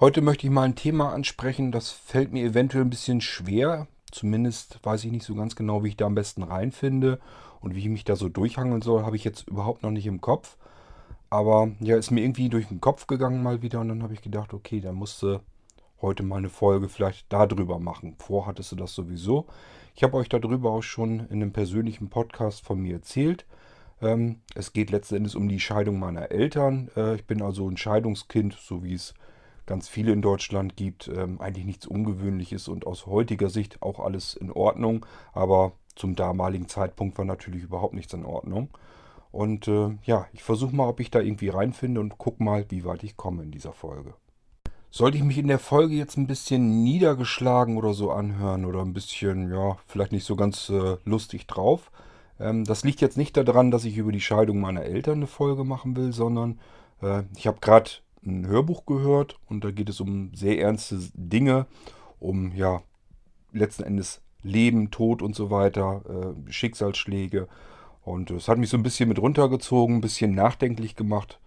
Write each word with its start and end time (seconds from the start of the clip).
Heute 0.00 0.22
möchte 0.22 0.46
ich 0.46 0.50
mal 0.50 0.62
ein 0.62 0.76
Thema 0.76 1.12
ansprechen, 1.12 1.72
das 1.72 1.90
fällt 1.90 2.32
mir 2.32 2.42
eventuell 2.42 2.84
ein 2.84 2.88
bisschen 2.90 3.20
schwer. 3.20 3.86
Zumindest 4.10 4.80
weiß 4.82 5.04
ich 5.04 5.12
nicht 5.12 5.26
so 5.26 5.34
ganz 5.34 5.56
genau, 5.56 5.84
wie 5.84 5.88
ich 5.88 5.96
da 5.98 6.06
am 6.06 6.14
besten 6.14 6.42
reinfinde 6.42 7.20
und 7.60 7.74
wie 7.74 7.80
ich 7.80 7.88
mich 7.90 8.04
da 8.04 8.16
so 8.16 8.30
durchhangeln 8.30 8.80
soll, 8.80 9.04
habe 9.04 9.16
ich 9.16 9.24
jetzt 9.24 9.46
überhaupt 9.46 9.82
noch 9.82 9.90
nicht 9.90 10.06
im 10.06 10.22
Kopf. 10.22 10.56
Aber 11.28 11.72
ja, 11.80 11.98
ist 11.98 12.12
mir 12.12 12.22
irgendwie 12.22 12.48
durch 12.48 12.68
den 12.68 12.80
Kopf 12.80 13.08
gegangen 13.08 13.42
mal 13.42 13.60
wieder 13.60 13.80
und 13.80 13.90
dann 13.90 14.02
habe 14.02 14.14
ich 14.14 14.22
gedacht, 14.22 14.54
okay, 14.54 14.80
dann 14.80 14.94
musste 14.94 15.42
heute 16.00 16.22
mal 16.22 16.38
eine 16.38 16.48
Folge 16.48 16.88
vielleicht 16.88 17.30
darüber 17.30 17.78
machen. 17.78 18.16
Vorhattest 18.20 18.72
du 18.72 18.76
das 18.76 18.94
sowieso. 18.94 19.48
Ich 19.94 20.02
habe 20.02 20.16
euch 20.16 20.30
darüber 20.30 20.70
auch 20.70 20.82
schon 20.82 21.26
in 21.26 21.42
einem 21.42 21.52
persönlichen 21.52 22.08
Podcast 22.08 22.64
von 22.64 22.80
mir 22.80 22.94
erzählt. 22.94 23.44
Ähm, 24.00 24.40
es 24.54 24.72
geht 24.72 24.90
letzten 24.90 25.16
Endes 25.16 25.34
um 25.34 25.46
die 25.46 25.60
Scheidung 25.60 25.98
meiner 25.98 26.30
Eltern. 26.30 26.90
Äh, 26.96 27.16
ich 27.16 27.26
bin 27.26 27.42
also 27.42 27.68
ein 27.68 27.76
Scheidungskind, 27.76 28.54
so 28.54 28.82
wie 28.82 28.94
es 28.94 29.12
ganz 29.70 29.88
viele 29.88 30.12
in 30.12 30.20
Deutschland 30.20 30.76
gibt. 30.76 31.08
Ähm, 31.08 31.40
eigentlich 31.40 31.64
nichts 31.64 31.86
Ungewöhnliches 31.86 32.66
und 32.66 32.86
aus 32.86 33.06
heutiger 33.06 33.48
Sicht 33.48 33.80
auch 33.82 34.00
alles 34.00 34.34
in 34.34 34.50
Ordnung. 34.50 35.06
Aber 35.32 35.72
zum 35.94 36.16
damaligen 36.16 36.68
Zeitpunkt 36.68 37.16
war 37.16 37.24
natürlich 37.24 37.62
überhaupt 37.62 37.94
nichts 37.94 38.12
in 38.12 38.24
Ordnung. 38.24 38.68
Und 39.30 39.68
äh, 39.68 39.96
ja, 40.02 40.26
ich 40.32 40.42
versuche 40.42 40.74
mal, 40.74 40.88
ob 40.88 40.98
ich 40.98 41.12
da 41.12 41.20
irgendwie 41.20 41.50
reinfinde 41.50 42.00
und 42.00 42.18
guck 42.18 42.40
mal, 42.40 42.66
wie 42.68 42.84
weit 42.84 43.04
ich 43.04 43.16
komme 43.16 43.44
in 43.44 43.52
dieser 43.52 43.72
Folge. 43.72 44.14
Sollte 44.90 45.18
ich 45.18 45.22
mich 45.22 45.38
in 45.38 45.46
der 45.46 45.60
Folge 45.60 45.94
jetzt 45.94 46.16
ein 46.16 46.26
bisschen 46.26 46.82
niedergeschlagen 46.82 47.76
oder 47.76 47.94
so 47.94 48.10
anhören 48.10 48.64
oder 48.64 48.80
ein 48.80 48.92
bisschen, 48.92 49.52
ja, 49.52 49.76
vielleicht 49.86 50.10
nicht 50.10 50.24
so 50.24 50.34
ganz 50.34 50.68
äh, 50.68 50.96
lustig 51.04 51.46
drauf, 51.46 51.92
ähm, 52.40 52.64
das 52.64 52.82
liegt 52.82 53.00
jetzt 53.00 53.16
nicht 53.16 53.36
daran, 53.36 53.70
dass 53.70 53.84
ich 53.84 53.96
über 53.98 54.10
die 54.10 54.20
Scheidung 54.20 54.58
meiner 54.58 54.82
Eltern 54.82 55.18
eine 55.18 55.26
Folge 55.28 55.62
machen 55.62 55.94
will, 55.96 56.12
sondern 56.12 56.58
äh, 57.02 57.22
ich 57.36 57.46
habe 57.46 57.60
gerade 57.60 57.90
ein 58.24 58.46
Hörbuch 58.46 58.86
gehört 58.86 59.38
und 59.46 59.64
da 59.64 59.70
geht 59.70 59.88
es 59.88 60.00
um 60.00 60.34
sehr 60.34 60.58
ernste 60.60 60.98
Dinge, 61.14 61.66
um 62.18 62.54
ja 62.54 62.82
letzten 63.52 63.82
Endes 63.82 64.22
Leben, 64.42 64.90
Tod 64.90 65.22
und 65.22 65.34
so 65.34 65.50
weiter, 65.50 66.02
äh, 66.08 66.50
Schicksalsschläge. 66.50 67.48
Und 68.02 68.30
es 68.30 68.48
hat 68.48 68.58
mich 68.58 68.70
so 68.70 68.76
ein 68.76 68.82
bisschen 68.82 69.08
mit 69.08 69.18
runtergezogen, 69.18 69.96
ein 69.96 70.00
bisschen 70.00 70.34
nachdenklich 70.34 70.96
gemacht. 70.96 71.40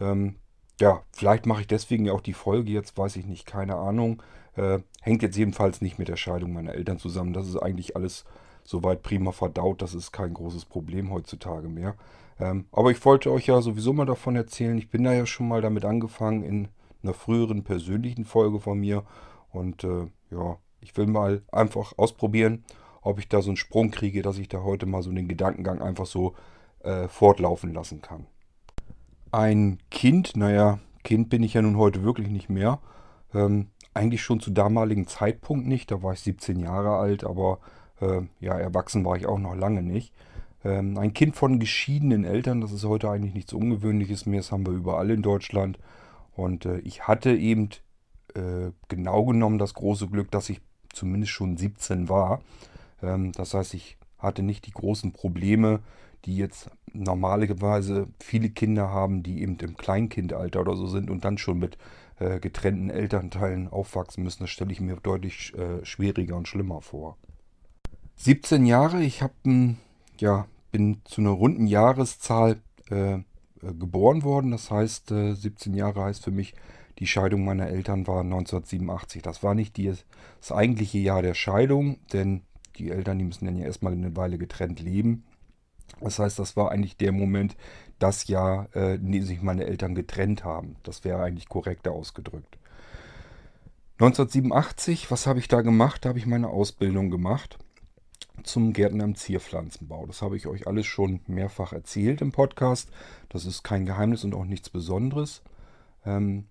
Ähm, 0.00 0.36
ja, 0.80 1.02
vielleicht 1.12 1.46
mache 1.46 1.62
ich 1.62 1.66
deswegen 1.66 2.04
ja 2.04 2.12
auch 2.12 2.20
die 2.20 2.34
Folge 2.34 2.70
jetzt, 2.70 2.96
weiß 2.96 3.16
ich 3.16 3.26
nicht, 3.26 3.46
keine 3.46 3.76
Ahnung. 3.76 4.22
Äh, 4.54 4.80
hängt 5.00 5.22
jetzt 5.22 5.36
jedenfalls 5.36 5.80
nicht 5.80 5.98
mit 5.98 6.08
der 6.08 6.16
Scheidung 6.16 6.52
meiner 6.52 6.74
Eltern 6.74 6.98
zusammen. 6.98 7.32
Das 7.32 7.48
ist 7.48 7.56
eigentlich 7.56 7.96
alles 7.96 8.24
soweit 8.62 9.02
prima 9.02 9.32
verdaut. 9.32 9.82
Das 9.82 9.94
ist 9.94 10.12
kein 10.12 10.34
großes 10.34 10.66
Problem 10.66 11.10
heutzutage 11.10 11.68
mehr. 11.68 11.96
Ähm, 12.38 12.66
aber 12.72 12.90
ich 12.90 13.04
wollte 13.04 13.32
euch 13.32 13.46
ja 13.46 13.60
sowieso 13.60 13.92
mal 13.92 14.06
davon 14.06 14.36
erzählen. 14.36 14.76
Ich 14.78 14.90
bin 14.90 15.04
da 15.04 15.12
ja 15.12 15.26
schon 15.26 15.48
mal 15.48 15.62
damit 15.62 15.84
angefangen 15.84 16.42
in 16.42 16.68
einer 17.02 17.14
früheren 17.14 17.64
persönlichen 17.64 18.24
Folge 18.24 18.60
von 18.60 18.78
mir. 18.78 19.04
Und 19.52 19.84
äh, 19.84 20.06
ja, 20.30 20.58
ich 20.80 20.96
will 20.96 21.06
mal 21.06 21.42
einfach 21.50 21.94
ausprobieren, 21.96 22.64
ob 23.00 23.18
ich 23.18 23.28
da 23.28 23.40
so 23.42 23.50
einen 23.50 23.56
Sprung 23.56 23.90
kriege, 23.90 24.22
dass 24.22 24.38
ich 24.38 24.48
da 24.48 24.62
heute 24.62 24.86
mal 24.86 25.02
so 25.02 25.12
den 25.12 25.28
Gedankengang 25.28 25.80
einfach 25.80 26.06
so 26.06 26.34
äh, 26.80 27.08
fortlaufen 27.08 27.72
lassen 27.72 28.02
kann 28.02 28.26
ein 29.36 29.78
Kind, 29.90 30.36
naja, 30.36 30.78
Kind 31.04 31.28
bin 31.28 31.42
ich 31.42 31.54
ja 31.54 31.62
nun 31.62 31.76
heute 31.76 32.02
wirklich 32.02 32.28
nicht 32.28 32.48
mehr. 32.48 32.80
Ähm, 33.34 33.68
eigentlich 33.94 34.22
schon 34.22 34.40
zu 34.40 34.50
damaligen 34.50 35.06
Zeitpunkt 35.06 35.66
nicht, 35.66 35.90
da 35.90 36.02
war 36.02 36.14
ich 36.14 36.20
17 36.20 36.58
Jahre 36.58 36.96
alt, 36.96 37.24
aber 37.24 37.58
äh, 38.00 38.22
ja, 38.40 38.58
erwachsen 38.58 39.04
war 39.04 39.16
ich 39.16 39.26
auch 39.26 39.38
noch 39.38 39.54
lange 39.54 39.82
nicht. 39.82 40.12
Ähm, 40.66 40.98
ein 40.98 41.14
Kind 41.14 41.36
von 41.36 41.60
geschiedenen 41.60 42.24
Eltern, 42.24 42.60
das 42.60 42.72
ist 42.72 42.84
heute 42.84 43.08
eigentlich 43.08 43.34
nichts 43.34 43.52
Ungewöhnliches 43.52 44.26
mehr, 44.26 44.40
das 44.40 44.50
haben 44.50 44.66
wir 44.66 44.72
überall 44.72 45.10
in 45.10 45.22
Deutschland. 45.22 45.78
Und 46.34 46.66
äh, 46.66 46.78
ich 46.78 47.06
hatte 47.06 47.30
eben 47.36 47.68
äh, 48.34 48.72
genau 48.88 49.24
genommen 49.24 49.58
das 49.58 49.74
große 49.74 50.08
Glück, 50.08 50.28
dass 50.32 50.50
ich 50.50 50.60
zumindest 50.92 51.30
schon 51.30 51.56
17 51.56 52.08
war. 52.08 52.40
Ähm, 53.00 53.30
das 53.30 53.54
heißt, 53.54 53.74
ich 53.74 53.96
hatte 54.18 54.42
nicht 54.42 54.66
die 54.66 54.72
großen 54.72 55.12
Probleme, 55.12 55.80
die 56.24 56.36
jetzt 56.36 56.68
normalerweise 56.92 58.08
viele 58.20 58.50
Kinder 58.50 58.90
haben, 58.90 59.22
die 59.22 59.42
eben 59.42 59.58
im 59.58 59.76
Kleinkindalter 59.76 60.62
oder 60.62 60.74
so 60.74 60.88
sind 60.88 61.10
und 61.10 61.24
dann 61.24 61.38
schon 61.38 61.60
mit 61.60 61.78
äh, 62.18 62.40
getrennten 62.40 62.90
Elternteilen 62.90 63.68
aufwachsen 63.68 64.24
müssen. 64.24 64.42
Das 64.42 64.50
stelle 64.50 64.72
ich 64.72 64.80
mir 64.80 64.96
deutlich 64.96 65.54
äh, 65.54 65.84
schwieriger 65.84 66.34
und 66.34 66.48
schlimmer 66.48 66.80
vor. 66.80 67.18
17 68.16 68.66
Jahre, 68.66 69.04
ich 69.04 69.22
habe 69.22 69.34
ja, 70.18 70.46
bin 70.76 71.00
zu 71.06 71.22
einer 71.22 71.30
runden 71.30 71.66
Jahreszahl 71.66 72.60
äh, 72.90 73.14
äh 73.14 73.22
geboren 73.62 74.24
worden. 74.24 74.50
Das 74.50 74.70
heißt, 74.70 75.08
17 75.08 75.72
äh, 75.72 75.78
Jahre 75.78 76.02
heißt 76.02 76.22
für 76.22 76.30
mich, 76.30 76.54
die 76.98 77.06
Scheidung 77.06 77.46
meiner 77.46 77.68
Eltern 77.68 78.06
war 78.06 78.20
1987. 78.20 79.22
Das 79.22 79.42
war 79.42 79.54
nicht 79.54 79.78
die, 79.78 79.90
das 80.38 80.52
eigentliche 80.52 80.98
Jahr 80.98 81.22
der 81.22 81.32
Scheidung, 81.32 81.98
denn 82.12 82.42
die 82.76 82.90
Eltern, 82.90 83.18
die 83.18 83.24
müssen 83.24 83.46
dann 83.46 83.56
ja 83.56 83.64
erstmal 83.64 83.92
eine 83.92 84.16
Weile 84.16 84.36
getrennt 84.36 84.80
leben. 84.80 85.24
Das 86.00 86.18
heißt, 86.18 86.38
das 86.38 86.58
war 86.58 86.70
eigentlich 86.70 86.98
der 86.98 87.12
Moment, 87.12 87.56
das 87.98 88.26
Jahr, 88.26 88.68
äh, 88.74 88.96
in 88.96 89.12
dem 89.12 89.22
sich 89.22 89.40
meine 89.40 89.64
Eltern 89.64 89.94
getrennt 89.94 90.44
haben. 90.44 90.76
Das 90.82 91.04
wäre 91.04 91.22
eigentlich 91.22 91.48
korrekter 91.48 91.92
ausgedrückt. 91.92 92.58
1987, 93.98 95.10
was 95.10 95.26
habe 95.26 95.38
ich 95.38 95.48
da 95.48 95.62
gemacht? 95.62 96.04
Da 96.04 96.10
habe 96.10 96.18
ich 96.18 96.26
meine 96.26 96.48
Ausbildung 96.48 97.08
gemacht 97.08 97.56
zum 98.46 98.72
Gärtner 98.72 99.04
im 99.04 99.14
Zierpflanzenbau. 99.14 100.06
Das 100.06 100.22
habe 100.22 100.36
ich 100.36 100.46
euch 100.46 100.66
alles 100.66 100.86
schon 100.86 101.20
mehrfach 101.26 101.72
erzählt 101.72 102.20
im 102.20 102.32
Podcast. 102.32 102.90
Das 103.28 103.44
ist 103.44 103.62
kein 103.62 103.86
Geheimnis 103.86 104.24
und 104.24 104.34
auch 104.34 104.44
nichts 104.44 104.70
Besonderes. 104.70 105.42
Ähm, 106.04 106.46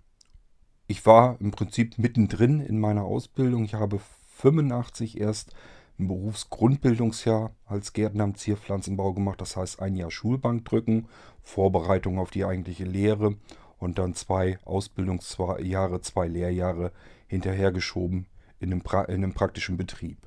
ich 0.86 1.04
war 1.04 1.36
im 1.40 1.50
Prinzip 1.50 1.98
mittendrin 1.98 2.60
in 2.60 2.78
meiner 2.78 3.04
Ausbildung. 3.04 3.64
Ich 3.64 3.74
habe 3.74 4.00
85 4.36 5.20
erst 5.20 5.54
ein 5.98 6.08
Berufsgrundbildungsjahr 6.08 7.52
als 7.64 7.92
Gärtner 7.92 8.24
am 8.24 8.34
Zierpflanzenbau 8.34 9.14
gemacht. 9.14 9.40
Das 9.40 9.56
heißt 9.56 9.80
ein 9.80 9.96
Jahr 9.96 10.10
Schulbank 10.10 10.64
drücken, 10.64 11.08
Vorbereitung 11.42 12.18
auf 12.18 12.30
die 12.30 12.44
eigentliche 12.44 12.84
Lehre 12.84 13.36
und 13.78 13.98
dann 13.98 14.14
zwei 14.14 14.58
Ausbildungsjahre, 14.64 16.00
zwei 16.02 16.28
Lehrjahre 16.28 16.92
hinterhergeschoben 17.26 18.26
in 18.60 18.72
einem, 18.72 18.82
pra 18.82 19.04
in 19.04 19.24
einem 19.24 19.32
praktischen 19.32 19.76
Betrieb. 19.76 20.25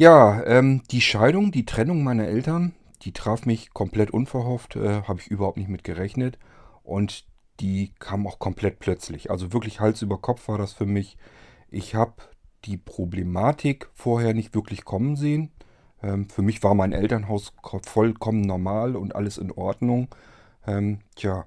Ja, 0.00 0.42
ähm, 0.46 0.80
die 0.90 1.02
Scheidung, 1.02 1.52
die 1.52 1.66
Trennung 1.66 2.02
meiner 2.02 2.26
Eltern, 2.26 2.72
die 3.02 3.12
traf 3.12 3.44
mich 3.44 3.74
komplett 3.74 4.10
unverhofft, 4.10 4.76
äh, 4.76 5.02
habe 5.02 5.20
ich 5.20 5.26
überhaupt 5.26 5.58
nicht 5.58 5.68
mit 5.68 5.84
gerechnet. 5.84 6.38
Und 6.82 7.26
die 7.60 7.92
kam 7.98 8.26
auch 8.26 8.38
komplett 8.38 8.78
plötzlich. 8.78 9.30
Also 9.30 9.52
wirklich 9.52 9.78
Hals 9.80 10.00
über 10.00 10.16
Kopf 10.16 10.48
war 10.48 10.56
das 10.56 10.72
für 10.72 10.86
mich. 10.86 11.18
Ich 11.68 11.94
habe 11.94 12.14
die 12.64 12.78
Problematik 12.78 13.90
vorher 13.92 14.32
nicht 14.32 14.54
wirklich 14.54 14.86
kommen 14.86 15.16
sehen. 15.16 15.50
Ähm, 16.02 16.30
für 16.30 16.40
mich 16.40 16.62
war 16.62 16.74
mein 16.74 16.94
Elternhaus 16.94 17.52
vollkommen 17.82 18.40
normal 18.40 18.96
und 18.96 19.14
alles 19.14 19.36
in 19.36 19.52
Ordnung. 19.52 20.08
Ähm, 20.66 21.00
tja, 21.14 21.44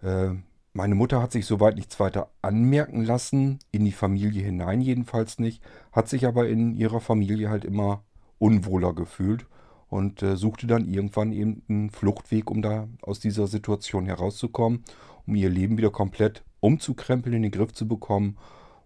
äh, 0.00 0.30
meine 0.78 0.94
Mutter 0.94 1.20
hat 1.20 1.32
sich 1.32 1.44
soweit 1.44 1.74
nichts 1.74 1.98
weiter 1.98 2.30
anmerken 2.40 3.02
lassen, 3.02 3.58
in 3.72 3.84
die 3.84 3.90
Familie 3.90 4.44
hinein 4.44 4.80
jedenfalls 4.80 5.40
nicht, 5.40 5.60
hat 5.90 6.08
sich 6.08 6.24
aber 6.24 6.48
in 6.48 6.76
ihrer 6.76 7.00
Familie 7.00 7.50
halt 7.50 7.64
immer 7.64 8.04
unwohler 8.38 8.94
gefühlt 8.94 9.46
und 9.88 10.22
äh, 10.22 10.36
suchte 10.36 10.68
dann 10.68 10.86
irgendwann 10.86 11.32
eben 11.32 11.62
einen 11.68 11.90
Fluchtweg, 11.90 12.48
um 12.48 12.62
da 12.62 12.86
aus 13.02 13.18
dieser 13.18 13.48
Situation 13.48 14.06
herauszukommen, 14.06 14.84
um 15.26 15.34
ihr 15.34 15.50
Leben 15.50 15.78
wieder 15.78 15.90
komplett 15.90 16.44
umzukrempeln, 16.60 17.34
in 17.34 17.42
den 17.42 17.50
Griff 17.50 17.72
zu 17.72 17.88
bekommen 17.88 18.38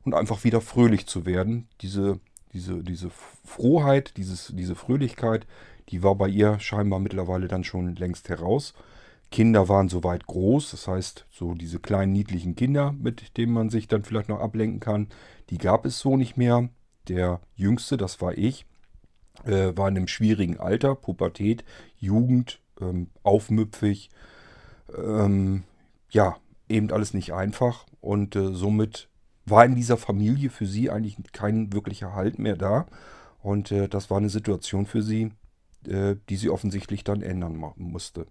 und 0.03 0.15
einfach 0.15 0.45
wieder 0.45 0.63
fröhlich 0.63 1.07
zu 1.07 1.27
werden. 1.27 1.69
Diese, 1.83 2.21
diese, 2.55 2.83
diese 2.83 3.11
Frohheit, 3.45 4.17
dieses, 4.17 4.51
diese 4.57 4.77
Fröhlichkeit, 4.77 5.47
die 5.91 6.03
war 6.03 6.15
bei 6.15 6.29
ihr 6.29 6.59
scheinbar 6.59 7.01
mittlerweile 7.01 7.49
dann 7.49 7.65
schon 7.65 7.97
längst 7.97 8.31
heraus. 8.31 8.73
Kinder 9.33 9.69
waren 9.69 9.89
soweit 9.89 10.27
groß, 10.27 10.71
das 10.71 10.87
heißt, 10.87 11.27
so 11.31 11.55
diese 11.55 11.81
kleinen 11.81 12.13
niedlichen 12.13 12.55
Kinder, 12.55 12.93
mit 12.93 13.37
denen 13.37 13.53
man 13.53 13.71
sich 13.71 13.89
dann 13.89 14.05
vielleicht 14.05 14.29
noch 14.29 14.39
ablenken 14.39 14.79
kann, 14.79 15.09
die 15.51 15.59
gab 15.59 15.85
es 15.85 15.99
so 15.99 16.17
nicht 16.17 16.37
mehr. 16.37 16.69
Der 17.09 17.41
jüngste, 17.57 17.97
das 17.97 18.21
war 18.21 18.39
ich, 18.39 18.65
äh, 19.45 19.77
war 19.77 19.89
in 19.89 19.97
einem 19.97 20.07
schwierigen 20.07 20.61
Alter, 20.61 20.95
Pubertät, 20.95 21.65
Jugend, 21.99 22.61
ähm, 22.81 23.09
aufmüpfig, 23.25 24.11
ähm, 24.97 25.65
ja, 26.11 26.37
eben 26.69 26.93
alles 26.93 27.13
nicht 27.13 27.33
einfach 27.33 27.87
und 28.01 28.37
äh, 28.37 28.53
somit 28.53 29.09
war 29.45 29.65
in 29.65 29.75
dieser 29.75 29.97
Familie 29.97 30.51
für 30.51 30.67
sie 30.67 30.91
eigentlich 30.91 31.17
kein 31.33 31.73
wirklicher 31.73 32.15
Halt 32.15 32.39
mehr 32.39 32.57
da. 32.57 32.87
Und 33.43 33.73
äh, 33.73 33.89
das 33.89 34.11
war 34.11 34.19
eine 34.19 34.29
Situation 34.29 34.87
für 34.87 35.03
sie, 35.03 35.33
äh, 35.87 36.17
die 36.29 36.37
sie 36.37 36.51
offensichtlich 36.51 37.03
dann 37.03 37.23
ändern 37.23 37.57
musste. 37.77 38.27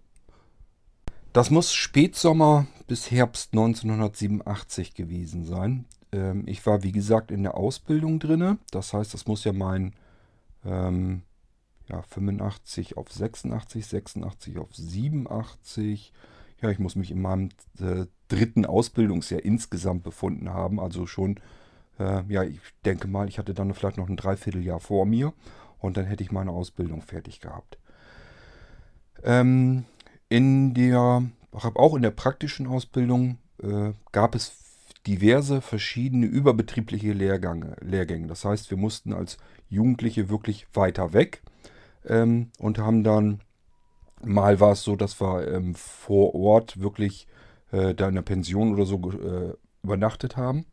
Das 1.32 1.50
muss 1.50 1.72
Spätsommer 1.72 2.66
bis 2.86 3.10
Herbst 3.10 3.54
1987 3.54 4.94
gewesen 4.94 5.44
sein. 5.44 5.86
Ähm, 6.12 6.44
ich 6.46 6.64
war, 6.66 6.82
wie 6.82 6.92
gesagt, 6.92 7.30
in 7.30 7.42
der 7.42 7.56
Ausbildung 7.56 8.18
drinne. 8.18 8.58
Das 8.70 8.92
heißt, 8.92 9.14
das 9.14 9.26
muss 9.26 9.44
ja 9.44 9.54
mein 9.54 9.94
ähm, 10.64 11.22
ja, 11.88 12.02
85 12.02 12.96
auf 12.96 13.10
86, 13.10 13.86
86 13.86 14.58
auf 14.58 14.74
87, 14.74 16.12
ja, 16.60 16.70
ich 16.70 16.78
muss 16.78 16.94
mich 16.94 17.10
in 17.10 17.20
meinem 17.20 17.48
äh, 17.80 18.06
dritten 18.28 18.64
Ausbildungsjahr 18.64 19.42
insgesamt 19.42 20.04
befunden 20.04 20.50
haben. 20.50 20.78
Also 20.78 21.06
schon, 21.06 21.40
äh, 21.98 22.22
ja, 22.28 22.44
ich 22.44 22.60
denke 22.84 23.08
mal, 23.08 23.28
ich 23.28 23.38
hatte 23.38 23.52
dann 23.52 23.74
vielleicht 23.74 23.96
noch 23.96 24.08
ein 24.08 24.16
Dreivierteljahr 24.16 24.78
vor 24.78 25.06
mir 25.06 25.32
und 25.80 25.96
dann 25.96 26.04
hätte 26.04 26.22
ich 26.22 26.30
meine 26.30 26.52
Ausbildung 26.52 27.02
fertig 27.02 27.40
gehabt. 27.40 27.78
Ähm, 29.24 29.86
in 30.32 30.72
der, 30.72 31.24
auch 31.52 31.94
in 31.94 32.00
der 32.00 32.10
praktischen 32.10 32.66
Ausbildung 32.66 33.36
äh, 33.62 33.92
gab 34.12 34.34
es 34.34 34.56
diverse 35.06 35.60
verschiedene 35.60 36.24
überbetriebliche 36.24 37.12
Lehrgänge, 37.12 37.76
Lehrgänge. 37.82 38.28
Das 38.28 38.46
heißt, 38.46 38.70
wir 38.70 38.78
mussten 38.78 39.12
als 39.12 39.36
Jugendliche 39.68 40.30
wirklich 40.30 40.66
weiter 40.72 41.12
weg 41.12 41.42
ähm, 42.06 42.48
und 42.58 42.78
haben 42.78 43.04
dann, 43.04 43.42
mal 44.24 44.58
war 44.58 44.72
es 44.72 44.82
so, 44.84 44.96
dass 44.96 45.20
wir 45.20 45.46
ähm, 45.48 45.74
vor 45.74 46.34
Ort 46.34 46.80
wirklich 46.80 47.28
äh, 47.70 47.94
da 47.94 48.08
in 48.08 48.14
der 48.14 48.22
Pension 48.22 48.72
oder 48.72 48.86
so 48.86 48.96
äh, 49.10 49.52
übernachtet 49.82 50.38
haben. 50.38 50.64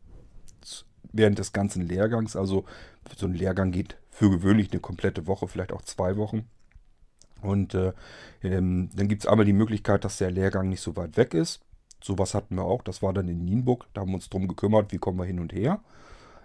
Während 1.12 1.38
des 1.38 1.52
ganzen 1.52 1.86
Lehrgangs. 1.86 2.34
Also 2.34 2.64
so 3.14 3.26
ein 3.26 3.34
Lehrgang 3.34 3.72
geht 3.72 3.98
für 4.08 4.30
gewöhnlich 4.30 4.72
eine 4.72 4.80
komplette 4.80 5.26
Woche, 5.26 5.48
vielleicht 5.48 5.72
auch 5.72 5.82
zwei 5.82 6.16
Wochen. 6.16 6.48
Und 7.42 7.74
äh, 7.74 7.92
ähm, 8.42 8.90
dann 8.94 9.08
gibt 9.08 9.22
es 9.22 9.28
einmal 9.28 9.46
die 9.46 9.52
Möglichkeit, 9.52 10.04
dass 10.04 10.18
der 10.18 10.30
Lehrgang 10.30 10.68
nicht 10.68 10.80
so 10.80 10.96
weit 10.96 11.16
weg 11.16 11.34
ist. 11.34 11.60
Sowas 12.02 12.34
hatten 12.34 12.56
wir 12.56 12.64
auch. 12.64 12.82
Das 12.82 13.02
war 13.02 13.12
dann 13.12 13.28
in 13.28 13.44
Nienburg. 13.44 13.86
Da 13.92 14.02
haben 14.02 14.10
wir 14.10 14.16
uns 14.16 14.30
drum 14.30 14.48
gekümmert, 14.48 14.92
wie 14.92 14.98
kommen 14.98 15.18
wir 15.18 15.24
hin 15.24 15.40
und 15.40 15.52
her. 15.52 15.80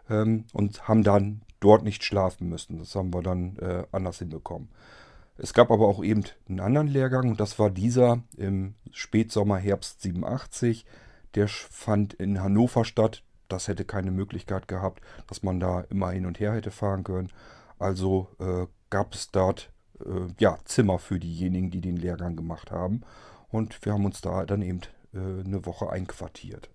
Ähm, 0.10 0.46
und 0.54 0.88
haben 0.88 1.04
dann 1.04 1.42
dort 1.60 1.84
nicht 1.84 2.04
schlafen 2.04 2.50
müssen. 2.50 2.80
Das 2.80 2.96
haben 2.96 3.14
wir 3.14 3.24
dann 3.24 3.58
äh, 3.58 3.84
anders 3.92 4.20
hinbekommen. 4.20 4.70
Es 5.38 5.54
gab 5.54 5.70
aber 5.72 5.88
auch 5.88 6.04
eben 6.04 6.24
einen 6.48 6.62
anderen 6.62 6.88
Lehrgang 6.88 7.30
und 7.30 7.40
das 7.40 7.60
war 7.60 7.70
dieser 7.70 8.22
im 8.38 8.76
Spätsommer, 8.92 9.58
Herbst 9.58 10.02
87. 10.02 10.86
Der 11.36 11.48
fand 11.48 12.14
in 12.14 12.42
Hannover 12.42 12.86
statt. 12.86 13.24
Das 13.50 13.68
hätte 13.68 13.84
keine 13.86 14.12
Möglichkeit 14.12 14.68
gehabt, 14.68 15.02
dass 15.28 15.44
man 15.44 15.60
da 15.60 15.82
immer 15.90 16.12
hin 16.12 16.26
und 16.26 16.40
her 16.40 16.54
hätte 16.54 16.72
fahren 16.72 17.04
können. 17.04 17.32
Also 17.78 18.30
äh, 18.40 18.68
gab 18.90 19.14
es 19.14 19.32
dort 19.32 19.72
äh, 20.00 20.34
ja, 20.40 20.58
Zimmer 20.66 21.00
für 21.00 21.20
diejenigen, 21.20 21.72
die 21.72 21.82
den 21.82 21.98
Lehrgang 21.98 22.36
gemacht 22.36 22.72
haben. 22.72 23.02
Und 23.50 23.86
wir 23.86 23.94
haben 23.94 24.06
uns 24.06 24.22
da 24.22 24.46
dann 24.46 24.62
eben 24.62 24.82
äh, 25.14 25.20
eine 25.20 25.66
Woche 25.66 25.90
einquartiert. 25.90 26.70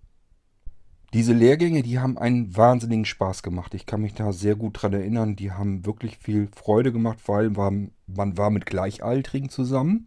Diese 1.13 1.33
Lehrgänge, 1.33 1.83
die 1.83 1.99
haben 1.99 2.19
einen 2.19 2.57
wahnsinnigen 2.57 3.05
Spaß 3.05 3.43
gemacht. 3.43 3.75
Ich 3.75 3.85
kann 3.85 4.01
mich 4.01 4.15
da 4.15 4.33
sehr 4.33 4.55
gut 4.55 4.81
dran 4.81 4.93
erinnern. 4.93 5.35
Die 5.35 5.51
haben 5.51 5.85
wirklich 5.85 6.19
viel 6.19 6.49
Freude 6.55 6.93
gemacht, 6.93 7.19
weil 7.27 7.51
man, 7.51 7.91
man 8.07 8.39
war 8.39 8.51
mit 8.51 8.65
Gleichaltrigen 8.65 9.49
zusammen. 9.49 10.07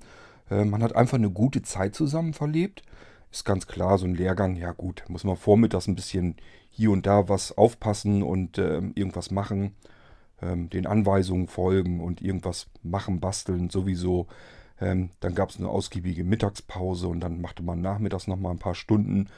Äh, 0.50 0.63
man 0.63 0.81
hat 0.81 0.95
einfach 0.95 1.18
eine 1.18 1.30
gute 1.30 1.62
Zeit 1.62 1.94
zusammen 1.94 2.33
verlebt. 2.33 2.83
Ist 3.31 3.45
ganz 3.45 3.68
klar, 3.68 3.98
so 3.98 4.06
ein 4.06 4.16
Lehrgang, 4.16 4.56
ja 4.56 4.71
gut, 4.71 5.04
muss 5.07 5.24
man 5.24 5.36
vormittags 5.36 5.88
ein 5.88 5.95
bisschen 5.95 6.36
hier 6.69 6.92
und 6.92 7.06
da 7.06 7.27
was 7.27 7.57
aufpassen 7.57 8.24
und 8.24 8.57
äh, 8.57 8.77
irgendwas 8.95 9.31
machen, 9.31 9.75
ähm, 10.44 10.69
den 10.69 10.86
Anweisungen 10.86 11.48
folgen 11.48 12.01
und 12.01 12.22
irgendwas 12.22 12.68
machen, 12.84 13.19
basteln 13.19 13.69
sowieso. 13.69 14.28
Ähm, 14.81 15.12
dann 15.19 15.36
gab 15.36 15.50
es 15.50 15.57
eine 15.57 15.69
ausgiebige 15.69 16.24
Mittagspause 16.24 17.07
und 17.07 17.19
dann 17.22 17.42
machte 17.42 17.63
man 17.63 17.81
nachmittags 17.81 18.28
nochmal 18.28 18.51
ein 18.51 18.60
paar 18.60 18.75
Stunden 18.75 19.30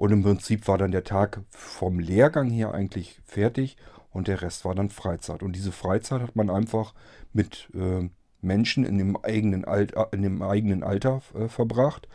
und 0.00 0.12
im 0.12 0.22
Prinzip 0.22 0.66
war 0.66 0.78
dann 0.78 0.92
der 0.92 1.04
Tag 1.04 1.42
vom 1.50 1.98
Lehrgang 1.98 2.48
her 2.48 2.72
eigentlich 2.72 3.20
fertig 3.26 3.76
und 4.12 4.28
der 4.28 4.40
Rest 4.40 4.64
war 4.64 4.74
dann 4.74 4.88
Freizeit. 4.88 5.42
Und 5.42 5.54
diese 5.54 5.72
Freizeit 5.72 6.22
hat 6.22 6.36
man 6.36 6.48
einfach 6.48 6.94
mit 7.34 7.68
äh, 7.74 8.08
Menschen 8.40 8.86
in 8.86 8.96
dem 8.96 9.22
eigenen, 9.22 9.66
Alt, 9.66 9.94
äh, 9.94 10.06
in 10.12 10.22
dem 10.22 10.40
eigenen 10.40 10.82
Alter 10.82 11.20
äh, 11.34 11.48
verbracht. 11.48 12.08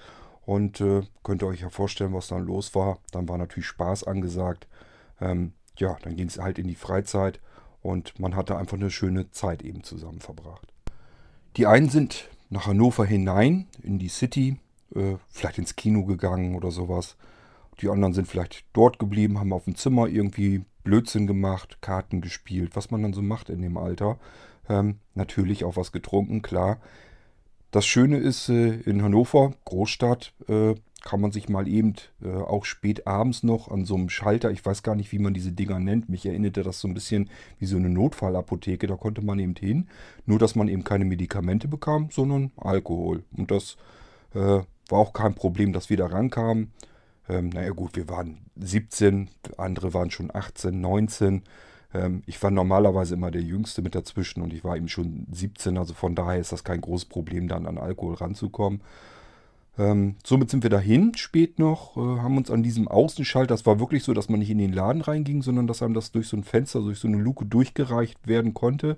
Und 0.48 0.82
äh, 0.82 1.04
könnt 1.24 1.44
ihr 1.44 1.48
euch 1.48 1.62
ja 1.62 1.70
vorstellen, 1.70 2.14
was 2.14 2.28
dann 2.28 2.44
los 2.44 2.74
war. 2.74 2.98
Dann 3.12 3.30
war 3.30 3.38
natürlich 3.38 3.68
Spaß 3.68 4.06
angesagt. 4.06 4.68
Ähm, 5.22 5.54
ja, 5.78 5.96
dann 6.02 6.16
ging 6.16 6.28
es 6.28 6.40
halt 6.40 6.58
in 6.58 6.68
die 6.68 6.74
Freizeit 6.74 7.40
und 7.86 8.20
man 8.20 8.36
hatte 8.36 8.58
einfach 8.58 8.78
eine 8.78 8.90
schöne 8.90 9.30
Zeit 9.30 9.62
eben 9.62 9.84
zusammen 9.84 10.20
verbracht. 10.20 10.74
Die 11.56 11.68
einen 11.68 11.90
sind 11.90 12.30
nach 12.50 12.66
Hannover 12.66 13.06
hinein, 13.06 13.68
in 13.84 14.00
die 14.00 14.10
City, 14.10 14.58
äh, 14.96 15.16
vielleicht 15.30 15.60
ins 15.60 15.76
Kino 15.76 16.04
gegangen 16.04 16.56
oder 16.56 16.72
sowas. 16.72 17.16
Die 17.82 17.90
anderen 17.90 18.14
sind 18.14 18.28
vielleicht 18.28 18.66
dort 18.74 18.98
geblieben, 18.98 19.40
haben 19.40 19.54
auf 19.54 19.66
dem 19.66 19.76
Zimmer 19.76 20.08
irgendwie 20.08 20.66
Blödsinn 20.84 21.28
gemacht, 21.28 21.78
Karten 21.82 22.22
gespielt, 22.22 22.76
was 22.76 22.90
man 22.90 23.04
dann 23.04 23.14
so 23.14 23.22
macht 23.22 23.50
in 23.50 23.62
dem 23.62 23.78
Alter. 23.78 24.18
Ähm, 24.68 24.98
natürlich 25.14 25.64
auch 25.64 25.78
was 25.78 25.92
getrunken, 25.92 26.42
klar. 26.42 26.80
Das 27.70 27.86
Schöne 27.86 28.18
ist, 28.18 28.50
äh, 28.50 28.80
in 28.82 29.04
Hannover, 29.04 29.54
Großstadt, 29.66 30.34
äh, 30.48 30.74
kann 31.06 31.22
man 31.22 31.32
sich 31.32 31.48
mal 31.48 31.68
eben 31.68 31.94
äh, 32.22 32.30
auch 32.30 32.66
spät 32.66 33.08
abends 33.08 33.44
noch 33.44 33.70
an 33.70 33.86
so 33.86 33.96
einem 33.96 34.10
Schalter, 34.10 34.50
ich 34.50 34.66
weiß 34.66 34.82
gar 34.84 34.96
nicht, 34.96 35.12
wie 35.12 35.20
man 35.20 35.36
diese 35.36 35.52
Dinger 35.52 35.80
nennt, 35.80 36.10
mich 36.10 36.26
erinnerte 36.26 36.64
das 36.64 36.82
so 36.82 36.88
ein 36.88 36.96
bisschen 36.96 37.30
wie 37.60 37.68
so 37.68 37.78
eine 37.78 37.90
Notfallapotheke, 37.90 38.88
da 38.88 38.96
konnte 38.96 39.24
man 39.24 39.38
eben 39.38 39.56
hin, 39.56 39.88
nur 40.26 40.40
dass 40.40 40.56
man 40.56 40.68
eben 40.68 40.84
keine 40.84 41.06
Medikamente 41.06 41.68
bekam, 41.68 42.10
sondern 42.12 42.52
Alkohol. 42.58 43.24
Und 43.38 43.52
das 43.52 43.78
äh, 44.34 44.40
war 44.90 45.00
auch 45.00 45.14
kein 45.14 45.36
Problem, 45.36 45.74
dass 45.74 45.92
wir 45.92 45.98
da 45.98 46.08
rankamen. 46.08 46.72
Ähm, 47.30 47.50
naja 47.50 47.70
gut, 47.70 47.96
wir 47.96 48.10
waren 48.10 48.40
17, 48.56 49.30
andere 49.58 49.94
waren 49.94 50.10
schon 50.10 50.32
18, 50.34 50.82
19. 50.82 51.44
Ähm, 51.94 52.24
ich 52.26 52.42
war 52.42 52.50
normalerweise 52.50 53.14
immer 53.14 53.30
der 53.30 53.44
Jüngste 53.44 53.84
mit 53.84 53.94
dazwischen 53.94 54.42
und 54.42 54.54
ich 54.54 54.64
war 54.64 54.76
eben 54.76 54.88
schon 54.88 55.28
17, 55.32 55.78
also 55.78 55.94
von 55.94 56.16
daher 56.16 56.40
ist 56.40 56.52
das 56.52 56.64
kein 56.64 56.82
großes 56.82 57.06
Problem, 57.06 57.48
dann 57.48 57.68
an 57.68 57.78
Alkohol 57.78 58.16
ranzukommen. 58.16 58.82
Ähm, 59.78 60.16
somit 60.26 60.50
sind 60.50 60.64
wir 60.64 60.70
dahin, 60.70 61.16
spät 61.16 61.60
noch, 61.60 61.98
äh, 61.98 62.00
haben 62.00 62.38
uns 62.38 62.50
an 62.50 62.64
diesem 62.64 62.88
Außenschalter, 62.88 63.54
das 63.54 63.66
war 63.66 63.80
wirklich 63.80 64.04
so, 64.04 64.14
dass 64.14 64.30
man 64.30 64.40
nicht 64.40 64.50
in 64.50 64.58
den 64.58 64.72
Laden 64.72 65.02
reinging, 65.02 65.42
sondern 65.42 65.68
dass 65.68 65.82
einem 65.82 65.94
das 65.94 66.12
durch 66.12 66.28
so 66.28 66.38
ein 66.38 66.44
Fenster, 66.44 66.80
durch 66.80 67.00
so 67.00 67.08
eine 67.08 67.18
Luke 67.18 67.46
durchgereicht 67.46 68.26
werden 68.28 68.54
konnte 68.54 68.96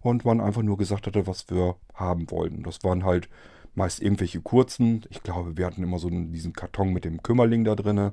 und 0.00 0.24
man 0.24 0.40
einfach 0.40 0.62
nur 0.62 0.78
gesagt 0.78 1.06
hatte, 1.06 1.26
was 1.26 1.48
wir 1.48 1.76
haben 1.94 2.30
wollten. 2.30 2.62
Das 2.64 2.82
waren 2.82 3.04
halt 3.04 3.28
meist 3.74 4.02
irgendwelche 4.02 4.40
kurzen. 4.40 5.04
Ich 5.10 5.22
glaube, 5.22 5.56
wir 5.56 5.66
hatten 5.66 5.82
immer 5.82 5.98
so 5.98 6.10
diesen 6.10 6.52
Karton 6.52 6.92
mit 6.92 7.04
dem 7.04 7.22
Kümmerling 7.22 7.64
da 7.64 7.76
drinne. 7.76 8.12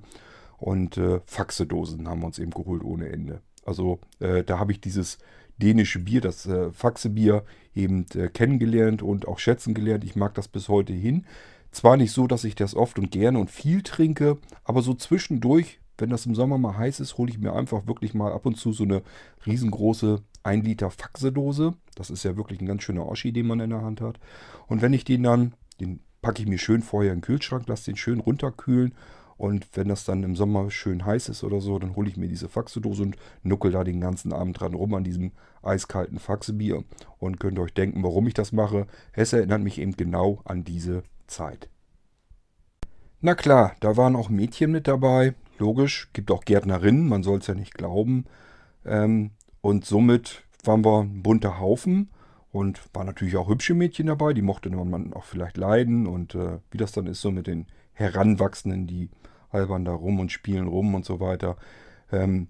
Und 0.58 0.98
äh, 0.98 1.20
Faxedosen 1.26 2.08
haben 2.08 2.22
wir 2.22 2.28
uns 2.28 2.40
eben 2.40 2.52
geholt 2.52 2.84
ohne 2.84 3.10
Ende. 3.10 3.42
Also 3.66 4.00
äh, 4.20 4.44
da 4.44 4.60
habe 4.60 4.72
ich 4.72 4.82
dieses 4.82 5.18
dänische 5.58 6.00
Bier, 6.00 6.22
das 6.22 6.46
äh, 6.46 6.72
Faxebier, 6.72 7.44
eben 7.76 8.06
äh, 8.16 8.28
kennengelernt 8.30 9.02
und 9.02 9.28
auch 9.28 9.40
schätzen 9.40 9.74
gelernt. 9.74 10.04
Ich 10.04 10.16
mag 10.16 10.34
das 10.36 10.48
bis 10.48 10.68
heute 10.70 10.94
hin. 10.94 11.26
Zwar 11.72 11.98
nicht 11.98 12.12
so, 12.12 12.28
dass 12.28 12.44
ich 12.44 12.56
das 12.56 12.76
oft 12.76 12.98
und 12.98 13.12
gerne 13.12 13.40
und 13.40 13.52
viel 13.52 13.84
trinke, 13.84 14.38
aber 14.64 14.82
so 14.82 14.94
zwischendurch, 14.94 15.80
wenn 15.98 16.10
das 16.10 16.26
im 16.26 16.36
Sommer 16.36 16.58
mal 16.58 16.78
heiß 16.78 17.00
ist, 17.00 17.18
hole 17.18 17.32
ich 17.32 17.40
mir 17.40 17.54
einfach 17.54 17.88
wirklich 17.88 18.14
mal 18.14 18.32
ab 18.32 18.46
und 18.46 18.56
zu 18.56 18.72
so 18.72 18.84
eine 18.84 19.02
riesengroße 19.46 20.22
1 20.44 20.66
Liter 20.66 20.90
Faxedose. 20.90 21.74
Das 21.96 22.10
ist 22.10 22.24
ja 22.24 22.38
wirklich 22.38 22.62
ein 22.62 22.68
ganz 22.68 22.84
schöner 22.84 23.08
Oschi, 23.08 23.32
den 23.32 23.48
man 23.48 23.60
in 23.60 23.70
der 23.70 23.82
Hand 23.82 24.02
hat. 24.02 24.20
Und 24.68 24.82
wenn 24.82 24.94
ich 24.94 25.04
den 25.04 25.24
dann, 25.24 25.54
den 25.80 26.00
packe 26.22 26.42
ich 26.42 26.48
mir 26.48 26.58
schön 26.58 26.82
vorher 26.82 27.12
in 27.12 27.20
den 27.20 27.24
Kühlschrank, 27.24 27.68
lasse 27.68 27.86
den 27.86 27.98
schön 27.98 28.20
runterkühlen. 28.20 28.94
Und 29.38 29.68
wenn 29.74 29.88
das 29.88 30.04
dann 30.04 30.24
im 30.24 30.36
Sommer 30.36 30.72
schön 30.72 31.06
heiß 31.06 31.30
ist 31.30 31.44
oder 31.44 31.62
so, 31.62 31.78
dann 31.78 31.96
hole 31.96 32.10
ich 32.10 32.18
mir 32.18 32.28
diese 32.28 32.50
Faxedose 32.50 33.04
und 33.04 33.18
nuckel 33.44 33.72
da 33.72 33.84
den 33.84 34.02
ganzen 34.02 34.34
Abend 34.34 34.60
dran 34.60 34.74
rum 34.74 34.96
an 34.96 35.04
diesem 35.04 35.32
eiskalten 35.62 36.18
Faxebier. 36.18 36.84
Und 37.20 37.40
könnt 37.40 37.60
euch 37.60 37.74
denken, 37.74 38.02
warum 38.04 38.28
ich 38.28 38.34
das 38.34 38.52
mache. 38.52 38.88
Es 39.14 39.34
erinnert 39.34 39.62
mich 39.62 39.80
eben 39.80 39.96
genau 39.96 40.42
an 40.44 40.64
diese 40.64 41.04
Zeit. 41.28 41.70
Na 43.20 43.36
klar, 43.36 43.76
da 43.80 43.98
waren 43.98 44.16
auch 44.16 44.30
Mädchen 44.30 44.72
mit 44.72 44.88
dabei. 44.88 45.34
Logisch, 45.58 46.10
gibt 46.14 46.32
auch 46.32 46.46
Gärtnerinnen, 46.46 47.08
man 47.08 47.24
soll 47.24 47.40
es 47.40 47.48
ja 47.48 47.56
nicht 47.56 47.74
glauben. 47.74 48.26
Ähm, 48.86 49.32
und 49.62 49.86
somit 49.86 50.44
waren 50.64 50.86
wir 50.86 51.02
ein 51.02 51.24
bunter 51.24 51.60
Haufen 51.60 52.10
und 52.52 52.82
waren 52.94 53.08
natürlich 53.08 53.38
auch 53.38 53.50
hübsche 53.50 53.74
Mädchen 53.74 54.08
dabei, 54.08 54.34
die 54.34 54.42
mochte 54.42 54.70
man 54.70 55.14
auch 55.14 55.24
vielleicht 55.24 55.58
leiden. 55.58 56.08
Und 56.08 56.36
äh, 56.36 56.60
wie 56.72 56.78
das 56.78 56.92
dann 56.92 57.08
ist, 57.08 57.22
so 57.22 57.32
mit 57.32 57.48
den 57.48 57.66
Heranwachsenden, 57.94 58.88
die 58.88 59.10
albern 59.50 59.86
da 59.86 59.94
rum 59.94 60.20
und 60.20 60.32
spielen 60.32 60.68
rum 60.68 60.94
und 60.94 61.06
so 61.06 61.20
weiter. 61.20 61.58
Ähm, 62.12 62.48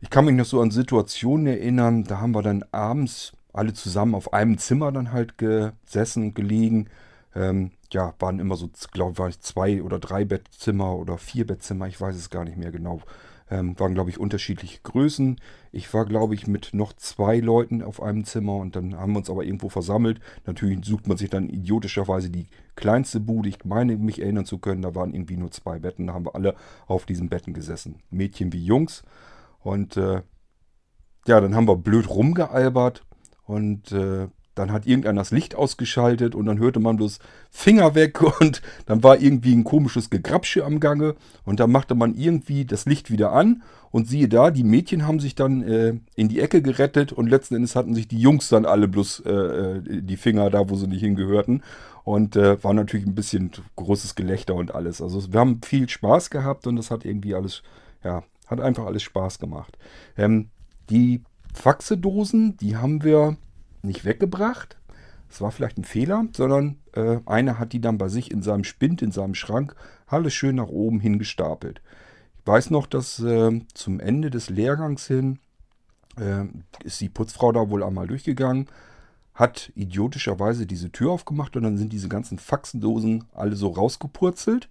ich 0.00 0.10
kann 0.10 0.26
mich 0.26 0.34
noch 0.34 0.44
so 0.44 0.60
an 0.60 0.70
Situationen 0.70 1.46
erinnern, 1.46 2.04
da 2.04 2.20
haben 2.20 2.32
wir 2.32 2.42
dann 2.42 2.64
abends 2.70 3.32
alle 3.52 3.72
zusammen 3.72 4.14
auf 4.14 4.32
einem 4.32 4.58
Zimmer 4.58 4.92
dann 4.92 5.12
halt 5.12 5.38
gesessen 5.38 6.24
und 6.24 6.34
gelegen. 6.34 6.88
Ähm, 7.36 7.72
ja, 7.92 8.14
waren 8.18 8.40
immer 8.40 8.56
so, 8.56 8.70
glaube 8.92 9.28
ich, 9.28 9.40
zwei 9.40 9.82
oder 9.82 9.98
drei 9.98 10.24
Bettzimmer 10.24 10.96
oder 10.96 11.18
vier 11.18 11.46
Bettzimmer, 11.46 11.86
ich 11.86 12.00
weiß 12.00 12.16
es 12.16 12.30
gar 12.30 12.44
nicht 12.44 12.56
mehr 12.56 12.72
genau. 12.72 13.00
Ähm, 13.48 13.78
waren, 13.78 13.94
glaube 13.94 14.10
ich, 14.10 14.18
unterschiedliche 14.18 14.80
Größen. 14.82 15.38
Ich 15.70 15.92
war, 15.94 16.04
glaube 16.04 16.34
ich, 16.34 16.48
mit 16.48 16.70
noch 16.72 16.94
zwei 16.94 17.38
Leuten 17.38 17.80
auf 17.80 18.02
einem 18.02 18.24
Zimmer 18.24 18.56
und 18.56 18.74
dann 18.74 18.96
haben 18.96 19.12
wir 19.12 19.18
uns 19.18 19.30
aber 19.30 19.44
irgendwo 19.44 19.68
versammelt. 19.68 20.18
Natürlich 20.46 20.84
sucht 20.84 21.06
man 21.06 21.16
sich 21.16 21.30
dann 21.30 21.48
idiotischerweise 21.48 22.28
die 22.28 22.48
kleinste 22.74 23.20
Bude. 23.20 23.48
Ich 23.48 23.64
meine, 23.64 23.96
mich 23.98 24.20
erinnern 24.20 24.46
zu 24.46 24.58
können, 24.58 24.82
da 24.82 24.96
waren 24.96 25.14
irgendwie 25.14 25.36
nur 25.36 25.52
zwei 25.52 25.78
Betten. 25.78 26.08
Da 26.08 26.14
haben 26.14 26.26
wir 26.26 26.34
alle 26.34 26.56
auf 26.88 27.06
diesen 27.06 27.28
Betten 27.28 27.52
gesessen. 27.52 28.00
Mädchen 28.10 28.52
wie 28.52 28.64
Jungs. 28.64 29.04
Und 29.60 29.96
äh, 29.96 30.22
ja, 31.28 31.40
dann 31.40 31.54
haben 31.54 31.68
wir 31.68 31.76
blöd 31.76 32.08
rumgealbert 32.08 33.04
und 33.44 33.92
äh, 33.92 34.26
dann 34.56 34.72
hat 34.72 34.86
irgendeiner 34.86 35.20
das 35.20 35.30
Licht 35.30 35.54
ausgeschaltet 35.54 36.34
und 36.34 36.46
dann 36.46 36.58
hörte 36.58 36.80
man 36.80 36.96
bloß 36.96 37.20
Finger 37.50 37.94
weg 37.94 38.20
und 38.40 38.62
dann 38.86 39.04
war 39.04 39.20
irgendwie 39.20 39.54
ein 39.54 39.62
komisches 39.62 40.10
Gegrapsche 40.10 40.64
am 40.64 40.80
Gange 40.80 41.14
und 41.44 41.60
dann 41.60 41.70
machte 41.70 41.94
man 41.94 42.14
irgendwie 42.16 42.64
das 42.64 42.86
Licht 42.86 43.10
wieder 43.10 43.32
an 43.32 43.62
und 43.92 44.08
siehe 44.08 44.28
da, 44.28 44.50
die 44.50 44.64
Mädchen 44.64 45.06
haben 45.06 45.20
sich 45.20 45.34
dann 45.34 45.62
äh, 45.62 45.94
in 46.16 46.28
die 46.28 46.40
Ecke 46.40 46.62
gerettet 46.62 47.12
und 47.12 47.28
letzten 47.28 47.54
Endes 47.54 47.76
hatten 47.76 47.94
sich 47.94 48.08
die 48.08 48.18
Jungs 48.18 48.48
dann 48.48 48.64
alle 48.64 48.88
bloß 48.88 49.22
äh, 49.26 49.30
äh 49.30 50.02
die 50.02 50.16
Finger 50.16 50.50
da, 50.50 50.68
wo 50.68 50.74
sie 50.74 50.88
nicht 50.88 51.00
hingehörten 51.00 51.62
und 52.04 52.34
äh, 52.36 52.62
war 52.64 52.72
natürlich 52.72 53.06
ein 53.06 53.14
bisschen 53.14 53.50
großes 53.76 54.14
Gelächter 54.14 54.54
und 54.54 54.74
alles. 54.74 55.02
Also 55.02 55.32
wir 55.32 55.40
haben 55.40 55.60
viel 55.62 55.88
Spaß 55.88 56.30
gehabt 56.30 56.66
und 56.66 56.76
das 56.76 56.90
hat 56.90 57.04
irgendwie 57.04 57.34
alles, 57.34 57.62
ja, 58.02 58.22
hat 58.46 58.60
einfach 58.60 58.86
alles 58.86 59.02
Spaß 59.02 59.38
gemacht. 59.38 59.76
Ähm, 60.16 60.48
die 60.88 61.22
Faxedosen, 61.52 62.56
die 62.58 62.76
haben 62.76 63.02
wir 63.02 63.36
nicht 63.86 64.04
weggebracht. 64.04 64.76
Es 65.28 65.40
war 65.40 65.50
vielleicht 65.50 65.78
ein 65.78 65.84
Fehler, 65.84 66.26
sondern 66.32 66.78
äh, 66.92 67.18
einer 67.26 67.58
hat 67.58 67.72
die 67.72 67.80
dann 67.80 67.98
bei 67.98 68.08
sich 68.08 68.30
in 68.30 68.42
seinem 68.42 68.64
Spind, 68.64 69.02
in 69.02 69.10
seinem 69.10 69.34
Schrank, 69.34 69.74
alles 70.06 70.34
schön 70.34 70.56
nach 70.56 70.68
oben 70.68 71.00
hingestapelt. 71.00 71.82
Ich 72.38 72.46
weiß 72.46 72.70
noch, 72.70 72.86
dass 72.86 73.18
äh, 73.20 73.60
zum 73.74 74.00
Ende 74.00 74.30
des 74.30 74.50
Lehrgangs 74.50 75.06
hin 75.06 75.40
äh, 76.18 76.44
ist 76.84 77.00
die 77.00 77.08
Putzfrau 77.08 77.52
da 77.52 77.70
wohl 77.70 77.82
einmal 77.82 78.06
durchgegangen, 78.06 78.68
hat 79.34 79.72
idiotischerweise 79.74 80.66
diese 80.66 80.90
Tür 80.90 81.12
aufgemacht 81.12 81.56
und 81.56 81.64
dann 81.64 81.76
sind 81.76 81.92
diese 81.92 82.08
ganzen 82.08 82.38
Faxendosen 82.38 83.24
alle 83.34 83.56
so 83.56 83.68
rausgepurzelt. 83.68 84.68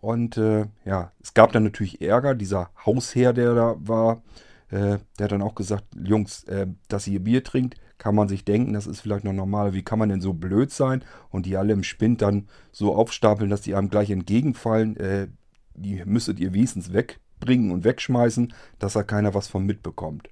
Und 0.00 0.36
äh, 0.36 0.66
ja, 0.84 1.12
es 1.22 1.32
gab 1.32 1.52
dann 1.52 1.62
natürlich 1.62 2.02
Ärger. 2.02 2.34
Dieser 2.34 2.70
Hausherr, 2.84 3.32
der 3.32 3.54
da 3.54 3.76
war, 3.78 4.22
äh, 4.70 4.98
der 5.18 5.24
hat 5.24 5.32
dann 5.32 5.42
auch 5.42 5.54
gesagt, 5.54 5.84
Jungs, 6.02 6.44
äh, 6.44 6.66
dass 6.88 7.06
ihr 7.06 7.20
Bier 7.20 7.44
trinkt, 7.44 7.76
kann 8.02 8.16
man 8.16 8.26
sich 8.26 8.44
denken, 8.44 8.72
das 8.72 8.88
ist 8.88 8.98
vielleicht 8.98 9.22
noch 9.22 9.32
normal. 9.32 9.74
Wie 9.74 9.84
kann 9.84 10.00
man 10.00 10.08
denn 10.08 10.20
so 10.20 10.32
blöd 10.32 10.72
sein 10.72 11.04
und 11.30 11.46
die 11.46 11.56
alle 11.56 11.72
im 11.72 11.84
Spind 11.84 12.20
dann 12.20 12.48
so 12.72 12.96
aufstapeln, 12.96 13.48
dass 13.48 13.60
die 13.60 13.76
einem 13.76 13.90
gleich 13.90 14.10
entgegenfallen? 14.10 14.96
Äh, 14.96 15.28
die 15.74 16.02
müsstet 16.04 16.40
ihr 16.40 16.52
wenigstens 16.52 16.92
wegbringen 16.92 17.70
und 17.70 17.84
wegschmeißen, 17.84 18.54
dass 18.80 18.94
da 18.94 19.04
keiner 19.04 19.34
was 19.34 19.46
von 19.46 19.64
mitbekommt. 19.64 20.30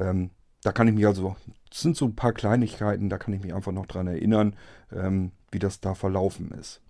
Ähm, 0.00 0.30
da 0.64 0.72
kann 0.72 0.88
ich 0.88 0.94
mich 0.94 1.06
also, 1.06 1.36
das 1.70 1.80
sind 1.80 1.96
so 1.96 2.06
ein 2.06 2.16
paar 2.16 2.32
Kleinigkeiten, 2.32 3.08
da 3.08 3.18
kann 3.18 3.34
ich 3.34 3.40
mich 3.40 3.54
einfach 3.54 3.70
noch 3.70 3.86
dran 3.86 4.08
erinnern, 4.08 4.56
ähm, 4.92 5.30
wie 5.52 5.60
das 5.60 5.80
da 5.80 5.94
verlaufen 5.94 6.50
ist. 6.58 6.80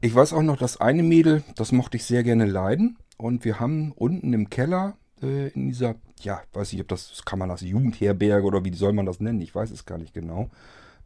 Ich 0.00 0.12
weiß 0.12 0.32
auch 0.32 0.42
noch, 0.42 0.56
dass 0.56 0.80
eine 0.80 1.04
Mädel, 1.04 1.44
das 1.54 1.70
mochte 1.70 1.96
ich 1.96 2.06
sehr 2.06 2.24
gerne 2.24 2.46
leiden. 2.46 2.98
Und 3.18 3.44
wir 3.44 3.60
haben 3.60 3.92
unten 3.92 4.32
im 4.32 4.50
Keller 4.50 4.96
äh, 5.24 5.48
in 5.48 5.68
dieser, 5.68 5.96
ja, 6.20 6.42
weiß 6.52 6.72
ich, 6.72 6.80
ob 6.80 6.88
das, 6.88 7.22
kann 7.24 7.38
man 7.38 7.48
das 7.48 7.62
Jugendherberge 7.62 8.46
oder 8.46 8.64
wie 8.64 8.72
soll 8.74 8.92
man 8.92 9.06
das 9.06 9.20
nennen? 9.20 9.40
Ich 9.40 9.54
weiß 9.54 9.70
es 9.70 9.86
gar 9.86 9.98
nicht 9.98 10.14
genau. 10.14 10.50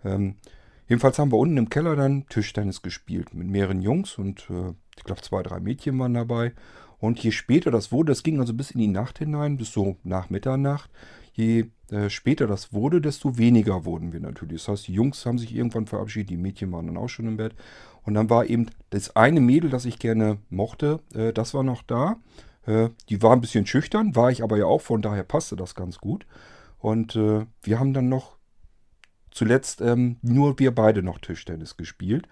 Ähm, 0.05 0.37
jedenfalls 0.89 1.19
haben 1.19 1.33
wir 1.33 1.39
unten 1.39 1.57
im 1.57 1.71
Keller 1.71 1.97
dann 1.97 2.27
Tischtennis 2.29 2.83
gespielt 2.83 3.35
mit 3.35 3.49
mehreren 3.49 3.83
Jungs 3.83 4.19
und 4.19 4.49
äh, 4.51 4.75
ich 4.97 5.05
glaube 5.05 5.23
zwei, 5.23 5.43
drei 5.43 5.61
Mädchen 5.61 5.99
waren 5.99 6.15
dabei. 6.15 6.53
Und 6.99 7.21
je 7.21 7.31
später 7.31 7.71
das 7.71 7.93
wurde, 7.93 8.11
das 8.11 8.23
ging 8.23 8.41
also 8.41 8.53
bis 8.55 8.73
in 8.73 8.81
die 8.81 8.89
Nacht 8.89 9.19
hinein, 9.19 9.57
bis 9.57 9.73
so 9.73 9.97
nach 10.03 10.31
Mitternacht, 10.31 10.91
je 11.33 11.67
äh, 11.91 12.11
später 12.11 12.47
das 12.47 12.73
wurde, 12.73 13.01
desto 13.01 13.39
weniger 13.39 13.85
wurden 13.85 14.13
wir 14.13 14.21
natürlich. 14.21 14.63
Das 14.63 14.69
heißt, 14.69 14.89
die 14.89 14.95
Jungs 14.95 15.25
haben 15.25 15.39
sich 15.39 15.55
irgendwann 15.55 15.87
verabschiedet, 15.87 16.31
die 16.31 16.37
Mädchen 16.37 16.73
waren 16.73 16.87
dann 16.87 16.97
auch 16.97 17.09
schon 17.09 17.29
im 17.29 17.37
Bett. 17.37 17.55
Und 18.03 18.15
dann 18.15 18.31
war 18.31 18.47
eben 18.47 18.67
das 18.91 19.15
eine 19.17 19.41
Mädel, 19.41 19.71
das 19.71 19.85
ich 19.85 19.99
gerne 19.99 20.39
mochte, 20.51 21.01
äh, 21.15 21.33
das 21.33 21.55
war 21.55 21.63
noch 21.63 21.83
da. 21.83 22.17
Äh, 22.69 22.91
die 23.09 23.23
war 23.23 23.33
ein 23.33 23.41
bisschen 23.41 23.67
schüchtern, 23.67 24.15
war 24.15 24.31
ich 24.31 24.43
aber 24.43 24.59
ja 24.59 24.67
auch, 24.67 24.83
von 24.83 25.01
daher 25.01 25.25
passte 25.25 25.57
das 25.57 25.75
ganz 25.75 25.99
gut. 25.99 26.27
Und 26.79 27.17
äh, 27.17 27.47
wir 27.63 27.81
haben 27.81 27.95
dann 27.95 28.09
noch 28.09 28.37
zuletzt 29.31 29.81
ähm, 29.81 30.17
nur 30.21 30.59
wir 30.59 30.75
beide 30.75 31.03
noch 31.03 31.19
Tischtennis 31.19 31.77
gespielt. 31.77 32.29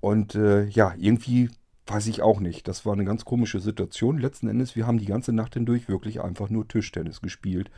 Und 0.00 0.34
äh, 0.34 0.64
ja, 0.64 0.94
irgendwie 0.96 1.50
weiß 1.86 2.06
ich 2.06 2.22
auch 2.22 2.40
nicht. 2.40 2.66
Das 2.68 2.86
war 2.86 2.94
eine 2.94 3.04
ganz 3.04 3.24
komische 3.24 3.60
Situation. 3.60 4.18
Letzten 4.18 4.48
Endes, 4.48 4.76
wir 4.76 4.86
haben 4.86 4.98
die 4.98 5.06
ganze 5.06 5.32
Nacht 5.32 5.54
hindurch 5.54 5.88
wirklich 5.88 6.20
einfach 6.22 6.48
nur 6.48 6.66
Tischtennis 6.66 7.20
gespielt 7.20 7.70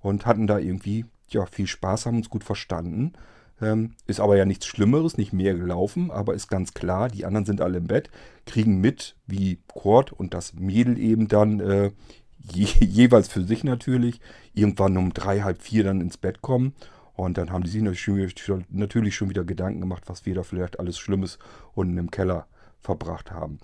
und 0.00 0.26
hatten 0.26 0.46
da 0.46 0.58
irgendwie 0.58 1.04
ja, 1.28 1.46
viel 1.46 1.66
Spaß, 1.66 2.06
haben 2.06 2.16
uns 2.16 2.30
gut 2.30 2.44
verstanden. 2.44 3.12
Ähm, 3.62 3.94
ist 4.08 4.18
aber 4.18 4.36
ja 4.36 4.44
nichts 4.44 4.66
Schlimmeres, 4.66 5.16
nicht 5.16 5.32
mehr 5.32 5.54
gelaufen, 5.54 6.10
aber 6.10 6.34
ist 6.34 6.48
ganz 6.48 6.74
klar, 6.74 7.08
die 7.08 7.24
anderen 7.24 7.46
sind 7.46 7.60
alle 7.60 7.78
im 7.78 7.86
Bett, 7.86 8.10
kriegen 8.44 8.80
mit, 8.80 9.14
wie 9.26 9.60
Kurt 9.68 10.12
und 10.12 10.34
das 10.34 10.54
Mädel 10.54 10.98
eben 10.98 11.28
dann 11.28 11.60
äh, 11.60 11.92
je, 12.38 12.64
jeweils 12.80 13.28
für 13.28 13.44
sich 13.44 13.62
natürlich, 13.62 14.20
irgendwann 14.52 14.96
um 14.96 15.14
drei, 15.14 15.42
halb 15.42 15.62
vier 15.62 15.84
dann 15.84 16.00
ins 16.00 16.18
Bett 16.18 16.42
kommen. 16.42 16.74
Und 17.14 17.38
dann 17.38 17.50
haben 17.52 17.62
die 17.62 17.70
sich 17.70 17.82
natürlich 17.82 19.14
schon 19.14 19.30
wieder 19.30 19.44
Gedanken 19.44 19.80
gemacht, 19.80 20.04
was 20.06 20.26
wir 20.26 20.34
da 20.34 20.42
vielleicht 20.42 20.80
alles 20.80 20.98
Schlimmes 20.98 21.38
unten 21.74 21.98
im 21.98 22.10
Keller 22.10 22.46
verbracht 22.80 23.30
haben. 23.30 23.60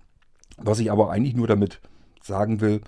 Was 0.59 0.79
ich 0.79 0.93
aber 0.93 1.11
eigentlich 1.11 1.35
nur 1.35 1.47
damit 1.47 1.81
sagen 2.23 2.61
will, 2.61 2.83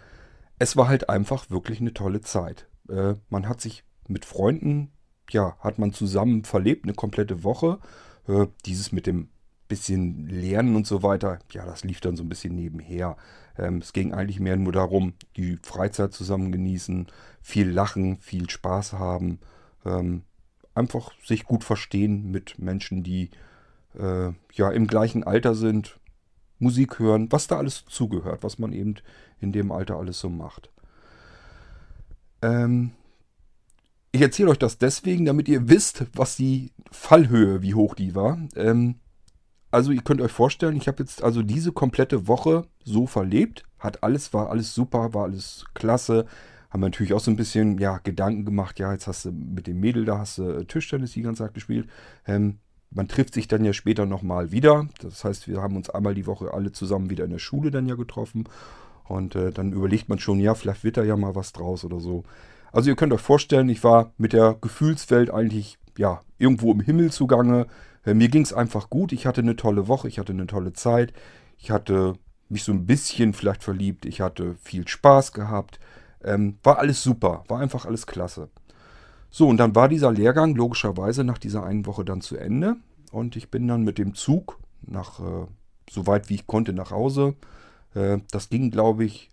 es 0.59 0.77
war 0.77 0.87
halt 0.87 1.09
einfach 1.09 1.51
wirklich 1.51 1.81
eine 1.81 1.95
tolle 1.95 2.21
Zeit. 2.21 2.69
Äh, 2.89 3.15
man 3.31 3.49
hat 3.49 3.61
sich 3.61 3.85
mit 4.07 4.25
Freunden 4.25 4.93
ja, 5.33 5.57
hat 5.61 5.79
man 5.79 5.93
zusammen 5.93 6.45
verlebt, 6.45 6.85
eine 6.85 6.95
komplette 6.95 7.45
Woche. 7.45 7.79
Äh, 8.29 8.47
dieses 8.67 8.93
mit 8.93 9.07
dem 9.07 9.29
bisschen 9.71 10.27
Lernen 10.27 10.77
und 10.77 10.87
so 10.87 11.03
weiter, 11.03 11.39
ja, 11.53 11.65
das 11.65 11.85
lief 11.85 12.01
dann 12.01 12.17
so 12.17 12.25
ein 12.25 12.29
bisschen 12.29 12.55
nebenher. 12.55 13.17
Ähm, 13.57 13.79
es 13.79 13.95
ging 13.95 14.13
eigentlich 14.13 14.41
mehr 14.41 14.57
nur 14.57 14.73
darum, 14.73 15.15
die 15.37 15.59
Freizeit 15.63 16.13
zusammen 16.13 16.53
genießen, 16.53 17.07
viel 17.41 17.71
lachen, 17.71 18.19
viel 18.19 18.51
Spaß 18.51 18.95
haben, 18.95 19.39
ähm, 19.87 20.25
einfach 20.75 21.13
sich 21.25 21.45
gut 21.45 21.65
verstehen 21.65 22.31
mit 22.31 22.59
Menschen, 22.59 23.03
die 23.03 23.31
äh, 23.99 24.33
ja 24.53 24.71
im 24.71 24.87
gleichen 24.87 25.25
Alter 25.25 25.55
sind, 25.55 25.99
Musik 26.59 26.99
hören, 26.99 27.31
was 27.31 27.47
da 27.47 27.57
alles 27.57 27.85
zugehört, 27.87 28.43
was 28.43 28.59
man 28.59 28.73
eben 28.73 28.97
in 29.41 29.53
dem 29.53 29.73
Alter 29.73 29.97
alles 29.97 30.21
so 30.21 30.29
macht. 30.29 30.71
Ähm, 32.43 32.93
ich 34.13 34.21
erzähle 34.21 34.51
euch 34.51 34.59
das 34.59 34.79
deswegen, 34.79 35.25
damit 35.25 35.49
ihr 35.49 35.69
wisst, 35.69 36.07
was 36.15 36.37
die 36.37 36.73
Fallhöhe, 36.91 37.63
wie 37.63 37.75
hoch 37.75 37.95
die 37.95 38.15
war. 38.15 38.39
Ähm, 38.57 38.97
also 39.71 39.93
ihr 39.93 40.03
könnt 40.03 40.21
euch 40.21 40.33
vorstellen, 40.33 40.77
ich 40.77 40.89
habe 40.89 41.03
jetzt 41.03 41.23
also 41.23 41.43
diese 41.43 41.73
komplette 41.73 42.27
Woche 42.27 42.67
so 42.85 43.07
verlebt. 43.07 43.65
Hat 43.79 44.03
alles, 44.03 44.33
war 44.33 44.51
alles 44.51 44.75
super, 44.75 45.15
war 45.15 45.25
alles 45.25 45.65
klasse. 45.75 46.27
Haben 46.71 46.81
natürlich 46.81 47.15
auch 47.15 47.21
so 47.21 47.31
ein 47.31 47.37
bisschen 47.37 47.79
ja, 47.79 47.99
Gedanken 47.99 48.45
gemacht, 48.45 48.79
ja, 48.79 48.93
jetzt 48.93 49.07
hast 49.07 49.25
du 49.25 49.33
mit 49.33 49.67
dem 49.67 49.81
Mädel 49.81 50.05
da 50.05 50.19
hast 50.19 50.39
du 50.39 50.51
äh, 50.51 50.65
Tischtennis 50.65 51.13
die 51.13 51.23
ganze 51.23 51.45
Zeit 51.45 51.55
gespielt. 51.55 51.89
Ähm, 52.27 52.59
man 52.91 53.07
trifft 53.07 53.35
sich 53.35 53.47
dann 53.47 53.65
ja 53.65 53.73
später 53.73 54.07
nochmal 54.07 54.51
wieder. 54.51 54.89
Das 55.01 55.25
heißt, 55.25 55.47
wir 55.47 55.63
haben 55.63 55.77
uns 55.77 55.91
einmal 55.91 56.15
die 56.15 56.27
Woche 56.27 56.53
alle 56.53 56.73
zusammen 56.73 57.11
wieder 57.11 57.25
in 57.25 57.31
der 57.31 57.39
Schule 57.39 57.71
dann 57.71 57.87
ja 57.87 57.95
getroffen. 57.95 58.49
Und 59.05 59.37
äh, 59.37 59.53
dann 59.53 59.73
überlegt 59.73 60.09
man 60.09 60.19
schon, 60.19 60.41
ja, 60.41 60.55
vielleicht 60.55 60.83
wird 60.83 60.97
da 60.97 61.05
ja 61.05 61.17
mal 61.17 61.37
was 61.37 61.53
draus 61.53 61.85
oder 61.85 62.01
so. 62.01 62.25
Also 62.73 62.91
ihr 62.91 62.97
könnt 62.97 63.13
euch 63.13 63.21
vorstellen, 63.21 63.69
ich 63.69 63.83
war 63.85 64.13
mit 64.17 64.33
der 64.33 64.57
Gefühlswelt 64.61 65.31
eigentlich 65.31 65.79
ja 65.97 66.21
irgendwo 66.39 66.73
im 66.73 66.81
Himmel 66.81 67.11
zugange. 67.11 67.67
Äh, 68.05 68.15
mir 68.15 68.29
ging 68.29 68.43
es 68.43 68.53
einfach 68.53 68.91
gut. 68.91 69.13
Ich 69.13 69.27
hatte 69.27 69.41
eine 69.41 69.57
tolle 69.57 69.89
Woche, 69.89 70.09
ich 70.09 70.19
hatte 70.19 70.33
eine 70.33 70.47
tolle 70.47 70.73
Zeit. 70.73 71.13
Ich 71.59 71.71
hatte 71.71 72.15
mich 72.49 72.65
so 72.65 72.73
ein 72.73 72.87
bisschen 72.87 73.33
vielleicht 73.33 73.63
verliebt. 73.63 74.07
Ich 74.07 74.21
hatte 74.21 74.57
viel 74.63 74.87
Spaß 74.87 75.33
gehabt. 75.33 75.79
Ähm, 76.23 76.59
war 76.63 76.79
alles 76.79 77.03
super, 77.03 77.45
war 77.49 77.61
einfach 77.61 77.87
alles 77.87 78.07
klasse. 78.07 78.51
So, 79.31 79.49
und 79.49 79.59
dann 79.59 79.75
war 79.75 79.89
dieser 79.89 80.13
Lehrgang 80.13 80.55
logischerweise 80.55 81.25
nach 81.25 81.39
dieser 81.39 81.65
einen 81.65 81.87
Woche 81.87 82.05
dann 82.05 82.21
zu 82.21 82.37
Ende. 82.37 82.77
Und 83.13 83.37
ich 83.37 83.51
bin 83.51 83.69
dann 83.69 83.85
mit 83.85 83.99
dem 83.99 84.15
Zug 84.15 84.59
nach, 84.83 85.21
äh, 85.21 85.47
so 85.89 86.07
weit 86.07 86.29
wie 86.29 86.35
ich 86.35 86.47
konnte, 86.47 86.73
nach 86.73 86.91
Hause. 86.91 87.37
Äh, 87.95 88.19
das 88.31 88.49
ging, 88.49 88.71
glaube 88.71 89.05
ich, 89.05 89.31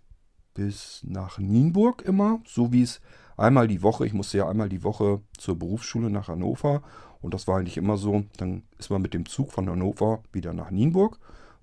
bis 0.54 1.02
nach 1.06 1.38
Nienburg 1.38 2.02
immer, 2.02 2.40
so 2.46 2.72
wie 2.72 2.82
es 2.82 3.00
einmal 3.38 3.68
die 3.68 3.82
Woche, 3.82 4.06
ich 4.06 4.12
musste 4.12 4.38
ja 4.38 4.48
einmal 4.48 4.68
die 4.68 4.84
Woche 4.84 5.20
zur 5.36 5.58
Berufsschule 5.58 6.10
nach 6.10 6.28
Hannover 6.28 6.82
und 7.20 7.34
das 7.34 7.48
war 7.48 7.58
eigentlich 7.58 7.76
immer 7.76 7.96
so, 7.96 8.24
dann 8.36 8.62
ist 8.78 8.90
man 8.90 9.02
mit 9.02 9.14
dem 9.14 9.26
Zug 9.26 9.52
von 9.52 9.68
Hannover 9.68 10.22
wieder 10.32 10.52
nach 10.52 10.70
Nienburg. 10.70 11.18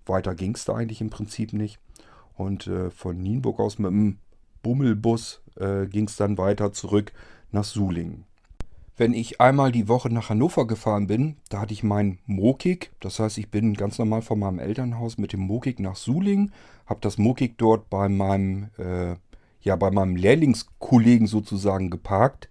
Weiter 0.05 0.36
ging 0.36 0.55
es 0.55 0.65
da 0.65 0.75
eigentlich 0.75 1.01
im 1.01 1.10
Prinzip 1.10 1.53
nicht. 1.53 1.79
Und 2.36 2.67
äh, 2.67 2.91
von 2.91 3.17
Nienburg 3.17 3.60
aus 3.60 3.79
mit 3.79 3.91
dem 3.91 4.17
Bummelbus 4.62 5.41
äh, 5.55 5.86
ging 5.88 6.08
es 6.08 6.17
dann 6.17 6.38
weiter 6.38 6.74
zurück 6.74 7.13
nach 7.51 7.63
Sulingen. 7.63 8.25
Wenn 8.98 9.13
ich 9.13 9.41
einmal 9.41 9.72
die 9.72 9.89
Woche 9.89 10.10
nach 10.10 10.29
Hannover 10.29 10.67
gefahren 10.67 11.08
bin, 11.08 11.36
da 11.50 11.62
hatte 11.62 11.74
ich 11.74 11.84
meinen 11.84 12.20
Mokik. 12.25 12.91
Das 13.01 13.20
heißt, 13.20 13.38
ich 13.38 13.50
bin 13.50 13.74
ganz 13.74 14.00
normal 14.00 14.22
von 14.22 14.39
meinem 14.39 14.60
Elternhaus 14.60 15.17
mit 15.17 15.34
dem 15.34 15.41
Mokik 15.41 15.79
nach 15.79 15.98
Sulingen, 15.98 16.53
habe 16.86 17.01
das 17.01 17.17
Mokik 17.17 17.58
dort 17.58 17.89
bei 17.89 18.08
meinem 18.08 18.70
äh, 18.77 19.15
ja 19.65 19.75
bei 19.75 19.91
meinem 19.91 20.15
Lehrlingskollegen 20.15 21.27
sozusagen 21.27 21.89
geparkt 21.89 22.50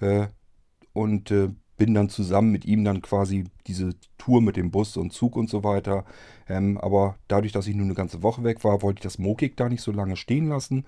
äh, 0.00 0.26
und 0.92 1.30
äh, 1.30 1.48
bin 1.76 1.94
dann 1.94 2.08
zusammen 2.08 2.52
mit 2.52 2.64
ihm 2.64 2.84
dann 2.84 3.02
quasi 3.02 3.44
diese 3.66 3.94
Tour 4.18 4.40
mit 4.40 4.56
dem 4.56 4.70
Bus 4.70 4.96
und 4.96 5.12
Zug 5.12 5.36
und 5.36 5.48
so 5.48 5.62
weiter. 5.62 6.04
Ähm, 6.48 6.78
aber 6.78 7.16
dadurch, 7.28 7.52
dass 7.52 7.66
ich 7.66 7.74
nur 7.74 7.84
eine 7.84 7.94
ganze 7.94 8.22
Woche 8.22 8.44
weg 8.44 8.64
war, 8.64 8.82
wollte 8.82 8.98
ich 8.98 9.02
das 9.02 9.18
Mokik 9.18 9.56
da 9.56 9.68
nicht 9.68 9.82
so 9.82 9.92
lange 9.92 10.16
stehen 10.16 10.48
lassen. 10.48 10.84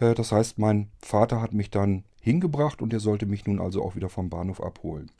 Äh, 0.00 0.14
das 0.14 0.32
heißt, 0.32 0.58
mein 0.58 0.90
Vater 1.00 1.40
hat 1.40 1.52
mich 1.52 1.70
dann 1.70 2.04
hingebracht 2.20 2.82
und 2.82 2.92
er 2.92 3.00
sollte 3.00 3.26
mich 3.26 3.46
nun 3.46 3.60
also 3.60 3.82
auch 3.82 3.96
wieder 3.96 4.08
vom 4.08 4.28
Bahnhof 4.28 4.60
abholen. 4.60 5.10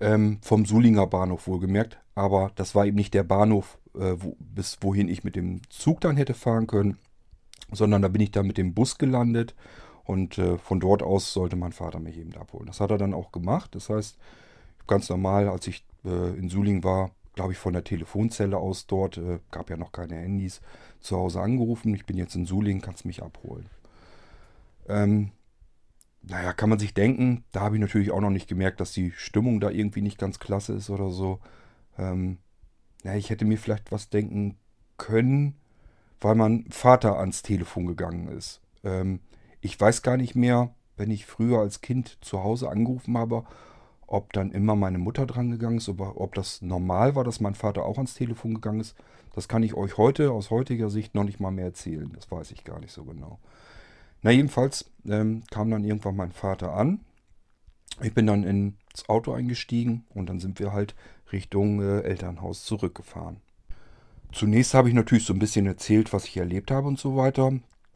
Ähm, 0.00 0.38
vom 0.42 0.64
Sulinger 0.64 1.06
Bahnhof 1.06 1.46
wohlgemerkt. 1.46 1.98
Aber 2.14 2.50
das 2.56 2.74
war 2.74 2.86
eben 2.86 2.96
nicht 2.96 3.14
der 3.14 3.24
Bahnhof, 3.24 3.78
äh, 3.94 4.14
wo, 4.16 4.36
bis 4.40 4.78
wohin 4.80 5.08
ich 5.08 5.22
mit 5.22 5.36
dem 5.36 5.60
Zug 5.70 6.00
dann 6.00 6.16
hätte 6.16 6.34
fahren 6.34 6.66
können, 6.66 6.98
sondern 7.72 8.02
da 8.02 8.08
bin 8.08 8.22
ich 8.22 8.30
dann 8.30 8.46
mit 8.46 8.58
dem 8.58 8.74
Bus 8.74 8.98
gelandet 8.98 9.54
und 10.04 10.38
äh, 10.38 10.58
von 10.58 10.80
dort 10.80 11.02
aus 11.02 11.32
sollte 11.32 11.56
mein 11.56 11.72
Vater 11.72 12.00
mich 12.00 12.16
eben 12.16 12.34
abholen. 12.34 12.66
Das 12.66 12.80
hat 12.80 12.90
er 12.90 12.98
dann 12.98 13.14
auch 13.14 13.32
gemacht. 13.32 13.74
Das 13.74 13.90
heißt, 13.90 14.16
ganz 14.86 15.08
normal, 15.08 15.48
als 15.48 15.66
ich 15.66 15.84
äh, 16.04 16.38
in 16.38 16.48
Suling 16.48 16.82
war, 16.82 17.10
glaube 17.34 17.52
ich, 17.52 17.58
von 17.58 17.72
der 17.72 17.84
Telefonzelle 17.84 18.56
aus 18.56 18.86
dort, 18.86 19.18
äh, 19.18 19.38
gab 19.50 19.70
ja 19.70 19.76
noch 19.76 19.92
keine 19.92 20.16
Handys, 20.16 20.60
zu 21.00 21.16
Hause 21.16 21.40
angerufen. 21.40 21.94
Ich 21.94 22.06
bin 22.06 22.16
jetzt 22.16 22.34
in 22.34 22.46
Suling, 22.46 22.80
kannst 22.80 23.04
mich 23.04 23.22
abholen. 23.22 23.66
Ähm, 24.88 25.30
naja, 26.22 26.52
kann 26.52 26.70
man 26.70 26.78
sich 26.78 26.94
denken, 26.94 27.44
da 27.52 27.60
habe 27.60 27.76
ich 27.76 27.80
natürlich 27.80 28.10
auch 28.10 28.20
noch 28.20 28.30
nicht 28.30 28.48
gemerkt, 28.48 28.80
dass 28.80 28.92
die 28.92 29.12
Stimmung 29.12 29.60
da 29.60 29.70
irgendwie 29.70 30.02
nicht 30.02 30.18
ganz 30.18 30.38
klasse 30.38 30.72
ist 30.72 30.90
oder 30.90 31.10
so. 31.10 31.38
Ähm, 31.96 32.38
ja, 33.04 33.14
ich 33.14 33.30
hätte 33.30 33.44
mir 33.44 33.58
vielleicht 33.58 33.92
was 33.92 34.08
denken 34.08 34.56
können, 34.96 35.54
weil 36.20 36.34
mein 36.34 36.66
Vater 36.70 37.18
ans 37.18 37.42
Telefon 37.42 37.86
gegangen 37.86 38.28
ist. 38.28 38.60
Ähm, 38.84 39.20
ich 39.60 39.78
weiß 39.80 40.02
gar 40.02 40.16
nicht 40.16 40.34
mehr, 40.34 40.74
wenn 40.96 41.10
ich 41.10 41.26
früher 41.26 41.60
als 41.60 41.80
Kind 41.80 42.18
zu 42.20 42.42
Hause 42.42 42.68
angerufen 42.68 43.16
habe, 43.16 43.44
ob 44.06 44.32
dann 44.32 44.52
immer 44.52 44.74
meine 44.74 44.98
Mutter 44.98 45.26
dran 45.26 45.50
gegangen 45.50 45.78
ist, 45.78 45.88
ob 45.88 46.34
das 46.34 46.62
normal 46.62 47.14
war, 47.14 47.24
dass 47.24 47.40
mein 47.40 47.54
Vater 47.54 47.84
auch 47.84 47.96
ans 47.96 48.14
Telefon 48.14 48.54
gegangen 48.54 48.80
ist. 48.80 48.96
Das 49.34 49.48
kann 49.48 49.62
ich 49.62 49.74
euch 49.74 49.98
heute 49.98 50.32
aus 50.32 50.50
heutiger 50.50 50.90
Sicht 50.90 51.14
noch 51.14 51.24
nicht 51.24 51.40
mal 51.40 51.50
mehr 51.50 51.66
erzählen. 51.66 52.10
Das 52.14 52.30
weiß 52.30 52.50
ich 52.52 52.64
gar 52.64 52.80
nicht 52.80 52.92
so 52.92 53.04
genau. 53.04 53.38
Na 54.22 54.30
jedenfalls 54.30 54.90
ähm, 55.06 55.42
kam 55.50 55.70
dann 55.70 55.84
irgendwann 55.84 56.16
mein 56.16 56.32
Vater 56.32 56.72
an. 56.72 57.00
Ich 58.02 58.14
bin 58.14 58.26
dann 58.26 58.44
ins 58.44 59.08
Auto 59.08 59.32
eingestiegen 59.32 60.04
und 60.14 60.28
dann 60.28 60.40
sind 60.40 60.58
wir 60.58 60.72
halt 60.72 60.94
Richtung 61.30 61.82
äh, 61.82 62.00
Elternhaus 62.00 62.64
zurückgefahren. 62.64 63.40
Zunächst 64.32 64.74
habe 64.74 64.88
ich 64.88 64.94
natürlich 64.94 65.24
so 65.24 65.32
ein 65.32 65.38
bisschen 65.38 65.66
erzählt, 65.66 66.12
was 66.12 66.26
ich 66.26 66.36
erlebt 66.36 66.70
habe 66.70 66.86
und 66.86 66.98
so 66.98 67.16
weiter. 67.16 67.52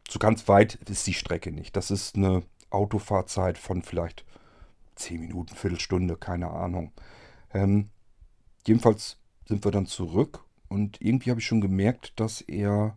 So 0.09 0.19
ganz 0.19 0.49
weit 0.49 0.75
ist 0.89 1.07
die 1.07 1.15
Strecke 1.15 1.53
nicht. 1.53 1.77
Das 1.77 1.91
ist 1.91 2.17
eine 2.17 2.43
Autofahrzeit 2.71 3.59
von 3.59 3.83
vielleicht 3.83 4.25
10 4.97 5.21
Minuten, 5.21 5.55
Viertelstunde, 5.55 6.17
keine 6.17 6.51
Ahnung. 6.51 6.93
Ähm, 7.53 7.91
jedenfalls 8.67 9.19
sind 9.47 9.65
wir 9.65 9.71
dann 9.71 9.87
zurück 9.87 10.45
und 10.69 11.01
irgendwie 11.01 11.31
habe 11.31 11.41
ich 11.41 11.47
schon 11.47 11.61
gemerkt, 11.61 12.19
dass 12.19 12.41
er, 12.41 12.97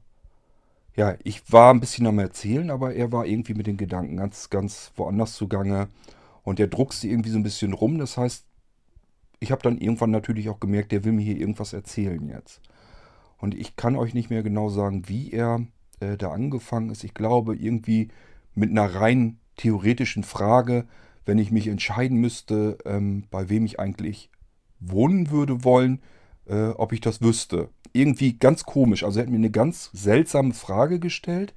ja, 0.95 1.15
ich 1.23 1.51
war 1.51 1.73
ein 1.73 1.79
bisschen 1.79 2.07
am 2.07 2.19
Erzählen, 2.19 2.69
aber 2.69 2.93
er 2.93 3.11
war 3.11 3.25
irgendwie 3.25 3.53
mit 3.53 3.67
den 3.67 3.77
Gedanken 3.77 4.17
ganz, 4.17 4.49
ganz 4.49 4.91
woanders 4.95 5.33
zugange 5.33 5.89
und 6.43 6.59
er 6.59 6.67
druckste 6.67 7.07
irgendwie 7.07 7.31
so 7.31 7.37
ein 7.37 7.43
bisschen 7.43 7.73
rum. 7.73 7.97
Das 7.97 8.17
heißt, 8.17 8.45
ich 9.39 9.51
habe 9.51 9.61
dann 9.61 9.77
irgendwann 9.77 10.11
natürlich 10.11 10.49
auch 10.49 10.59
gemerkt, 10.59 10.91
der 10.91 11.03
will 11.03 11.11
mir 11.11 11.23
hier 11.23 11.37
irgendwas 11.37 11.73
erzählen 11.73 12.27
jetzt. 12.29 12.61
Und 13.37 13.55
ich 13.55 13.75
kann 13.75 13.95
euch 13.95 14.13
nicht 14.13 14.29
mehr 14.29 14.43
genau 14.43 14.69
sagen, 14.69 15.07
wie 15.07 15.31
er 15.31 15.65
äh, 15.99 16.17
da 16.17 16.31
angefangen 16.31 16.89
ist. 16.89 17.03
Ich 17.03 17.13
glaube, 17.13 17.55
irgendwie 17.55 18.09
mit 18.53 18.69
einer 18.69 18.95
rein 18.95 19.37
theoretischen 19.57 20.23
Frage, 20.23 20.85
wenn 21.25 21.37
ich 21.37 21.51
mich 21.51 21.67
entscheiden 21.67 22.17
müsste, 22.17 22.77
ähm, 22.85 23.25
bei 23.31 23.49
wem 23.49 23.65
ich 23.65 23.79
eigentlich 23.79 24.29
wohnen 24.79 25.31
würde 25.31 25.63
wollen, 25.63 26.01
äh, 26.45 26.69
ob 26.69 26.93
ich 26.93 27.01
das 27.01 27.21
wüsste. 27.21 27.69
Irgendwie 27.93 28.33
ganz 28.37 28.63
komisch. 28.63 29.03
Also 29.03 29.19
er 29.19 29.25
hat 29.25 29.31
mir 29.31 29.37
eine 29.37 29.51
ganz 29.51 29.89
seltsame 29.93 30.53
Frage 30.53 30.99
gestellt, 30.99 31.53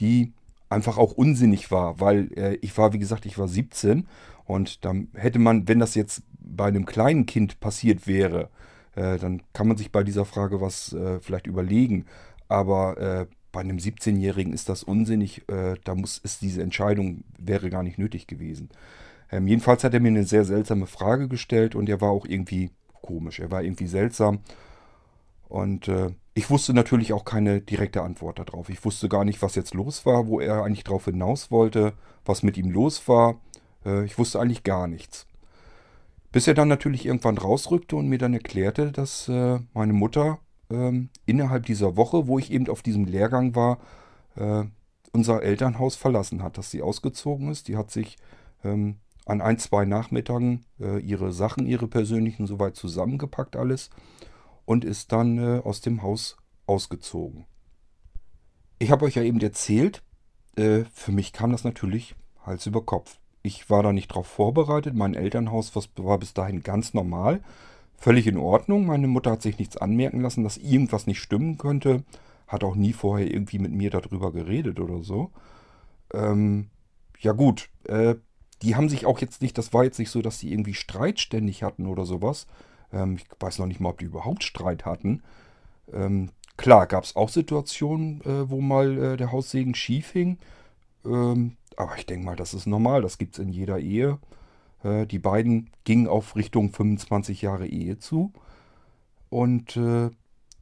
die 0.00 0.32
einfach 0.68 0.96
auch 0.98 1.12
unsinnig 1.12 1.70
war, 1.70 2.00
weil 2.00 2.32
äh, 2.36 2.54
ich 2.56 2.76
war, 2.78 2.92
wie 2.92 2.98
gesagt, 2.98 3.26
ich 3.26 3.38
war 3.38 3.46
17 3.46 4.08
und 4.44 4.84
dann 4.84 5.08
hätte 5.14 5.38
man, 5.38 5.68
wenn 5.68 5.78
das 5.78 5.94
jetzt 5.94 6.22
bei 6.40 6.66
einem 6.66 6.86
kleinen 6.86 7.26
Kind 7.26 7.60
passiert 7.60 8.06
wäre, 8.06 8.48
äh, 8.94 9.18
dann 9.18 9.42
kann 9.52 9.68
man 9.68 9.76
sich 9.76 9.90
bei 9.90 10.02
dieser 10.02 10.24
Frage 10.24 10.60
was 10.60 10.92
äh, 10.92 11.20
vielleicht 11.20 11.46
überlegen. 11.46 12.06
Aber 12.48 12.98
äh, 12.98 13.26
bei 13.50 13.60
einem 13.60 13.78
17-Jährigen 13.78 14.52
ist 14.52 14.68
das 14.68 14.82
unsinnig. 14.82 15.48
Äh, 15.48 15.76
da 15.84 15.94
muss 15.94 16.18
ist 16.18 16.42
diese 16.42 16.62
Entscheidung 16.62 17.24
wäre 17.38 17.70
gar 17.70 17.82
nicht 17.82 17.98
nötig 17.98 18.26
gewesen. 18.26 18.70
Ähm, 19.30 19.46
jedenfalls 19.46 19.84
hat 19.84 19.94
er 19.94 20.00
mir 20.00 20.08
eine 20.08 20.24
sehr 20.24 20.44
seltsame 20.44 20.86
Frage 20.86 21.28
gestellt 21.28 21.74
und 21.74 21.88
er 21.88 22.00
war 22.00 22.10
auch 22.10 22.26
irgendwie 22.26 22.70
komisch. 23.00 23.40
Er 23.40 23.50
war 23.50 23.62
irgendwie 23.62 23.86
seltsam. 23.86 24.40
Und 25.48 25.88
äh, 25.88 26.10
ich 26.34 26.48
wusste 26.50 26.72
natürlich 26.72 27.12
auch 27.12 27.24
keine 27.24 27.60
direkte 27.60 28.02
Antwort 28.02 28.38
darauf. 28.38 28.70
Ich 28.70 28.84
wusste 28.84 29.08
gar 29.08 29.24
nicht, 29.24 29.42
was 29.42 29.54
jetzt 29.54 29.74
los 29.74 30.06
war, 30.06 30.26
wo 30.26 30.40
er 30.40 30.64
eigentlich 30.64 30.84
drauf 30.84 31.04
hinaus 31.04 31.50
wollte, 31.50 31.92
was 32.24 32.42
mit 32.42 32.56
ihm 32.56 32.70
los 32.70 33.06
war. 33.06 33.38
Ich 34.06 34.16
wusste 34.16 34.40
eigentlich 34.40 34.62
gar 34.62 34.86
nichts. 34.86 35.26
Bis 36.32 36.46
er 36.46 36.54
dann 36.54 36.68
natürlich 36.68 37.06
irgendwann 37.06 37.38
rausrückte 37.38 37.94
und 37.96 38.08
mir 38.08 38.18
dann 38.18 38.32
erklärte, 38.32 38.90
dass 38.90 39.28
äh, 39.28 39.60
meine 39.74 39.92
Mutter 39.92 40.38
ähm, 40.70 41.10
innerhalb 41.26 41.66
dieser 41.66 41.96
Woche, 41.96 42.26
wo 42.26 42.38
ich 42.38 42.50
eben 42.50 42.68
auf 42.68 42.82
diesem 42.82 43.04
Lehrgang 43.04 43.54
war, 43.54 43.78
äh, 44.36 44.64
unser 45.12 45.42
Elternhaus 45.42 45.94
verlassen 45.94 46.42
hat, 46.42 46.56
dass 46.56 46.70
sie 46.70 46.80
ausgezogen 46.80 47.50
ist. 47.50 47.68
Die 47.68 47.76
hat 47.76 47.90
sich 47.90 48.16
ähm, 48.64 48.96
an 49.26 49.40
ein, 49.40 49.58
zwei 49.58 49.84
Nachmittagen 49.84 50.64
äh, 50.80 50.98
ihre 51.00 51.32
Sachen, 51.32 51.66
ihre 51.66 51.86
persönlichen 51.86 52.46
soweit 52.46 52.76
zusammengepackt 52.76 53.54
alles 53.54 53.90
und 54.64 54.84
ist 54.84 55.12
dann 55.12 55.38
äh, 55.38 55.60
aus 55.62 55.82
dem 55.82 56.02
Haus 56.02 56.38
ausgezogen. 56.66 57.44
Ich 58.78 58.90
habe 58.90 59.04
euch 59.04 59.14
ja 59.14 59.22
eben 59.22 59.40
erzählt, 59.40 60.02
äh, 60.56 60.84
für 60.92 61.12
mich 61.12 61.32
kam 61.32 61.52
das 61.52 61.62
natürlich 61.62 62.16
Hals 62.44 62.66
über 62.66 62.84
Kopf. 62.84 63.18
Ich 63.42 63.68
war 63.70 63.82
da 63.82 63.92
nicht 63.92 64.08
drauf 64.08 64.26
vorbereitet. 64.26 64.94
Mein 64.94 65.14
Elternhaus 65.14 65.72
war 65.96 66.18
bis 66.18 66.34
dahin 66.34 66.62
ganz 66.62 66.94
normal. 66.94 67.40
Völlig 67.96 68.26
in 68.26 68.36
Ordnung. 68.36 68.86
Meine 68.86 69.08
Mutter 69.08 69.32
hat 69.32 69.42
sich 69.42 69.58
nichts 69.58 69.76
anmerken 69.76 70.20
lassen, 70.20 70.44
dass 70.44 70.56
irgendwas 70.56 71.06
nicht 71.06 71.20
stimmen 71.20 71.58
könnte. 71.58 72.04
Hat 72.46 72.64
auch 72.64 72.74
nie 72.74 72.92
vorher 72.92 73.30
irgendwie 73.30 73.58
mit 73.58 73.72
mir 73.72 73.90
darüber 73.90 74.32
geredet 74.32 74.80
oder 74.80 75.02
so. 75.02 75.30
Ähm, 76.12 76.68
ja 77.20 77.32
gut, 77.32 77.68
äh, 77.84 78.16
die 78.62 78.76
haben 78.76 78.88
sich 78.88 79.06
auch 79.06 79.18
jetzt 79.18 79.42
nicht, 79.42 79.58
das 79.58 79.72
war 79.72 79.84
jetzt 79.84 79.98
nicht 79.98 80.10
so, 80.10 80.22
dass 80.22 80.38
sie 80.38 80.52
irgendwie 80.52 80.74
Streit 80.74 81.20
ständig 81.20 81.62
hatten 81.62 81.86
oder 81.86 82.04
sowas. 82.04 82.46
Ähm, 82.92 83.16
ich 83.16 83.24
weiß 83.40 83.58
noch 83.58 83.66
nicht 83.66 83.80
mal, 83.80 83.90
ob 83.90 83.98
die 83.98 84.04
überhaupt 84.04 84.44
Streit 84.44 84.84
hatten. 84.84 85.22
Ähm, 85.92 86.30
klar, 86.56 86.86
gab 86.86 87.04
es 87.04 87.16
auch 87.16 87.28
Situationen, 87.28 88.20
äh, 88.22 88.50
wo 88.50 88.60
mal 88.60 88.98
äh, 88.98 89.16
der 89.16 89.32
Haussegen 89.32 89.74
schief 89.74 90.10
hing. 90.10 90.38
Ähm, 91.04 91.56
aber 91.76 91.96
ich 91.96 92.06
denke 92.06 92.24
mal, 92.24 92.36
das 92.36 92.54
ist 92.54 92.66
normal, 92.66 93.02
das 93.02 93.18
gibt 93.18 93.34
es 93.34 93.38
in 93.38 93.48
jeder 93.48 93.78
Ehe. 93.78 94.18
Äh, 94.82 95.06
die 95.06 95.18
beiden 95.18 95.70
gingen 95.84 96.06
auf 96.06 96.36
Richtung 96.36 96.72
25 96.72 97.42
Jahre 97.42 97.66
Ehe 97.66 97.98
zu. 97.98 98.32
Und 99.30 99.76
äh, 99.76 100.10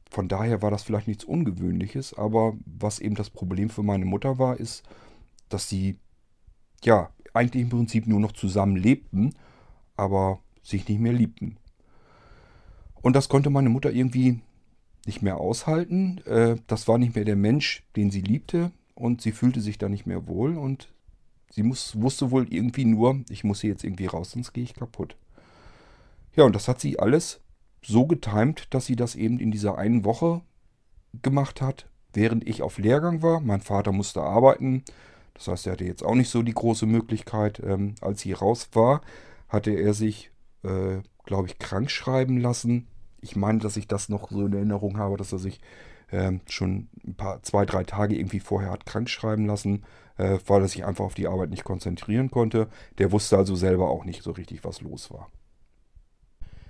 von 0.09 0.27
daher 0.27 0.61
war 0.61 0.71
das 0.71 0.83
vielleicht 0.83 1.07
nichts 1.07 1.23
Ungewöhnliches. 1.23 2.13
Aber 2.13 2.53
was 2.65 2.99
eben 2.99 3.15
das 3.15 3.29
Problem 3.29 3.69
für 3.69 3.83
meine 3.83 4.05
Mutter 4.05 4.39
war, 4.39 4.59
ist, 4.59 4.83
dass 5.49 5.67
sie 5.67 5.97
ja 6.83 7.09
eigentlich 7.33 7.63
im 7.63 7.69
Prinzip 7.69 8.07
nur 8.07 8.19
noch 8.19 8.31
zusammen 8.31 8.75
lebten, 8.75 9.33
aber 9.95 10.39
sich 10.63 10.87
nicht 10.87 10.99
mehr 10.99 11.13
liebten. 11.13 11.57
Und 13.01 13.15
das 13.15 13.29
konnte 13.29 13.49
meine 13.49 13.69
Mutter 13.69 13.91
irgendwie 13.91 14.41
nicht 15.05 15.21
mehr 15.21 15.37
aushalten. 15.37 16.19
Äh, 16.25 16.57
das 16.67 16.87
war 16.87 16.97
nicht 16.97 17.15
mehr 17.15 17.25
der 17.25 17.35
Mensch, 17.35 17.83
den 17.95 18.11
sie 18.11 18.21
liebte 18.21 18.71
und 18.95 19.21
sie 19.21 19.31
fühlte 19.31 19.61
sich 19.61 19.77
da 19.77 19.89
nicht 19.89 20.05
mehr 20.05 20.27
wohl 20.27 20.57
und 20.57 20.93
sie 21.49 21.63
muss, 21.63 21.99
wusste 21.99 22.31
wohl 22.31 22.51
irgendwie 22.53 22.85
nur, 22.85 23.21
ich 23.29 23.43
muss 23.43 23.61
hier 23.61 23.71
jetzt 23.71 23.83
irgendwie 23.83 24.07
raus, 24.07 24.31
sonst 24.31 24.53
gehe 24.53 24.63
ich 24.63 24.73
kaputt. 24.73 25.15
Ja, 26.35 26.45
und 26.45 26.55
das 26.55 26.67
hat 26.67 26.79
sie 26.79 26.99
alles 26.99 27.41
so 27.81 28.05
getimt, 28.05 28.73
dass 28.73 28.85
sie 28.85 28.95
das 28.95 29.15
eben 29.15 29.39
in 29.39 29.51
dieser 29.51 29.77
einen 29.77 30.05
Woche 30.05 30.41
gemacht 31.21 31.61
hat, 31.61 31.89
während 32.13 32.47
ich 32.47 32.61
auf 32.61 32.77
Lehrgang 32.77 33.21
war. 33.21 33.39
Mein 33.41 33.61
Vater 33.61 33.91
musste 33.91 34.21
arbeiten, 34.21 34.83
das 35.33 35.47
heißt, 35.47 35.67
er 35.67 35.73
hatte 35.73 35.85
jetzt 35.85 36.03
auch 36.03 36.15
nicht 36.15 36.29
so 36.29 36.43
die 36.43 36.53
große 36.53 36.85
Möglichkeit. 36.85 37.59
Ähm, 37.65 37.95
als 38.01 38.21
sie 38.21 38.33
raus 38.33 38.69
war, 38.73 39.01
hatte 39.49 39.71
er 39.71 39.93
sich, 39.93 40.31
äh, 40.63 40.99
glaube 41.25 41.47
ich, 41.47 41.59
krank 41.59 41.89
schreiben 41.89 42.37
lassen. 42.37 42.87
Ich 43.21 43.35
meine, 43.35 43.59
dass 43.59 43.77
ich 43.77 43.87
das 43.87 44.09
noch 44.09 44.29
so 44.29 44.45
in 44.45 44.53
Erinnerung 44.53 44.97
habe, 44.97 45.17
dass 45.17 45.31
er 45.31 45.39
sich 45.39 45.59
äh, 46.11 46.31
schon 46.47 46.89
ein 47.05 47.15
paar, 47.15 47.41
zwei, 47.43 47.65
drei 47.65 47.83
Tage 47.83 48.15
irgendwie 48.15 48.39
vorher 48.39 48.71
hat 48.71 48.85
krank 48.85 49.09
schreiben 49.09 49.45
lassen, 49.45 49.83
äh, 50.17 50.37
weil 50.45 50.61
er 50.61 50.67
sich 50.67 50.85
einfach 50.85 51.05
auf 51.05 51.15
die 51.15 51.27
Arbeit 51.27 51.49
nicht 51.49 51.63
konzentrieren 51.63 52.29
konnte. 52.29 52.67
Der 52.97 53.11
wusste 53.11 53.37
also 53.37 53.55
selber 53.55 53.89
auch 53.89 54.05
nicht 54.05 54.23
so 54.23 54.31
richtig, 54.31 54.63
was 54.63 54.81
los 54.81 55.11
war. 55.11 55.29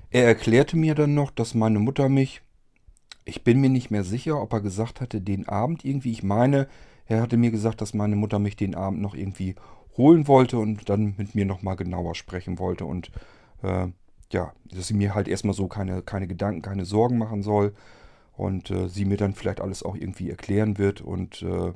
Er 0.10 0.26
erklärte 0.26 0.78
mir 0.78 0.96
dann 0.96 1.14
noch, 1.14 1.32
dass 1.32 1.54
meine 1.54 1.80
Mutter 1.80 2.10
mich, 2.10 2.42
ich 3.26 3.44
bin 3.44 3.62
mir 3.62 3.70
nicht 3.70 3.92
mehr 3.92 4.04
sicher, 4.04 4.42
ob 4.42 4.54
er 4.54 4.62
gesagt 4.62 5.02
hatte, 5.02 5.22
den 5.22 5.48
Abend 5.48 5.86
irgendwie, 5.86 6.12
ich 6.12 6.24
meine, 6.24 6.68
er 7.06 7.22
hatte 7.22 7.38
mir 7.38 7.52
gesagt, 7.52 7.82
dass 7.82 7.94
meine 7.94 8.16
Mutter 8.16 8.40
mich 8.40 8.56
den 8.56 8.76
Abend 8.76 9.02
noch 9.02 9.16
irgendwie 9.16 9.56
holen 9.98 10.28
wollte 10.28 10.58
und 10.58 10.90
dann 10.90 11.16
mit 11.18 11.36
mir 11.36 11.46
nochmal 11.46 11.76
genauer 11.76 12.16
sprechen 12.16 12.60
wollte 12.60 12.86
und 12.86 13.12
äh, 13.64 13.88
ja, 14.32 14.54
dass 14.66 14.88
sie 14.88 14.94
mir 14.94 15.14
halt 15.14 15.28
erstmal 15.28 15.54
so 15.54 15.68
keine, 15.68 16.02
keine 16.02 16.28
Gedanken, 16.28 16.62
keine 16.62 16.86
Sorgen 16.86 17.18
machen 17.18 17.44
soll 17.44 17.74
und 18.36 18.72
äh, 18.72 18.88
sie 18.88 19.06
mir 19.06 19.18
dann 19.18 19.34
vielleicht 19.34 19.62
alles 19.62 19.84
auch 19.84 19.96
irgendwie 19.96 20.30
erklären 20.30 20.78
wird 20.78 21.02
und 21.02 21.42
äh, 21.42 21.74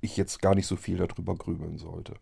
ich 0.00 0.16
jetzt 0.16 0.40
gar 0.40 0.54
nicht 0.54 0.66
so 0.66 0.76
viel 0.76 0.96
darüber 0.96 1.34
grübeln 1.36 1.78
sollte. 1.78 2.14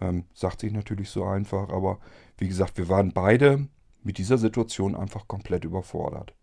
Ähm, 0.00 0.24
sagt 0.34 0.60
sich 0.60 0.72
natürlich 0.72 1.10
so 1.10 1.24
einfach, 1.24 1.70
aber 1.70 1.98
wie 2.36 2.48
gesagt, 2.48 2.78
wir 2.78 2.88
waren 2.88 3.12
beide 3.12 3.66
mit 4.02 4.18
dieser 4.18 4.38
Situation 4.38 4.94
einfach 4.94 5.26
komplett 5.26 5.64
überfordert. 5.64 6.34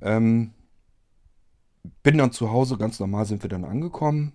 Ähm, 0.00 0.52
bin 2.02 2.18
dann 2.18 2.32
zu 2.32 2.50
Hause, 2.50 2.76
ganz 2.76 3.00
normal 3.00 3.24
sind 3.24 3.42
wir 3.42 3.48
dann 3.48 3.64
angekommen. 3.64 4.34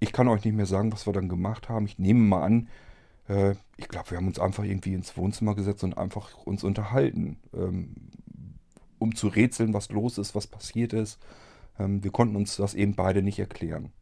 Ich 0.00 0.12
kann 0.12 0.28
euch 0.28 0.44
nicht 0.44 0.54
mehr 0.54 0.66
sagen, 0.66 0.92
was 0.92 1.06
wir 1.06 1.12
dann 1.12 1.28
gemacht 1.28 1.68
haben. 1.68 1.86
Ich 1.86 1.98
nehme 1.98 2.20
mal 2.20 2.42
an, 2.42 2.68
äh, 3.28 3.54
ich 3.76 3.88
glaube, 3.88 4.10
wir 4.10 4.18
haben 4.18 4.26
uns 4.26 4.38
einfach 4.38 4.64
irgendwie 4.64 4.94
ins 4.94 5.16
Wohnzimmer 5.16 5.54
gesetzt 5.54 5.84
und 5.84 5.96
einfach 5.98 6.36
uns 6.38 6.64
unterhalten, 6.64 7.38
ähm, 7.52 7.94
um 9.04 9.14
zu 9.14 9.28
rätseln, 9.28 9.72
was 9.72 9.90
los 9.90 10.18
ist, 10.18 10.34
was 10.34 10.46
passiert 10.46 10.92
ist. 10.92 11.18
Ähm, 11.78 12.02
wir 12.02 12.10
konnten 12.10 12.36
uns 12.36 12.56
das 12.56 12.74
eben 12.74 12.94
beide 12.94 13.22
nicht 13.22 13.38
erklären. 13.38 13.92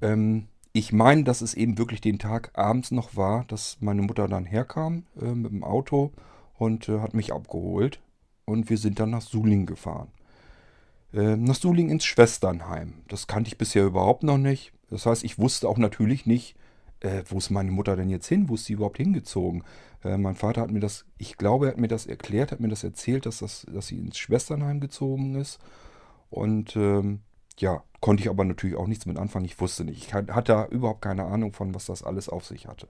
Ähm, 0.00 0.46
ich 0.72 0.92
meine, 0.92 1.24
dass 1.24 1.40
es 1.40 1.54
eben 1.54 1.78
wirklich 1.78 2.00
den 2.00 2.18
Tag 2.18 2.50
abends 2.54 2.90
noch 2.90 3.16
war, 3.16 3.44
dass 3.44 3.76
meine 3.80 4.02
Mutter 4.02 4.26
dann 4.28 4.44
herkam 4.46 5.04
äh, 5.20 5.26
mit 5.26 5.52
dem 5.52 5.62
Auto 5.62 6.12
und 6.54 6.88
äh, 6.88 7.00
hat 7.00 7.14
mich 7.14 7.32
abgeholt. 7.32 8.00
Und 8.44 8.70
wir 8.70 8.78
sind 8.78 8.98
dann 9.00 9.10
nach 9.10 9.22
Suling 9.22 9.66
gefahren. 9.66 10.08
Äh, 11.12 11.36
nach 11.36 11.54
Suling 11.54 11.90
ins 11.90 12.04
Schwesternheim. 12.04 12.94
Das 13.08 13.26
kannte 13.26 13.48
ich 13.48 13.58
bisher 13.58 13.84
überhaupt 13.84 14.22
noch 14.22 14.38
nicht. 14.38 14.72
Das 14.90 15.06
heißt, 15.06 15.24
ich 15.24 15.38
wusste 15.38 15.68
auch 15.68 15.78
natürlich 15.78 16.26
nicht, 16.26 16.56
äh, 17.04 17.22
wo 17.28 17.38
ist 17.38 17.50
meine 17.50 17.70
Mutter 17.70 17.96
denn 17.96 18.08
jetzt 18.08 18.26
hin? 18.26 18.48
Wo 18.48 18.54
ist 18.54 18.64
sie 18.64 18.72
überhaupt 18.72 18.96
hingezogen? 18.96 19.62
Äh, 20.02 20.16
mein 20.16 20.34
Vater 20.34 20.62
hat 20.62 20.70
mir 20.70 20.80
das, 20.80 21.04
ich 21.18 21.36
glaube, 21.36 21.66
er 21.66 21.72
hat 21.72 21.78
mir 21.78 21.88
das 21.88 22.06
erklärt, 22.06 22.50
hat 22.50 22.60
mir 22.60 22.68
das 22.68 22.82
erzählt, 22.82 23.26
dass, 23.26 23.38
das, 23.38 23.66
dass 23.70 23.88
sie 23.88 23.98
ins 23.98 24.18
Schwesternheim 24.18 24.80
gezogen 24.80 25.34
ist. 25.34 25.58
Und 26.30 26.74
ähm, 26.76 27.20
ja, 27.58 27.82
konnte 28.00 28.22
ich 28.22 28.30
aber 28.30 28.44
natürlich 28.44 28.76
auch 28.76 28.86
nichts 28.86 29.06
mit 29.06 29.18
anfangen. 29.18 29.44
Ich 29.44 29.60
wusste 29.60 29.84
nicht. 29.84 29.98
Ich 29.98 30.14
hatte 30.14 30.52
da 30.52 30.66
überhaupt 30.66 31.02
keine 31.02 31.24
Ahnung 31.24 31.52
von, 31.52 31.74
was 31.74 31.86
das 31.86 32.02
alles 32.02 32.28
auf 32.28 32.44
sich 32.44 32.66
hatte. 32.66 32.88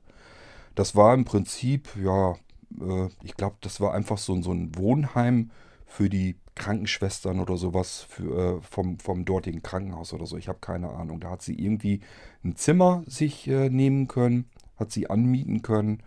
Das 0.75 0.97
war 0.97 1.13
im 1.13 1.25
Prinzip, 1.25 1.89
ja, 2.03 2.37
äh, 2.81 3.09
ich 3.23 3.37
glaube, 3.37 3.57
das 3.61 3.81
war 3.81 3.95
einfach 3.95 4.19
so, 4.19 4.41
so 4.43 4.53
ein 4.53 4.77
Wohnheim 4.77 5.51
für 5.95 6.11
die 6.11 6.35
Krankenschwestern 6.57 7.39
oder 7.39 7.57
sowas 7.57 8.03
für, 8.03 8.57
äh, 8.57 8.61
vom, 8.63 8.99
vom 8.99 9.25
dortigen 9.25 9.63
Krankenhaus 9.63 10.13
oder 10.13 10.27
so. 10.27 10.37
Ich 10.37 10.49
habe 10.49 10.59
keine 10.61 10.91
Ahnung. 10.91 11.21
Da 11.21 11.31
hat 11.31 11.43
sie 11.43 11.55
irgendwie 11.55 12.01
ein 12.43 12.57
Zimmer 12.57 13.05
sich 13.07 13.47
äh, 13.47 13.71
nehmen 13.71 14.09
können, 14.09 14.51
hat 14.77 14.91
sie 14.91 15.09
anmieten 15.09 15.63
können 15.63 16.03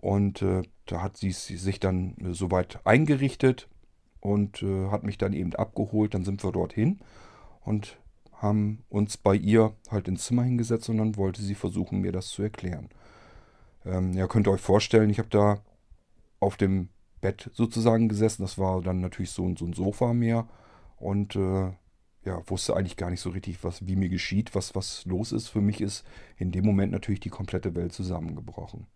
und 0.00 0.40
äh, 0.42 0.62
da 0.86 1.02
hat 1.02 1.16
sie 1.16 1.32
sich 1.32 1.80
dann 1.80 2.16
äh, 2.18 2.32
soweit 2.32 2.78
eingerichtet 2.86 3.68
und 4.20 4.62
äh, 4.62 4.86
hat 4.88 5.02
mich 5.02 5.18
dann 5.18 5.32
eben 5.32 5.52
abgeholt. 5.56 6.14
Dann 6.14 6.24
sind 6.24 6.44
wir 6.44 6.52
dorthin 6.52 7.00
und 7.62 7.98
haben 8.34 8.84
uns 8.88 9.16
bei 9.16 9.34
ihr 9.34 9.72
halt 9.90 10.06
ins 10.06 10.26
Zimmer 10.26 10.44
hingesetzt 10.44 10.88
und 10.90 10.98
dann 10.98 11.16
wollte 11.16 11.42
sie 11.42 11.56
versuchen, 11.56 12.02
mir 12.02 12.12
das 12.12 12.28
zu 12.28 12.44
erklären. 12.44 12.88
Ähm, 13.84 14.12
ja, 14.12 14.28
könnt 14.28 14.46
ihr 14.46 14.52
euch 14.52 14.60
vorstellen, 14.60 15.10
ich 15.10 15.18
habe 15.18 15.28
da 15.28 15.60
auf 16.38 16.56
dem 16.56 16.88
Bett 17.20 17.50
sozusagen 17.52 18.08
gesessen. 18.08 18.42
Das 18.42 18.58
war 18.58 18.80
dann 18.82 19.00
natürlich 19.00 19.30
so, 19.30 19.54
so 19.56 19.64
ein 19.64 19.72
Sofa 19.72 20.12
mehr. 20.12 20.48
Und 20.96 21.36
äh, 21.36 21.70
ja, 22.24 22.42
wusste 22.46 22.76
eigentlich 22.76 22.96
gar 22.96 23.10
nicht 23.10 23.20
so 23.20 23.30
richtig, 23.30 23.62
was, 23.64 23.86
wie 23.86 23.96
mir 23.96 24.08
geschieht, 24.08 24.54
was, 24.54 24.74
was 24.74 25.04
los 25.06 25.32
ist. 25.32 25.48
Für 25.48 25.60
mich 25.60 25.80
ist 25.80 26.04
in 26.36 26.52
dem 26.52 26.64
Moment 26.64 26.92
natürlich 26.92 27.20
die 27.20 27.30
komplette 27.30 27.74
Welt 27.74 27.92
zusammengebrochen. 27.92 28.86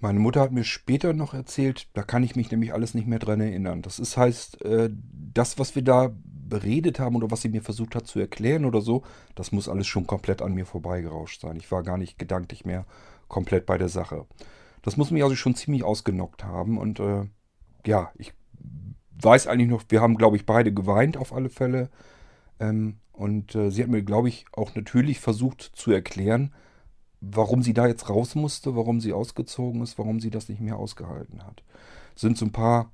Meine 0.00 0.18
Mutter 0.18 0.40
hat 0.40 0.50
mir 0.50 0.64
später 0.64 1.12
noch 1.12 1.32
erzählt, 1.32 1.86
da 1.92 2.02
kann 2.02 2.24
ich 2.24 2.34
mich 2.34 2.50
nämlich 2.50 2.74
alles 2.74 2.92
nicht 2.92 3.06
mehr 3.06 3.20
dran 3.20 3.40
erinnern. 3.40 3.82
Das 3.82 4.00
ist 4.00 4.16
heißt, 4.16 4.64
äh, 4.64 4.90
das, 5.32 5.60
was 5.60 5.76
wir 5.76 5.82
da 5.82 6.12
beredet 6.24 6.98
haben 6.98 7.14
oder 7.14 7.30
was 7.30 7.42
sie 7.42 7.48
mir 7.48 7.62
versucht 7.62 7.94
hat 7.94 8.08
zu 8.08 8.18
erklären 8.18 8.64
oder 8.64 8.80
so, 8.80 9.04
das 9.36 9.52
muss 9.52 9.68
alles 9.68 9.86
schon 9.86 10.08
komplett 10.08 10.42
an 10.42 10.54
mir 10.54 10.66
vorbeigerauscht 10.66 11.40
sein. 11.40 11.56
Ich 11.56 11.70
war 11.70 11.84
gar 11.84 11.98
nicht 11.98 12.18
gedanklich 12.18 12.64
mehr 12.64 12.84
komplett 13.28 13.64
bei 13.64 13.78
der 13.78 13.88
Sache. 13.88 14.26
Das 14.82 14.96
muss 14.96 15.10
mich 15.10 15.22
also 15.22 15.36
schon 15.36 15.54
ziemlich 15.54 15.84
ausgenockt 15.84 16.44
haben. 16.44 16.78
Und 16.78 17.00
äh, 17.00 17.24
ja, 17.86 18.10
ich 18.16 18.32
weiß 19.20 19.46
eigentlich 19.46 19.70
noch, 19.70 19.84
wir 19.88 20.00
haben, 20.00 20.16
glaube 20.16 20.36
ich, 20.36 20.46
beide 20.46 20.72
geweint 20.72 21.16
auf 21.16 21.32
alle 21.32 21.50
Fälle. 21.50 21.88
Ähm, 22.60 22.98
und 23.12 23.54
äh, 23.54 23.70
sie 23.70 23.82
hat 23.82 23.90
mir, 23.90 24.02
glaube 24.02 24.28
ich, 24.28 24.46
auch 24.52 24.74
natürlich 24.74 25.20
versucht 25.20 25.62
zu 25.62 25.92
erklären, 25.92 26.52
warum 27.20 27.62
sie 27.62 27.74
da 27.74 27.86
jetzt 27.86 28.08
raus 28.08 28.34
musste, 28.34 28.74
warum 28.74 29.00
sie 29.00 29.12
ausgezogen 29.12 29.82
ist, 29.82 29.98
warum 29.98 30.18
sie 30.18 30.30
das 30.30 30.48
nicht 30.48 30.60
mehr 30.60 30.76
ausgehalten 30.76 31.44
hat. 31.44 31.62
Es 32.16 32.22
sind 32.22 32.36
so 32.36 32.46
ein 32.46 32.52
paar 32.52 32.90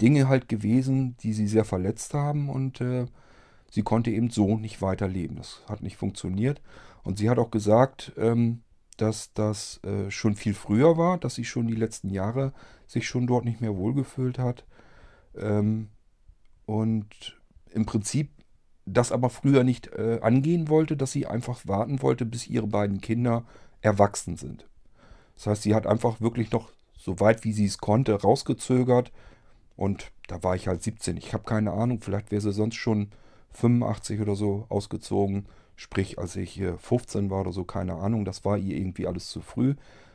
Dinge 0.00 0.28
halt 0.28 0.48
gewesen, 0.48 1.16
die 1.18 1.32
sie 1.32 1.46
sehr 1.46 1.64
verletzt 1.64 2.14
haben 2.14 2.48
und 2.48 2.80
äh, 2.80 3.06
sie 3.70 3.82
konnte 3.82 4.10
eben 4.10 4.30
so 4.30 4.56
nicht 4.56 4.80
weiterleben. 4.80 5.36
Das 5.36 5.62
hat 5.68 5.82
nicht 5.82 5.96
funktioniert. 5.96 6.62
Und 7.02 7.18
sie 7.18 7.28
hat 7.28 7.38
auch 7.38 7.50
gesagt, 7.50 8.12
ähm, 8.16 8.62
dass 8.96 9.32
das 9.34 9.80
äh, 9.84 10.10
schon 10.10 10.34
viel 10.34 10.54
früher 10.54 10.96
war, 10.96 11.18
dass 11.18 11.34
sie 11.34 11.44
schon 11.44 11.66
die 11.66 11.74
letzten 11.74 12.10
Jahre 12.10 12.52
sich 12.86 13.06
schon 13.06 13.26
dort 13.26 13.44
nicht 13.44 13.60
mehr 13.60 13.76
wohlgefühlt 13.76 14.38
hat. 14.38 14.64
Ähm, 15.36 15.88
und 16.64 17.40
im 17.70 17.86
Prinzip 17.86 18.30
das 18.86 19.12
aber 19.12 19.30
früher 19.30 19.64
nicht 19.64 19.88
äh, 19.88 20.20
angehen 20.22 20.68
wollte, 20.68 20.96
dass 20.96 21.12
sie 21.12 21.26
einfach 21.26 21.66
warten 21.66 22.02
wollte, 22.02 22.24
bis 22.24 22.46
ihre 22.46 22.68
beiden 22.68 23.00
Kinder 23.00 23.44
erwachsen 23.80 24.36
sind. 24.36 24.66
Das 25.34 25.46
heißt, 25.48 25.62
sie 25.62 25.74
hat 25.74 25.86
einfach 25.86 26.20
wirklich 26.20 26.52
noch 26.52 26.70
so 26.96 27.20
weit 27.20 27.44
wie 27.44 27.52
sie 27.52 27.66
es 27.66 27.78
konnte 27.78 28.14
rausgezögert. 28.14 29.12
Und 29.76 30.12
da 30.28 30.42
war 30.42 30.56
ich 30.56 30.68
halt 30.68 30.82
17. 30.82 31.16
Ich 31.16 31.34
habe 31.34 31.44
keine 31.44 31.72
Ahnung, 31.72 32.00
vielleicht 32.00 32.30
wäre 32.30 32.40
sie 32.40 32.52
sonst 32.52 32.76
schon 32.76 33.10
85 33.52 34.20
oder 34.20 34.34
so 34.34 34.66
ausgezogen. 34.68 35.46
Sprich, 35.76 36.18
als 36.18 36.36
ich 36.36 36.62
15 36.78 37.30
war 37.30 37.42
oder 37.42 37.52
so, 37.52 37.64
keine 37.64 37.94
Ahnung, 37.94 38.24
das 38.24 38.44
war 38.44 38.56
ihr 38.56 38.76
irgendwie 38.76 39.06
alles 39.06 39.28
zu 39.28 39.40
früh. 39.40 39.74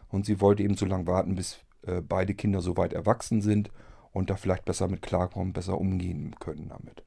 Und 0.09 0.25
sie 0.25 0.41
wollte 0.41 0.63
eben 0.63 0.75
so 0.75 0.85
lange 0.85 1.07
warten, 1.07 1.35
bis 1.35 1.59
äh, 1.83 2.01
beide 2.01 2.33
Kinder 2.33 2.61
so 2.61 2.77
weit 2.77 2.93
erwachsen 2.93 3.41
sind 3.41 3.71
und 4.11 4.29
da 4.29 4.35
vielleicht 4.35 4.65
besser 4.65 4.87
mit 4.87 5.01
klarkommen, 5.01 5.53
besser 5.53 5.79
umgehen 5.79 6.35
können 6.39 6.69
damit. 6.69 7.03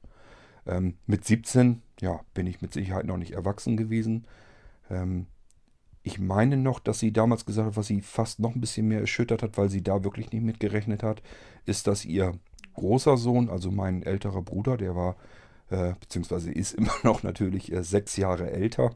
Ähm, 0.66 0.94
mit 1.06 1.24
17, 1.24 1.82
ja, 2.00 2.20
bin 2.32 2.46
ich 2.46 2.62
mit 2.62 2.72
Sicherheit 2.72 3.06
noch 3.06 3.18
nicht 3.18 3.32
erwachsen 3.32 3.76
gewesen. 3.76 4.26
Ähm, 4.90 5.26
ich 6.02 6.18
meine 6.18 6.56
noch, 6.56 6.80
dass 6.80 6.98
sie 6.98 7.12
damals 7.12 7.46
gesagt 7.46 7.68
hat, 7.68 7.76
was 7.76 7.86
sie 7.86 8.00
fast 8.00 8.38
noch 8.38 8.54
ein 8.54 8.60
bisschen 8.60 8.88
mehr 8.88 9.00
erschüttert 9.00 9.42
hat, 9.42 9.56
weil 9.56 9.70
sie 9.70 9.82
da 9.82 10.04
wirklich 10.04 10.32
nicht 10.32 10.44
mitgerechnet 10.44 11.02
hat, 11.02 11.22
ist, 11.66 11.86
dass 11.86 12.04
ihr 12.04 12.38
großer 12.74 13.16
Sohn, 13.16 13.48
also 13.48 13.70
mein 13.70 14.02
älterer 14.02 14.42
Bruder, 14.42 14.76
der 14.76 14.94
war 14.96 15.16
beziehungsweise 16.00 16.52
ist 16.52 16.72
immer 16.78 16.94
noch 17.02 17.22
natürlich 17.22 17.72
äh, 17.72 17.82
sechs 17.82 18.16
Jahre 18.16 18.50
älter, 18.50 18.94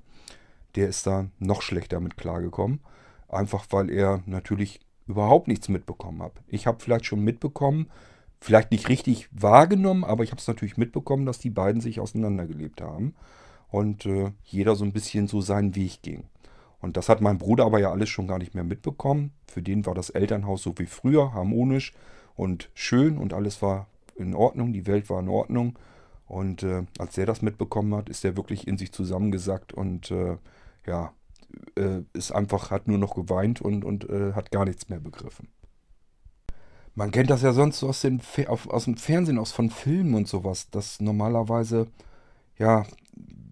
der 0.74 0.88
ist 0.88 1.07
da 1.07 1.26
noch 1.38 1.62
schlechter 1.62 2.00
mit 2.00 2.16
klargekommen. 2.16 2.81
Einfach 3.28 3.66
weil 3.70 3.90
er 3.90 4.22
natürlich 4.26 4.81
überhaupt 5.07 5.48
nichts 5.48 5.68
mitbekommen 5.68 6.22
hat. 6.22 6.33
Ich 6.46 6.66
habe 6.66 6.78
vielleicht 6.81 7.07
schon 7.07 7.24
mitbekommen, 7.24 7.90
vielleicht 8.40 8.70
nicht 8.70 8.88
richtig 8.88 9.28
wahrgenommen, 9.33 10.04
aber 10.04 10.24
ich 10.24 10.31
habe 10.31 10.40
es 10.40 10.46
natürlich 10.46 10.76
mitbekommen, 10.76 11.26
dass 11.26 11.38
die 11.38 11.50
beiden 11.50 11.81
sich 11.81 12.00
auseinandergelebt 12.00 12.81
haben 12.81 13.14
und 13.70 14.07
äh, 14.07 14.33
jeder 14.44 14.76
so 14.76 14.85
ein 14.85 14.92
bisschen 14.92 15.26
so 15.26 15.40
seinen 15.40 15.74
Weg 15.74 16.02
ging. 16.02 16.24
Und 16.81 16.96
das 16.96 17.09
hat 17.09 17.20
mein 17.20 17.38
Bruder 17.38 17.64
aber 17.64 17.81
ja 17.81 17.90
alles 17.90 18.09
schon 18.09 18.28
gar 18.28 18.38
nicht 18.38 18.54
mehr 18.54 18.64
mitbekommen. 18.64 19.33
Für 19.46 19.62
den 19.62 19.85
war 19.85 19.94
das 19.94 20.11
Elternhaus 20.11 20.62
so 20.62 20.78
wie 20.78 20.87
früher, 20.87 21.33
harmonisch 21.33 21.92
und 22.37 22.70
schön 22.74 23.18
und 23.18 23.33
alles 23.33 23.61
war 23.62 23.88
in 24.16 24.35
Ordnung, 24.35 24.72
die 24.72 24.87
Welt 24.87 25.11
war 25.11 25.20
in 25.20 25.28
Ordnung. 25.28 25.78
Und 26.28 26.62
äh, 26.62 26.84
als 26.98 27.16
er 27.16 27.26
das 27.26 27.42
mitbekommen 27.42 27.94
hat, 27.94 28.08
ist 28.08 28.24
er 28.24 28.36
wirklich 28.36 28.68
in 28.68 28.76
sich 28.76 28.92
zusammengesackt 28.92 29.72
und 29.72 30.10
äh, 30.10 30.36
ja, 30.86 31.12
äh, 31.74 32.02
ist 32.12 32.32
einfach, 32.32 32.70
hat 32.70 32.86
nur 32.86 32.98
noch 32.98 33.14
geweint 33.14 33.62
und, 33.62 33.84
und 33.84 34.08
äh, 34.08 34.34
hat 34.34 34.50
gar 34.50 34.66
nichts 34.66 34.90
mehr 34.90 35.00
begriffen. 35.00 35.48
Man 36.94 37.12
kennt 37.12 37.30
das 37.30 37.42
ja 37.42 37.52
sonst 37.52 37.78
so 37.78 37.88
aus, 37.88 38.02
den, 38.02 38.20
aus 38.46 38.84
dem 38.84 38.96
Fernsehen, 38.96 39.38
aus 39.38 39.52
von 39.52 39.70
Filmen 39.70 40.14
und 40.14 40.28
sowas, 40.28 40.68
dass 40.68 41.00
normalerweise, 41.00 41.86
ja, 42.58 42.84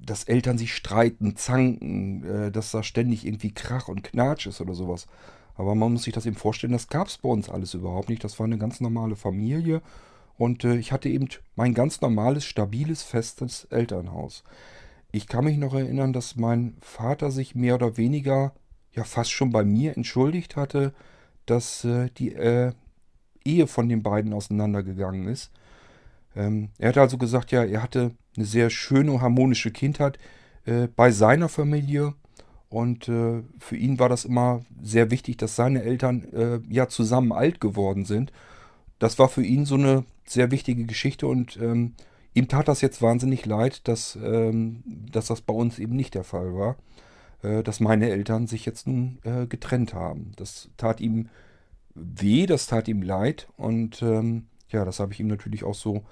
dass 0.05 0.25
Eltern 0.25 0.59
sich 0.59 0.75
streiten, 0.75 1.37
zanken, 1.37 2.25
äh, 2.25 2.53
dass 2.53 2.73
da 2.73 2.83
ständig 2.83 3.25
irgendwie 3.25 3.55
Krach 3.55 3.89
und 3.89 4.05
Knatsch 4.05 4.47
ist 4.47 4.61
oder 4.61 4.75
sowas. 4.75 5.07
Aber 5.55 5.75
man 5.75 5.93
muss 5.93 6.03
sich 6.03 6.13
das 6.13 6.27
eben 6.27 6.37
vorstellen, 6.37 6.75
das 6.75 6.89
gab 6.89 7.07
es 7.07 7.17
bei 7.17 7.31
uns 7.31 7.49
alles 7.49 7.73
überhaupt 7.73 8.11
nicht. 8.11 8.23
Das 8.23 8.39
war 8.39 8.45
eine 8.45 8.59
ganz 8.59 8.81
normale 8.81 9.17
Familie 9.17 9.81
und 10.39 10.65
äh, 10.65 10.77
ich 10.77 10.93
hatte 10.93 11.09
eben 11.09 11.29
mein 11.55 11.75
ganz 11.75 12.01
normales, 12.01 12.45
stabiles, 12.45 13.03
festes 13.03 13.65
Elternhaus. 13.65 14.45
Ich 15.13 15.29
kann 15.29 15.45
mich 15.45 15.57
noch 15.57 15.75
erinnern, 15.75 16.13
dass 16.13 16.37
mein 16.37 16.77
Vater 16.81 17.31
sich 17.31 17.55
mehr 17.55 17.77
oder 17.77 17.97
weniger, 17.97 18.53
ja 18.93 19.05
fast 19.05 19.31
schon 19.31 19.51
bei 19.51 19.65
mir 19.65 19.97
entschuldigt 19.97 20.57
hatte, 20.57 20.93
dass 21.47 21.85
äh, 21.85 22.11
die 22.17 22.35
äh, 22.35 22.73
Ehe 23.45 23.67
von 23.67 23.89
den 23.89 24.03
beiden 24.03 24.33
auseinandergegangen 24.33 25.29
ist. 25.29 25.51
Ähm, 26.35 26.71
er 26.79 26.91
hat 26.91 26.99
also 26.99 27.19
gesagt, 27.19 27.53
ja, 27.53 27.65
er 27.65 27.83
hatte 27.83 28.13
eine 28.37 28.45
sehr 28.45 28.69
schöne, 28.69 29.21
harmonische 29.21 29.71
Kindheit 29.71 30.19
äh, 30.67 30.89
bei 30.89 31.11
seiner 31.11 31.49
Familie. 31.49 32.15
Und 32.69 33.09
äh, 33.09 33.43
für 33.59 33.77
ihn 33.77 33.99
war 33.99 34.09
das 34.09 34.25
immer 34.25 34.65
sehr 34.83 35.11
wichtig, 35.11 35.37
dass 35.39 35.57
seine 35.57 35.83
Eltern 35.83 36.25
äh, 36.33 36.61
ja 36.69 36.89
zusammen 36.89 37.33
alt 37.33 37.61
geworden 37.61 38.05
sind 38.05 38.33
das 38.99 39.19
war 39.19 39.29
für 39.29 39.43
ihn 39.43 39.65
so 39.65 39.75
eine 39.75 40.05
sehr 40.25 40.51
wichtige 40.51 40.85
Geschichte 40.85 41.27
und 41.27 41.57
ähm, 41.61 41.95
ihm 42.35 42.49
tat 42.49 42.69
das 42.69 42.81
jetzt 42.81 43.03
wahnsinnig 43.03 43.47
leid, 43.47 43.87
dass, 43.89 44.17
ähm, 44.23 44.83
dass 44.87 45.27
das 45.27 45.41
bei 45.41 45.55
uns 45.55 45.79
eben 45.79 45.97
nicht 45.97 46.15
der 46.15 46.25
Fall 46.25 46.55
war, 46.55 46.77
äh, 47.43 47.63
dass 47.63 47.81
meine 47.81 48.11
Eltern 48.11 48.47
sich 48.47 48.67
jetzt 48.67 48.87
nun 48.87 49.19
äh, 49.25 49.47
getrennt 49.47 49.95
haben. 49.95 50.33
Das 50.37 50.71
tat 50.77 51.01
ihm 51.01 51.29
weh, 51.95 52.47
das 52.47 52.67
tat 52.67 52.89
ihm 52.89 53.03
leid 53.03 53.49
und 53.57 54.03
ähm, 54.03 54.47
ja, 54.69 54.85
das 54.85 55.01
habe 55.01 55.13
ich 55.13 55.21
ihm 55.21 55.29
natürlich 55.29 55.65
auch 55.65 55.75
so 55.75 56.03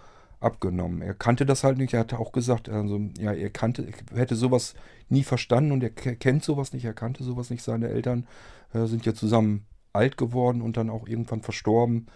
abgenommen. 0.40 1.02
Er 1.02 1.14
kannte 1.14 1.46
das 1.46 1.64
halt 1.64 1.78
nicht, 1.78 1.94
er 1.94 2.00
hatte 2.00 2.18
auch 2.18 2.32
gesagt, 2.32 2.68
also 2.68 3.00
ja, 3.18 3.32
er 3.32 3.50
kannte, 3.50 3.86
er 4.12 4.18
hätte 4.18 4.36
sowas 4.36 4.74
nie 5.08 5.24
verstanden 5.24 5.72
und 5.72 5.82
er 5.82 5.90
kennt 5.90 6.44
sowas 6.44 6.72
nicht, 6.72 6.84
er 6.84 6.92
kannte 6.92 7.24
sowas 7.24 7.50
nicht. 7.50 7.62
Seine 7.62 7.88
Eltern 7.88 8.26
äh, 8.72 8.86
sind 8.86 9.06
ja 9.06 9.14
zusammen 9.14 9.66
alt 9.92 10.16
geworden 10.16 10.60
und 10.60 10.76
dann 10.76 10.90
auch 10.90 11.08
irgendwann 11.08 11.42
verstorben. 11.42 12.06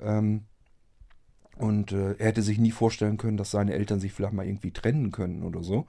Ähm, 0.00 0.42
und 1.56 1.92
äh, 1.92 2.14
er 2.14 2.26
hätte 2.26 2.42
sich 2.42 2.58
nie 2.58 2.70
vorstellen 2.70 3.18
können, 3.18 3.36
dass 3.36 3.50
seine 3.50 3.74
Eltern 3.74 4.00
sich 4.00 4.12
vielleicht 4.12 4.32
mal 4.32 4.46
irgendwie 4.46 4.70
trennen 4.70 5.10
können 5.10 5.42
oder 5.42 5.62
so. 5.62 5.86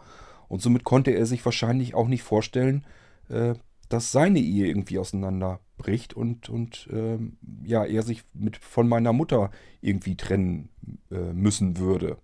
Und 0.49 0.61
somit 0.61 0.83
konnte 0.83 1.11
er 1.11 1.25
sich 1.25 1.45
wahrscheinlich 1.45 1.95
auch 1.95 2.07
nicht 2.07 2.23
vorstellen, 2.23 2.85
äh, 3.29 3.53
dass 3.87 4.11
seine 4.11 4.39
Ehe 4.39 4.67
irgendwie 4.67 4.99
auseinanderbricht 4.99 6.13
und, 6.13 6.49
und 6.49 6.89
ähm, 6.91 7.37
ja, 7.63 7.85
er 7.85 8.03
sich 8.03 8.23
mit, 8.33 8.57
von 8.57 8.87
meiner 8.87 9.13
Mutter 9.13 9.51
irgendwie 9.81 10.15
trennen 10.15 10.69
äh, 11.09 11.33
müssen 11.33 11.77
würde. 11.77 12.17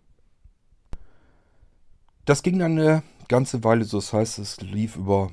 Das 2.26 2.44
ging 2.44 2.60
dann 2.60 2.74
eine 2.74 3.04
ganze 3.30 3.64
Weile 3.64 3.86
so, 3.86 3.98
das 3.98 4.12
heißt, 4.12 4.40
es 4.40 4.60
lief 4.62 4.98
über 4.98 5.32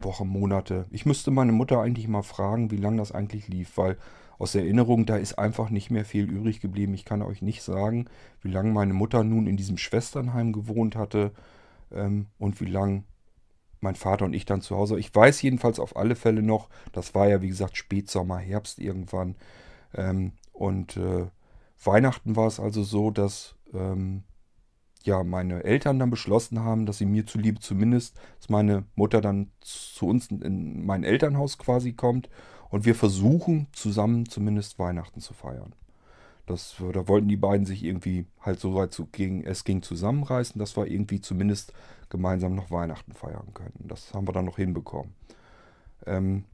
Wochen, 0.00 0.28
Monate. 0.28 0.86
Ich 0.90 1.06
müsste 1.06 1.32
meine 1.32 1.52
Mutter 1.52 1.80
eigentlich 1.80 2.06
mal 2.06 2.22
fragen, 2.22 2.70
wie 2.70 2.76
lange 2.76 2.98
das 2.98 3.10
eigentlich 3.10 3.48
lief, 3.48 3.76
weil 3.76 3.96
aus 4.38 4.54
Erinnerung, 4.54 5.04
da 5.04 5.16
ist 5.16 5.38
einfach 5.38 5.70
nicht 5.70 5.90
mehr 5.90 6.04
viel 6.04 6.30
übrig 6.30 6.60
geblieben. 6.60 6.94
Ich 6.94 7.04
kann 7.04 7.22
euch 7.22 7.42
nicht 7.42 7.62
sagen, 7.62 8.06
wie 8.40 8.50
lange 8.50 8.72
meine 8.72 8.94
Mutter 8.94 9.24
nun 9.24 9.46
in 9.46 9.56
diesem 9.56 9.78
Schwesternheim 9.78 10.52
gewohnt 10.52 10.94
hatte 10.96 11.32
ähm, 11.92 12.26
und 12.38 12.60
wie 12.60 12.66
lange 12.66 13.02
mein 13.80 13.96
Vater 13.96 14.24
und 14.24 14.32
ich 14.32 14.44
dann 14.44 14.60
zu 14.60 14.76
Hause. 14.76 14.98
Ich 14.98 15.14
weiß 15.14 15.42
jedenfalls 15.42 15.78
auf 15.78 15.96
alle 15.96 16.16
Fälle 16.16 16.42
noch, 16.42 16.68
das 16.92 17.14
war 17.14 17.28
ja 17.28 17.42
wie 17.42 17.48
gesagt 17.48 17.76
Spätsommer, 17.76 18.38
Herbst 18.38 18.78
irgendwann. 18.78 19.36
Ähm, 19.94 20.32
und 20.52 20.96
äh, 20.96 21.26
Weihnachten 21.82 22.36
war 22.36 22.46
es 22.46 22.60
also 22.60 22.82
so, 22.82 23.10
dass 23.10 23.56
ähm, 23.72 24.22
ja 25.04 25.22
meine 25.24 25.64
Eltern 25.64 25.98
dann 25.98 26.10
beschlossen 26.10 26.60
haben, 26.60 26.86
dass 26.86 26.98
sie 26.98 27.06
mir 27.06 27.26
zuliebe 27.26 27.60
zumindest, 27.60 28.16
dass 28.38 28.48
meine 28.48 28.84
Mutter 28.94 29.20
dann 29.20 29.50
zu 29.60 30.06
uns 30.06 30.28
in 30.28 30.84
mein 30.84 31.04
Elternhaus 31.04 31.58
quasi 31.58 31.92
kommt 31.92 32.28
und 32.70 32.84
wir 32.84 32.94
versuchen 32.94 33.68
zusammen 33.72 34.28
zumindest 34.28 34.78
Weihnachten 34.78 35.20
zu 35.20 35.34
feiern. 35.34 35.74
Das, 36.46 36.76
da 36.92 37.06
wollten 37.08 37.28
die 37.28 37.36
beiden 37.36 37.66
sich 37.66 37.84
irgendwie 37.84 38.26
halt 38.40 38.58
so 38.58 38.74
weit 38.74 38.92
zu, 38.92 39.06
gegen, 39.06 39.44
es 39.44 39.64
ging 39.64 39.82
zusammenreißen, 39.82 40.58
dass 40.58 40.76
wir 40.76 40.86
irgendwie 40.86 41.20
zumindest 41.20 41.74
gemeinsam 42.08 42.54
noch 42.54 42.70
Weihnachten 42.70 43.12
feiern 43.12 43.52
können. 43.52 43.84
Das 43.86 44.14
haben 44.14 44.26
wir 44.26 44.32
dann 44.32 44.46
noch 44.46 44.56
hinbekommen. 44.56 45.12
Ähm, 46.06 46.44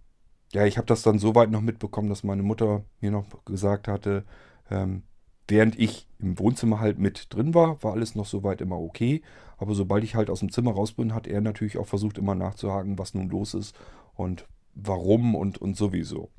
ja, 0.53 0.67
ich 0.67 0.79
habe 0.79 0.87
das 0.87 1.03
dann 1.03 1.19
so 1.21 1.35
weit 1.35 1.51
noch 1.51 1.61
mitbekommen, 1.61 2.09
dass 2.09 2.25
meine 2.25 2.43
Mutter 2.43 2.83
mir 3.01 3.13
noch 3.13 3.27
gesagt 3.45 3.87
hatte, 3.87 4.25
ähm, 4.69 5.05
während 5.47 5.79
ich 5.79 6.09
im 6.19 6.39
Wohnzimmer 6.39 6.81
halt 6.81 6.99
mit 6.99 7.33
drin 7.33 7.55
war, 7.55 7.83
war 7.83 7.93
alles 7.93 8.15
noch 8.15 8.27
soweit 8.27 8.61
immer 8.61 8.81
okay. 8.81 9.23
Aber 9.59 9.75
sobald 9.75 10.03
ich 10.03 10.15
halt 10.15 10.31
aus 10.31 10.41
dem 10.41 10.51
Zimmer 10.51 10.73
raus 10.73 10.93
bin, 10.93 11.15
hat 11.15 11.27
er 11.27 11.41
natürlich 11.41 11.79
auch 11.79 11.87
versucht, 11.87 12.19
immer 12.19 12.35
nachzuhaken, 12.35 12.99
was 12.99 13.15
nun 13.15 13.29
los 13.29 13.55
ist 13.55 13.77
und 14.15 14.47
warum 14.75 15.35
und, 15.35 15.59
und 15.59 15.77
sowieso. 15.77 16.31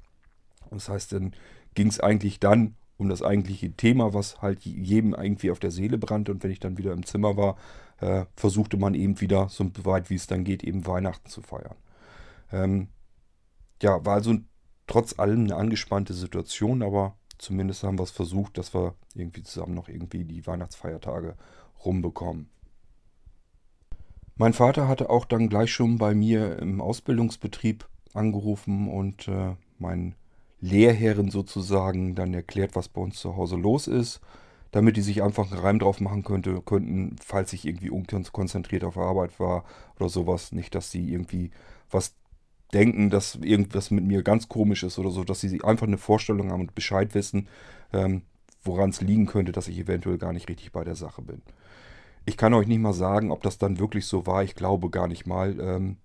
Das 0.71 0.89
heißt, 0.89 1.13
dann 1.13 1.33
ging 1.73 1.87
es 1.87 1.99
eigentlich 1.99 2.39
dann 2.39 2.75
um 2.97 3.09
das 3.09 3.21
eigentliche 3.21 3.73
Thema, 3.73 4.13
was 4.13 4.41
halt 4.41 4.61
jedem 4.65 5.13
irgendwie 5.13 5.51
auf 5.51 5.59
der 5.59 5.71
Seele 5.71 5.97
brannte. 5.97 6.31
Und 6.31 6.43
wenn 6.43 6.51
ich 6.51 6.59
dann 6.59 6.77
wieder 6.77 6.93
im 6.93 7.05
Zimmer 7.05 7.35
war, 7.35 7.57
äh, 7.99 8.25
versuchte 8.35 8.77
man 8.77 8.93
eben 8.93 9.19
wieder, 9.21 9.49
so 9.49 9.69
weit 9.83 10.09
wie 10.09 10.15
es 10.15 10.27
dann 10.27 10.43
geht, 10.43 10.63
eben 10.63 10.87
Weihnachten 10.87 11.29
zu 11.29 11.41
feiern. 11.41 11.75
Ähm, 12.51 12.87
ja, 13.81 14.05
war 14.05 14.15
also 14.15 14.35
trotz 14.87 15.19
allem 15.19 15.43
eine 15.43 15.55
angespannte 15.55 16.13
Situation, 16.13 16.81
aber 16.83 17.17
zumindest 17.37 17.83
haben 17.83 17.99
wir 17.99 18.03
es 18.03 18.11
versucht, 18.11 18.57
dass 18.57 18.73
wir 18.73 18.95
irgendwie 19.13 19.43
zusammen 19.43 19.73
noch 19.73 19.89
irgendwie 19.89 20.23
die 20.23 20.45
Weihnachtsfeiertage 20.47 21.35
rumbekommen. 21.83 22.49
Mein 24.37 24.53
Vater 24.53 24.87
hatte 24.87 25.09
auch 25.09 25.25
dann 25.25 25.49
gleich 25.49 25.71
schon 25.71 25.97
bei 25.97 26.13
mir 26.13 26.59
im 26.59 26.81
Ausbildungsbetrieb 26.81 27.87
angerufen 28.15 28.89
und 28.89 29.27
äh, 29.27 29.55
mein 29.79 30.15
Lehrherren 30.61 31.29
sozusagen 31.29 32.15
dann 32.15 32.33
erklärt, 32.33 32.75
was 32.75 32.87
bei 32.87 33.01
uns 33.01 33.17
zu 33.17 33.35
Hause 33.35 33.55
los 33.55 33.87
ist, 33.87 34.21
damit 34.71 34.97
die 34.97 35.01
sich 35.01 35.21
einfach 35.21 35.51
einen 35.51 35.61
Reim 35.61 35.79
drauf 35.79 36.01
machen 36.01 36.23
könnte, 36.23 36.61
könnten, 36.61 37.15
falls 37.23 37.53
ich 37.53 37.65
irgendwie 37.65 37.89
unkonzentriert 37.89 38.83
auf 38.83 38.97
Arbeit 38.97 39.39
war 39.39 39.63
oder 39.97 40.09
sowas. 40.09 40.51
Nicht, 40.51 40.75
dass 40.75 40.91
sie 40.91 41.11
irgendwie 41.11 41.51
was 41.91 42.15
denken, 42.73 43.09
dass 43.09 43.35
irgendwas 43.35 43.91
mit 43.91 44.05
mir 44.05 44.23
ganz 44.23 44.49
komisch 44.49 44.83
ist 44.83 44.99
oder 44.99 45.11
so, 45.11 45.23
dass 45.23 45.41
sie 45.41 45.63
einfach 45.63 45.87
eine 45.87 45.97
Vorstellung 45.97 46.51
haben 46.51 46.61
und 46.61 46.75
Bescheid 46.75 47.13
wissen, 47.13 47.47
ähm, 47.93 48.23
woran 48.63 48.89
es 48.89 49.01
liegen 49.01 49.27
könnte, 49.27 49.51
dass 49.51 49.67
ich 49.67 49.77
eventuell 49.77 50.17
gar 50.17 50.33
nicht 50.33 50.49
richtig 50.49 50.71
bei 50.71 50.83
der 50.83 50.95
Sache 50.95 51.21
bin. 51.21 51.41
Ich 52.25 52.37
kann 52.37 52.53
euch 52.55 52.67
nicht 52.67 52.79
mal 52.79 52.93
sagen, 52.93 53.31
ob 53.31 53.43
das 53.43 53.59
dann 53.59 53.79
wirklich 53.79 54.07
so 54.07 54.25
war. 54.25 54.43
Ich 54.43 54.55
glaube 54.55 54.89
gar 54.89 55.07
nicht 55.07 55.27
mal. 55.27 55.59
Ähm, 55.59 55.97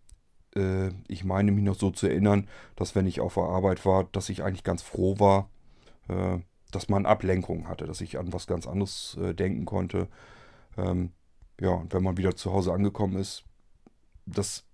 äh, 0.57 0.91
ich 1.09 1.25
meine 1.25 1.53
mich 1.53 1.65
noch 1.65 1.77
so 1.77 1.91
zu 1.91 2.07
erinnern, 2.07 2.49
dass 2.77 2.95
wenn 2.95 3.07
ich 3.07 3.21
auf 3.21 3.35
der 3.35 3.45
Arbeit 3.45 3.85
war, 3.85 4.05
dass 4.05 4.29
ich 4.29 4.43
eigentlich 4.43 4.65
ganz 4.65 4.83
froh 4.83 5.19
war, 5.19 5.49
äh, 6.09 6.39
dass 6.71 6.89
man 6.89 7.07
Ablenkung 7.07 7.69
hatte, 7.69 7.87
dass 7.87 8.01
ich 8.01 8.19
an 8.19 8.33
was 8.33 8.47
ganz 8.47 8.67
anderes 8.67 9.17
äh, 9.21 9.35
denken 9.35 9.65
konnte. 9.65 10.09
Ähm, 10.77 11.13
ja, 11.61 11.71
und 11.71 11.93
wenn 11.93 12.03
man 12.03 12.17
wieder 12.17 12.37
zu 12.37 12.53
Hause 12.53 12.73
angekommen 12.73 13.17
ist, 13.17 13.45
das 14.27 14.65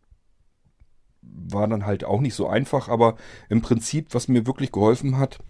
war 1.22 1.66
dann 1.66 1.86
halt 1.86 2.04
auch 2.04 2.20
nicht 2.20 2.34
so 2.34 2.48
einfach, 2.48 2.88
aber 2.88 3.16
im 3.48 3.62
Prinzip, 3.62 4.14
was 4.14 4.28
mir 4.28 4.46
wirklich 4.46 4.72
geholfen 4.72 5.18
hat, 5.18 5.40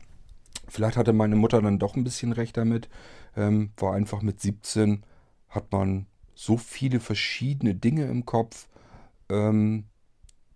vielleicht 0.69 0.97
hatte 0.97 1.13
meine 1.13 1.37
Mutter 1.37 1.61
dann 1.61 1.79
doch 1.79 1.97
ein 1.97 2.05
bisschen 2.05 2.33
recht 2.33 2.57
damit, 2.57 2.89
ähm, 3.37 3.73
war 3.77 3.95
einfach 3.95 4.23
mit 4.23 4.41
17 4.41 5.05
hat 5.49 5.73
man 5.73 6.07
so 6.35 6.57
viele 6.57 7.01
verschiedene 7.01 7.75
Dinge 7.75 8.07
im 8.07 8.25
Kopf, 8.25 8.69
ähm, 9.29 9.85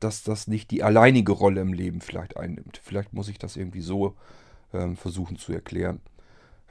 dass 0.01 0.23
das 0.23 0.47
nicht 0.47 0.71
die 0.71 0.83
alleinige 0.83 1.33
Rolle 1.33 1.61
im 1.61 1.73
Leben 1.73 2.01
vielleicht 2.01 2.37
einnimmt. 2.37 2.81
Vielleicht 2.83 3.13
muss 3.13 3.29
ich 3.29 3.39
das 3.39 3.57
irgendwie 3.57 3.83
so 3.83 4.17
ähm, 4.73 4.97
versuchen 4.97 5.37
zu 5.37 5.53
erklären. 5.53 6.01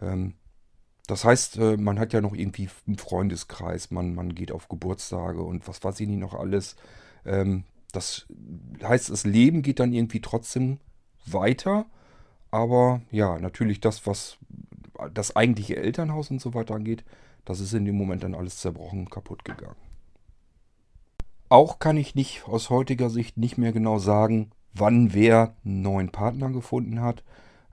Ähm, 0.02 0.34
das 1.08 1.24
heißt, 1.24 1.58
äh, 1.58 1.78
man 1.78 2.00
hat 2.00 2.14
ja 2.14 2.22
noch 2.22 2.36
irgendwie 2.36 2.70
einen 2.88 2.98
Freundeskreis, 2.98 3.92
man, 3.92 4.14
man 4.14 4.36
geht 4.36 4.52
auf 4.52 4.68
Geburtstage 4.68 5.42
und 5.42 5.68
was 5.68 5.84
weiß 5.84 6.00
ich 6.00 6.08
nicht 6.08 6.20
noch 6.20 6.34
alles. 6.34 6.76
Ähm, 7.26 7.64
das 7.92 8.28
heißt, 8.84 9.10
das 9.10 9.24
Leben 9.26 9.62
geht 9.62 9.80
dann 9.80 9.94
irgendwie 9.94 10.22
trotzdem 10.22 10.80
weiter. 11.26 11.86
Aber 12.52 13.02
ja, 13.12 13.40
natürlich 13.40 13.80
das, 13.80 14.06
was 14.06 14.38
das 15.14 15.36
eigentliche 15.36 15.78
Elternhaus 15.78 16.32
und 16.32 16.42
so 16.42 16.54
weiter 16.54 16.76
angeht, 16.76 17.04
das 17.46 17.60
ist 17.60 17.74
in 17.74 17.86
dem 17.86 17.96
Moment 17.96 18.24
dann 18.24 18.36
alles 18.36 18.58
zerbrochen 18.58 19.00
und 19.00 19.12
kaputt 19.12 19.44
gegangen. 19.46 19.89
Auch 21.50 21.80
kann 21.80 21.98
ich 21.98 22.14
nicht 22.14 22.48
aus 22.48 22.70
heutiger 22.70 23.10
Sicht 23.10 23.38
nicht 23.38 23.58
mehr 23.58 23.72
genau 23.72 23.98
sagen, 23.98 24.52
wann 24.74 25.14
wer 25.14 25.56
einen 25.66 25.82
neuen 25.82 26.12
Partner 26.12 26.50
gefunden 26.52 27.02
hat. 27.02 27.24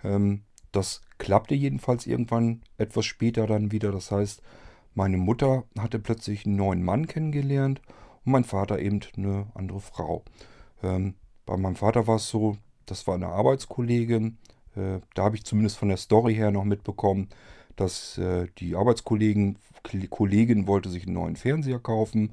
Ähm, 0.03 0.43
das 0.73 1.03
klappte 1.19 1.55
jedenfalls 1.55 2.07
irgendwann 2.07 2.63
etwas 2.79 3.05
später 3.05 3.47
dann 3.47 3.73
wieder. 3.73 3.93
Das 3.93 4.11
heißt, 4.11 4.43
meine 4.95 5.19
Mutter 5.19 5.65
hatte 5.79 5.99
plötzlich 5.99 6.47
einen 6.47 6.57
neuen 6.57 6.83
Mann 6.83 7.07
kennengelernt 7.07 7.83
und 8.25 8.33
mein 8.33 8.45
Vater 8.45 8.79
eben 8.79 9.01
eine 9.17 9.47
andere 9.55 9.81
Frau. 9.81 10.25
Ähm, 10.83 11.15
bei 11.45 11.59
meinem 11.59 11.77
Vater 11.77 12.07
war 12.07 12.17
es 12.17 12.29
so, 12.29 12.57
das 12.87 13.07
war 13.07 13.15
eine 13.15 13.29
Arbeitskollegin. 13.29 14.39
Äh, 14.75 15.01
da 15.15 15.25
habe 15.25 15.37
ich 15.37 15.45
zumindest 15.45 15.77
von 15.77 15.89
der 15.89 15.99
Story 15.99 16.35
her 16.35 16.51
noch 16.51 16.65
mitbekommen, 16.65 17.29
dass 17.77 18.17
äh, 18.17 18.47
die 18.57 18.75
Arbeitskollegin 18.75 19.59
Kollegin 20.11 20.67
wollte 20.67 20.89
sich 20.89 21.05
einen 21.05 21.15
neuen 21.15 21.37
Fernseher 21.37 21.79
kaufen 21.79 22.33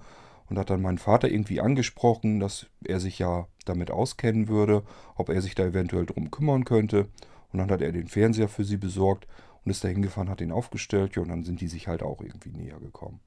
und 0.49 0.57
hat 0.57 0.69
dann 0.69 0.81
meinen 0.81 0.97
Vater 0.97 1.29
irgendwie 1.29 1.61
angesprochen, 1.61 2.39
dass 2.39 2.67
er 2.85 2.99
sich 2.99 3.19
ja 3.19 3.47
damit 3.65 3.91
auskennen 3.91 4.47
würde, 4.47 4.83
ob 5.15 5.29
er 5.29 5.41
sich 5.41 5.55
da 5.55 5.65
eventuell 5.65 6.05
drum 6.05 6.31
kümmern 6.31 6.65
könnte. 6.65 7.07
Und 7.51 7.59
dann 7.59 7.71
hat 7.71 7.81
er 7.81 7.91
den 7.91 8.07
Fernseher 8.07 8.49
für 8.49 8.63
sie 8.63 8.77
besorgt 8.77 9.27
und 9.63 9.71
ist 9.71 9.83
da 9.83 9.87
hingefahren, 9.87 10.29
hat 10.29 10.41
ihn 10.41 10.51
aufgestellt. 10.51 11.15
Ja, 11.15 11.21
und 11.21 11.29
dann 11.29 11.43
sind 11.43 11.61
die 11.61 11.67
sich 11.67 11.87
halt 11.87 12.03
auch 12.03 12.21
irgendwie 12.21 12.51
näher 12.51 12.79
gekommen. 12.79 13.19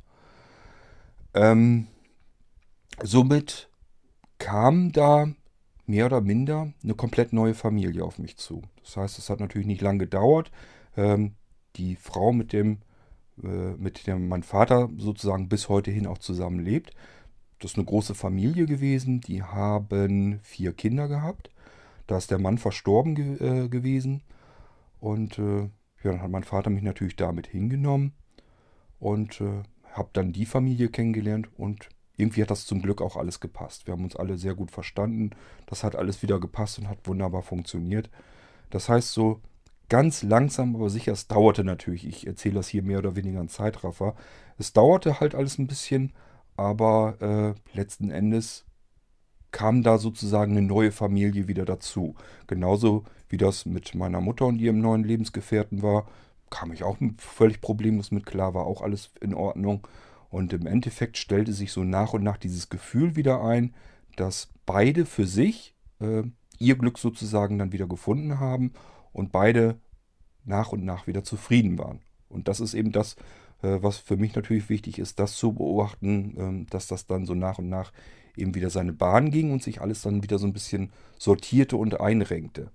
Ähm, 1.34 1.86
somit 3.02 3.68
kam 4.38 4.92
da 4.92 5.28
mehr 5.86 6.06
oder 6.06 6.20
minder 6.20 6.72
eine 6.82 6.94
komplett 6.94 7.32
neue 7.32 7.54
Familie 7.54 8.04
auf 8.04 8.18
mich 8.18 8.36
zu. 8.36 8.62
Das 8.82 8.96
heißt, 8.96 9.18
es 9.18 9.30
hat 9.30 9.40
natürlich 9.40 9.66
nicht 9.66 9.82
lange 9.82 9.98
gedauert. 9.98 10.50
Ähm, 10.96 11.34
die 11.76 11.96
Frau, 11.96 12.32
mit 12.32 12.52
dem, 12.52 12.78
mit 13.36 14.06
der 14.06 14.18
mein 14.18 14.42
Vater 14.42 14.88
sozusagen 14.96 15.48
bis 15.48 15.68
heute 15.68 15.90
hin 15.90 16.06
auch 16.06 16.18
zusammenlebt, 16.18 16.92
das 17.58 17.72
ist 17.72 17.78
eine 17.78 17.86
große 17.86 18.14
Familie 18.14 18.66
gewesen. 18.66 19.20
Die 19.20 19.42
haben 19.42 20.40
vier 20.42 20.72
Kinder 20.72 21.08
gehabt. 21.08 21.50
Da 22.06 22.18
ist 22.18 22.30
der 22.30 22.38
Mann 22.38 22.58
verstorben 22.58 23.14
ge 23.14 23.64
äh, 23.64 23.68
gewesen. 23.68 24.22
Und 25.00 25.38
äh, 25.38 25.62
ja, 26.02 26.12
dann 26.12 26.22
hat 26.22 26.30
mein 26.30 26.44
Vater 26.44 26.70
mich 26.70 26.82
natürlich 26.82 27.16
damit 27.16 27.46
hingenommen 27.46 28.12
und 28.98 29.40
äh, 29.40 29.62
habe 29.92 30.10
dann 30.12 30.32
die 30.32 30.46
Familie 30.46 30.88
kennengelernt 30.88 31.48
und 31.56 31.88
irgendwie 32.16 32.42
hat 32.42 32.50
das 32.50 32.66
zum 32.66 32.80
Glück 32.82 33.02
auch 33.02 33.16
alles 33.16 33.40
gepasst. 33.40 33.86
Wir 33.86 33.92
haben 33.92 34.04
uns 34.04 34.16
alle 34.16 34.38
sehr 34.38 34.54
gut 34.54 34.70
verstanden. 34.70 35.30
Das 35.66 35.84
hat 35.84 35.96
alles 35.96 36.22
wieder 36.22 36.40
gepasst 36.40 36.78
und 36.78 36.88
hat 36.88 37.06
wunderbar 37.06 37.42
funktioniert. 37.42 38.10
Das 38.70 38.88
heißt 38.88 39.12
so 39.12 39.40
ganz 39.88 40.22
langsam, 40.22 40.74
aber 40.74 40.90
sicher, 40.90 41.12
es 41.12 41.28
dauerte 41.28 41.64
natürlich, 41.64 42.06
ich 42.06 42.26
erzähle 42.26 42.56
das 42.56 42.68
hier 42.68 42.82
mehr 42.82 42.98
oder 42.98 43.16
weniger 43.16 43.40
ein 43.40 43.48
Zeitraffer, 43.48 44.14
es 44.58 44.72
dauerte 44.72 45.20
halt 45.20 45.34
alles 45.34 45.58
ein 45.58 45.66
bisschen, 45.66 46.12
aber 46.56 47.54
äh, 47.74 47.76
letzten 47.76 48.10
Endes 48.10 48.64
kam 49.52 49.82
da 49.82 49.98
sozusagen 49.98 50.52
eine 50.52 50.66
neue 50.66 50.92
Familie 50.92 51.48
wieder 51.48 51.64
dazu. 51.64 52.14
Genauso 52.46 53.04
wie 53.28 53.36
das 53.36 53.64
mit 53.66 53.94
meiner 53.94 54.20
Mutter 54.20 54.46
und 54.46 54.58
ihrem 54.58 54.80
neuen 54.80 55.04
Lebensgefährten 55.04 55.82
war, 55.82 56.06
kam 56.50 56.72
ich 56.72 56.84
auch 56.84 56.98
völlig 57.18 57.60
problemlos 57.60 58.10
mit 58.10 58.26
klar, 58.26 58.54
war 58.54 58.66
auch 58.66 58.82
alles 58.82 59.10
in 59.20 59.34
Ordnung. 59.34 59.86
Und 60.28 60.52
im 60.52 60.66
Endeffekt 60.66 61.16
stellte 61.16 61.52
sich 61.52 61.72
so 61.72 61.84
nach 61.84 62.12
und 62.12 62.22
nach 62.22 62.36
dieses 62.36 62.68
Gefühl 62.68 63.16
wieder 63.16 63.42
ein, 63.42 63.74
dass 64.16 64.48
beide 64.66 65.06
für 65.06 65.26
sich 65.26 65.74
äh, 66.00 66.22
ihr 66.58 66.76
Glück 66.76 66.98
sozusagen 66.98 67.58
dann 67.58 67.72
wieder 67.72 67.86
gefunden 67.86 68.40
haben 68.40 68.72
und 69.16 69.32
beide 69.32 69.80
nach 70.44 70.72
und 70.72 70.84
nach 70.84 71.06
wieder 71.06 71.24
zufrieden 71.24 71.78
waren. 71.78 72.00
Und 72.28 72.48
das 72.48 72.60
ist 72.60 72.74
eben 72.74 72.92
das, 72.92 73.16
äh, 73.62 73.78
was 73.80 73.96
für 73.96 74.18
mich 74.18 74.34
natürlich 74.34 74.68
wichtig 74.68 74.98
ist, 74.98 75.18
das 75.18 75.36
zu 75.36 75.54
beobachten, 75.54 76.66
äh, 76.66 76.70
dass 76.70 76.86
das 76.86 77.06
dann 77.06 77.24
so 77.24 77.34
nach 77.34 77.58
und 77.58 77.70
nach 77.70 77.92
eben 78.36 78.54
wieder 78.54 78.68
seine 78.68 78.92
Bahn 78.92 79.30
ging 79.30 79.52
und 79.52 79.62
sich 79.62 79.80
alles 79.80 80.02
dann 80.02 80.22
wieder 80.22 80.38
so 80.38 80.46
ein 80.46 80.52
bisschen 80.52 80.92
sortierte 81.18 81.78
und 81.78 81.98
einrenkte. 81.98 82.70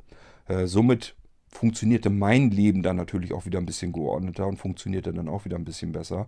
Äh, 0.48 0.66
somit 0.66 1.16
funktionierte 1.48 2.10
mein 2.10 2.50
Leben 2.50 2.82
dann 2.82 2.96
natürlich 2.96 3.34
auch 3.34 3.46
wieder 3.46 3.60
ein 3.60 3.68
bisschen 3.68 3.92
geordneter 3.92 4.48
und 4.48 4.58
funktionierte 4.58 5.14
dann 5.14 5.30
auch 5.30 5.46
wieder 5.46 5.58
ein 5.58 5.66
bisschen 5.66 5.92
besser. 5.92 6.28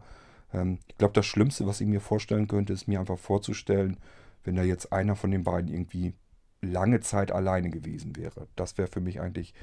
Ähm, 0.54 0.78
ich 0.90 0.98
glaube, 1.00 1.16
das 1.16 1.26
Schlimmste, 1.26 1.66
was 1.66 1.82
ich 1.82 1.88
mir 1.88 2.02
vorstellen 2.02 2.48
könnte, 2.48 2.74
ist 2.74 2.88
mir 2.88 3.00
einfach 3.00 3.18
vorzustellen, 3.18 3.98
wenn 4.44 4.58
da 4.58 4.64
jetzt 4.64 4.94
einer 4.94 5.16
von 5.16 5.32
den 5.32 5.44
beiden 5.44 5.74
irgendwie 5.74 6.14
lange 6.62 7.00
Zeit 7.00 7.32
alleine 7.32 7.72
gewesen 7.72 8.16
wäre. 8.16 8.48
Das 8.56 8.78
wäre 8.78 8.88
für 8.88 9.02
mich 9.02 9.20
eigentlich 9.20 9.56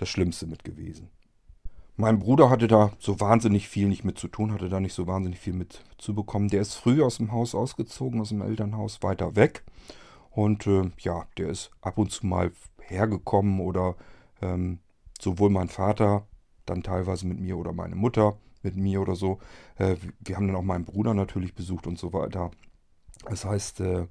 das 0.00 0.08
Schlimmste 0.08 0.46
mit 0.46 0.64
gewesen. 0.64 1.10
Mein 1.96 2.20
Bruder 2.20 2.48
hatte 2.48 2.68
da 2.68 2.92
so 3.00 3.18
wahnsinnig 3.18 3.68
viel 3.68 3.88
nicht 3.88 4.04
mit 4.04 4.18
zu 4.18 4.28
tun, 4.28 4.52
hatte 4.52 4.68
da 4.68 4.78
nicht 4.78 4.94
so 4.94 5.06
wahnsinnig 5.08 5.40
viel 5.40 5.52
mit 5.52 5.84
zu 5.98 6.14
bekommen. 6.14 6.48
Der 6.48 6.60
ist 6.60 6.74
früh 6.74 7.02
aus 7.02 7.16
dem 7.16 7.32
Haus 7.32 7.54
ausgezogen, 7.56 8.20
aus 8.20 8.28
dem 8.28 8.40
Elternhaus 8.40 9.02
weiter 9.02 9.34
weg. 9.34 9.64
Und 10.30 10.66
äh, 10.68 10.92
ja, 10.98 11.26
der 11.36 11.48
ist 11.48 11.72
ab 11.80 11.98
und 11.98 12.12
zu 12.12 12.24
mal 12.24 12.52
hergekommen 12.80 13.58
oder 13.58 13.96
ähm, 14.40 14.78
sowohl 15.20 15.50
mein 15.50 15.68
Vater, 15.68 16.26
dann 16.66 16.84
teilweise 16.84 17.26
mit 17.26 17.40
mir 17.40 17.58
oder 17.58 17.72
meine 17.72 17.96
Mutter 17.96 18.38
mit 18.62 18.76
mir 18.76 19.00
oder 19.00 19.16
so. 19.16 19.38
Äh, 19.76 19.96
wir 20.20 20.36
haben 20.36 20.46
dann 20.46 20.56
auch 20.56 20.62
meinen 20.62 20.84
Bruder 20.84 21.14
natürlich 21.14 21.54
besucht 21.54 21.86
und 21.86 21.98
so 21.98 22.12
weiter. 22.12 22.50
Das 23.28 23.44
heißt, 23.44 23.80
äh, 23.80 24.06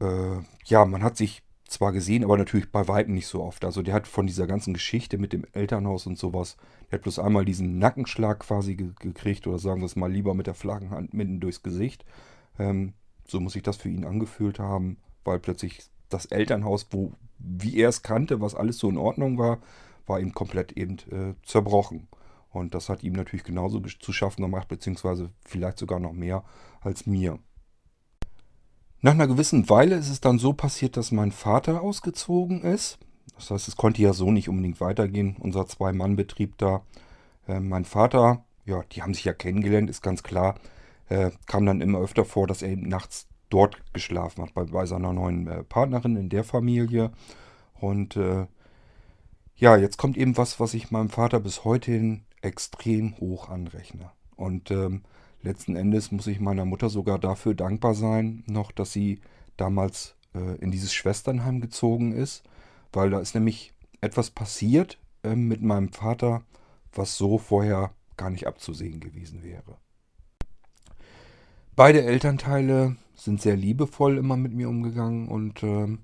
äh, 0.00 0.40
ja, 0.64 0.84
man 0.84 1.02
hat 1.02 1.16
sich 1.16 1.42
zwar 1.68 1.92
gesehen, 1.92 2.24
aber 2.24 2.36
natürlich 2.36 2.70
bei 2.70 2.86
Weitem 2.88 3.14
nicht 3.14 3.26
so 3.26 3.42
oft. 3.42 3.64
Also 3.64 3.82
der 3.82 3.94
hat 3.94 4.06
von 4.06 4.26
dieser 4.26 4.46
ganzen 4.46 4.74
Geschichte 4.74 5.18
mit 5.18 5.32
dem 5.32 5.44
Elternhaus 5.52 6.06
und 6.06 6.18
sowas, 6.18 6.56
der 6.90 6.98
hat 6.98 7.02
bloß 7.02 7.18
einmal 7.18 7.44
diesen 7.44 7.78
Nackenschlag 7.78 8.40
quasi 8.40 8.76
ge 8.76 8.90
gekriegt 9.00 9.46
oder 9.46 9.58
sagen 9.58 9.80
wir 9.80 9.86
es 9.86 9.96
mal 9.96 10.10
lieber 10.10 10.34
mit 10.34 10.46
der 10.46 10.54
Flaggenhand 10.54 11.14
mitten 11.14 11.40
durchs 11.40 11.62
Gesicht. 11.62 12.04
Ähm, 12.58 12.92
so 13.26 13.40
muss 13.40 13.54
sich 13.54 13.62
das 13.62 13.76
für 13.76 13.88
ihn 13.88 14.04
angefühlt 14.04 14.58
haben, 14.58 14.98
weil 15.24 15.40
plötzlich 15.40 15.80
das 16.08 16.26
Elternhaus, 16.26 16.86
wo, 16.90 17.12
wie 17.38 17.76
er 17.76 17.88
es 17.88 18.02
kannte, 18.02 18.40
was 18.40 18.54
alles 18.54 18.78
so 18.78 18.88
in 18.88 18.98
Ordnung 18.98 19.38
war, 19.38 19.58
war 20.06 20.20
ihm 20.20 20.32
komplett 20.32 20.72
eben 20.72 20.98
äh, 21.10 21.34
zerbrochen. 21.44 22.06
Und 22.50 22.74
das 22.74 22.88
hat 22.88 23.02
ihm 23.02 23.12
natürlich 23.12 23.44
genauso 23.44 23.80
zu 23.80 24.12
schaffen 24.12 24.42
gemacht, 24.42 24.68
beziehungsweise 24.68 25.30
vielleicht 25.44 25.78
sogar 25.78 25.98
noch 25.98 26.12
mehr 26.12 26.44
als 26.80 27.06
mir. 27.06 27.38
Nach 29.02 29.12
einer 29.12 29.26
gewissen 29.26 29.68
Weile 29.68 29.96
ist 29.96 30.10
es 30.10 30.20
dann 30.20 30.38
so 30.38 30.52
passiert, 30.52 30.96
dass 30.96 31.12
mein 31.12 31.32
Vater 31.32 31.82
ausgezogen 31.82 32.62
ist. 32.62 32.98
Das 33.34 33.50
heißt, 33.50 33.68
es 33.68 33.76
konnte 33.76 34.02
ja 34.02 34.12
so 34.12 34.30
nicht 34.30 34.48
unbedingt 34.48 34.80
weitergehen, 34.80 35.36
unser 35.38 35.66
Zwei-Mann-Betrieb 35.66 36.56
da. 36.58 36.82
Äh, 37.46 37.60
mein 37.60 37.84
Vater, 37.84 38.44
ja, 38.64 38.82
die 38.92 39.02
haben 39.02 39.14
sich 39.14 39.24
ja 39.24 39.34
kennengelernt, 39.34 39.90
ist 39.90 40.02
ganz 40.02 40.22
klar. 40.22 40.56
Äh, 41.08 41.30
kam 41.46 41.66
dann 41.66 41.80
immer 41.80 42.00
öfter 42.00 42.24
vor, 42.24 42.46
dass 42.46 42.62
er 42.62 42.70
eben 42.70 42.88
nachts 42.88 43.28
dort 43.50 43.76
geschlafen 43.92 44.42
hat, 44.42 44.54
bei, 44.54 44.64
bei 44.64 44.86
seiner 44.86 45.12
neuen 45.12 45.46
äh, 45.46 45.62
Partnerin 45.62 46.16
in 46.16 46.28
der 46.28 46.44
Familie. 46.44 47.12
Und 47.74 48.16
äh, 48.16 48.46
ja, 49.56 49.76
jetzt 49.76 49.98
kommt 49.98 50.16
eben 50.16 50.36
was, 50.36 50.58
was 50.58 50.74
ich 50.74 50.90
meinem 50.90 51.10
Vater 51.10 51.40
bis 51.40 51.64
heute 51.64 51.92
hin 51.92 52.22
extrem 52.42 53.16
hoch 53.18 53.48
anrechne. 53.48 54.10
Und 54.36 54.70
ähm, 54.70 55.02
letzten 55.42 55.76
Endes 55.76 56.12
muss 56.12 56.26
ich 56.26 56.40
meiner 56.40 56.64
Mutter 56.64 56.88
sogar 56.88 57.18
dafür 57.18 57.54
dankbar 57.54 57.94
sein, 57.94 58.42
noch, 58.46 58.72
dass 58.72 58.92
sie 58.92 59.20
damals 59.56 60.16
äh, 60.34 60.56
in 60.56 60.70
dieses 60.70 60.92
Schwesternheim 60.92 61.60
gezogen 61.60 62.12
ist, 62.12 62.42
weil 62.92 63.10
da 63.10 63.20
ist 63.20 63.34
nämlich 63.34 63.72
etwas 64.00 64.30
passiert 64.30 64.98
äh, 65.22 65.34
mit 65.34 65.62
meinem 65.62 65.92
Vater, 65.92 66.42
was 66.92 67.16
so 67.16 67.38
vorher 67.38 67.92
gar 68.16 68.30
nicht 68.30 68.46
abzusehen 68.46 69.00
gewesen 69.00 69.42
wäre. 69.42 69.78
Beide 71.74 72.02
Elternteile 72.02 72.96
sind 73.14 73.40
sehr 73.42 73.56
liebevoll 73.56 74.16
immer 74.16 74.36
mit 74.36 74.52
mir 74.54 74.68
umgegangen 74.68 75.28
und 75.28 75.62
ähm, 75.62 75.98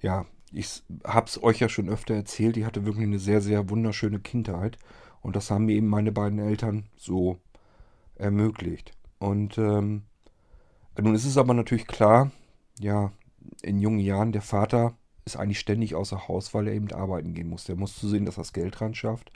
ja, 0.00 0.26
ich 0.52 0.82
habe 1.04 1.26
es 1.26 1.42
euch 1.42 1.60
ja 1.60 1.68
schon 1.68 1.88
öfter 1.88 2.14
erzählt, 2.14 2.56
ich 2.56 2.64
hatte 2.64 2.84
wirklich 2.84 3.06
eine 3.06 3.18
sehr, 3.18 3.40
sehr 3.40 3.70
wunderschöne 3.70 4.20
Kindheit 4.20 4.78
und 5.20 5.36
das 5.36 5.50
haben 5.50 5.66
mir 5.66 5.76
eben 5.76 5.86
meine 5.86 6.12
beiden 6.12 6.38
Eltern 6.38 6.86
so 6.96 7.38
ermöglicht. 8.16 8.92
Und 9.18 9.58
ähm, 9.58 10.02
nun 11.00 11.14
ist 11.14 11.24
es 11.24 11.38
aber 11.38 11.54
natürlich 11.54 11.86
klar, 11.86 12.30
ja, 12.78 13.12
in 13.62 13.78
jungen 13.78 14.00
Jahren, 14.00 14.32
der 14.32 14.42
Vater 14.42 14.96
ist 15.24 15.36
eigentlich 15.36 15.58
ständig 15.58 15.94
außer 15.94 16.28
Haus, 16.28 16.54
weil 16.54 16.68
er 16.68 16.74
eben 16.74 16.90
arbeiten 16.92 17.34
gehen 17.34 17.48
muss. 17.48 17.64
Der 17.64 17.76
muss 17.76 17.96
zusehen, 17.96 18.24
dass 18.24 18.36
er 18.36 18.42
das 18.42 18.52
Geld 18.52 18.80
ran 18.80 18.94
schafft. 18.94 19.32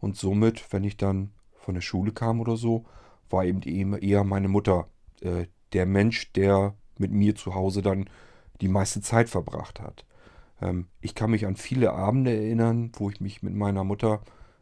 Und 0.00 0.16
somit, 0.16 0.72
wenn 0.72 0.84
ich 0.84 0.96
dann 0.96 1.30
von 1.54 1.74
der 1.74 1.80
Schule 1.80 2.12
kam 2.12 2.40
oder 2.40 2.56
so, 2.56 2.84
war 3.30 3.44
eben 3.44 3.62
eher 3.94 4.24
meine 4.24 4.48
Mutter 4.48 4.88
äh, 5.20 5.46
der 5.72 5.86
Mensch, 5.86 6.32
der 6.32 6.74
mit 6.98 7.12
mir 7.12 7.34
zu 7.34 7.54
Hause 7.54 7.82
dann 7.82 8.08
die 8.60 8.68
meiste 8.68 9.00
Zeit 9.00 9.28
verbracht 9.28 9.80
hat. 9.80 10.04
Ähm, 10.60 10.86
ich 11.00 11.14
kann 11.14 11.30
mich 11.30 11.46
an 11.46 11.56
viele 11.56 11.92
Abende 11.92 12.34
erinnern, 12.34 12.92
wo 12.94 13.10
ich 13.10 13.20
mich 13.20 13.42
mit 13.42 13.54
meiner 13.54 13.84
Mutter 13.84 14.20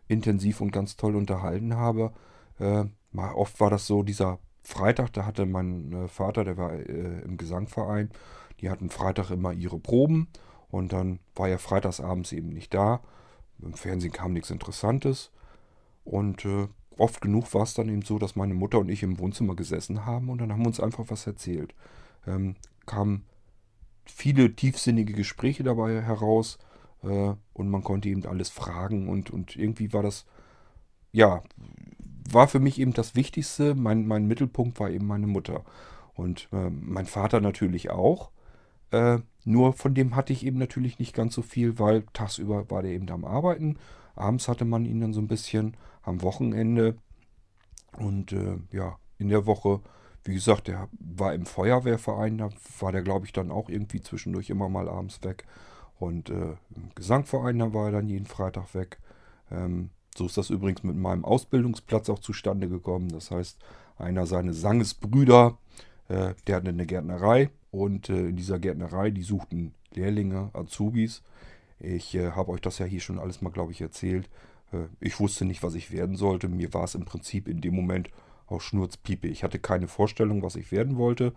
intensiv 0.08 0.60
und 0.60 0.72
ganz 0.72 0.96
toll 0.96 1.16
unterhalten 1.16 1.76
habe. 1.76 2.12
Äh, 2.58 2.84
mal 3.12 3.32
oft 3.32 3.60
war 3.60 3.70
das 3.70 3.86
so, 3.86 4.02
dieser 4.02 4.38
Freitag, 4.60 5.12
da 5.12 5.26
hatte 5.26 5.46
mein 5.46 5.92
äh, 5.92 6.08
Vater, 6.08 6.44
der 6.44 6.56
war 6.56 6.72
äh, 6.72 7.22
im 7.22 7.36
Gesangverein, 7.36 8.10
die 8.60 8.70
hatten 8.70 8.90
Freitag 8.90 9.30
immer 9.30 9.52
ihre 9.52 9.78
Proben 9.78 10.28
und 10.70 10.92
dann 10.92 11.18
war 11.34 11.48
er 11.48 11.58
freitagsabends 11.58 12.32
eben 12.32 12.50
nicht 12.50 12.74
da. 12.74 13.00
Im 13.60 13.74
Fernsehen 13.74 14.12
kam 14.12 14.32
nichts 14.32 14.50
Interessantes 14.50 15.30
und 16.04 16.44
äh, 16.44 16.68
oft 16.96 17.20
genug 17.20 17.52
war 17.54 17.62
es 17.62 17.74
dann 17.74 17.88
eben 17.88 18.02
so, 18.02 18.18
dass 18.18 18.36
meine 18.36 18.54
Mutter 18.54 18.78
und 18.78 18.88
ich 18.88 19.02
im 19.02 19.18
Wohnzimmer 19.18 19.56
gesessen 19.56 20.04
haben 20.06 20.28
und 20.28 20.38
dann 20.38 20.52
haben 20.52 20.60
wir 20.60 20.68
uns 20.68 20.80
einfach 20.80 21.04
was 21.08 21.26
erzählt. 21.26 21.74
Ähm, 22.26 22.56
kamen 22.86 23.24
viele 24.04 24.54
tiefsinnige 24.54 25.14
Gespräche 25.14 25.62
dabei 25.62 26.02
heraus 26.02 26.58
äh, 27.02 27.34
und 27.52 27.70
man 27.70 27.82
konnte 27.82 28.08
eben 28.08 28.24
alles 28.26 28.50
fragen 28.50 29.08
und, 29.08 29.30
und 29.30 29.56
irgendwie 29.56 29.92
war 29.92 30.02
das, 30.02 30.26
ja, 31.12 31.42
war 32.32 32.48
für 32.48 32.60
mich 32.60 32.80
eben 32.80 32.92
das 32.92 33.14
Wichtigste. 33.14 33.74
Mein, 33.74 34.06
mein 34.06 34.26
Mittelpunkt 34.26 34.78
war 34.80 34.90
eben 34.90 35.06
meine 35.06 35.26
Mutter. 35.26 35.64
Und 36.14 36.48
äh, 36.52 36.70
mein 36.70 37.06
Vater 37.06 37.40
natürlich 37.40 37.90
auch. 37.90 38.30
Äh, 38.90 39.18
nur 39.44 39.72
von 39.72 39.94
dem 39.94 40.16
hatte 40.16 40.32
ich 40.32 40.44
eben 40.44 40.58
natürlich 40.58 40.98
nicht 40.98 41.14
ganz 41.14 41.34
so 41.34 41.42
viel, 41.42 41.78
weil 41.78 42.04
tagsüber 42.12 42.70
war 42.70 42.82
der 42.82 42.92
eben 42.92 43.08
am 43.10 43.24
Arbeiten. 43.24 43.78
Abends 44.14 44.48
hatte 44.48 44.64
man 44.64 44.84
ihn 44.84 45.00
dann 45.00 45.12
so 45.12 45.20
ein 45.20 45.28
bisschen 45.28 45.76
am 46.02 46.22
Wochenende. 46.22 46.96
Und 47.96 48.32
äh, 48.32 48.58
ja, 48.72 48.98
in 49.18 49.28
der 49.28 49.46
Woche, 49.46 49.80
wie 50.24 50.34
gesagt, 50.34 50.68
der 50.68 50.88
war 50.98 51.34
im 51.34 51.46
Feuerwehrverein. 51.46 52.38
Da 52.38 52.50
war 52.80 52.92
der, 52.92 53.02
glaube 53.02 53.26
ich, 53.26 53.32
dann 53.32 53.50
auch 53.50 53.68
irgendwie 53.68 54.02
zwischendurch 54.02 54.50
immer 54.50 54.68
mal 54.68 54.88
abends 54.88 55.22
weg. 55.22 55.46
Und 55.98 56.30
äh, 56.30 56.56
im 56.74 56.90
Gesangverein, 56.94 57.58
da 57.58 57.72
war 57.72 57.86
er 57.86 57.92
dann 57.92 58.08
jeden 58.08 58.26
Freitag 58.26 58.74
weg. 58.74 58.98
Ähm, 59.50 59.90
so 60.16 60.26
ist 60.26 60.36
das 60.36 60.50
übrigens 60.50 60.82
mit 60.82 60.96
meinem 60.96 61.24
Ausbildungsplatz 61.24 62.08
auch 62.10 62.18
zustande 62.18 62.68
gekommen. 62.68 63.08
Das 63.10 63.30
heißt, 63.30 63.58
einer 63.98 64.26
seiner 64.26 64.52
Sangesbrüder, 64.52 65.58
äh, 66.08 66.34
der 66.46 66.56
hatte 66.56 66.68
eine 66.68 66.86
Gärtnerei 66.86 67.50
und 67.70 68.08
äh, 68.08 68.28
in 68.28 68.36
dieser 68.36 68.58
Gärtnerei, 68.58 69.10
die 69.10 69.22
suchten 69.22 69.72
Lehrlinge, 69.94 70.50
Azubis. 70.52 71.22
Ich 71.78 72.14
äh, 72.14 72.32
habe 72.32 72.50
euch 72.52 72.60
das 72.60 72.78
ja 72.78 72.86
hier 72.86 73.00
schon 73.00 73.18
alles 73.18 73.42
mal, 73.42 73.50
glaube 73.50 73.72
ich, 73.72 73.80
erzählt. 73.80 74.28
Äh, 74.72 74.84
ich 75.00 75.18
wusste 75.20 75.44
nicht, 75.44 75.62
was 75.62 75.74
ich 75.74 75.92
werden 75.92 76.16
sollte. 76.16 76.48
Mir 76.48 76.72
war 76.74 76.84
es 76.84 76.94
im 76.94 77.04
Prinzip 77.04 77.48
in 77.48 77.60
dem 77.60 77.74
Moment 77.74 78.10
auch 78.46 78.60
Schnurzpiepe. 78.60 79.28
Ich 79.28 79.44
hatte 79.44 79.58
keine 79.58 79.88
Vorstellung, 79.88 80.42
was 80.42 80.56
ich 80.56 80.72
werden 80.72 80.96
wollte. 80.96 81.32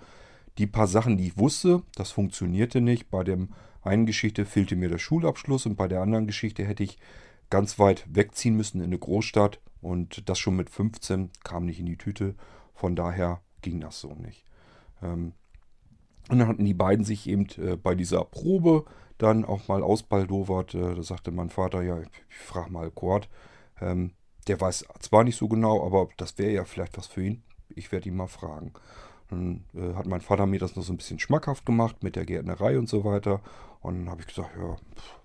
Die 0.57 0.67
paar 0.67 0.87
Sachen, 0.87 1.17
die 1.17 1.27
ich 1.27 1.37
wusste, 1.37 1.83
das 1.95 2.11
funktionierte 2.11 2.81
nicht. 2.81 3.09
Bei 3.09 3.23
dem 3.23 3.49
einen 3.81 4.05
Geschichte 4.05 4.45
fehlte 4.45 4.75
mir 4.75 4.89
der 4.89 4.97
Schulabschluss 4.97 5.65
und 5.65 5.75
bei 5.75 5.87
der 5.87 6.01
anderen 6.01 6.27
Geschichte 6.27 6.65
hätte 6.65 6.83
ich 6.83 6.97
ganz 7.53 7.77
weit 7.77 8.03
wegziehen 8.09 8.55
müssen 8.57 8.79
in 8.79 8.87
eine 8.87 8.97
Großstadt 8.97 9.59
und 9.79 10.27
das 10.27 10.39
schon 10.39 10.55
mit 10.55 10.71
15 10.71 11.29
kam 11.43 11.65
nicht 11.67 11.79
in 11.79 11.85
die 11.85 11.99
Tüte. 11.99 12.33
Von 12.73 12.95
daher 12.95 13.41
ging 13.61 13.79
das 13.79 13.99
so 13.99 14.15
nicht. 14.15 14.43
Ähm, 15.03 15.33
Und 16.29 16.39
dann 16.39 16.47
hatten 16.47 16.65
die 16.65 16.73
beiden 16.73 17.05
sich 17.05 17.27
eben 17.27 17.45
äh, 17.57 17.75
bei 17.75 17.93
dieser 17.93 18.25
Probe 18.25 18.85
dann 19.19 19.45
auch 19.45 19.67
mal 19.67 19.83
ausbaldowert. 19.83 20.73
Äh, 20.73 20.95
da 20.95 21.03
sagte 21.03 21.29
mein 21.29 21.51
Vater, 21.51 21.83
ja, 21.83 21.99
ich, 22.01 22.09
frage 22.35 22.71
mal 22.71 22.89
Kurt. 22.89 23.29
Ähm, 23.79 24.13
der 24.47 24.59
weiß 24.59 24.85
zwar 25.01 25.23
nicht 25.23 25.37
so 25.37 25.47
genau, 25.47 25.85
aber 25.85 26.09
das 26.17 26.39
wäre 26.39 26.53
ja 26.53 26.65
vielleicht 26.65 26.97
was 26.97 27.05
für 27.05 27.23
ihn. 27.23 27.43
Ich 27.69 27.91
werde 27.91 28.09
ihn 28.09 28.15
mal 28.15 28.27
fragen. 28.27 28.73
Dann 29.29 29.65
äh, 29.75 29.93
hat 29.93 30.07
mein 30.07 30.21
Vater 30.21 30.47
mir 30.47 30.59
das 30.59 30.75
noch 30.75 30.83
so 30.83 30.91
ein 30.91 30.97
bisschen 30.97 31.19
schmackhaft 31.19 31.67
gemacht 31.67 32.01
mit 32.01 32.15
der 32.15 32.25
Gärtnerei 32.25 32.79
und 32.79 32.89
so 32.89 33.03
weiter. 33.03 33.41
Und 33.83 33.99
dann 33.99 34.09
habe 34.09 34.21
ich 34.21 34.27
gesagt, 34.27 34.55
ja, 34.57 34.75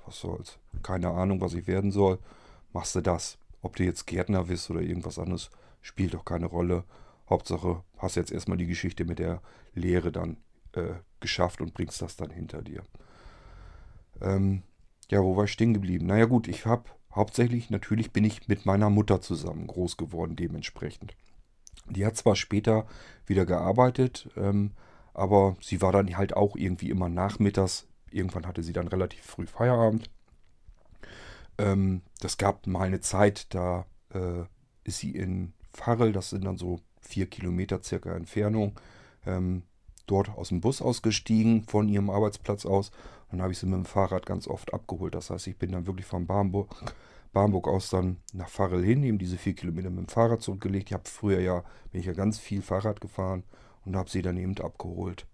was 0.05 0.21
soll's. 0.21 0.59
Keine 0.83 1.09
Ahnung, 1.09 1.41
was 1.41 1.55
ich 1.55 1.67
werden 1.67 1.91
soll. 1.91 2.19
Machst 2.73 2.95
du 2.95 3.01
das. 3.01 3.39
Ob 3.63 3.77
du 3.77 3.85
jetzt 3.85 4.07
Gärtner 4.07 4.45
bist 4.45 4.71
oder 4.71 4.81
irgendwas 4.81 5.19
anderes, 5.19 5.51
spielt 5.81 6.15
doch 6.15 6.25
keine 6.25 6.47
Rolle. 6.47 6.85
Hauptsache, 7.31 7.83
hast 7.99 8.17
jetzt 8.17 8.33
erstmal 8.33 8.59
die 8.59 8.67
Geschichte 8.67 9.05
mit 9.05 9.19
der 9.19 9.41
Lehre 9.75 10.13
dann 10.13 10.37
äh, 10.73 10.95
geschafft 11.21 11.61
und 11.61 11.75
bringst 11.75 12.03
das 12.03 12.17
dann 12.17 12.31
hinter 12.31 12.63
dir. 12.63 12.83
Ähm, 14.21 14.63
ja, 15.11 15.23
wo 15.23 15.37
war 15.37 15.45
ich 15.45 15.53
stehen 15.53 15.75
geblieben? 15.75 16.07
Naja 16.07 16.27
gut, 16.27 16.49
ich 16.49 16.67
habe 16.67 16.85
hauptsächlich, 17.15 17.71
natürlich 17.71 18.13
bin 18.13 18.25
ich 18.25 18.49
mit 18.49 18.67
meiner 18.67 18.91
Mutter 18.91 19.21
zusammen 19.21 19.67
groß 19.67 19.97
geworden 19.97 20.37
dementsprechend. 20.37 21.15
Die 21.89 22.05
hat 22.05 22.17
zwar 22.17 22.37
später 22.37 22.87
wieder 23.27 23.47
gearbeitet, 23.47 24.29
ähm, 24.37 24.73
aber 25.15 25.57
sie 25.61 25.81
war 25.81 25.93
dann 25.93 26.17
halt 26.17 26.37
auch 26.37 26.57
irgendwie 26.57 26.91
immer 26.91 27.09
nachmittags. 27.09 27.87
Irgendwann 28.13 28.47
hatte 28.47 28.63
sie 28.63 28.73
dann 28.73 28.89
relativ 28.89 29.23
früh 29.23 29.47
Feierabend. 29.47 30.11
Ähm, 31.59 32.03
das 32.21 32.39
gab 32.39 32.67
mal 32.67 32.87
eine 32.87 33.01
Zeit, 33.01 33.53
da 33.55 33.87
äh, 34.15 34.45
ist 34.85 34.99
sie 34.99 35.11
in 35.11 35.53
Farrel, 35.73 36.13
das 36.13 36.31
sind 36.31 36.45
dann 36.45 36.57
so 36.57 36.81
vier 37.01 37.27
Kilometer 37.27 37.83
circa 37.83 38.15
Entfernung, 38.15 38.79
ähm, 39.27 39.63
dort 40.07 40.31
aus 40.31 40.49
dem 40.49 40.61
Bus 40.61 40.81
ausgestiegen 40.81 41.65
von 41.65 41.89
ihrem 41.89 42.11
Arbeitsplatz 42.11 42.65
aus. 42.67 42.91
Dann 43.31 43.43
habe 43.43 43.53
ich 43.53 43.59
sie 43.59 43.67
mit 43.67 43.77
dem 43.77 43.85
Fahrrad 43.85 44.25
ganz 44.25 44.49
oft 44.49 44.73
abgeholt. 44.73 45.15
Das 45.15 45.31
heißt, 45.31 45.47
ich 45.47 45.59
bin 45.59 45.73
dann 45.73 45.87
wirklich 45.87 46.07
von 46.07 46.27
Barmburg, 46.27 46.95
Barmburg 47.33 47.69
aus 47.69 47.91
dann 47.91 48.17
nach 48.33 48.49
Farrell 48.49 48.83
hin, 48.83 49.03
eben 49.03 49.19
diese 49.19 49.37
vier 49.37 49.55
Kilometer 49.55 49.91
mit 49.91 49.99
dem 49.99 50.09
Fahrrad 50.09 50.43
zurückgelegt. 50.43 50.89
Ich 50.89 50.95
habe 50.95 51.07
früher 51.07 51.41
ja, 51.41 51.63
bin 51.93 52.01
ich 52.01 52.07
ja 52.07 52.15
ganz 52.15 52.39
viel 52.39 52.63
Fahrrad 52.63 53.01
gefahren 53.01 53.45
und 53.85 53.97
habe 53.97 54.09
sie 54.09 54.23
dann 54.23 54.39
eben 54.39 54.57
abgeholt. 54.59 55.27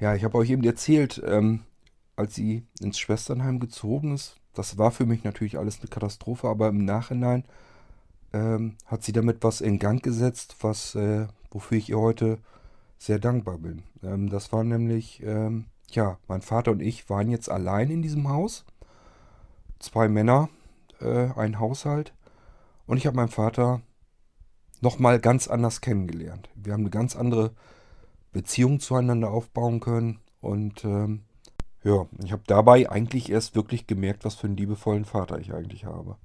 Ja, 0.00 0.14
ich 0.14 0.24
habe 0.24 0.38
euch 0.38 0.48
eben 0.48 0.64
erzählt, 0.64 1.22
ähm, 1.26 1.60
als 2.16 2.34
sie 2.34 2.66
ins 2.80 2.98
Schwesternheim 2.98 3.60
gezogen 3.60 4.14
ist, 4.14 4.36
das 4.54 4.78
war 4.78 4.90
für 4.90 5.04
mich 5.04 5.24
natürlich 5.24 5.58
alles 5.58 5.80
eine 5.80 5.88
Katastrophe, 5.88 6.48
aber 6.48 6.68
im 6.68 6.84
Nachhinein 6.86 7.44
ähm, 8.32 8.76
hat 8.86 9.04
sie 9.04 9.12
damit 9.12 9.44
was 9.44 9.60
in 9.60 9.78
Gang 9.78 10.02
gesetzt, 10.02 10.56
was, 10.60 10.94
äh, 10.94 11.26
wofür 11.50 11.76
ich 11.76 11.90
ihr 11.90 11.98
heute 11.98 12.38
sehr 12.98 13.18
dankbar 13.18 13.58
bin. 13.58 13.82
Ähm, 14.02 14.30
das 14.30 14.52
war 14.52 14.64
nämlich, 14.64 15.22
ähm, 15.22 15.66
ja, 15.90 16.18
mein 16.28 16.40
Vater 16.40 16.70
und 16.70 16.80
ich 16.80 17.10
waren 17.10 17.30
jetzt 17.30 17.50
allein 17.50 17.90
in 17.90 18.02
diesem 18.02 18.28
Haus. 18.28 18.64
Zwei 19.80 20.08
Männer, 20.08 20.48
äh, 21.00 21.28
ein 21.36 21.58
Haushalt. 21.58 22.14
Und 22.86 22.96
ich 22.96 23.06
habe 23.06 23.16
meinen 23.16 23.28
Vater 23.28 23.82
nochmal 24.80 25.20
ganz 25.20 25.46
anders 25.46 25.80
kennengelernt. 25.82 26.48
Wir 26.54 26.72
haben 26.72 26.80
eine 26.80 26.90
ganz 26.90 27.16
andere 27.16 27.52
Beziehung 28.32 28.80
zueinander 28.80 29.30
aufbauen 29.30 29.80
können. 29.80 30.20
Und 30.40 30.84
ähm, 30.84 31.22
ja, 31.82 32.06
ich 32.22 32.32
habe 32.32 32.42
dabei 32.46 32.90
eigentlich 32.90 33.30
erst 33.30 33.54
wirklich 33.54 33.86
gemerkt, 33.86 34.24
was 34.24 34.34
für 34.34 34.46
einen 34.46 34.56
liebevollen 34.56 35.04
Vater 35.04 35.38
ich 35.38 35.52
eigentlich 35.52 35.84
habe. 35.84 36.16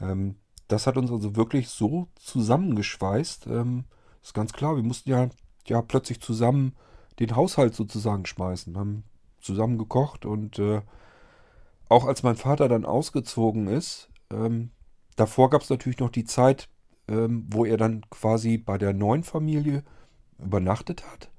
Ähm, 0.00 0.36
das 0.68 0.86
hat 0.86 0.96
uns 0.96 1.10
also 1.10 1.36
wirklich 1.36 1.68
so 1.68 2.08
zusammengeschweißt. 2.16 3.46
Ähm, 3.48 3.84
ist 4.22 4.34
ganz 4.34 4.52
klar, 4.52 4.76
wir 4.76 4.82
mussten 4.82 5.10
ja 5.10 5.28
ja 5.66 5.82
plötzlich 5.82 6.20
zusammen 6.20 6.74
den 7.18 7.36
Haushalt 7.36 7.74
sozusagen 7.74 8.26
schmeißen. 8.26 8.76
Haben 8.76 9.04
zusammen 9.40 9.78
gekocht 9.78 10.26
und 10.26 10.58
äh, 10.58 10.82
auch 11.88 12.04
als 12.04 12.22
mein 12.22 12.36
Vater 12.36 12.68
dann 12.68 12.84
ausgezogen 12.84 13.66
ist, 13.66 14.10
ähm, 14.30 14.70
davor 15.16 15.50
gab 15.50 15.62
es 15.62 15.70
natürlich 15.70 15.98
noch 15.98 16.10
die 16.10 16.24
Zeit, 16.24 16.68
ähm, 17.08 17.46
wo 17.50 17.64
er 17.64 17.76
dann 17.76 18.02
quasi 18.10 18.58
bei 18.58 18.78
der 18.78 18.92
neuen 18.92 19.24
Familie 19.24 19.82
übernachtet 20.42 21.04
hat. 21.10 21.30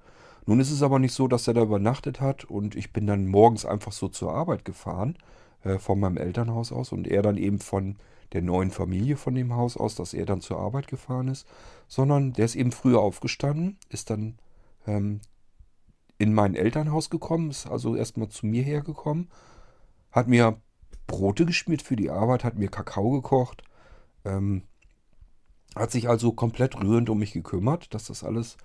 Nun 0.46 0.60
ist 0.60 0.72
es 0.72 0.82
aber 0.82 1.00
nicht 1.00 1.14
so, 1.14 1.28
dass 1.28 1.48
er 1.48 1.54
da 1.54 1.62
übernachtet 1.62 2.20
hat 2.20 2.46
und 2.46 2.76
ich 2.76 2.92
bin 2.94 3.08
dann 3.08 3.28
morgens 3.28 3.66
einfach 3.66 3.92
so 3.92 4.08
zur 4.08 4.34
Arbeit 4.34 4.66
gefahren, 4.66 5.18
äh, 5.64 5.78
von 5.78 6.00
meinem 6.00 6.18
Elternhaus 6.18 6.72
aus 6.72 6.92
und 6.92 7.08
er 7.08 7.22
dann 7.22 7.38
eben 7.38 7.60
von 7.60 7.98
der 8.34 8.42
neuen 8.42 8.72
Familie 8.72 9.18
von 9.18 9.36
dem 9.36 9.56
Haus 9.56 9.78
aus, 9.78 9.96
dass 9.96 10.14
er 10.14 10.26
dann 10.26 10.42
zur 10.42 10.58
Arbeit 10.58 10.88
gefahren 10.88 11.28
ist, 11.28 11.46
sondern 11.88 12.34
der 12.34 12.46
ist 12.46 12.56
eben 12.56 12.72
früher 12.72 13.00
aufgestanden, 13.00 13.78
ist 13.90 14.10
dann 14.10 14.38
ähm, 14.88 15.20
in 16.18 16.34
mein 16.34 16.56
Elternhaus 16.56 17.10
gekommen, 17.10 17.50
ist 17.50 17.68
also 17.68 17.96
erstmal 17.96 18.30
zu 18.30 18.46
mir 18.46 18.64
hergekommen, 18.64 19.30
hat 20.12 20.28
mir 20.28 20.62
Brote 21.08 21.46
geschmiert 21.46 21.82
für 21.82 21.96
die 21.96 22.10
Arbeit, 22.10 22.44
hat 22.44 22.58
mir 22.58 22.70
Kakao 22.70 23.12
gekocht, 23.12 23.64
ähm, 24.24 24.64
hat 25.76 25.92
sich 25.92 26.08
also 26.08 26.32
komplett 26.32 26.82
rührend 26.82 27.10
um 27.10 27.20
mich 27.20 27.34
gekümmert, 27.34 27.94
dass 27.94 28.06
das 28.06 28.24
alles 28.24 28.58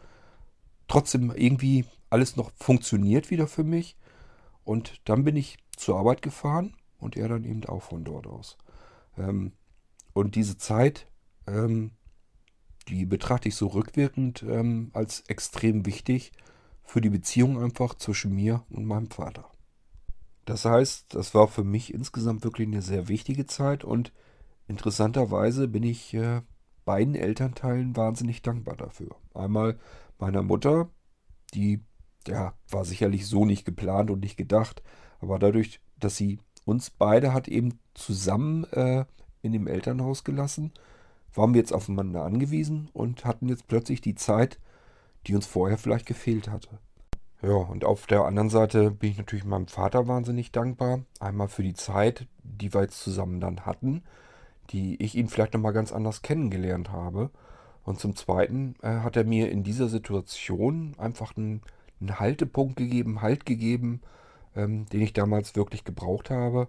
trotzdem 0.89 1.33
irgendwie 1.35 1.85
alles 2.11 2.37
noch 2.37 2.53
funktioniert 2.57 3.31
wieder 3.31 3.47
für 3.47 3.65
mich. 3.65 3.97
Und 4.65 5.01
dann 5.05 5.25
bin 5.25 5.37
ich 5.37 5.59
zur 5.77 5.99
Arbeit 5.99 6.23
gefahren 6.23 6.77
und 6.99 7.17
er 7.17 7.29
dann 7.29 7.45
eben 7.45 7.65
auch 7.67 7.83
von 7.83 8.05
dort 8.05 8.27
aus. 8.27 8.57
Ähm, 9.17 9.53
und 10.13 10.35
diese 10.35 10.57
Zeit, 10.57 11.07
ähm, 11.47 11.93
die 12.89 13.05
betrachte 13.05 13.49
ich 13.49 13.57
so 13.57 13.69
rückwirkend 13.69 14.43
ähm, 14.43 14.91
als 14.93 15.21
extrem 15.29 15.87
wichtig 15.87 16.33
für 16.85 17.01
die 17.01 17.11
Beziehung 17.11 17.63
einfach 17.63 17.95
zwischen 17.95 18.35
mir 18.35 18.65
und 18.71 18.87
meinem 18.87 19.11
Vater. 19.11 19.51
Das 20.45 20.65
heißt, 20.65 21.15
das 21.15 21.35
war 21.35 21.49
für 21.49 21.65
mich 21.65 21.93
insgesamt 21.93 22.45
wirklich 22.45 22.69
eine 22.69 22.83
sehr 22.83 23.09
wichtige 23.09 23.47
Zeit 23.47 23.83
und 23.85 24.13
interessanterweise 24.69 25.67
bin 25.67 25.83
ich 25.83 26.15
äh, 26.15 26.43
beiden 26.85 27.17
Elternteilen 27.17 27.97
wahnsinnig 27.97 28.43
dankbar 28.43 28.77
dafür. 28.77 29.17
Einmal 29.35 29.79
meiner 30.19 30.43
Mutter, 30.43 30.91
die 31.55 31.81
ja, 32.27 32.55
war 32.69 32.85
sicherlich 32.85 33.27
so 33.27 33.45
nicht 33.45 33.65
geplant 33.65 34.11
und 34.11 34.21
nicht 34.21 34.37
gedacht, 34.37 34.83
aber 35.21 35.39
dadurch, 35.39 35.81
dass 35.99 36.17
sie 36.17 36.39
uns 36.65 36.91
beide 36.91 37.33
hat 37.33 37.49
eben 37.49 37.79
zusammen 37.95 38.65
äh, 38.73 39.05
in 39.43 39.53
dem 39.53 39.67
Elternhaus 39.67 40.25
gelassen, 40.25 40.73
waren 41.35 41.55
wir 41.55 41.61
jetzt 41.61 41.73
aufeinander 41.73 42.25
angewiesen 42.25 42.89
und 42.93 43.25
hatten 43.25 43.49
jetzt 43.49 43.69
plötzlich 43.69 44.01
die 44.01 44.15
Zeit, 44.15 44.59
die 45.27 45.35
uns 45.35 45.47
vorher 45.47 45.79
vielleicht 45.79 46.07
gefehlt 46.07 46.49
hatte. 46.49 46.79
Ja, 47.43 47.55
und 47.55 47.85
auf 47.85 48.07
der 48.07 48.25
anderen 48.25 48.49
Seite 48.49 48.91
bin 48.91 49.11
ich 49.11 49.19
natürlich 49.19 49.45
meinem 49.45 49.69
Vater 49.69 50.09
wahnsinnig 50.09 50.53
dankbar. 50.53 51.01
Einmal 51.21 51.49
für 51.49 51.63
die 51.63 51.75
Zeit, 51.75 52.27
die 52.43 52.73
wir 52.73 52.83
jetzt 52.83 53.01
zusammen 53.01 53.41
dann 53.41 53.67
hatten, 53.67 54.03
die 54.71 55.01
ich 55.03 55.15
ihn 55.15 55.29
vielleicht 55.29 55.55
nochmal 55.55 55.75
ganz 55.75 55.93
anders 55.93 56.23
kennengelernt 56.23 56.91
habe. 56.91 57.31
Und 57.87 58.01
zum 58.01 58.17
Zweiten 58.17 58.75
äh, 58.83 58.99
hat 58.99 59.17
er 59.17 59.25
mir 59.25 59.51
in 59.51 59.63
dieser 59.63 59.89
Situation 59.89 60.95
einfach 60.99 61.37
einen, 61.37 61.63
einen 62.01 62.19
Haltepunkt 62.19 62.77
gegeben, 62.77 63.23
Halt 63.23 63.47
gegeben, 63.47 64.03
ähm, 64.57 64.87
den 64.87 65.03
ich 65.03 65.13
damals 65.13 65.55
wirklich 65.55 65.85
gebraucht 65.85 66.29
habe. 66.29 66.67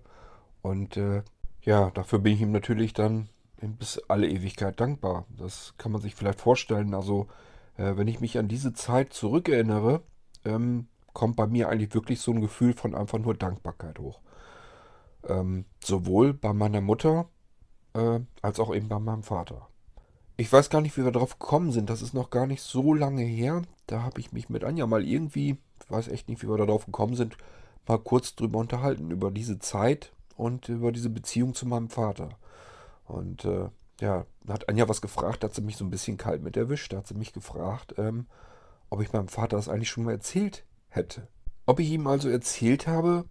Und 0.62 0.96
äh, 0.96 1.24
ja, 1.64 1.90
dafür 1.90 2.20
bin 2.20 2.34
ich 2.34 2.42
ihm 2.42 2.52
natürlich 2.52 2.94
dann 2.94 3.30
bis 3.60 4.00
alle 4.08 4.30
Ewigkeit 4.30 4.80
dankbar. 4.80 5.26
Das 5.36 5.74
kann 5.80 5.92
man 5.92 6.02
sich 6.02 6.14
vielleicht 6.14 6.40
vorstellen. 6.40 6.94
Also, 6.94 7.28
äh, 7.78 7.98
wenn 7.98 8.08
ich 8.08 8.22
mich 8.22 8.38
an 8.38 8.48
diese 8.48 8.74
Zeit 8.74 9.12
zurückerinnere, 9.12 10.04
ähm, 10.46 10.88
kommt 11.14 11.36
bei 11.36 11.48
mir 11.48 11.68
eigentlich 11.70 11.96
wirklich 11.96 12.22
so 12.22 12.32
ein 12.32 12.42
Gefühl 12.42 12.74
von 12.74 12.94
einfach 12.94 13.18
nur 13.18 13.34
Dankbarkeit 13.34 13.98
hoch. 13.98 14.22
Ähm, 15.28 15.66
sowohl 15.84 16.36
bei 16.36 16.54
meiner 16.54 16.82
Mutter 16.82 17.28
äh, 17.94 18.20
als 18.44 18.60
auch 18.60 18.74
eben 18.76 18.88
bei 18.88 19.00
meinem 19.00 19.24
Vater. 19.24 19.68
Ich 20.38 20.52
weiß 20.52 20.70
gar 20.70 20.82
nicht, 20.82 20.98
wie 20.98 21.04
wir 21.04 21.12
darauf 21.12 21.40
gekommen 21.40 21.72
sind. 21.72 21.90
Das 21.90 22.02
ist 22.02 22.14
noch 22.14 22.30
gar 22.30 22.48
nicht 22.48 22.62
so 22.62 22.94
lange 22.94 23.24
her. 23.24 23.64
Da 23.88 24.04
habe 24.04 24.20
ich 24.20 24.32
mich 24.32 24.50
mit 24.50 24.64
Anja 24.64 24.86
mal 24.86 25.04
irgendwie, 25.06 25.58
ich 25.84 25.92
weiß 25.92 26.08
echt 26.10 26.30
nicht, 26.30 26.44
wie 26.44 26.48
wir 26.48 26.58
darauf 26.58 26.86
gekommen 26.86 27.16
sind, 27.16 27.38
mal 27.88 27.98
kurz 27.98 28.36
drüber 28.36 28.60
unterhalten, 28.60 29.12
über 29.12 29.32
diese 29.32 29.60
Zeit, 29.60 30.12
und 30.38 30.70
über 30.70 30.92
diese 30.92 31.10
Beziehung 31.10 31.54
zu 31.54 31.66
meinem 31.66 31.90
Vater. 31.90 32.30
Und 33.06 33.44
äh, 33.44 33.70
ja, 34.00 34.26
da 34.44 34.54
hat 34.54 34.70
Anja 34.70 34.88
was 34.88 35.02
gefragt, 35.02 35.44
da 35.44 35.48
hat 35.48 35.56
sie 35.56 35.62
mich 35.62 35.78
so 35.78 35.84
ein 35.84 35.90
bisschen 35.90 36.18
kalt 36.18 36.44
mit 36.44 36.56
erwischt. 36.56 36.94
Da 36.94 36.98
hat 36.98 37.08
sie 37.08 37.16
mich 37.16 37.34
gefragt, 37.34 37.96
ähm, 37.98 38.28
ob 38.90 39.02
ich 39.02 39.12
meinem 39.12 39.28
Vater 39.28 39.58
das 39.58 39.68
eigentlich 39.68 39.90
schon 39.90 40.06
mal 40.06 40.12
erzählt 40.12 40.64
hätte. 40.90 41.28
Ob 41.66 41.80
ich 41.80 41.90
ihm 41.90 42.08
also 42.08 42.30
erzählt 42.30 42.88
habe, 42.88 43.26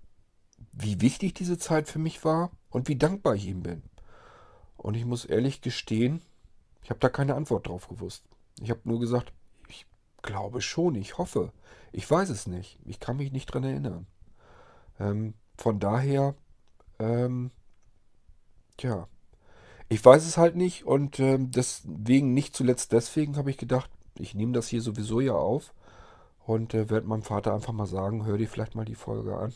wie 0.72 1.00
wichtig 1.00 1.32
diese 1.34 1.56
Zeit 1.56 1.88
für 1.88 1.98
mich 1.98 2.24
war 2.24 2.50
und 2.68 2.88
wie 2.88 2.96
dankbar 2.96 3.36
ich 3.36 3.46
ihm 3.46 3.62
bin. 3.62 3.82
Und 4.76 4.94
ich 4.94 5.06
muss 5.06 5.24
ehrlich 5.24 5.62
gestehen, 5.62 6.20
ich 6.86 6.90
habe 6.90 7.00
da 7.00 7.08
keine 7.08 7.34
Antwort 7.34 7.66
drauf 7.66 7.88
gewusst. 7.88 8.22
Ich 8.60 8.70
habe 8.70 8.78
nur 8.84 9.00
gesagt, 9.00 9.32
ich 9.66 9.86
glaube 10.22 10.60
schon, 10.60 10.94
ich 10.94 11.18
hoffe. 11.18 11.50
Ich 11.90 12.08
weiß 12.08 12.28
es 12.28 12.46
nicht. 12.46 12.78
Ich 12.84 13.00
kann 13.00 13.16
mich 13.16 13.32
nicht 13.32 13.46
dran 13.46 13.64
erinnern. 13.64 14.06
Ähm, 15.00 15.34
von 15.58 15.80
daher 15.80 16.36
ähm, 17.00 17.50
tja, 18.76 19.08
ich 19.88 20.04
weiß 20.04 20.24
es 20.24 20.36
halt 20.36 20.54
nicht 20.54 20.86
und 20.86 21.18
ähm, 21.18 21.50
deswegen, 21.50 22.34
nicht 22.34 22.54
zuletzt 22.54 22.92
deswegen, 22.92 23.36
habe 23.36 23.50
ich 23.50 23.58
gedacht, 23.58 23.90
ich 24.16 24.36
nehme 24.36 24.52
das 24.52 24.68
hier 24.68 24.80
sowieso 24.80 25.20
ja 25.20 25.34
auf 25.34 25.74
und 26.46 26.72
äh, 26.72 26.88
werde 26.88 27.08
meinem 27.08 27.24
Vater 27.24 27.52
einfach 27.52 27.72
mal 27.72 27.86
sagen, 27.86 28.26
hör 28.26 28.38
dir 28.38 28.48
vielleicht 28.48 28.76
mal 28.76 28.84
die 28.84 28.94
Folge 28.94 29.36
an. 29.36 29.52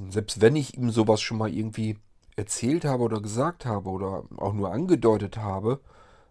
Und 0.00 0.12
selbst 0.12 0.40
wenn 0.40 0.56
ich 0.56 0.76
ihm 0.76 0.90
sowas 0.90 1.20
schon 1.20 1.38
mal 1.38 1.54
irgendwie 1.54 1.96
erzählt 2.34 2.84
habe 2.84 3.04
oder 3.04 3.20
gesagt 3.20 3.66
habe 3.66 3.88
oder 3.88 4.24
auch 4.36 4.52
nur 4.52 4.72
angedeutet 4.72 5.36
habe, 5.36 5.80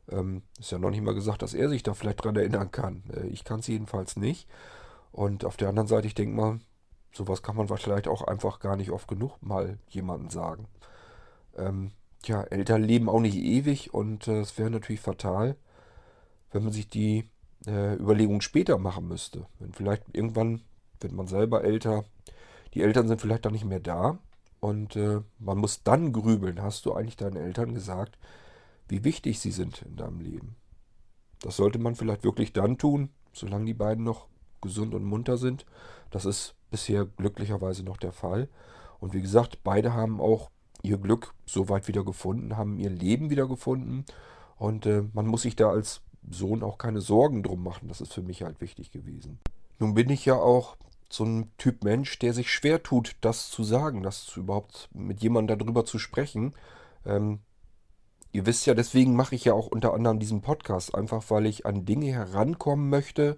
ähm, 0.10 0.44
ist 0.60 0.72
ja 0.72 0.78
noch 0.78 0.90
nicht 0.90 1.02
mal 1.02 1.14
gesagt, 1.14 1.42
dass 1.42 1.54
er 1.54 1.70
sich 1.70 1.84
da 1.84 1.94
vielleicht 1.94 2.24
dran 2.24 2.36
erinnern 2.36 2.72
kann. 2.72 3.04
Äh, 3.14 3.28
ich 3.28 3.44
kann 3.44 3.60
es 3.60 3.68
jedenfalls 3.68 4.18
nicht. 4.18 4.48
Und 5.12 5.46
auf 5.46 5.58
der 5.58 5.70
anderen 5.70 5.88
Seite, 5.88 6.08
ich 6.08 6.16
denke 6.16 6.36
mal, 6.36 6.60
sowas 7.14 7.44
kann 7.44 7.56
man 7.56 7.68
vielleicht 7.68 8.08
auch 8.08 8.24
einfach 8.24 8.60
gar 8.60 8.76
nicht 8.76 8.92
oft 8.92 9.08
genug 9.08 9.42
mal 9.42 9.78
jemandem 9.88 10.30
sagen. 10.30 10.68
Ähm, 11.56 11.92
ja, 12.26 12.42
Eltern 12.44 12.84
leben 12.84 13.10
auch 13.10 13.20
nicht 13.20 13.36
ewig 13.36 13.94
und 13.94 14.28
äh, 14.28 14.40
es 14.40 14.58
wäre 14.58 14.70
natürlich 14.70 15.02
fatal, 15.02 15.56
wenn 16.52 16.64
man 16.64 16.74
sich 16.74 16.88
die 16.88 17.30
äh, 17.68 17.96
Überlegung 17.96 18.42
später 18.42 18.78
machen 18.78 19.08
müsste. 19.08 19.46
Wenn 19.60 19.74
vielleicht 19.74 20.04
irgendwann 20.14 20.62
wird 21.00 21.14
man 21.14 21.28
selber 21.28 21.64
älter, 21.64 22.06
die 22.74 22.82
Eltern 22.82 23.08
sind 23.08 23.22
vielleicht 23.22 23.46
dann 23.46 23.54
nicht 23.54 23.66
mehr 23.66 23.80
da 23.80 24.18
und 24.60 24.96
äh, 24.96 25.22
man 25.40 25.58
muss 25.58 25.84
dann 25.84 26.14
grübeln. 26.14 26.62
Hast 26.62 26.86
du 26.86 26.94
eigentlich 26.94 27.18
deinen 27.18 27.36
Eltern 27.36 27.74
gesagt, 27.74 28.18
wie 28.88 29.04
wichtig 29.04 29.40
sie 29.40 29.52
sind 29.52 29.82
in 29.84 29.96
deinem 29.96 30.20
Leben? 30.20 30.56
Das 31.42 31.58
sollte 31.58 31.80
man 31.80 31.96
vielleicht 31.96 32.24
wirklich 32.24 32.54
dann 32.54 32.78
tun, 32.78 33.10
solange 33.34 33.66
die 33.66 33.74
beiden 33.74 34.04
noch 34.04 34.28
gesund 34.62 34.94
und 34.94 35.04
munter 35.04 35.38
sind. 35.38 35.66
Das 36.10 36.26
ist 36.26 36.56
bisher 36.72 37.06
glücklicherweise 37.06 37.84
noch 37.84 37.98
der 37.98 38.12
Fall. 38.12 38.48
Und 39.00 39.14
wie 39.14 39.22
gesagt, 39.22 39.60
beide 39.64 39.94
haben 39.94 40.22
auch 40.22 40.50
ihr 40.82 40.98
Glück 40.98 41.34
soweit 41.46 41.88
wieder 41.88 42.04
gefunden, 42.04 42.58
haben 42.58 42.78
ihr 42.78 42.90
Leben 42.90 43.30
wieder 43.30 43.48
gefunden. 43.48 44.06
Und 44.58 44.86
äh, 44.86 45.04
man 45.14 45.28
muss 45.28 45.42
sich 45.42 45.56
da 45.56 45.70
als 45.70 46.02
Sohn 46.30 46.64
auch 46.64 46.78
keine 46.78 47.02
Sorgen 47.02 47.44
drum 47.44 47.64
machen. 47.64 47.88
Das 47.90 48.02
ist 48.02 48.14
für 48.14 48.22
mich 48.22 48.44
halt 48.44 48.62
wichtig 48.62 48.92
gewesen. 48.92 49.40
Nun 49.80 49.94
bin 49.94 50.10
ich 50.10 50.26
ja 50.26 50.36
auch 50.36 50.78
so 51.10 51.26
ein 51.26 51.52
Typ 51.58 51.84
Mensch, 51.84 52.18
der 52.20 52.34
sich 52.34 52.52
schwer 52.52 52.82
tut, 52.82 53.16
das 53.22 53.50
zu 53.50 53.64
sagen, 53.64 54.04
das 54.04 54.26
zu 54.26 54.40
überhaupt 54.40 54.90
mit 54.94 55.22
jemandem 55.22 55.60
darüber 55.60 55.86
zu 55.86 56.00
sprechen. 56.00 56.54
Ähm, 57.06 57.40
ihr 58.34 58.48
wisst 58.48 58.66
ja, 58.66 58.74
deswegen 58.74 59.16
mache 59.16 59.36
ich 59.36 59.46
ja 59.46 59.54
auch 59.54 59.68
unter 59.68 59.94
anderem 59.94 60.20
diesen 60.20 60.42
Podcast, 60.42 60.96
einfach 60.96 61.24
weil 61.30 61.46
ich 61.46 61.66
an 61.66 61.86
Dinge 61.86 62.08
herankommen 62.08 62.90
möchte, 62.90 63.38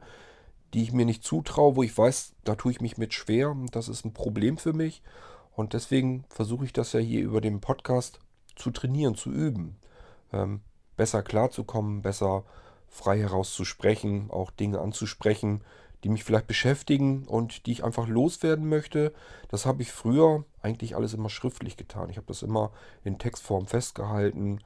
die 0.73 0.81
ich 0.81 0.93
mir 0.93 1.05
nicht 1.05 1.23
zutraue, 1.23 1.75
wo 1.75 1.83
ich 1.83 1.95
weiß, 1.95 2.33
da 2.45 2.55
tue 2.55 2.71
ich 2.71 2.81
mich 2.81 2.97
mit 2.97 3.13
schwer 3.13 3.51
und 3.51 3.75
das 3.75 3.89
ist 3.89 4.05
ein 4.05 4.13
Problem 4.13 4.57
für 4.57 4.73
mich. 4.73 5.03
Und 5.51 5.73
deswegen 5.73 6.25
versuche 6.29 6.65
ich 6.65 6.73
das 6.73 6.93
ja 6.93 6.99
hier 6.99 7.21
über 7.23 7.41
den 7.41 7.61
Podcast 7.61 8.19
zu 8.55 8.71
trainieren, 8.71 9.15
zu 9.15 9.31
üben. 9.31 9.77
Ähm, 10.33 10.61
besser 10.95 11.23
klarzukommen, 11.23 12.01
besser 12.01 12.45
frei 12.87 13.19
heraus 13.19 13.53
zu 13.53 13.65
sprechen, 13.65 14.31
auch 14.31 14.49
Dinge 14.49 14.79
anzusprechen, 14.79 15.61
die 16.03 16.09
mich 16.09 16.23
vielleicht 16.23 16.47
beschäftigen 16.47 17.25
und 17.25 17.65
die 17.65 17.73
ich 17.73 17.83
einfach 17.83 18.07
loswerden 18.07 18.69
möchte. 18.69 19.13
Das 19.49 19.65
habe 19.65 19.81
ich 19.81 19.91
früher 19.91 20.45
eigentlich 20.61 20.95
alles 20.95 21.13
immer 21.13 21.29
schriftlich 21.29 21.75
getan. 21.75 22.09
Ich 22.09 22.17
habe 22.17 22.27
das 22.27 22.43
immer 22.43 22.71
in 23.03 23.17
Textform 23.17 23.65
festgehalten 23.65 24.59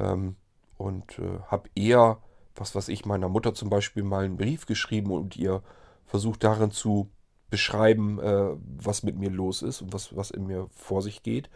ähm, 0.00 0.36
und 0.76 1.18
äh, 1.18 1.40
habe 1.46 1.68
eher, 1.74 2.18
was 2.54 2.74
weiß 2.74 2.88
ich, 2.88 3.04
meiner 3.04 3.28
Mutter 3.28 3.54
zum 3.54 3.70
Beispiel 3.70 4.02
mal 4.02 4.24
einen 4.24 4.36
Brief 4.36 4.66
geschrieben 4.66 5.10
und 5.10 5.36
ihr 5.36 5.62
versucht 6.06 6.42
darin 6.42 6.70
zu 6.70 7.10
beschreiben, 7.50 8.18
äh, 8.20 8.50
was 8.78 9.02
mit 9.02 9.16
mir 9.16 9.30
los 9.30 9.62
ist 9.62 9.82
und 9.82 9.92
was, 9.92 10.16
was 10.16 10.30
in 10.30 10.46
mir 10.46 10.68
vor 10.70 11.02
sich 11.02 11.22
geht, 11.22 11.50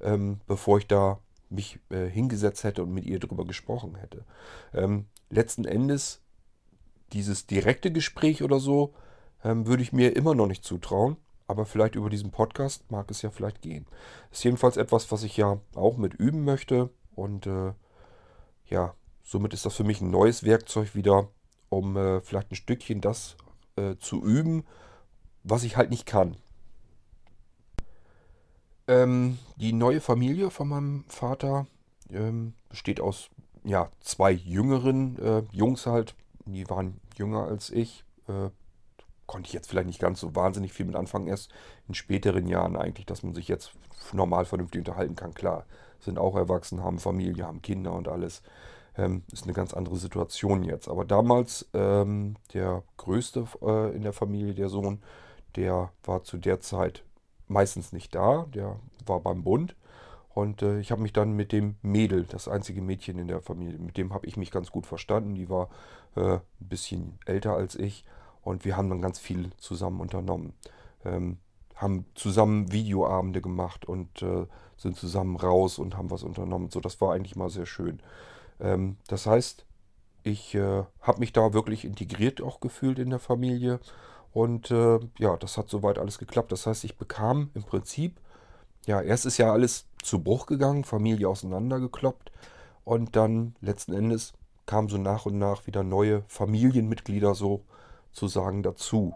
ähm, 0.00 0.40
bevor 0.46 0.78
ich 0.78 0.86
da 0.88 1.20
mich 1.50 1.78
äh, 1.90 2.06
hingesetzt 2.06 2.64
hätte 2.64 2.82
und 2.82 2.92
mit 2.92 3.04
ihr 3.04 3.20
darüber 3.20 3.44
gesprochen 3.44 3.94
hätte. 3.96 4.24
Ähm, 4.72 5.06
letzten 5.30 5.64
Endes 5.64 6.20
dieses 7.12 7.46
direkte 7.46 7.92
Gespräch 7.92 8.42
oder 8.42 8.58
so 8.58 8.94
ähm, 9.44 9.66
würde 9.66 9.82
ich 9.82 9.92
mir 9.92 10.16
immer 10.16 10.34
noch 10.34 10.46
nicht 10.46 10.64
zutrauen. 10.64 11.16
Aber 11.46 11.66
vielleicht 11.66 11.94
über 11.94 12.08
diesen 12.08 12.30
Podcast 12.30 12.90
mag 12.90 13.10
es 13.10 13.20
ja 13.20 13.30
vielleicht 13.30 13.60
gehen. 13.60 13.86
Ist 14.32 14.44
jedenfalls 14.44 14.78
etwas, 14.78 15.12
was 15.12 15.22
ich 15.22 15.36
ja 15.36 15.60
auch 15.74 15.98
mit 15.98 16.14
üben 16.14 16.42
möchte. 16.44 16.88
Und 17.14 17.46
äh, 17.46 17.74
ja, 18.68 18.94
somit 19.22 19.54
ist 19.54 19.66
das 19.66 19.74
für 19.74 19.84
mich 19.84 20.00
ein 20.00 20.10
neues 20.10 20.44
Werkzeug 20.44 20.94
wieder, 20.94 21.28
um 21.68 21.96
äh, 21.96 22.20
vielleicht 22.20 22.50
ein 22.50 22.56
Stückchen 22.56 23.00
das 23.00 23.36
äh, 23.76 23.96
zu 23.96 24.22
üben, 24.24 24.64
was 25.42 25.64
ich 25.64 25.76
halt 25.76 25.90
nicht 25.90 26.06
kann. 26.06 26.36
Ähm, 28.86 29.38
die 29.56 29.72
neue 29.72 30.00
Familie 30.00 30.50
von 30.50 30.68
meinem 30.68 31.04
Vater 31.08 31.66
ähm, 32.10 32.54
besteht 32.68 33.00
aus 33.00 33.30
ja, 33.64 33.90
zwei 34.00 34.30
jüngeren 34.30 35.18
äh, 35.18 35.42
Jungs 35.52 35.86
halt, 35.86 36.14
die 36.44 36.68
waren 36.68 37.00
jünger 37.16 37.44
als 37.44 37.70
ich. 37.70 38.04
Äh, 38.28 38.50
konnte 39.26 39.46
ich 39.46 39.54
jetzt 39.54 39.70
vielleicht 39.70 39.86
nicht 39.86 40.00
ganz 40.00 40.20
so 40.20 40.34
wahnsinnig 40.34 40.74
viel 40.74 40.84
mit 40.84 40.96
anfangen, 40.96 41.28
erst 41.28 41.50
in 41.88 41.94
späteren 41.94 42.46
Jahren 42.46 42.76
eigentlich, 42.76 43.06
dass 43.06 43.22
man 43.22 43.34
sich 43.34 43.48
jetzt 43.48 43.72
normal 44.12 44.44
vernünftig 44.44 44.80
unterhalten 44.80 45.16
kann. 45.16 45.32
Klar, 45.32 45.64
sind 46.04 46.18
auch 46.18 46.36
erwachsen, 46.36 46.82
haben 46.82 46.98
Familie, 46.98 47.46
haben 47.46 47.62
Kinder 47.62 47.92
und 47.92 48.08
alles. 48.08 48.42
Ähm, 48.96 49.22
ist 49.32 49.44
eine 49.44 49.54
ganz 49.54 49.74
andere 49.74 49.96
Situation 49.96 50.62
jetzt. 50.62 50.88
Aber 50.88 51.04
damals 51.04 51.68
ähm, 51.74 52.36
der 52.52 52.84
größte 52.96 53.46
äh, 53.62 53.94
in 53.94 54.02
der 54.02 54.12
Familie, 54.12 54.54
der 54.54 54.68
Sohn, 54.68 55.02
der 55.56 55.90
war 56.04 56.22
zu 56.22 56.38
der 56.38 56.60
Zeit 56.60 57.04
meistens 57.48 57.92
nicht 57.92 58.14
da. 58.14 58.46
Der 58.54 58.76
war 59.06 59.20
beim 59.20 59.42
Bund. 59.42 59.74
Und 60.34 60.62
äh, 60.62 60.80
ich 60.80 60.90
habe 60.90 61.02
mich 61.02 61.12
dann 61.12 61.32
mit 61.32 61.52
dem 61.52 61.76
Mädel, 61.82 62.24
das 62.24 62.48
einzige 62.48 62.82
Mädchen 62.82 63.18
in 63.18 63.28
der 63.28 63.40
Familie, 63.40 63.78
mit 63.78 63.96
dem 63.96 64.12
habe 64.12 64.26
ich 64.26 64.36
mich 64.36 64.50
ganz 64.50 64.70
gut 64.70 64.86
verstanden. 64.86 65.34
Die 65.34 65.48
war 65.48 65.68
äh, 66.16 66.34
ein 66.34 66.40
bisschen 66.58 67.18
älter 67.24 67.54
als 67.54 67.76
ich 67.76 68.04
und 68.42 68.64
wir 68.64 68.76
haben 68.76 68.90
dann 68.90 69.00
ganz 69.00 69.18
viel 69.18 69.50
zusammen 69.58 70.00
unternommen. 70.00 70.54
Ähm, 71.04 71.38
haben 71.76 72.06
zusammen 72.14 72.72
Videoabende 72.72 73.40
gemacht 73.40 73.84
und 73.84 74.22
äh, 74.22 74.46
sind 74.76 74.96
zusammen 74.96 75.36
raus 75.36 75.78
und 75.78 75.96
haben 75.96 76.10
was 76.10 76.22
unternommen. 76.22 76.70
So, 76.70 76.80
das 76.80 77.00
war 77.00 77.14
eigentlich 77.14 77.36
mal 77.36 77.50
sehr 77.50 77.66
schön. 77.66 78.00
Ähm, 78.60 78.96
das 79.08 79.26
heißt, 79.26 79.64
ich 80.22 80.54
äh, 80.54 80.84
habe 81.00 81.20
mich 81.20 81.32
da 81.32 81.52
wirklich 81.52 81.84
integriert 81.84 82.40
auch 82.40 82.60
gefühlt 82.60 82.98
in 82.98 83.10
der 83.10 83.18
Familie. 83.18 83.80
Und 84.32 84.70
äh, 84.70 84.98
ja, 85.18 85.36
das 85.36 85.58
hat 85.58 85.68
soweit 85.68 85.98
alles 85.98 86.18
geklappt. 86.18 86.50
Das 86.52 86.66
heißt, 86.66 86.84
ich 86.84 86.96
bekam 86.96 87.50
im 87.54 87.62
Prinzip 87.62 88.20
ja, 88.86 89.00
erst 89.00 89.26
ist 89.26 89.38
ja 89.38 89.52
alles 89.52 89.86
zu 90.02 90.22
Bruch 90.22 90.46
gegangen, 90.46 90.84
Familie 90.84 91.28
auseinandergekloppt 91.28 92.30
und 92.84 93.16
dann 93.16 93.54
letzten 93.60 93.94
Endes 93.94 94.34
kamen 94.66 94.88
so 94.88 94.98
nach 94.98 95.26
und 95.26 95.38
nach 95.38 95.66
wieder 95.66 95.82
neue 95.82 96.22
Familienmitglieder 96.28 97.34
sozusagen 97.34 98.62
dazu. 98.62 99.14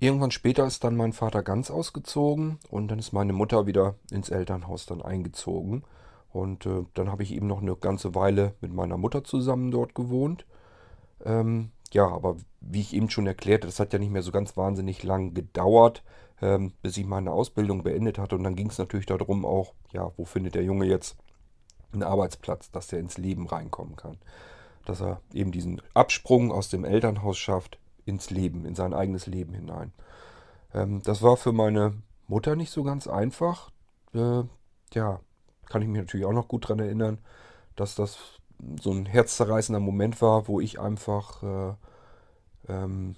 Irgendwann 0.00 0.30
später 0.30 0.64
ist 0.66 0.84
dann 0.84 0.96
mein 0.96 1.12
Vater 1.12 1.42
ganz 1.42 1.70
ausgezogen 1.70 2.58
und 2.70 2.88
dann 2.88 3.00
ist 3.00 3.12
meine 3.12 3.32
Mutter 3.32 3.66
wieder 3.66 3.96
ins 4.12 4.30
Elternhaus 4.30 4.86
dann 4.86 5.02
eingezogen. 5.02 5.82
Und 6.30 6.66
äh, 6.66 6.84
dann 6.94 7.10
habe 7.10 7.24
ich 7.24 7.32
eben 7.32 7.48
noch 7.48 7.62
eine 7.62 7.74
ganze 7.74 8.14
Weile 8.14 8.54
mit 8.60 8.72
meiner 8.72 8.96
Mutter 8.96 9.24
zusammen 9.24 9.70
dort 9.70 9.94
gewohnt. 9.94 10.46
Ähm, 11.24 11.72
ja, 11.92 12.06
aber 12.06 12.36
wie 12.60 12.80
ich 12.80 12.94
eben 12.94 13.10
schon 13.10 13.26
erklärte, 13.26 13.66
das 13.66 13.80
hat 13.80 13.92
ja 13.92 13.98
nicht 13.98 14.12
mehr 14.12 14.22
so 14.22 14.30
ganz 14.30 14.56
wahnsinnig 14.56 15.02
lang 15.02 15.34
gedauert, 15.34 16.04
ähm, 16.40 16.74
bis 16.82 16.96
ich 16.96 17.06
meine 17.06 17.32
Ausbildung 17.32 17.82
beendet 17.82 18.18
hatte. 18.18 18.36
Und 18.36 18.44
dann 18.44 18.56
ging 18.56 18.70
es 18.70 18.78
natürlich 18.78 19.06
darum 19.06 19.44
auch, 19.44 19.72
ja, 19.92 20.12
wo 20.16 20.24
findet 20.24 20.54
der 20.54 20.64
Junge 20.64 20.84
jetzt 20.84 21.16
einen 21.92 22.04
Arbeitsplatz, 22.04 22.70
dass 22.70 22.86
der 22.86 23.00
ins 23.00 23.18
Leben 23.18 23.48
reinkommen 23.48 23.96
kann. 23.96 24.18
Dass 24.84 25.00
er 25.00 25.20
eben 25.32 25.50
diesen 25.50 25.82
Absprung 25.94 26.52
aus 26.52 26.68
dem 26.68 26.84
Elternhaus 26.84 27.38
schafft 27.38 27.78
ins 28.08 28.30
Leben, 28.30 28.64
in 28.64 28.74
sein 28.74 28.94
eigenes 28.94 29.26
Leben 29.26 29.54
hinein. 29.54 29.92
Ähm, 30.74 31.02
das 31.04 31.22
war 31.22 31.36
für 31.36 31.52
meine 31.52 31.94
Mutter 32.26 32.56
nicht 32.56 32.70
so 32.70 32.82
ganz 32.82 33.06
einfach. 33.06 33.70
Äh, 34.14 34.42
ja, 34.94 35.20
kann 35.66 35.82
ich 35.82 35.88
mich 35.88 36.00
natürlich 36.00 36.26
auch 36.26 36.32
noch 36.32 36.48
gut 36.48 36.64
daran 36.64 36.80
erinnern, 36.80 37.18
dass 37.76 37.94
das 37.94 38.18
so 38.80 38.90
ein 38.90 39.06
herzzerreißender 39.06 39.80
Moment 39.80 40.20
war, 40.20 40.48
wo 40.48 40.60
ich 40.60 40.80
einfach 40.80 41.42
äh, 41.42 41.74
ähm, 42.68 43.14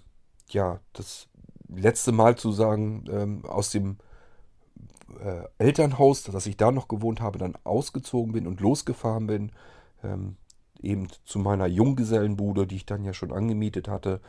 ja 0.48 0.80
das 0.92 1.28
letzte 1.68 2.12
Mal 2.12 2.36
zu 2.36 2.52
sagen, 2.52 3.04
ähm, 3.10 3.44
aus 3.46 3.70
dem 3.70 3.98
äh, 5.22 5.44
Elternhaus, 5.58 6.24
dass 6.24 6.46
ich 6.46 6.56
da 6.56 6.72
noch 6.72 6.88
gewohnt 6.88 7.20
habe, 7.20 7.38
dann 7.38 7.56
ausgezogen 7.64 8.32
bin 8.32 8.46
und 8.46 8.60
losgefahren 8.60 9.26
bin, 9.26 9.52
ähm, 10.02 10.36
eben 10.82 11.08
zu 11.24 11.38
meiner 11.38 11.66
Junggesellenbude, 11.66 12.66
die 12.66 12.76
ich 12.76 12.86
dann 12.86 13.04
ja 13.04 13.12
schon 13.12 13.32
angemietet 13.32 13.88
hatte 13.88 14.20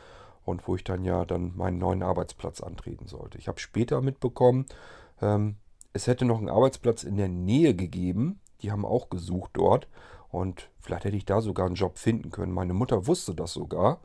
und 0.44 0.66
wo 0.66 0.76
ich 0.76 0.84
dann 0.84 1.04
ja 1.04 1.24
dann 1.24 1.56
meinen 1.56 1.78
neuen 1.78 2.02
Arbeitsplatz 2.02 2.60
antreten 2.60 3.06
sollte. 3.06 3.38
Ich 3.38 3.48
habe 3.48 3.60
später 3.60 4.00
mitbekommen, 4.00 4.66
ähm, 5.20 5.56
es 5.92 6.06
hätte 6.06 6.24
noch 6.24 6.38
einen 6.38 6.48
Arbeitsplatz 6.48 7.04
in 7.04 7.16
der 7.16 7.28
Nähe 7.28 7.74
gegeben, 7.74 8.40
die 8.62 8.72
haben 8.72 8.86
auch 8.86 9.10
gesucht 9.10 9.50
dort 9.54 9.88
und 10.30 10.70
vielleicht 10.80 11.04
hätte 11.04 11.16
ich 11.16 11.26
da 11.26 11.40
sogar 11.40 11.66
einen 11.66 11.74
Job 11.74 11.98
finden 11.98 12.30
können. 12.30 12.52
Meine 12.52 12.74
Mutter 12.74 13.06
wusste 13.06 13.34
das 13.34 13.52
sogar 13.52 14.00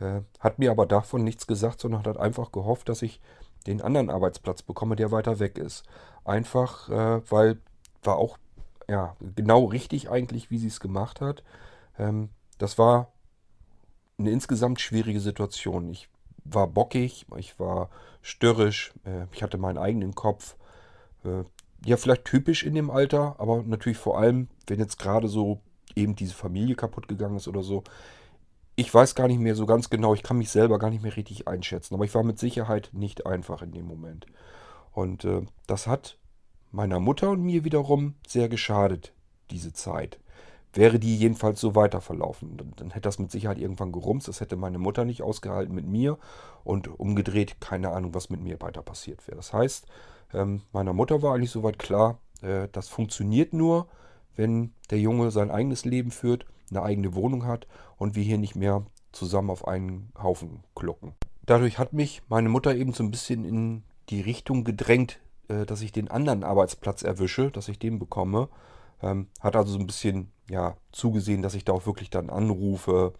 äh, 0.00 0.22
hat 0.38 0.58
mir 0.58 0.70
aber 0.70 0.86
davon 0.86 1.22
nichts 1.24 1.46
gesagt, 1.46 1.80
sondern 1.80 2.04
hat 2.04 2.16
einfach 2.16 2.52
gehofft, 2.52 2.88
dass 2.88 3.02
ich 3.02 3.20
den 3.66 3.82
anderen 3.82 4.10
Arbeitsplatz 4.10 4.62
bekomme, 4.62 4.96
der 4.96 5.12
weiter 5.12 5.38
weg 5.38 5.58
ist. 5.58 5.84
Einfach, 6.24 6.88
äh, 6.88 7.30
weil 7.30 7.58
war 8.02 8.16
auch 8.16 8.38
ja, 8.88 9.14
genau 9.36 9.66
richtig 9.66 10.10
eigentlich, 10.10 10.50
wie 10.50 10.58
sie 10.58 10.68
es 10.68 10.80
gemacht 10.80 11.20
hat. 11.20 11.42
Ähm, 11.98 12.30
das 12.58 12.78
war 12.78 13.12
eine 14.20 14.30
insgesamt 14.30 14.80
schwierige 14.80 15.20
Situation. 15.20 15.88
Ich 15.90 16.08
war 16.44 16.66
bockig, 16.66 17.26
ich 17.36 17.58
war 17.58 17.90
störrisch, 18.22 18.92
äh, 19.04 19.26
ich 19.32 19.42
hatte 19.42 19.58
meinen 19.58 19.78
eigenen 19.78 20.14
Kopf. 20.14 20.56
Äh, 21.24 21.44
ja, 21.84 21.96
vielleicht 21.96 22.24
typisch 22.24 22.62
in 22.62 22.74
dem 22.74 22.90
Alter, 22.90 23.36
aber 23.38 23.62
natürlich 23.62 23.98
vor 23.98 24.18
allem, 24.18 24.48
wenn 24.66 24.78
jetzt 24.78 24.98
gerade 24.98 25.28
so 25.28 25.60
eben 25.96 26.14
diese 26.14 26.34
Familie 26.34 26.76
kaputt 26.76 27.08
gegangen 27.08 27.36
ist 27.36 27.48
oder 27.48 27.62
so. 27.62 27.82
Ich 28.76 28.92
weiß 28.92 29.14
gar 29.14 29.28
nicht 29.28 29.40
mehr 29.40 29.54
so 29.54 29.66
ganz 29.66 29.90
genau, 29.90 30.14
ich 30.14 30.22
kann 30.22 30.38
mich 30.38 30.50
selber 30.50 30.78
gar 30.78 30.90
nicht 30.90 31.02
mehr 31.02 31.16
richtig 31.16 31.48
einschätzen, 31.48 31.94
aber 31.94 32.04
ich 32.04 32.14
war 32.14 32.22
mit 32.22 32.38
Sicherheit 32.38 32.90
nicht 32.92 33.26
einfach 33.26 33.62
in 33.62 33.72
dem 33.72 33.86
Moment. 33.86 34.26
Und 34.92 35.24
äh, 35.24 35.42
das 35.66 35.86
hat 35.86 36.18
meiner 36.70 37.00
Mutter 37.00 37.30
und 37.30 37.42
mir 37.42 37.64
wiederum 37.64 38.14
sehr 38.26 38.48
geschadet, 38.48 39.12
diese 39.50 39.72
Zeit. 39.72 40.20
Wäre 40.72 40.98
die 40.98 41.16
jedenfalls 41.16 41.60
so 41.60 41.74
weiter 41.74 42.00
verlaufen, 42.00 42.56
dann, 42.56 42.72
dann 42.76 42.90
hätte 42.90 43.08
das 43.08 43.18
mit 43.18 43.30
Sicherheit 43.30 43.58
irgendwann 43.58 43.92
gerumst. 43.92 44.28
Das 44.28 44.40
hätte 44.40 44.56
meine 44.56 44.78
Mutter 44.78 45.04
nicht 45.04 45.22
ausgehalten 45.22 45.74
mit 45.74 45.86
mir 45.86 46.18
und 46.62 46.88
umgedreht 47.00 47.60
keine 47.60 47.90
Ahnung, 47.90 48.14
was 48.14 48.30
mit 48.30 48.40
mir 48.40 48.60
weiter 48.60 48.82
passiert 48.82 49.26
wäre. 49.26 49.36
Das 49.36 49.52
heißt, 49.52 49.86
ähm, 50.32 50.62
meiner 50.72 50.92
Mutter 50.92 51.22
war 51.22 51.34
eigentlich 51.34 51.50
soweit 51.50 51.78
klar, 51.78 52.18
äh, 52.42 52.68
das 52.70 52.88
funktioniert 52.88 53.52
nur, 53.52 53.88
wenn 54.36 54.72
der 54.90 55.00
Junge 55.00 55.30
sein 55.30 55.50
eigenes 55.50 55.84
Leben 55.84 56.10
führt, 56.10 56.46
eine 56.70 56.82
eigene 56.82 57.14
Wohnung 57.14 57.46
hat 57.46 57.66
und 57.96 58.14
wir 58.14 58.22
hier 58.22 58.38
nicht 58.38 58.54
mehr 58.54 58.84
zusammen 59.12 59.50
auf 59.50 59.66
einen 59.66 60.12
Haufen 60.22 60.62
klucken. 60.74 61.14
Dadurch 61.46 61.78
hat 61.78 61.92
mich 61.92 62.22
meine 62.28 62.48
Mutter 62.48 62.74
eben 62.74 62.92
so 62.92 63.02
ein 63.02 63.10
bisschen 63.10 63.44
in 63.44 63.82
die 64.08 64.20
Richtung 64.20 64.64
gedrängt, 64.64 65.18
äh, 65.48 65.66
dass 65.66 65.82
ich 65.82 65.92
den 65.92 66.08
anderen 66.08 66.44
Arbeitsplatz 66.44 67.02
erwische, 67.02 67.50
dass 67.50 67.68
ich 67.68 67.78
den 67.78 67.98
bekomme. 67.98 68.48
Ähm, 69.02 69.28
hat 69.40 69.56
also 69.56 69.72
so 69.72 69.78
ein 69.78 69.86
bisschen 69.86 70.30
ja, 70.50 70.76
zugesehen, 70.92 71.42
dass 71.42 71.54
ich 71.54 71.64
da 71.64 71.72
auch 71.72 71.86
wirklich 71.86 72.10
dann 72.10 72.28
anrufe, 72.28 73.12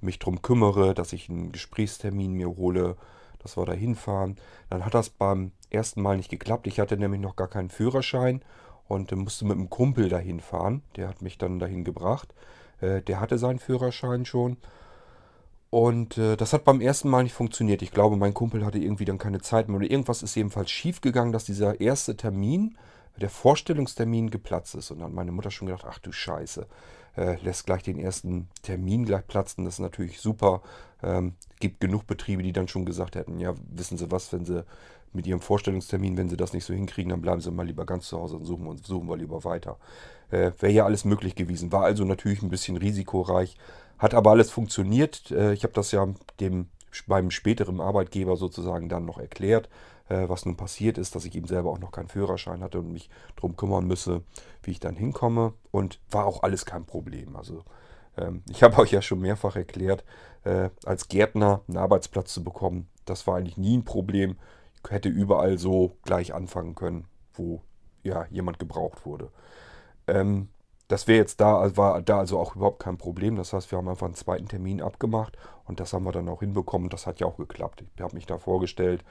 mich 0.00 0.18
drum 0.18 0.42
kümmere, 0.42 0.94
dass 0.94 1.12
ich 1.12 1.28
einen 1.28 1.52
Gesprächstermin 1.52 2.32
mir 2.32 2.48
hole, 2.48 2.96
dass 3.40 3.56
wir 3.56 3.64
da 3.64 3.72
hinfahren. 3.72 4.36
Dann 4.70 4.84
hat 4.84 4.94
das 4.94 5.10
beim 5.10 5.52
ersten 5.70 6.02
Mal 6.02 6.16
nicht 6.16 6.30
geklappt. 6.30 6.66
Ich 6.66 6.80
hatte 6.80 6.96
nämlich 6.96 7.20
noch 7.20 7.36
gar 7.36 7.48
keinen 7.48 7.70
Führerschein 7.70 8.42
und 8.88 9.10
musste 9.12 9.44
mit 9.44 9.56
einem 9.56 9.70
Kumpel 9.70 10.08
dahin 10.08 10.40
fahren. 10.40 10.82
Der 10.96 11.08
hat 11.08 11.22
mich 11.22 11.38
dann 11.38 11.58
dahin 11.58 11.84
gebracht. 11.84 12.34
Äh, 12.80 13.02
der 13.02 13.20
hatte 13.20 13.38
seinen 13.38 13.58
Führerschein 13.58 14.24
schon. 14.24 14.56
Und 15.70 16.16
äh, 16.18 16.36
das 16.36 16.52
hat 16.52 16.64
beim 16.64 16.80
ersten 16.80 17.08
Mal 17.08 17.24
nicht 17.24 17.34
funktioniert. 17.34 17.82
Ich 17.82 17.90
glaube, 17.90 18.16
mein 18.16 18.34
Kumpel 18.34 18.64
hatte 18.64 18.78
irgendwie 18.78 19.04
dann 19.04 19.18
keine 19.18 19.40
Zeit 19.40 19.68
mehr. 19.68 19.78
Oder 19.78 19.90
irgendwas 19.90 20.22
ist 20.22 20.36
jedenfalls 20.36 20.70
schief 20.70 21.00
gegangen, 21.00 21.32
dass 21.32 21.44
dieser 21.44 21.80
erste 21.80 22.16
Termin 22.16 22.76
der 23.20 23.30
Vorstellungstermin 23.30 24.30
geplatzt 24.30 24.74
ist. 24.74 24.90
Und 24.90 24.98
dann 24.98 25.08
hat 25.08 25.14
meine 25.14 25.32
Mutter 25.32 25.50
schon 25.50 25.66
gedacht, 25.66 25.86
ach 25.88 25.98
du 25.98 26.12
Scheiße, 26.12 26.66
äh, 27.16 27.36
lässt 27.42 27.66
gleich 27.66 27.82
den 27.82 27.98
ersten 27.98 28.48
Termin 28.62 29.04
gleich 29.04 29.26
platzen. 29.26 29.64
Das 29.64 29.74
ist 29.74 29.80
natürlich 29.80 30.20
super. 30.20 30.62
Ähm, 31.02 31.34
gibt 31.60 31.80
genug 31.80 32.06
Betriebe, 32.06 32.42
die 32.42 32.52
dann 32.52 32.68
schon 32.68 32.84
gesagt 32.84 33.16
hätten, 33.16 33.38
ja, 33.38 33.54
wissen 33.70 33.98
Sie 33.98 34.10
was, 34.10 34.32
wenn 34.32 34.44
Sie 34.44 34.64
mit 35.12 35.26
Ihrem 35.26 35.40
Vorstellungstermin, 35.40 36.16
wenn 36.16 36.28
Sie 36.28 36.36
das 36.36 36.52
nicht 36.52 36.64
so 36.64 36.74
hinkriegen, 36.74 37.10
dann 37.10 37.22
bleiben 37.22 37.40
Sie 37.40 37.50
mal 37.50 37.66
lieber 37.66 37.86
ganz 37.86 38.08
zu 38.08 38.18
Hause 38.18 38.36
und 38.36 38.44
suchen, 38.44 38.66
und 38.66 38.86
suchen 38.86 39.08
wir 39.08 39.16
lieber 39.16 39.44
weiter. 39.44 39.78
Äh, 40.30 40.52
Wäre 40.58 40.72
ja 40.72 40.84
alles 40.84 41.04
möglich 41.04 41.34
gewesen. 41.34 41.72
War 41.72 41.84
also 41.84 42.04
natürlich 42.04 42.42
ein 42.42 42.50
bisschen 42.50 42.76
risikoreich, 42.76 43.56
hat 43.98 44.14
aber 44.14 44.30
alles 44.32 44.50
funktioniert. 44.50 45.30
Äh, 45.30 45.52
ich 45.54 45.62
habe 45.62 45.72
das 45.72 45.92
ja 45.92 46.06
dem 46.40 46.68
beim 47.06 47.30
späteren 47.30 47.80
Arbeitgeber 47.80 48.36
sozusagen 48.36 48.88
dann 48.88 49.04
noch 49.04 49.18
erklärt 49.18 49.68
äh, 50.08 50.28
was 50.28 50.44
nun 50.46 50.56
passiert 50.56 50.98
ist, 50.98 51.14
dass 51.14 51.24
ich 51.24 51.34
eben 51.34 51.48
selber 51.48 51.70
auch 51.70 51.78
noch 51.78 51.92
keinen 51.92 52.08
Führerschein 52.08 52.62
hatte 52.62 52.78
und 52.78 52.92
mich 52.92 53.10
darum 53.36 53.56
kümmern 53.56 53.86
müsse, 53.86 54.22
wie 54.62 54.72
ich 54.72 54.80
dann 54.80 54.96
hinkomme. 54.96 55.54
Und 55.70 56.00
war 56.10 56.26
auch 56.26 56.42
alles 56.42 56.64
kein 56.64 56.84
Problem. 56.84 57.36
Also 57.36 57.64
ähm, 58.16 58.42
ich 58.48 58.62
habe 58.62 58.78
euch 58.78 58.92
ja 58.92 59.02
schon 59.02 59.20
mehrfach 59.20 59.56
erklärt, 59.56 60.04
äh, 60.44 60.70
als 60.84 61.08
Gärtner 61.08 61.62
einen 61.68 61.78
Arbeitsplatz 61.78 62.32
zu 62.32 62.44
bekommen, 62.44 62.88
das 63.04 63.26
war 63.26 63.36
eigentlich 63.36 63.56
nie 63.56 63.76
ein 63.76 63.84
Problem. 63.84 64.36
Ich 64.84 64.90
hätte 64.90 65.08
überall 65.08 65.58
so 65.58 65.96
gleich 66.02 66.34
anfangen 66.34 66.74
können, 66.74 67.06
wo 67.34 67.62
ja 68.02 68.26
jemand 68.30 68.58
gebraucht 68.58 69.04
wurde. 69.06 69.30
Ähm, 70.06 70.48
das 70.88 71.08
wäre 71.08 71.18
jetzt 71.18 71.40
da, 71.40 71.76
war 71.76 72.00
da 72.00 72.20
also 72.20 72.38
auch 72.38 72.54
überhaupt 72.54 72.80
kein 72.80 72.96
Problem. 72.96 73.36
Das 73.36 73.52
heißt, 73.52 73.70
wir 73.72 73.78
haben 73.78 73.88
einfach 73.88 74.06
einen 74.06 74.14
zweiten 74.14 74.46
Termin 74.46 74.80
abgemacht 74.80 75.36
und 75.64 75.80
das 75.80 75.92
haben 75.92 76.04
wir 76.04 76.12
dann 76.12 76.28
auch 76.28 76.40
hinbekommen. 76.40 76.88
Das 76.88 77.06
hat 77.06 77.18
ja 77.18 77.26
auch 77.26 77.36
geklappt. 77.36 77.84
Ich 77.96 78.02
habe 78.02 78.14
mich 78.14 78.26
da 78.26 78.38
vorgestellt 78.38 79.04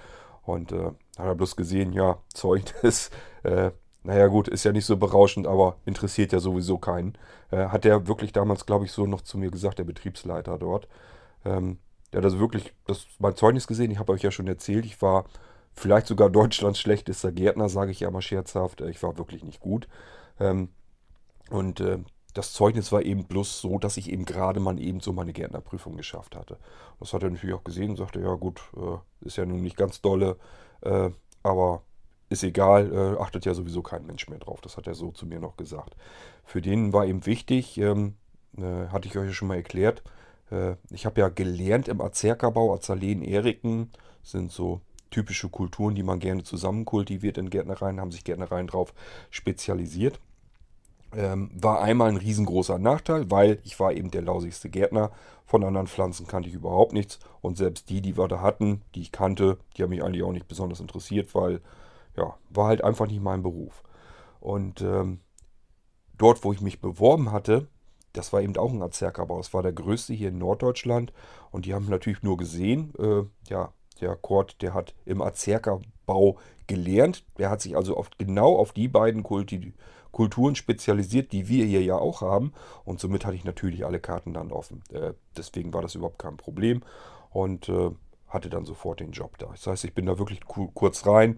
und 0.46 0.72
äh, 0.72 0.92
hat 1.18 1.26
er 1.26 1.36
bloß 1.36 1.56
gesehen, 1.56 1.94
ja, 1.94 2.20
Zeugnis, 2.34 3.12
äh, 3.44 3.72
naja 4.04 4.28
gut, 4.28 4.48
ist 4.48 4.64
ja 4.64 4.72
nicht 4.72 4.86
so 4.86 4.98
berauschend, 4.98 5.48
aber 5.48 5.78
interessiert 5.86 6.32
ja 6.32 6.40
sowieso 6.40 6.78
keinen. 6.78 7.18
Äh, 7.52 7.68
hat 7.68 7.86
er 7.86 8.08
wirklich 8.08 8.32
damals, 8.34 8.66
glaube 8.66 8.86
ich, 8.86 8.92
so 8.92 9.08
noch 9.08 9.22
zu 9.22 9.38
mir 9.38 9.50
gesagt, 9.50 9.80
der 9.80 9.84
Betriebsleiter 9.84 10.60
dort. 10.60 10.88
Ähm, 11.44 11.80
der 12.14 12.20
hat 12.20 12.26
also 12.26 12.40
wirklich 12.40 12.74
das, 12.86 13.08
mein 13.20 13.36
Zeugnis 13.36 13.66
gesehen, 13.68 13.92
ich 13.92 13.98
habe 14.00 14.14
euch 14.14 14.22
ja 14.22 14.32
schon 14.32 14.48
erzählt, 14.48 14.86
ich 14.86 15.02
war 15.02 15.26
vielleicht 15.74 16.08
sogar 16.08 16.30
Deutschlands 16.32 16.80
schlechtester 16.80 17.32
Gärtner, 17.32 17.68
sage 17.68 17.92
ich 17.92 18.00
ja 18.00 18.12
mal 18.12 18.22
scherzhaft. 18.22 18.82
Äh, 18.82 18.90
ich 18.90 19.02
war 19.02 19.18
wirklich 19.18 19.44
nicht 19.44 19.60
gut. 19.60 19.88
Ähm, 20.40 20.70
und 21.50 21.80
äh, 21.80 22.00
das 22.36 22.52
Zeugnis 22.52 22.92
war 22.92 23.02
eben 23.02 23.26
bloß 23.26 23.62
so, 23.62 23.80
dass 23.80 23.96
ich 23.96 24.12
eben 24.12 24.26
gerade 24.26 24.60
mal 24.60 24.80
eben 24.80 25.00
so 25.00 25.14
meine 25.14 25.32
Gärtnerprüfung 25.32 25.96
geschafft 25.96 26.36
hatte. 26.36 26.58
Das 27.00 27.14
hat 27.14 27.24
er 27.24 27.30
natürlich 27.30 27.56
auch 27.56 27.64
gesehen 27.64 27.92
und 27.92 27.96
sagte, 27.96 28.20
ja 28.20 28.34
gut, 28.36 28.62
äh, 28.76 29.26
ist 29.26 29.38
ja 29.38 29.46
nun 29.46 29.62
nicht 29.62 29.78
ganz 29.78 30.02
dolle, 30.02 30.38
äh, 30.82 31.10
aber 31.44 31.82
ist 32.30 32.44
egal, 32.44 32.92
äh, 32.92 33.22
achtet 33.22 33.46
ja 33.46 33.54
sowieso 33.54 33.82
kein 33.82 34.06
Mensch 34.06 34.28
mehr 34.28 34.40
drauf. 34.40 34.60
Das 34.60 34.76
hat 34.76 34.86
er 34.86 34.96
so 34.96 35.12
zu 35.12 35.26
mir 35.26 35.40
noch 35.40 35.56
gesagt. 35.56 35.96
Für 36.44 36.62
den 36.62 36.92
war 36.92 37.06
eben 37.06 37.26
wichtig, 37.26 37.78
ähm, 37.78 38.16
äh, 38.58 38.88
hatte 38.90 39.08
ich 39.08 39.18
euch 39.18 39.28
ja 39.28 39.34
schon 39.34 39.48
mal 39.48 39.56
erklärt, 39.56 40.04
äh, 40.52 40.76
ich 40.90 41.06
habe 41.06 41.22
ja 41.22 41.30
gelernt 41.30 41.88
im 41.88 42.02
Azerkerbau, 42.02 42.74
Azaleen, 42.74 43.22
Eriken, 43.22 43.92
sind 44.24 44.52
so 44.52 44.82
typische 45.10 45.48
Kulturen, 45.48 45.96
die 45.96 46.04
man 46.04 46.20
gerne 46.20 46.44
zusammen 46.44 46.84
kultiviert 46.84 47.38
in 47.38 47.50
Gärtnereien, 47.50 48.02
haben 48.02 48.12
sich 48.12 48.26
Gärtnereien 48.26 48.68
drauf 48.68 48.94
spezialisiert. 49.30 50.20
Ähm, 51.14 51.52
war 51.54 51.82
einmal 51.82 52.10
ein 52.10 52.18
riesengroßer 52.18 52.78
Nachteil, 52.78 53.30
weil 53.32 53.60
ich 53.64 53.80
war 53.80 53.94
eben 53.94 54.12
der 54.12 54.22
lausigste 54.22 54.70
Gärtner. 54.70 55.12
Von 55.46 55.64
anderen 55.64 55.88
Pflanzen 55.88 56.28
kannte 56.28 56.50
ich 56.50 56.56
überhaupt 56.56 56.94
nichts. 56.94 57.20
Und 57.42 57.58
selbst 57.58 57.90
die, 57.90 58.02
die 58.02 58.18
wir 58.18 58.28
da 58.28 58.42
hatten, 58.42 58.82
die 58.96 59.02
ich 59.02 59.12
kannte, 59.12 59.58
die 59.76 59.84
haben 59.84 59.92
mich 59.92 60.04
eigentlich 60.04 60.24
auch 60.24 60.32
nicht 60.32 60.48
besonders 60.48 60.80
interessiert, 60.80 61.36
weil, 61.36 61.62
ja, 62.18 62.34
war 62.50 62.68
halt 62.68 62.84
einfach 62.84 63.08
nicht 63.08 63.22
mein 63.22 63.44
Beruf. 63.44 63.84
Und 64.40 64.82
ähm, 64.82 65.20
dort, 66.18 66.44
wo 66.44 66.52
ich 66.54 66.62
mich 66.62 66.82
beworben 66.82 67.32
hatte, 67.32 67.68
das 68.14 68.34
war 68.34 68.42
eben 68.42 68.56
auch 68.58 68.72
ein 68.72 68.82
Azerkerbau. 68.82 69.38
Das 69.38 69.54
war 69.54 69.62
der 69.62 69.74
größte 69.74 70.14
hier 70.14 70.30
in 70.30 70.38
Norddeutschland. 70.38 71.14
Und 71.52 71.66
die 71.66 71.74
haben 71.74 71.90
natürlich 71.90 72.24
nur 72.24 72.38
gesehen, 72.38 72.94
äh, 72.98 73.24
ja, 73.50 73.74
der 74.02 74.16
Kurt, 74.16 74.62
der 74.62 74.74
hat 74.74 74.94
im 75.06 75.22
Azerkerbau 75.22 76.38
gelernt. 76.68 77.26
Der 77.38 77.50
hat 77.50 77.62
sich 77.62 77.76
also 77.76 77.98
oft 77.98 78.18
genau 78.18 78.56
auf 78.56 78.72
die 78.72 78.88
beiden 78.88 79.24
Kulti 79.24 79.74
Kulturen 80.16 80.56
spezialisiert, 80.56 81.34
die 81.34 81.50
wir 81.50 81.66
hier 81.66 81.84
ja 81.84 81.98
auch 81.98 82.22
haben. 82.22 82.54
Und 82.86 83.02
somit 83.02 83.26
hatte 83.26 83.36
ich 83.36 83.44
natürlich 83.44 83.86
alle 83.86 84.00
Karten 84.00 84.34
dann 84.34 84.54
offen. 84.54 84.82
Äh, 84.94 85.12
deswegen 85.36 85.74
war 85.74 85.82
das 85.82 85.94
überhaupt 85.94 86.20
kein 86.20 86.38
Problem 86.38 86.84
und 87.32 87.68
äh, 87.68 87.92
hatte 88.30 88.50
dann 88.50 88.64
sofort 88.64 89.02
den 89.02 89.12
Job 89.12 89.38
da. 89.40 89.48
Das 89.48 89.68
heißt, 89.68 89.84
ich 89.84 89.94
bin 89.94 90.06
da 90.06 90.18
wirklich 90.18 90.40
kurz 90.46 91.06
rein. 91.06 91.38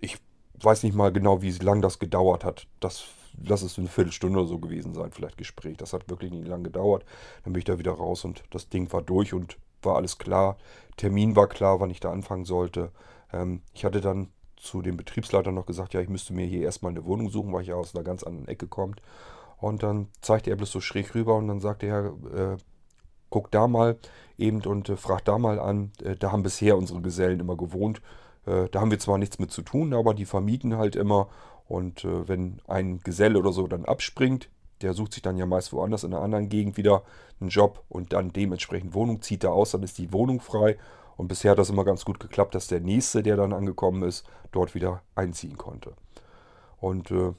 Ich 0.00 0.18
weiß 0.60 0.84
nicht 0.84 0.94
mal 0.94 1.10
genau, 1.10 1.42
wie 1.42 1.50
lange 1.50 1.80
das 1.80 1.98
gedauert 1.98 2.44
hat. 2.44 2.68
Das 2.78 3.06
lass 3.44 3.62
es 3.62 3.76
eine 3.76 3.88
Viertelstunde 3.88 4.38
oder 4.38 4.48
so 4.48 4.60
gewesen 4.60 4.94
sein, 4.94 5.10
vielleicht 5.10 5.36
Gespräch. 5.36 5.76
Das 5.76 5.92
hat 5.92 6.08
wirklich 6.08 6.30
nicht 6.30 6.46
lange 6.46 6.62
gedauert. 6.62 7.04
Dann 7.42 7.54
bin 7.54 7.58
ich 7.58 7.64
da 7.64 7.80
wieder 7.80 7.92
raus 7.92 8.24
und 8.24 8.44
das 8.50 8.68
Ding 8.68 8.92
war 8.92 9.02
durch 9.02 9.34
und 9.34 9.58
war 9.82 9.96
alles 9.96 10.18
klar. 10.18 10.58
Termin 10.96 11.34
war 11.34 11.48
klar, 11.48 11.80
wann 11.80 11.90
ich 11.90 11.98
da 11.98 12.12
anfangen 12.12 12.44
sollte. 12.44 12.92
Ähm, 13.32 13.62
ich 13.74 13.84
hatte 13.84 14.00
dann 14.00 14.28
zu 14.56 14.82
dem 14.82 14.96
Betriebsleiter 14.96 15.52
noch 15.52 15.66
gesagt, 15.66 15.94
ja, 15.94 16.00
ich 16.00 16.08
müsste 16.08 16.32
mir 16.32 16.46
hier 16.46 16.62
erstmal 16.62 16.90
eine 16.90 17.04
Wohnung 17.04 17.30
suchen, 17.30 17.52
weil 17.52 17.62
ich 17.62 17.68
ja 17.68 17.74
aus 17.74 17.94
einer 17.94 18.04
ganz 18.04 18.22
anderen 18.22 18.48
Ecke 18.48 18.66
kommt. 18.66 19.02
Und 19.58 19.82
dann 19.82 20.08
zeigte 20.20 20.50
er 20.50 20.56
bloß 20.56 20.70
so 20.70 20.80
schräg 20.80 21.14
rüber 21.14 21.36
und 21.36 21.48
dann 21.48 21.60
sagte 21.60 21.86
er, 21.86 22.06
äh, 22.34 22.56
guck 23.30 23.50
da 23.50 23.68
mal 23.68 23.98
eben 24.38 24.62
und 24.62 24.88
äh, 24.88 24.96
frag 24.96 25.24
da 25.24 25.38
mal 25.38 25.58
an. 25.58 25.92
Äh, 26.02 26.16
da 26.16 26.32
haben 26.32 26.42
bisher 26.42 26.76
unsere 26.76 27.00
Gesellen 27.00 27.40
immer 27.40 27.56
gewohnt. 27.56 28.02
Äh, 28.46 28.68
da 28.70 28.80
haben 28.80 28.90
wir 28.90 28.98
zwar 28.98 29.18
nichts 29.18 29.38
mit 29.38 29.50
zu 29.50 29.62
tun, 29.62 29.94
aber 29.94 30.14
die 30.14 30.26
vermieten 30.26 30.76
halt 30.76 30.96
immer. 30.96 31.28
Und 31.68 32.04
äh, 32.04 32.28
wenn 32.28 32.60
ein 32.66 33.00
Geselle 33.00 33.38
oder 33.38 33.52
so 33.52 33.66
dann 33.66 33.84
abspringt, 33.84 34.48
der 34.82 34.92
sucht 34.92 35.14
sich 35.14 35.22
dann 35.22 35.38
ja 35.38 35.46
meist 35.46 35.72
woanders 35.72 36.04
in 36.04 36.12
einer 36.12 36.22
anderen 36.22 36.48
Gegend 36.48 36.76
wieder 36.76 37.02
einen 37.40 37.50
Job 37.50 37.82
und 37.88 38.12
dann 38.12 38.32
dementsprechend 38.32 38.94
Wohnung, 38.94 39.22
zieht 39.22 39.42
da 39.42 39.48
aus, 39.48 39.70
dann 39.70 39.82
ist 39.82 39.98
die 39.98 40.12
Wohnung 40.12 40.40
frei 40.40 40.76
und 41.16 41.28
bisher 41.28 41.52
hat 41.52 41.58
das 41.58 41.70
immer 41.70 41.84
ganz 41.84 42.04
gut 42.04 42.20
geklappt, 42.20 42.54
dass 42.54 42.66
der 42.66 42.80
nächste, 42.80 43.22
der 43.22 43.36
dann 43.36 43.52
angekommen 43.52 44.02
ist, 44.02 44.26
dort 44.52 44.74
wieder 44.74 45.02
einziehen 45.14 45.56
konnte. 45.56 45.94
Und 46.78 47.10
äh, 47.10 47.32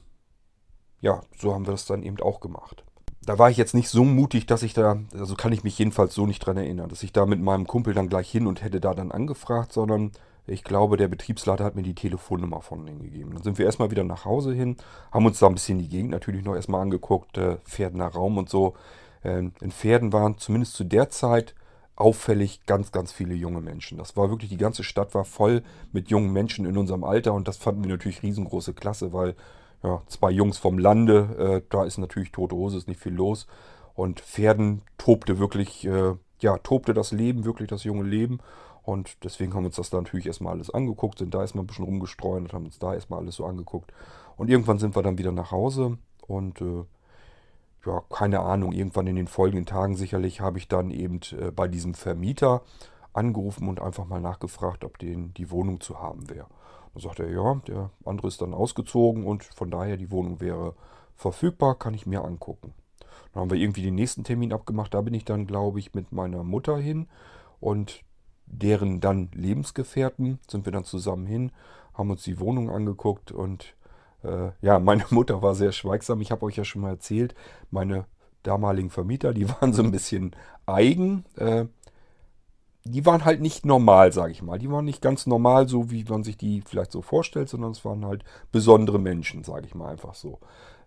ja, 1.00 1.20
so 1.38 1.54
haben 1.54 1.66
wir 1.66 1.72
das 1.72 1.86
dann 1.86 2.02
eben 2.02 2.20
auch 2.20 2.40
gemacht. 2.40 2.84
Da 3.22 3.38
war 3.38 3.50
ich 3.50 3.56
jetzt 3.56 3.74
nicht 3.74 3.88
so 3.88 4.04
mutig, 4.04 4.46
dass 4.46 4.62
ich 4.62 4.74
da, 4.74 4.98
also 5.12 5.34
kann 5.34 5.52
ich 5.52 5.62
mich 5.62 5.78
jedenfalls 5.78 6.14
so 6.14 6.26
nicht 6.26 6.40
dran 6.40 6.56
erinnern, 6.56 6.88
dass 6.88 7.02
ich 7.02 7.12
da 7.12 7.26
mit 7.26 7.40
meinem 7.40 7.66
Kumpel 7.66 7.94
dann 7.94 8.08
gleich 8.08 8.30
hin 8.30 8.46
und 8.46 8.62
hätte 8.62 8.80
da 8.80 8.94
dann 8.94 9.12
angefragt, 9.12 9.72
sondern 9.72 10.12
ich 10.46 10.64
glaube, 10.64 10.96
der 10.96 11.08
Betriebsleiter 11.08 11.62
hat 11.64 11.76
mir 11.76 11.82
die 11.82 11.94
Telefonnummer 11.94 12.62
von 12.62 12.86
denen 12.86 13.02
gegeben. 13.02 13.34
Dann 13.34 13.42
sind 13.42 13.58
wir 13.58 13.66
erstmal 13.66 13.90
wieder 13.90 14.04
nach 14.04 14.24
Hause 14.24 14.54
hin, 14.54 14.76
haben 15.12 15.26
uns 15.26 15.38
da 15.38 15.46
ein 15.46 15.54
bisschen 15.54 15.78
die 15.78 15.88
Gegend 15.88 16.10
natürlich 16.10 16.42
noch 16.42 16.54
erstmal 16.54 16.80
angeguckt, 16.80 17.36
äh, 17.36 17.58
Pferdener 17.64 18.08
Raum 18.08 18.38
und 18.38 18.48
so. 18.48 18.74
Ähm, 19.22 19.52
in 19.60 19.70
Pferden 19.70 20.12
waren 20.12 20.38
zumindest 20.38 20.74
zu 20.74 20.84
der 20.84 21.10
Zeit 21.10 21.54
auffällig 21.98 22.64
ganz, 22.66 22.92
ganz 22.92 23.12
viele 23.12 23.34
junge 23.34 23.60
Menschen. 23.60 23.98
Das 23.98 24.16
war 24.16 24.30
wirklich, 24.30 24.50
die 24.50 24.56
ganze 24.56 24.84
Stadt 24.84 25.14
war 25.14 25.24
voll 25.24 25.62
mit 25.92 26.10
jungen 26.10 26.32
Menschen 26.32 26.64
in 26.64 26.78
unserem 26.78 27.02
Alter 27.04 27.34
und 27.34 27.48
das 27.48 27.56
fanden 27.56 27.82
wir 27.82 27.90
natürlich 27.90 28.22
riesengroße 28.22 28.72
Klasse, 28.72 29.12
weil 29.12 29.34
ja, 29.82 30.02
zwei 30.06 30.30
Jungs 30.30 30.58
vom 30.58 30.78
Lande, 30.78 31.62
äh, 31.62 31.66
da 31.70 31.84
ist 31.84 31.98
natürlich 31.98 32.32
tote 32.32 32.56
Hose, 32.56 32.78
ist 32.78 32.88
nicht 32.88 33.00
viel 33.00 33.14
los. 33.14 33.46
Und 33.94 34.20
Pferden 34.20 34.82
tobte 34.96 35.38
wirklich, 35.38 35.86
äh, 35.86 36.14
ja, 36.40 36.58
tobte 36.58 36.94
das 36.94 37.10
Leben, 37.10 37.44
wirklich 37.44 37.68
das 37.68 37.84
junge 37.84 38.04
Leben. 38.04 38.38
Und 38.82 39.24
deswegen 39.24 39.54
haben 39.54 39.64
wir 39.64 39.68
uns 39.68 39.76
das 39.76 39.90
da 39.90 39.98
natürlich 39.98 40.26
erstmal 40.26 40.54
alles 40.54 40.70
angeguckt, 40.70 41.18
sind 41.18 41.34
da 41.34 41.40
erstmal 41.40 41.64
ein 41.64 41.66
bisschen 41.66 41.84
rumgestreunt, 41.84 42.52
haben 42.52 42.64
uns 42.64 42.78
da 42.78 42.94
erstmal 42.94 43.20
alles 43.20 43.36
so 43.36 43.44
angeguckt. 43.44 43.92
Und 44.36 44.48
irgendwann 44.48 44.78
sind 44.78 44.96
wir 44.96 45.02
dann 45.02 45.18
wieder 45.18 45.32
nach 45.32 45.50
Hause 45.50 45.98
und 46.26 46.60
äh, 46.60 46.84
ja, 47.86 48.02
keine 48.10 48.40
Ahnung, 48.40 48.72
irgendwann 48.72 49.06
in 49.06 49.16
den 49.16 49.28
folgenden 49.28 49.66
Tagen 49.66 49.96
sicherlich 49.96 50.40
habe 50.40 50.58
ich 50.58 50.68
dann 50.68 50.90
eben 50.90 51.20
äh, 51.32 51.50
bei 51.50 51.68
diesem 51.68 51.94
Vermieter 51.94 52.62
angerufen 53.12 53.68
und 53.68 53.80
einfach 53.80 54.06
mal 54.06 54.20
nachgefragt, 54.20 54.84
ob 54.84 54.98
den 54.98 55.32
die 55.34 55.50
Wohnung 55.50 55.80
zu 55.80 56.00
haben 56.00 56.28
wäre. 56.28 56.46
Dann 56.94 57.02
sagte 57.02 57.24
er, 57.24 57.30
ja, 57.30 57.54
der 57.66 57.90
andere 58.04 58.28
ist 58.28 58.40
dann 58.40 58.54
ausgezogen 58.54 59.24
und 59.24 59.44
von 59.44 59.70
daher 59.70 59.96
die 59.96 60.10
Wohnung 60.10 60.40
wäre 60.40 60.74
verfügbar, 61.14 61.76
kann 61.76 61.94
ich 61.94 62.06
mir 62.06 62.24
angucken. 62.24 62.74
Dann 63.32 63.42
haben 63.42 63.50
wir 63.50 63.58
irgendwie 63.58 63.82
den 63.82 63.94
nächsten 63.94 64.24
Termin 64.24 64.52
abgemacht, 64.52 64.94
da 64.94 65.00
bin 65.00 65.14
ich 65.14 65.24
dann, 65.24 65.46
glaube 65.46 65.78
ich, 65.78 65.94
mit 65.94 66.12
meiner 66.12 66.44
Mutter 66.44 66.78
hin 66.78 67.08
und 67.60 68.02
deren 68.46 69.00
dann 69.00 69.30
Lebensgefährten 69.32 70.38
sind 70.48 70.64
wir 70.64 70.72
dann 70.72 70.84
zusammen 70.84 71.26
hin, 71.26 71.52
haben 71.94 72.10
uns 72.10 72.22
die 72.22 72.40
Wohnung 72.40 72.70
angeguckt 72.70 73.32
und 73.32 73.74
äh, 74.22 74.50
ja, 74.60 74.78
meine 74.78 75.04
Mutter 75.10 75.42
war 75.42 75.54
sehr 75.54 75.72
schweigsam. 75.72 76.20
Ich 76.20 76.30
habe 76.30 76.44
euch 76.46 76.56
ja 76.56 76.64
schon 76.64 76.82
mal 76.82 76.90
erzählt, 76.90 77.34
meine 77.70 78.06
damaligen 78.42 78.90
Vermieter, 78.90 79.32
die 79.32 79.48
waren 79.60 79.72
so 79.72 79.82
ein 79.82 79.90
bisschen 79.90 80.34
eigen. 80.66 81.24
Äh, 81.36 81.66
die 82.84 83.04
waren 83.04 83.24
halt 83.24 83.40
nicht 83.40 83.66
normal, 83.66 84.12
sage 84.12 84.32
ich 84.32 84.42
mal. 84.42 84.58
Die 84.58 84.70
waren 84.70 84.84
nicht 84.84 85.02
ganz 85.02 85.26
normal, 85.26 85.68
so 85.68 85.90
wie 85.90 86.04
man 86.04 86.24
sich 86.24 86.38
die 86.38 86.62
vielleicht 86.62 86.92
so 86.92 87.02
vorstellt, 87.02 87.48
sondern 87.48 87.72
es 87.72 87.84
waren 87.84 88.06
halt 88.06 88.24
besondere 88.50 88.98
Menschen, 88.98 89.44
sage 89.44 89.66
ich 89.66 89.74
mal 89.74 89.90
einfach 89.90 90.14
so. 90.14 90.38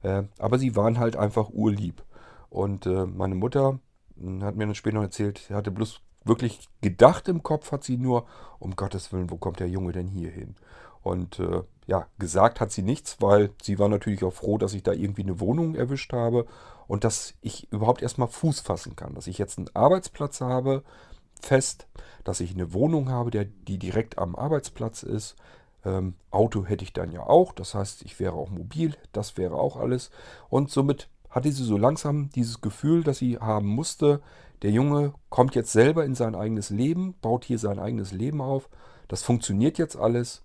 Äh, 0.02 0.24
aber 0.40 0.58
sie 0.58 0.76
waren 0.76 0.98
halt 1.00 1.16
einfach 1.16 1.50
urlieb. 1.52 2.04
Und 2.50 2.86
äh, 2.86 3.06
meine 3.06 3.36
Mutter 3.36 3.80
hm, 4.20 4.44
hat 4.44 4.56
mir 4.56 4.66
dann 4.66 4.76
später 4.76 4.96
noch 4.96 5.04
erzählt, 5.04 5.46
sie 5.48 5.54
hatte 5.54 5.72
bloß 5.72 6.02
wirklich 6.24 6.68
gedacht 6.82 7.28
im 7.28 7.44
Kopf, 7.44 7.72
hat 7.72 7.84
sie 7.84 7.98
nur, 7.98 8.26
um 8.60 8.76
Gottes 8.76 9.12
Willen, 9.12 9.30
wo 9.30 9.38
kommt 9.38 9.60
der 9.60 9.70
Junge 9.70 9.92
denn 9.92 10.08
hier 10.08 10.30
hin? 10.30 10.56
Und 11.02 11.40
äh, 11.40 11.62
ja, 11.92 12.08
gesagt 12.20 12.62
hat 12.62 12.72
sie 12.72 12.84
nichts, 12.84 13.18
weil 13.20 13.50
sie 13.62 13.78
war 13.78 13.90
natürlich 13.90 14.24
auch 14.24 14.32
froh, 14.32 14.58
dass 14.58 14.74
ich 14.74 14.82
da 14.82 14.94
irgendwie 14.94 15.24
eine 15.24 15.42
Wohnung 15.42 15.76
erwischt 15.76 16.14
habe 16.14 16.46
und 16.88 17.04
dass 17.04 17.34
ich 17.42 17.70
überhaupt 17.70 18.02
erstmal 18.02 18.30
Fuß 18.30 18.62
fassen 18.62 18.96
kann. 18.96 19.14
Dass 19.14 19.28
ich 19.28 19.38
jetzt 19.38 19.58
einen 19.58 19.68
Arbeitsplatz 19.74 20.40
habe, 20.40 20.84
fest, 21.42 21.88
dass 22.24 22.40
ich 22.40 22.54
eine 22.54 22.72
Wohnung 22.72 23.10
habe, 23.10 23.30
der, 23.30 23.44
die 23.44 23.78
direkt 23.78 24.20
am 24.20 24.38
Arbeitsplatz 24.38 25.04
ist. 25.04 25.36
Ähm, 25.84 26.14
Auto 26.30 26.64
hätte 26.64 26.86
ich 26.86 26.94
dann 26.94 27.12
ja 27.12 27.24
auch, 27.24 27.52
das 27.52 27.76
heißt, 27.76 28.04
ich 28.04 28.22
wäre 28.22 28.36
auch 28.36 28.50
mobil, 28.50 28.96
das 29.12 29.36
wäre 29.36 29.56
auch 29.56 29.76
alles. 29.76 30.12
Und 30.48 30.72
somit 30.72 31.10
hatte 31.30 31.52
sie 31.52 31.66
so 31.66 31.78
langsam 31.78 32.30
dieses 32.30 32.62
Gefühl, 32.62 33.04
dass 33.04 33.18
sie 33.18 33.38
haben 33.38 33.68
musste, 33.68 34.22
der 34.62 34.72
Junge 34.72 35.14
kommt 35.28 35.56
jetzt 35.56 35.74
selber 35.74 36.06
in 36.06 36.16
sein 36.16 36.36
eigenes 36.36 36.70
Leben, 36.70 37.16
baut 37.22 37.44
hier 37.44 37.60
sein 37.60 37.80
eigenes 37.80 38.14
Leben 38.14 38.40
auf. 38.40 38.70
Das 39.10 39.24
funktioniert 39.24 39.78
jetzt 39.78 39.98
alles. 39.98 40.42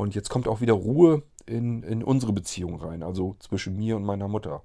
Und 0.00 0.14
jetzt 0.14 0.30
kommt 0.30 0.48
auch 0.48 0.62
wieder 0.62 0.72
Ruhe 0.72 1.24
in, 1.44 1.82
in 1.82 2.02
unsere 2.02 2.32
Beziehung 2.32 2.80
rein, 2.80 3.02
also 3.02 3.36
zwischen 3.38 3.76
mir 3.76 3.96
und 3.96 4.02
meiner 4.02 4.28
Mutter. 4.28 4.62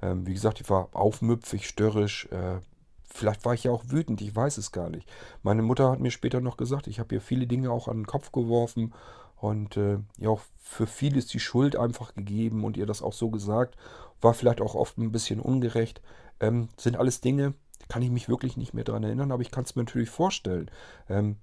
Ähm, 0.00 0.28
wie 0.28 0.32
gesagt, 0.32 0.60
ich 0.60 0.70
war 0.70 0.90
aufmüpfig, 0.92 1.66
störrisch. 1.66 2.26
Äh, 2.30 2.60
vielleicht 3.02 3.44
war 3.44 3.52
ich 3.52 3.64
ja 3.64 3.72
auch 3.72 3.82
wütend, 3.88 4.20
ich 4.20 4.36
weiß 4.36 4.58
es 4.58 4.70
gar 4.70 4.88
nicht. 4.88 5.10
Meine 5.42 5.62
Mutter 5.62 5.90
hat 5.90 5.98
mir 5.98 6.12
später 6.12 6.40
noch 6.40 6.56
gesagt, 6.56 6.86
ich 6.86 7.00
habe 7.00 7.16
ihr 7.16 7.20
viele 7.20 7.48
Dinge 7.48 7.72
auch 7.72 7.88
an 7.88 7.96
den 7.96 8.06
Kopf 8.06 8.30
geworfen 8.30 8.94
und 9.34 9.76
äh, 9.76 9.98
ja 10.18 10.28
auch 10.28 10.42
für 10.60 10.86
vieles 10.86 11.26
die 11.26 11.40
Schuld 11.40 11.74
einfach 11.74 12.14
gegeben 12.14 12.62
und 12.62 12.76
ihr 12.76 12.86
das 12.86 13.02
auch 13.02 13.12
so 13.12 13.28
gesagt. 13.30 13.76
War 14.20 14.34
vielleicht 14.34 14.60
auch 14.60 14.76
oft 14.76 14.98
ein 14.98 15.10
bisschen 15.10 15.40
ungerecht. 15.40 16.00
Ähm, 16.38 16.68
sind 16.76 16.96
alles 16.96 17.20
Dinge, 17.20 17.54
kann 17.88 18.02
ich 18.02 18.10
mich 18.10 18.28
wirklich 18.28 18.56
nicht 18.56 18.72
mehr 18.72 18.84
daran 18.84 19.02
erinnern, 19.02 19.32
aber 19.32 19.42
ich 19.42 19.50
kann 19.50 19.64
es 19.64 19.74
mir 19.74 19.82
natürlich 19.82 20.10
vorstellen. 20.10 20.70
Ähm, 21.08 21.38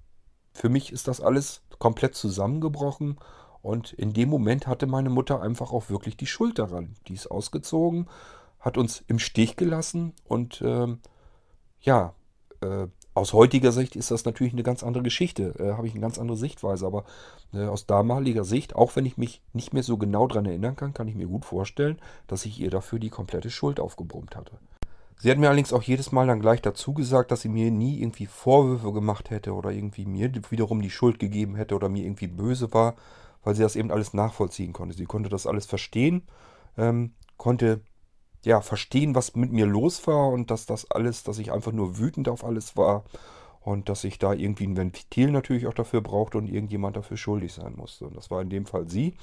für 0.54 0.70
mich 0.70 0.92
ist 0.92 1.08
das 1.08 1.20
alles 1.22 1.62
komplett 1.80 2.16
zusammengebrochen 2.16 3.18
und 3.62 3.94
in 3.94 4.14
dem 4.14 4.30
Moment 4.30 4.68
hatte 4.68 4.88
meine 4.88 5.10
Mutter 5.10 5.42
einfach 5.42 5.72
auch 5.72 5.90
wirklich 5.90 6.18
die 6.18 6.28
Schuld 6.28 6.60
daran. 6.60 6.96
Die 7.08 7.14
ist 7.14 7.28
ausgezogen, 7.28 8.08
hat 8.60 8.78
uns 8.78 9.04
im 9.08 9.20
Stich 9.20 9.56
gelassen 9.56 10.14
und 10.26 10.62
ähm, 10.66 11.00
ja, 11.82 12.14
äh, 12.62 12.88
aus 13.16 13.34
heutiger 13.34 13.72
Sicht 13.72 13.96
ist 13.96 14.10
das 14.10 14.26
natürlich 14.26 14.54
eine 14.54 14.64
ganz 14.64 14.84
andere 14.84 15.04
Geschichte, 15.04 15.54
äh, 15.60 15.74
habe 15.74 15.86
ich 15.86 15.94
eine 15.94 16.02
ganz 16.02 16.18
andere 16.18 16.38
Sichtweise, 16.38 16.86
aber 16.86 17.06
äh, 17.54 17.66
aus 17.66 17.86
damaliger 17.86 18.44
Sicht, 18.44 18.76
auch 18.76 18.96
wenn 18.96 19.06
ich 19.06 19.18
mich 19.18 19.42
nicht 19.54 19.74
mehr 19.74 19.84
so 19.84 19.98
genau 19.98 20.28
daran 20.28 20.46
erinnern 20.46 20.76
kann, 20.76 20.94
kann 20.94 21.08
ich 21.08 21.16
mir 21.16 21.28
gut 21.28 21.46
vorstellen, 21.46 22.00
dass 22.28 22.46
ich 22.46 22.60
ihr 22.60 22.72
dafür 22.72 23.00
die 23.00 23.12
komplette 23.12 23.52
Schuld 23.52 23.80
aufgebrummt 23.80 24.36
hatte. 24.36 24.58
Sie 25.20 25.30
hat 25.30 25.38
mir 25.38 25.48
allerdings 25.48 25.74
auch 25.74 25.84
jedes 25.84 26.12
Mal 26.12 26.28
dann 26.28 26.40
gleich 26.40 26.62
dazu 26.62 26.94
gesagt, 26.94 27.32
dass 27.32 27.42
sie 27.42 27.50
mir 27.50 27.72
nie 27.72 28.02
irgendwie 28.02 28.26
Vorwürfe 28.26 28.92
gemacht 28.92 29.30
hätte 29.30 29.54
oder 29.54 29.72
irgendwie 29.72 30.06
mir 30.06 30.32
wiederum 30.50 30.82
die 30.82 30.90
Schuld 30.90 31.20
gegeben 31.20 31.56
hätte 31.56 31.76
oder 31.76 31.90
mir 31.90 32.04
irgendwie 32.04 32.28
böse 32.28 32.74
war, 32.74 32.96
weil 33.44 33.56
sie 33.56 33.64
das 33.64 33.76
eben 33.76 33.92
alles 33.92 34.14
nachvollziehen 34.14 34.74
konnte. 34.74 34.96
Sie 34.96 35.06
konnte 35.06 35.30
das 35.30 35.48
alles 35.48 35.66
verstehen, 35.66 36.24
ähm, 36.78 37.14
konnte 37.38 37.82
ja 38.44 38.62
verstehen, 38.62 39.16
was 39.16 39.36
mit 39.36 39.52
mir 39.52 39.66
los 39.66 40.06
war 40.08 40.30
und 40.30 40.52
dass 40.52 40.66
das 40.66 40.90
alles, 40.92 41.24
dass 41.24 41.40
ich 41.40 41.52
einfach 41.52 41.72
nur 41.72 41.98
wütend 41.98 42.28
auf 42.28 42.44
alles 42.44 42.76
war 42.76 43.04
und 43.62 43.88
dass 43.88 44.04
ich 44.04 44.20
da 44.20 44.34
irgendwie 44.34 44.68
ein 44.68 44.76
Ventil 44.76 45.32
natürlich 45.32 45.68
auch 45.68 45.74
dafür 45.74 46.02
brauchte 46.02 46.38
und 46.38 46.48
irgendjemand 46.48 46.98
dafür 46.98 47.18
schuldig 47.18 47.54
sein 47.54 47.76
musste. 47.76 48.06
Und 48.06 48.18
das 48.18 48.30
war 48.30 48.42
in 48.42 48.50
dem 48.50 48.66
Fall 48.66 48.90
sie. 48.90 49.14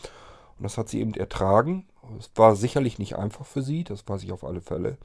Und 0.57 0.65
das 0.65 0.79
hat 0.79 0.89
sie 0.89 1.01
eben 1.01 1.15
ertragen. 1.15 1.87
Es 2.19 2.31
war 2.35 2.57
sicherlich 2.57 2.99
nicht 2.99 3.17
einfach 3.17 3.45
für 3.45 3.63
sie, 3.63 3.85
das 3.85 4.09
weiß 4.09 4.23
ich 4.23 4.33
auf 4.33 4.45
alle 4.45 4.61
Fälle. 4.61 4.97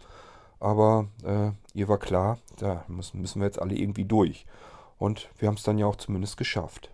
Aber 0.60 1.08
äh, 1.24 1.51
ihr 1.74 1.88
war 1.88 1.97
klar, 1.97 2.39
da 2.58 2.86
müssen, 2.88 3.22
müssen 3.22 3.41
wir 3.41 3.47
jetzt 3.47 3.62
alle 3.62 3.76
irgendwie 3.76 4.06
durch. 4.06 4.45
Und 4.97 5.30
wir 5.38 5.47
haben 5.47 5.56
es 5.56 5.64
dann 5.64 5.78
ja 5.78 5.86
auch 5.86 5.97
zumindest 5.97 6.38
geschafft. 6.38 6.89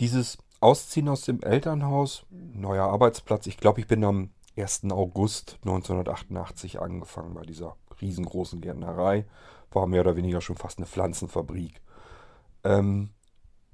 Dieses 0.00 0.38
Ausziehen 0.60 1.08
aus 1.08 1.22
dem 1.22 1.42
Elternhaus, 1.42 2.24
neuer 2.30 2.84
Arbeitsplatz, 2.84 3.46
ich 3.46 3.56
glaube, 3.56 3.80
ich 3.80 3.86
bin 3.86 4.04
am 4.04 4.30
1. 4.56 4.84
August 4.90 5.58
1988 5.62 6.80
angefangen 6.80 7.34
bei 7.34 7.42
dieser 7.42 7.76
riesengroßen 8.00 8.60
Gärtnerei. 8.60 9.26
War 9.70 9.86
mehr 9.86 10.02
oder 10.02 10.16
weniger 10.16 10.40
schon 10.40 10.56
fast 10.56 10.78
eine 10.78 10.86
Pflanzenfabrik. 10.86 11.80
Ähm, 12.64 13.10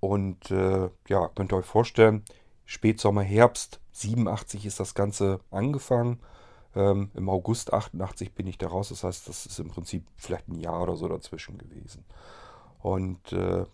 und 0.01 0.51
äh, 0.51 0.91
ja, 1.09 1.29
könnt 1.29 1.53
ihr 1.53 1.57
euch 1.57 1.67
vorstellen, 1.67 2.25
Spätsommer, 2.65 3.23
Herbst 3.23 3.81
87 3.93 4.67
ist 4.67 4.81
das 4.81 4.95
Ganze 4.95 5.41
angefangen. 5.51 6.21
Ähm, 6.75 7.11
Im 7.15 7.29
August 7.29 7.73
88 7.73 8.35
bin 8.35 8.47
ich 8.47 8.59
da 8.59 8.69
raus. 8.69 8.89
Das 8.89 9.05
heißt, 9.05 9.29
das 9.29 9.47
ist 9.47 9.59
im 9.59 9.69
Prinzip 9.69 10.07
vielleicht 10.17 10.49
ein 10.49 10.59
Jahr 10.59 10.83
oder 10.83 10.97
so 10.97 11.09
dazwischen 11.09 11.59
gewesen. 11.59 12.05
Und 12.81 13.33
äh, 13.33 13.65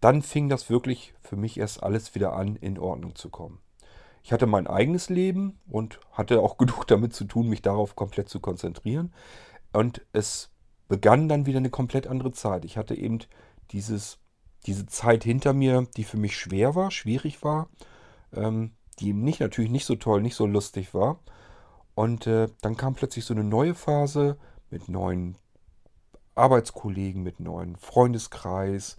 dann 0.00 0.22
fing 0.22 0.48
das 0.48 0.70
wirklich 0.70 1.14
für 1.20 1.36
mich 1.36 1.58
erst 1.58 1.82
alles 1.82 2.14
wieder 2.14 2.34
an, 2.34 2.56
in 2.56 2.78
Ordnung 2.78 3.14
zu 3.14 3.30
kommen. 3.30 3.58
Ich 4.22 4.32
hatte 4.32 4.46
mein 4.46 4.66
eigenes 4.66 5.08
Leben 5.08 5.58
und 5.68 6.00
hatte 6.12 6.40
auch 6.40 6.56
genug 6.58 6.86
damit 6.86 7.14
zu 7.14 7.24
tun, 7.24 7.48
mich 7.48 7.62
darauf 7.62 7.96
komplett 7.96 8.28
zu 8.28 8.40
konzentrieren. 8.40 9.12
Und 9.72 10.02
es 10.12 10.50
begann 10.88 11.28
dann 11.28 11.46
wieder 11.46 11.58
eine 11.58 11.70
komplett 11.70 12.06
andere 12.06 12.32
Zeit. 12.32 12.64
Ich 12.64 12.76
hatte 12.76 12.94
eben 12.94 13.18
dieses, 13.72 14.18
diese 14.66 14.86
Zeit 14.86 15.24
hinter 15.24 15.52
mir, 15.52 15.86
die 15.96 16.04
für 16.04 16.16
mich 16.16 16.36
schwer 16.36 16.74
war, 16.74 16.90
schwierig 16.90 17.42
war, 17.42 17.68
ähm, 18.34 18.72
die 18.98 19.12
nicht 19.12 19.40
natürlich 19.40 19.70
nicht 19.70 19.84
so 19.84 19.96
toll, 19.96 20.22
nicht 20.22 20.36
so 20.36 20.46
lustig 20.46 20.94
war. 20.94 21.20
Und 21.96 22.26
äh, 22.26 22.48
dann 22.60 22.76
kam 22.76 22.94
plötzlich 22.94 23.24
so 23.24 23.32
eine 23.32 23.42
neue 23.42 23.74
Phase 23.74 24.36
mit 24.70 24.90
neuen 24.90 25.34
Arbeitskollegen, 26.34 27.22
mit 27.22 27.40
neuen 27.40 27.76
Freundeskreis. 27.76 28.98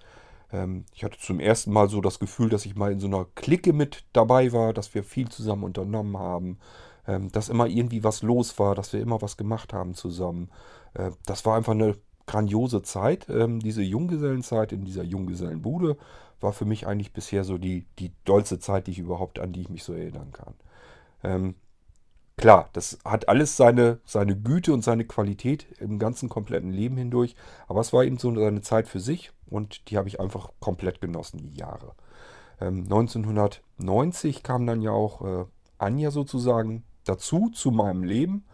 Ähm, 0.52 0.84
ich 0.96 1.04
hatte 1.04 1.20
zum 1.20 1.40
ersten 1.40 1.72
Mal 1.72 1.90
so 1.90 2.02
das 2.02 2.18
Gefühl, 2.18 2.50
dass 2.50 2.66
ich 2.66 2.76
mal 2.76 2.92
in 2.92 3.00
so 3.00 3.06
einer 3.06 3.26
Clique 3.36 3.72
mit 3.72 4.04
dabei 4.14 4.52
war, 4.52 4.74
dass 4.74 4.96
wir 4.96 5.04
viel 5.04 5.30
zusammen 5.30 5.64
unternommen 5.64 6.18
haben, 6.18 6.58
ähm, 7.08 7.32
dass 7.32 7.50
immer 7.50 7.68
irgendwie 7.68 8.04
was 8.04 8.24
los 8.24 8.58
war, 8.58 8.74
dass 8.74 8.92
wir 8.94 9.00
immer 9.00 9.22
was 9.22 9.38
gemacht 9.38 9.74
haben 9.74 9.94
zusammen. 9.94 10.50
Äh, 10.96 11.12
das 11.28 11.46
war 11.46 11.56
einfach 11.56 11.74
eine 11.74 11.98
grandiose 12.26 12.82
Zeit. 12.82 13.30
Ähm, 13.30 13.60
diese 13.60 13.84
Junggesellenzeit 13.84 14.72
in 14.72 14.86
dieser 14.86 15.04
Junggesellenbude 15.04 15.98
war 16.42 16.52
für 16.52 16.66
mich 16.66 16.88
eigentlich 16.88 17.14
bisher 17.14 17.44
so 17.44 17.60
die, 17.60 17.86
die 18.00 18.12
dollste 18.26 18.58
Zeit, 18.58 18.88
die 18.88 18.92
ich 18.92 19.00
überhaupt, 19.00 19.38
an 19.38 19.54
die 19.54 19.62
ich 19.62 19.70
mich 19.70 19.84
so 19.84 19.94
erinnern 19.94 20.32
kann. 20.32 20.56
Ähm, 21.24 21.56
Klar, 22.38 22.70
das 22.74 23.00
hat 23.04 23.30
alles 23.30 23.58
seine, 23.58 24.00
seine 24.06 24.40
Güte 24.40 24.72
und 24.72 24.84
seine 24.84 25.06
Qualität 25.06 25.66
im 25.80 25.98
ganzen 25.98 26.30
kompletten 26.30 26.72
Leben 26.72 26.96
hindurch. 26.96 27.36
Aber 27.68 27.82
es 27.82 27.94
war 27.94 28.04
eben 28.04 28.20
so 28.20 28.30
eine 28.30 28.62
Zeit 28.62 28.88
für 28.88 29.00
sich 29.00 29.32
und 29.48 29.90
die 29.90 29.98
habe 29.98 30.08
ich 30.08 30.20
einfach 30.20 30.52
komplett 30.60 31.02
genossen, 31.02 31.40
die 31.40 31.58
Jahre. 31.58 31.96
Ähm, 32.62 32.84
1990 32.84 34.44
kam 34.44 34.68
dann 34.68 34.84
ja 34.84 34.92
auch 34.92 35.22
äh, 35.26 35.46
Anja 35.80 36.12
sozusagen 36.12 36.84
dazu, 37.06 37.50
zu 37.50 37.72
meinem 37.72 38.04
Leben. 38.04 38.46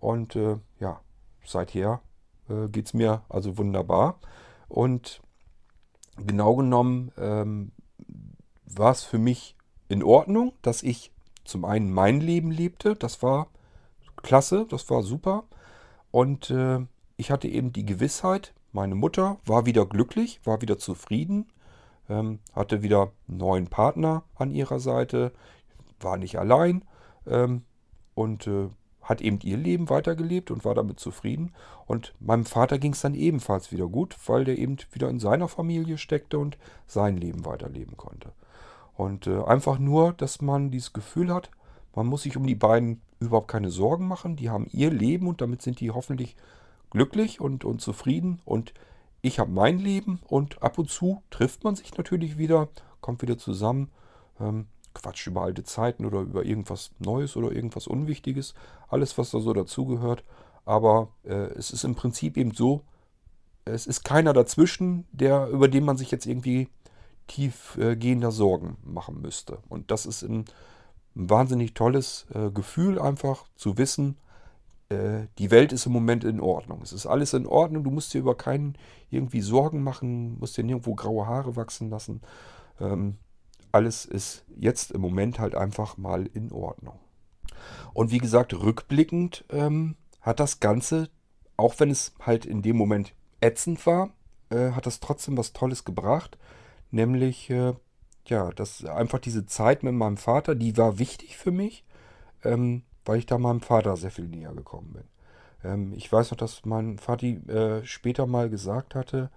Und 0.00 0.34
äh, 0.34 0.56
ja, 0.80 1.00
seither 1.44 2.00
äh, 2.48 2.68
geht 2.68 2.86
es 2.86 2.94
mir 2.94 3.24
also 3.28 3.58
wunderbar. 3.58 4.20
Und 4.68 5.20
genau 6.16 6.56
genommen 6.56 7.12
ähm, 7.18 7.72
war 8.64 8.92
es 8.92 9.04
für 9.04 9.18
mich 9.18 9.54
in 9.88 10.02
Ordnung, 10.02 10.54
dass 10.62 10.82
ich 10.82 11.12
zum 11.48 11.64
einen 11.64 11.92
mein 11.92 12.20
Leben 12.20 12.50
lebte. 12.50 12.94
Das 12.94 13.22
war 13.22 13.48
klasse, 14.16 14.66
das 14.68 14.88
war 14.90 15.02
super. 15.02 15.44
Und 16.10 16.50
äh, 16.50 16.80
ich 17.16 17.30
hatte 17.30 17.48
eben 17.48 17.72
die 17.72 17.86
Gewissheit, 17.86 18.54
meine 18.72 18.94
Mutter 18.94 19.38
war 19.44 19.66
wieder 19.66 19.86
glücklich, 19.86 20.40
war 20.44 20.60
wieder 20.60 20.78
zufrieden, 20.78 21.46
ähm, 22.08 22.38
hatte 22.54 22.82
wieder 22.82 23.12
einen 23.28 23.38
neuen 23.38 23.66
Partner 23.66 24.22
an 24.36 24.50
ihrer 24.50 24.78
Seite, 24.78 25.32
war 26.00 26.16
nicht 26.16 26.38
allein 26.38 26.84
ähm, 27.26 27.62
und 28.14 28.46
äh, 28.46 28.68
hat 29.02 29.22
eben 29.22 29.38
ihr 29.42 29.56
Leben 29.56 29.88
weitergelebt 29.88 30.50
und 30.50 30.64
war 30.64 30.74
damit 30.74 31.00
zufrieden. 31.00 31.54
Und 31.86 32.14
meinem 32.20 32.44
Vater 32.44 32.78
ging 32.78 32.92
es 32.92 33.00
dann 33.00 33.14
ebenfalls 33.14 33.72
wieder 33.72 33.88
gut, 33.88 34.16
weil 34.26 34.44
der 34.44 34.58
eben 34.58 34.76
wieder 34.92 35.08
in 35.08 35.18
seiner 35.18 35.48
Familie 35.48 35.96
steckte 35.96 36.38
und 36.38 36.58
sein 36.86 37.16
Leben 37.16 37.46
weiterleben 37.46 37.96
konnte. 37.96 38.32
Und 38.98 39.28
äh, 39.28 39.44
einfach 39.44 39.78
nur, 39.78 40.12
dass 40.12 40.42
man 40.42 40.72
dieses 40.72 40.92
Gefühl 40.92 41.32
hat, 41.32 41.52
man 41.94 42.08
muss 42.08 42.24
sich 42.24 42.36
um 42.36 42.44
die 42.44 42.56
beiden 42.56 43.00
überhaupt 43.20 43.46
keine 43.46 43.70
Sorgen 43.70 44.08
machen. 44.08 44.34
Die 44.34 44.50
haben 44.50 44.66
ihr 44.72 44.90
Leben 44.90 45.28
und 45.28 45.40
damit 45.40 45.62
sind 45.62 45.78
die 45.78 45.92
hoffentlich 45.92 46.34
glücklich 46.90 47.40
und, 47.40 47.64
und 47.64 47.80
zufrieden. 47.80 48.42
Und 48.44 48.74
ich 49.22 49.38
habe 49.38 49.52
mein 49.52 49.78
Leben 49.78 50.18
und 50.26 50.60
ab 50.64 50.78
und 50.78 50.90
zu 50.90 51.22
trifft 51.30 51.62
man 51.62 51.76
sich 51.76 51.96
natürlich 51.96 52.38
wieder, 52.38 52.70
kommt 53.00 53.22
wieder 53.22 53.38
zusammen. 53.38 53.92
Ähm, 54.40 54.66
Quatsch 54.94 55.28
über 55.28 55.42
alte 55.42 55.62
Zeiten 55.62 56.04
oder 56.04 56.22
über 56.22 56.44
irgendwas 56.44 56.90
Neues 56.98 57.36
oder 57.36 57.52
irgendwas 57.52 57.86
Unwichtiges. 57.86 58.54
Alles, 58.88 59.16
was 59.16 59.30
da 59.30 59.38
so 59.38 59.52
dazugehört. 59.52 60.24
Aber 60.64 61.10
äh, 61.22 61.52
es 61.54 61.70
ist 61.70 61.84
im 61.84 61.94
Prinzip 61.94 62.36
eben 62.36 62.50
so, 62.50 62.82
es 63.64 63.86
ist 63.86 64.02
keiner 64.02 64.32
dazwischen, 64.32 65.06
der, 65.12 65.46
über 65.50 65.68
den 65.68 65.84
man 65.84 65.96
sich 65.96 66.10
jetzt 66.10 66.26
irgendwie 66.26 66.68
tiefgehender 67.28 68.28
äh, 68.28 68.32
Sorgen 68.32 68.76
machen 68.82 69.20
müsste. 69.20 69.58
Und 69.68 69.90
das 69.90 70.04
ist 70.06 70.22
ein, 70.22 70.44
wahnsinnig 71.18 71.74
tolles 71.74 72.26
äh, 72.32 72.50
Gefühl, 72.50 72.98
einfach 72.98 73.44
zu 73.56 73.76
wissen, 73.76 74.16
äh, 74.88 75.26
die 75.38 75.50
Welt 75.50 75.72
ist 75.72 75.86
im 75.86 75.92
Moment 75.92 76.24
in 76.24 76.40
Ordnung. 76.40 76.80
Es 76.82 76.92
ist 76.92 77.06
alles 77.06 77.34
in 77.34 77.46
Ordnung. 77.46 77.82
Du 77.84 77.90
musst 77.90 78.14
dir 78.14 78.20
über 78.20 78.36
keinen 78.36 78.78
irgendwie 79.10 79.40
Sorgen 79.40 79.82
machen, 79.82 80.38
musst 80.38 80.56
dir 80.56 80.64
nirgendwo 80.64 80.94
graue 80.94 81.26
Haare 81.26 81.56
wachsen 81.56 81.90
lassen. 81.90 82.22
Ähm, 82.80 83.18
alles 83.72 84.06
ist 84.06 84.44
jetzt 84.56 84.92
im 84.92 85.00
Moment 85.00 85.40
halt 85.40 85.54
einfach 85.54 85.96
mal 85.98 86.26
in 86.26 86.52
Ordnung. 86.52 86.98
Und 87.92 88.12
wie 88.12 88.18
gesagt, 88.18 88.54
rückblickend 88.54 89.44
ähm, 89.50 89.96
hat 90.20 90.40
das 90.40 90.60
Ganze, 90.60 91.10
auch 91.56 91.74
wenn 91.78 91.90
es 91.90 92.14
halt 92.20 92.46
in 92.46 92.62
dem 92.62 92.76
Moment 92.76 93.12
ätzend 93.40 93.84
war, 93.86 94.10
hat 94.50 94.86
das 94.86 95.00
trotzdem 95.00 95.36
was 95.36 95.52
Tolles 95.52 95.84
gebracht. 95.84 96.38
Nämlich, 96.90 97.50
äh, 97.50 97.74
ja, 98.26 98.50
das 98.50 98.84
einfach 98.84 99.18
diese 99.18 99.46
Zeit 99.46 99.82
mit 99.82 99.94
meinem 99.94 100.16
Vater, 100.16 100.54
die 100.54 100.76
war 100.76 100.98
wichtig 100.98 101.36
für 101.36 101.50
mich, 101.50 101.84
ähm, 102.44 102.82
weil 103.04 103.18
ich 103.18 103.26
da 103.26 103.38
meinem 103.38 103.60
Vater 103.60 103.96
sehr 103.96 104.10
viel 104.10 104.28
näher 104.28 104.54
gekommen 104.54 104.92
bin. 104.92 105.04
Ähm, 105.64 105.92
ich 105.94 106.10
weiß 106.10 106.30
noch, 106.30 106.38
dass 106.38 106.64
mein 106.64 106.98
Vati 106.98 107.36
äh, 107.48 107.84
später 107.84 108.26
mal 108.26 108.50
gesagt 108.50 108.94
hatte, 108.94 109.30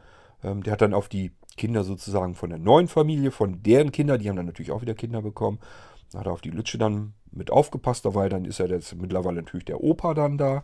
ähm, 0.44 0.64
der 0.64 0.74
hat 0.74 0.82
dann 0.82 0.94
auf 0.94 1.10
die 1.10 1.32
Kinder 1.58 1.84
sozusagen 1.84 2.36
von 2.36 2.50
der 2.50 2.60
neuen 2.60 2.88
Familie, 2.88 3.32
von 3.32 3.62
deren 3.64 3.92
Kinder, 3.92 4.18
die 4.18 4.30
haben 4.30 4.38
dann 4.38 4.46
natürlich 4.46 4.72
auch 4.72 4.82
wieder 4.82 4.94
Kinder 4.94 5.22
bekommen. 5.22 5.60
Hat 6.14 6.26
er 6.26 6.32
auf 6.32 6.42
die 6.42 6.50
Lütsche 6.50 6.78
dann 6.78 7.14
mit 7.32 7.52
aufgepasst, 7.52 8.06
weil 8.06 8.30
dann 8.30 8.46
ist 8.46 8.60
er 8.60 8.70
jetzt 8.70 8.96
mittlerweile 8.96 9.38
natürlich 9.38 9.66
der 9.66 9.82
Opa 9.82 10.14
dann 10.14 10.38
da 10.38 10.64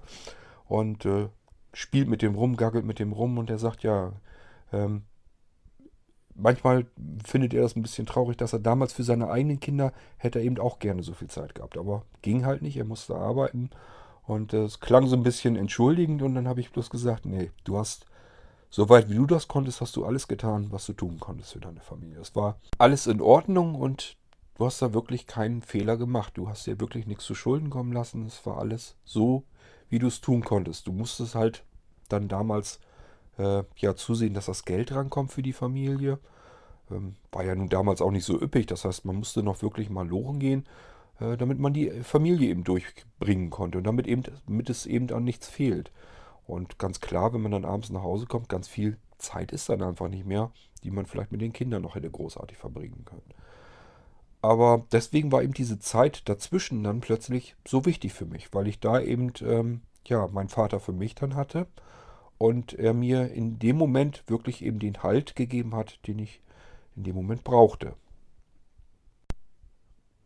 und 0.65 1.05
äh, 1.05 1.29
spielt 1.73 2.09
mit 2.09 2.21
dem 2.21 2.35
rum, 2.35 2.57
gaggelt 2.57 2.85
mit 2.85 2.99
dem 2.99 3.13
rum 3.13 3.37
und 3.37 3.49
er 3.49 3.59
sagt 3.59 3.83
ja, 3.83 4.13
ähm, 4.73 5.03
manchmal 6.37 6.85
findet 7.25 7.53
er 7.53 7.63
das 7.63 7.75
ein 7.75 7.81
bisschen 7.81 8.05
traurig, 8.05 8.37
dass 8.37 8.53
er 8.53 8.59
damals 8.59 8.93
für 8.93 9.03
seine 9.03 9.29
eigenen 9.29 9.59
Kinder 9.59 9.91
hätte 10.17 10.39
er 10.39 10.45
eben 10.45 10.59
auch 10.59 10.79
gerne 10.79 11.03
so 11.03 11.13
viel 11.13 11.27
Zeit 11.27 11.55
gehabt, 11.55 11.77
aber 11.77 12.03
ging 12.21 12.45
halt 12.45 12.61
nicht, 12.61 12.77
er 12.77 12.85
musste 12.85 13.15
arbeiten 13.15 13.69
und 14.23 14.53
äh, 14.53 14.63
es 14.63 14.79
klang 14.79 15.07
so 15.07 15.15
ein 15.15 15.23
bisschen 15.23 15.55
entschuldigend 15.55 16.21
und 16.21 16.35
dann 16.35 16.47
habe 16.47 16.61
ich 16.61 16.71
bloß 16.71 16.89
gesagt, 16.89 17.25
nee, 17.25 17.51
du 17.63 17.77
hast 17.77 18.05
Soweit 18.69 19.09
wie 19.09 19.15
du 19.15 19.25
das 19.25 19.47
konntest, 19.47 19.81
hast 19.81 19.95
du 19.95 20.05
alles 20.05 20.27
getan, 20.27 20.71
was 20.71 20.85
du 20.85 20.93
tun 20.93 21.19
konntest 21.19 21.53
für 21.53 21.59
deine 21.59 21.79
Familie. 21.79 22.19
Es 22.19 22.35
war 22.35 22.59
alles 22.77 23.07
in 23.07 23.21
Ordnung 23.21 23.75
und 23.75 24.17
du 24.55 24.65
hast 24.65 24.81
da 24.81 24.93
wirklich 24.93 25.25
keinen 25.25 25.61
Fehler 25.61 25.97
gemacht. 25.97 26.33
Du 26.35 26.49
hast 26.49 26.67
dir 26.67 26.79
wirklich 26.79 27.07
nichts 27.07 27.23
zu 27.23 27.33
Schulden 27.33 27.69
kommen 27.69 27.93
lassen. 27.93 28.25
Es 28.25 28.45
war 28.45 28.57
alles 28.57 28.97
so, 29.05 29.43
wie 29.89 29.99
du 29.99 30.07
es 30.07 30.19
tun 30.19 30.43
konntest. 30.43 30.87
Du 30.87 30.91
musstest 30.91 31.33
halt 31.33 31.63
dann 32.09 32.27
damals 32.27 32.79
äh, 33.37 33.63
ja 33.77 33.95
zusehen, 33.95 34.33
dass 34.33 34.45
das 34.47 34.65
Geld 34.65 34.91
rankommt 34.91 35.31
für 35.31 35.43
die 35.43 35.53
Familie. 35.53 36.19
Ähm, 36.91 37.15
war 37.31 37.43
ja 37.43 37.55
nun 37.55 37.69
damals 37.69 38.01
auch 38.01 38.11
nicht 38.11 38.25
so 38.25 38.39
üppig. 38.39 38.65
Das 38.67 38.85
heißt, 38.85 39.05
man 39.05 39.15
musste 39.15 39.43
noch 39.43 39.61
wirklich 39.61 39.89
mal 39.89 40.07
lochen 40.07 40.39
gehen, 40.39 40.65
äh, 41.19 41.37
damit 41.37 41.59
man 41.59 41.73
die 41.73 41.89
Familie 42.03 42.49
eben 42.49 42.63
durchbringen 42.63 43.49
konnte 43.49 43.77
und 43.77 43.85
damit, 43.85 44.07
eben, 44.07 44.23
damit 44.45 44.69
es 44.69 44.85
eben 44.85 45.11
an 45.11 45.23
nichts 45.23 45.47
fehlt. 45.47 45.91
Und 46.45 46.79
ganz 46.79 47.01
klar, 47.01 47.33
wenn 47.33 47.41
man 47.41 47.51
dann 47.51 47.65
abends 47.65 47.89
nach 47.89 48.03
Hause 48.03 48.25
kommt, 48.25 48.49
ganz 48.49 48.67
viel 48.67 48.97
Zeit 49.17 49.51
ist 49.51 49.69
dann 49.69 49.81
einfach 49.81 50.07
nicht 50.07 50.25
mehr, 50.25 50.51
die 50.83 50.91
man 50.91 51.05
vielleicht 51.05 51.31
mit 51.31 51.41
den 51.41 51.53
Kindern 51.53 51.81
noch 51.81 51.95
hätte 51.95 52.09
großartig 52.09 52.57
verbringen 52.57 53.03
können. 53.05 53.33
Aber 54.41 54.85
deswegen 54.91 55.31
war 55.31 55.41
eben 55.41 55.53
diese 55.53 55.79
Zeit 55.79 56.29
dazwischen 56.29 56.83
dann 56.83 57.01
plötzlich 57.01 57.55
so 57.67 57.85
wichtig 57.85 58.13
für 58.13 58.25
mich, 58.25 58.53
weil 58.53 58.67
ich 58.67 58.79
da 58.79 59.01
eben, 59.01 59.33
ähm, 59.41 59.81
ja, 60.05 60.27
meinen 60.27 60.47
Vater 60.47 60.79
für 60.79 60.93
mich 60.93 61.15
dann 61.15 61.35
hatte 61.35 61.67
und 62.37 62.73
er 62.73 62.93
mir 62.93 63.31
in 63.31 63.59
dem 63.59 63.77
Moment 63.77 64.23
wirklich 64.27 64.63
eben 64.63 64.79
den 64.79 65.03
Halt 65.03 65.35
gegeben 65.35 65.75
hat, 65.75 66.05
den 66.07 66.19
ich 66.19 66.41
in 66.95 67.03
dem 67.03 67.15
Moment 67.15 67.43
brauchte. 67.43 67.93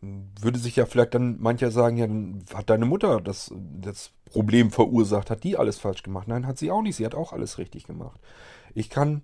Würde 0.02 0.58
sich 0.58 0.76
ja 0.76 0.86
vielleicht 0.86 1.14
dann 1.14 1.40
mancher 1.40 1.70
sagen, 1.70 1.98
ja, 1.98 2.08
dann 2.08 2.44
hat 2.54 2.70
deine 2.70 2.86
Mutter 2.86 3.22
das, 3.22 3.54
das 3.56 4.12
Problem 4.26 4.72
verursacht. 4.72 5.30
Hat 5.30 5.44
die 5.44 5.58
alles 5.58 5.78
falsch 5.78 6.02
gemacht? 6.02 6.28
Nein, 6.28 6.48
hat 6.48 6.58
sie 6.58 6.72
auch 6.72 6.82
nicht. 6.82 6.96
Sie 6.96 7.06
hat 7.06 7.14
auch 7.14 7.34
alles 7.34 7.60
richtig 7.60 7.86
gemacht. 7.86 8.20
Ich 8.74 8.90
kann 8.90 9.24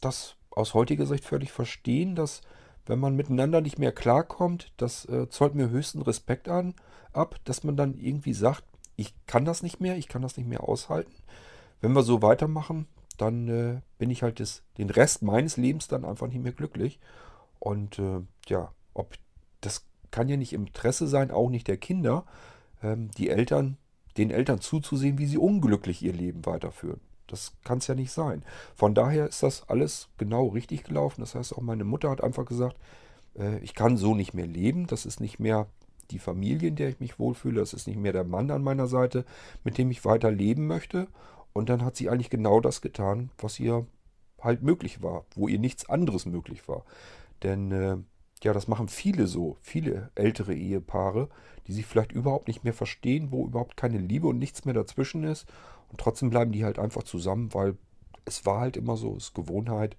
das 0.00 0.36
aus 0.50 0.74
heutiger 0.74 1.06
Sicht 1.06 1.24
völlig 1.24 1.50
verstehen, 1.50 2.14
dass 2.14 2.42
wenn 2.86 2.98
man 2.98 3.16
miteinander 3.16 3.60
nicht 3.60 3.78
mehr 3.78 3.92
klarkommt, 3.92 4.72
das 4.76 5.04
äh, 5.06 5.28
zollt 5.28 5.54
mir 5.54 5.70
höchsten 5.70 6.02
Respekt 6.02 6.48
an, 6.48 6.74
ab, 7.12 7.36
dass 7.44 7.64
man 7.64 7.76
dann 7.76 7.94
irgendwie 7.94 8.34
sagt, 8.34 8.64
ich 8.96 9.14
kann 9.26 9.44
das 9.44 9.62
nicht 9.62 9.80
mehr, 9.80 9.96
ich 9.96 10.08
kann 10.08 10.22
das 10.22 10.36
nicht 10.36 10.48
mehr 10.48 10.68
aushalten. 10.68 11.12
Wenn 11.82 11.92
wir 11.92 12.02
so 12.02 12.22
weitermachen, 12.22 12.86
dann 13.18 13.48
äh, 13.48 13.80
bin 13.98 14.08
ich 14.08 14.22
halt 14.22 14.40
das, 14.40 14.62
den 14.78 14.88
Rest 14.88 15.22
meines 15.22 15.58
Lebens 15.58 15.88
dann 15.88 16.06
einfach 16.06 16.28
nicht 16.28 16.42
mehr 16.42 16.52
glücklich. 16.52 16.98
Und 17.58 17.98
äh, 17.98 18.20
ja, 18.46 18.72
ob 18.94 19.14
das 19.60 19.84
kann 20.10 20.28
ja 20.28 20.38
nicht 20.38 20.54
im 20.54 20.66
Interesse 20.66 21.06
sein, 21.06 21.30
auch 21.30 21.50
nicht 21.50 21.68
der 21.68 21.76
Kinder. 21.76 22.24
Ähm, 22.82 23.10
die 23.18 23.28
Eltern 23.28 23.76
den 24.16 24.30
Eltern 24.30 24.60
zuzusehen, 24.60 25.18
wie 25.18 25.26
sie 25.26 25.38
unglücklich 25.38 26.02
ihr 26.02 26.12
Leben 26.12 26.44
weiterführen. 26.44 27.00
Das 27.26 27.52
kann 27.64 27.78
es 27.78 27.86
ja 27.86 27.94
nicht 27.94 28.12
sein. 28.12 28.44
Von 28.74 28.94
daher 28.94 29.26
ist 29.26 29.42
das 29.42 29.68
alles 29.68 30.08
genau 30.18 30.48
richtig 30.48 30.84
gelaufen. 30.84 31.22
Das 31.22 31.34
heißt, 31.34 31.56
auch 31.56 31.62
meine 31.62 31.84
Mutter 31.84 32.10
hat 32.10 32.22
einfach 32.22 32.44
gesagt, 32.44 32.76
äh, 33.38 33.58
ich 33.60 33.74
kann 33.74 33.96
so 33.96 34.14
nicht 34.14 34.34
mehr 34.34 34.46
leben. 34.46 34.86
Das 34.86 35.06
ist 35.06 35.20
nicht 35.20 35.38
mehr 35.38 35.66
die 36.10 36.18
Familie, 36.18 36.68
in 36.68 36.76
der 36.76 36.90
ich 36.90 37.00
mich 37.00 37.18
wohlfühle. 37.18 37.60
Das 37.60 37.72
ist 37.72 37.86
nicht 37.86 37.98
mehr 37.98 38.12
der 38.12 38.24
Mann 38.24 38.50
an 38.50 38.62
meiner 38.62 38.86
Seite, 38.86 39.24
mit 39.64 39.78
dem 39.78 39.90
ich 39.90 40.04
weiter 40.04 40.30
leben 40.30 40.66
möchte. 40.66 41.08
Und 41.52 41.68
dann 41.68 41.84
hat 41.84 41.96
sie 41.96 42.08
eigentlich 42.08 42.30
genau 42.30 42.60
das 42.60 42.80
getan, 42.80 43.30
was 43.38 43.60
ihr 43.60 43.86
halt 44.40 44.62
möglich 44.62 45.02
war, 45.02 45.24
wo 45.34 45.48
ihr 45.48 45.58
nichts 45.58 45.88
anderes 45.88 46.26
möglich 46.26 46.66
war. 46.68 46.84
Denn 47.42 47.70
äh, 47.72 47.96
ja, 48.42 48.52
das 48.52 48.68
machen 48.68 48.88
viele 48.88 49.26
so, 49.26 49.56
viele 49.60 50.10
ältere 50.14 50.54
Ehepaare, 50.54 51.28
die 51.66 51.72
sich 51.72 51.86
vielleicht 51.86 52.12
überhaupt 52.12 52.48
nicht 52.48 52.64
mehr 52.64 52.74
verstehen, 52.74 53.30
wo 53.30 53.46
überhaupt 53.46 53.76
keine 53.76 53.98
Liebe 53.98 54.26
und 54.26 54.38
nichts 54.38 54.64
mehr 54.64 54.74
dazwischen 54.74 55.24
ist. 55.24 55.46
Und 55.90 56.00
trotzdem 56.00 56.30
bleiben 56.30 56.52
die 56.52 56.64
halt 56.64 56.78
einfach 56.78 57.04
zusammen, 57.04 57.54
weil 57.54 57.76
es 58.24 58.44
war 58.46 58.60
halt 58.60 58.76
immer 58.76 58.96
so, 58.96 59.16
es 59.16 59.24
ist 59.24 59.34
Gewohnheit. 59.34 59.96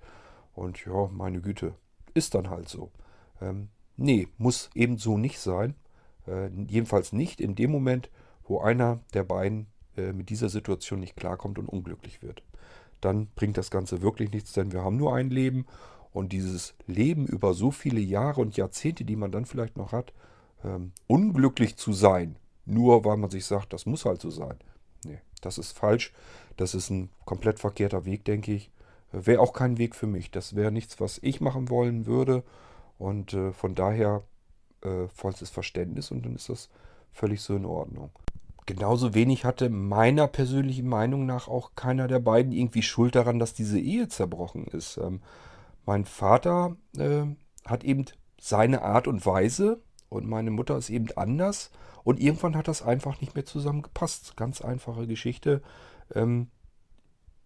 Und 0.54 0.86
ja, 0.86 1.10
meine 1.12 1.42
Güte, 1.42 1.74
ist 2.14 2.36
dann 2.36 2.50
halt 2.50 2.68
so. 2.68 2.92
Ähm, 3.42 3.70
nee, 3.96 4.28
muss 4.38 4.70
eben 4.76 4.98
so 4.98 5.18
nicht 5.18 5.40
sein. 5.40 5.76
Äh, 6.28 6.50
jedenfalls 6.68 7.14
nicht 7.14 7.40
in 7.40 7.56
dem 7.56 7.72
Moment, 7.72 8.10
wo 8.44 8.60
einer 8.60 9.00
der 9.14 9.24
beiden 9.24 9.68
äh, 9.98 10.14
mit 10.14 10.30
dieser 10.30 10.50
Situation 10.50 11.00
nicht 11.00 11.16
klarkommt 11.16 11.60
und 11.60 11.68
unglücklich 11.68 12.22
wird. 12.22 12.44
Dann 13.02 13.28
bringt 13.36 13.58
das 13.58 13.72
Ganze 13.72 14.02
wirklich 14.02 14.32
nichts, 14.32 14.54
denn 14.54 14.72
wir 14.72 14.84
haben 14.84 14.98
nur 14.98 15.16
ein 15.16 15.30
Leben 15.30 15.66
und 16.12 16.32
dieses 16.32 16.76
Leben 16.88 17.26
über 17.26 17.54
so 17.54 17.72
viele 17.72 18.00
Jahre 18.00 18.42
und 18.42 18.56
Jahrzehnte, 18.56 19.04
die 19.04 19.16
man 19.16 19.32
dann 19.32 19.46
vielleicht 19.46 19.78
noch 19.78 19.92
hat, 19.92 20.14
ähm, 20.64 20.92
unglücklich 21.08 21.76
zu 21.76 21.92
sein, 21.92 22.38
nur 22.66 23.04
weil 23.04 23.18
man 23.18 23.30
sich 23.30 23.46
sagt, 23.46 23.74
das 23.74 23.86
muss 23.86 24.06
halt 24.06 24.22
so 24.22 24.30
sein. 24.30 24.58
Nee, 25.06 25.20
das 25.42 25.58
ist 25.58 25.78
falsch. 25.78 26.14
Das 26.56 26.76
ist 26.76 26.90
ein 26.92 27.10
komplett 27.26 27.60
verkehrter 27.60 28.06
Weg, 28.06 28.26
denke 28.26 28.54
ich. 28.54 28.72
Wäre 29.12 29.42
auch 29.42 29.54
kein 29.54 29.78
Weg 29.78 29.96
für 29.96 30.08
mich. 30.08 30.32
Das 30.32 30.56
wäre 30.56 30.72
nichts, 30.72 31.00
was 31.00 31.20
ich 31.22 31.42
machen 31.42 31.70
wollen 31.70 32.06
würde. 32.06 32.44
Und 32.98 33.34
äh, 33.34 33.52
von 33.52 33.76
daher 33.76 34.24
äh, 34.82 35.08
vollstes 35.08 35.50
Verständnis 35.50 36.12
und 36.12 36.26
dann 36.26 36.36
ist 36.36 36.50
das 36.50 36.70
völlig 37.12 37.42
so 37.42 37.56
in 37.56 37.66
Ordnung. 37.66 38.12
Genauso 38.66 39.14
wenig 39.14 39.46
hatte 39.46 39.70
meiner 39.70 40.28
persönlichen 40.28 40.88
Meinung 40.88 41.26
nach 41.26 41.48
auch 41.48 41.72
keiner 41.76 42.08
der 42.08 42.20
beiden 42.20 42.52
irgendwie 42.52 42.82
Schuld 42.82 43.16
daran, 43.16 43.40
dass 43.40 43.54
diese 43.54 43.80
Ehe 43.80 44.08
zerbrochen 44.08 44.66
ist. 44.66 44.98
Ähm, 44.98 45.22
mein 45.86 46.06
Vater 46.06 46.76
äh, 46.98 47.24
hat 47.66 47.84
eben 47.84 48.06
seine 48.40 48.82
Art 48.82 49.08
und 49.08 49.26
Weise 49.26 49.82
und 50.10 50.28
meine 50.28 50.52
Mutter 50.52 50.78
ist 50.78 50.90
eben 50.90 51.08
anders. 51.16 51.72
Und 52.04 52.20
irgendwann 52.20 52.58
hat 52.58 52.68
das 52.68 52.82
einfach 52.82 53.22
nicht 53.22 53.36
mehr 53.36 53.46
zusammengepasst. 53.46 54.36
Ganz 54.36 54.62
einfache 54.62 55.08
Geschichte. 55.08 55.62
Ähm, 56.14 56.48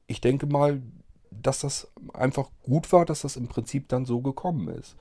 ich 0.07 0.21
denke 0.21 0.47
mal, 0.47 0.81
dass 1.31 1.59
das 1.59 1.91
einfach 2.13 2.49
gut 2.63 2.91
war, 2.91 3.05
dass 3.05 3.21
das 3.21 3.35
im 3.35 3.47
Prinzip 3.47 3.87
dann 3.89 4.05
so 4.05 4.21
gekommen 4.21 4.67
ist. 4.69 4.95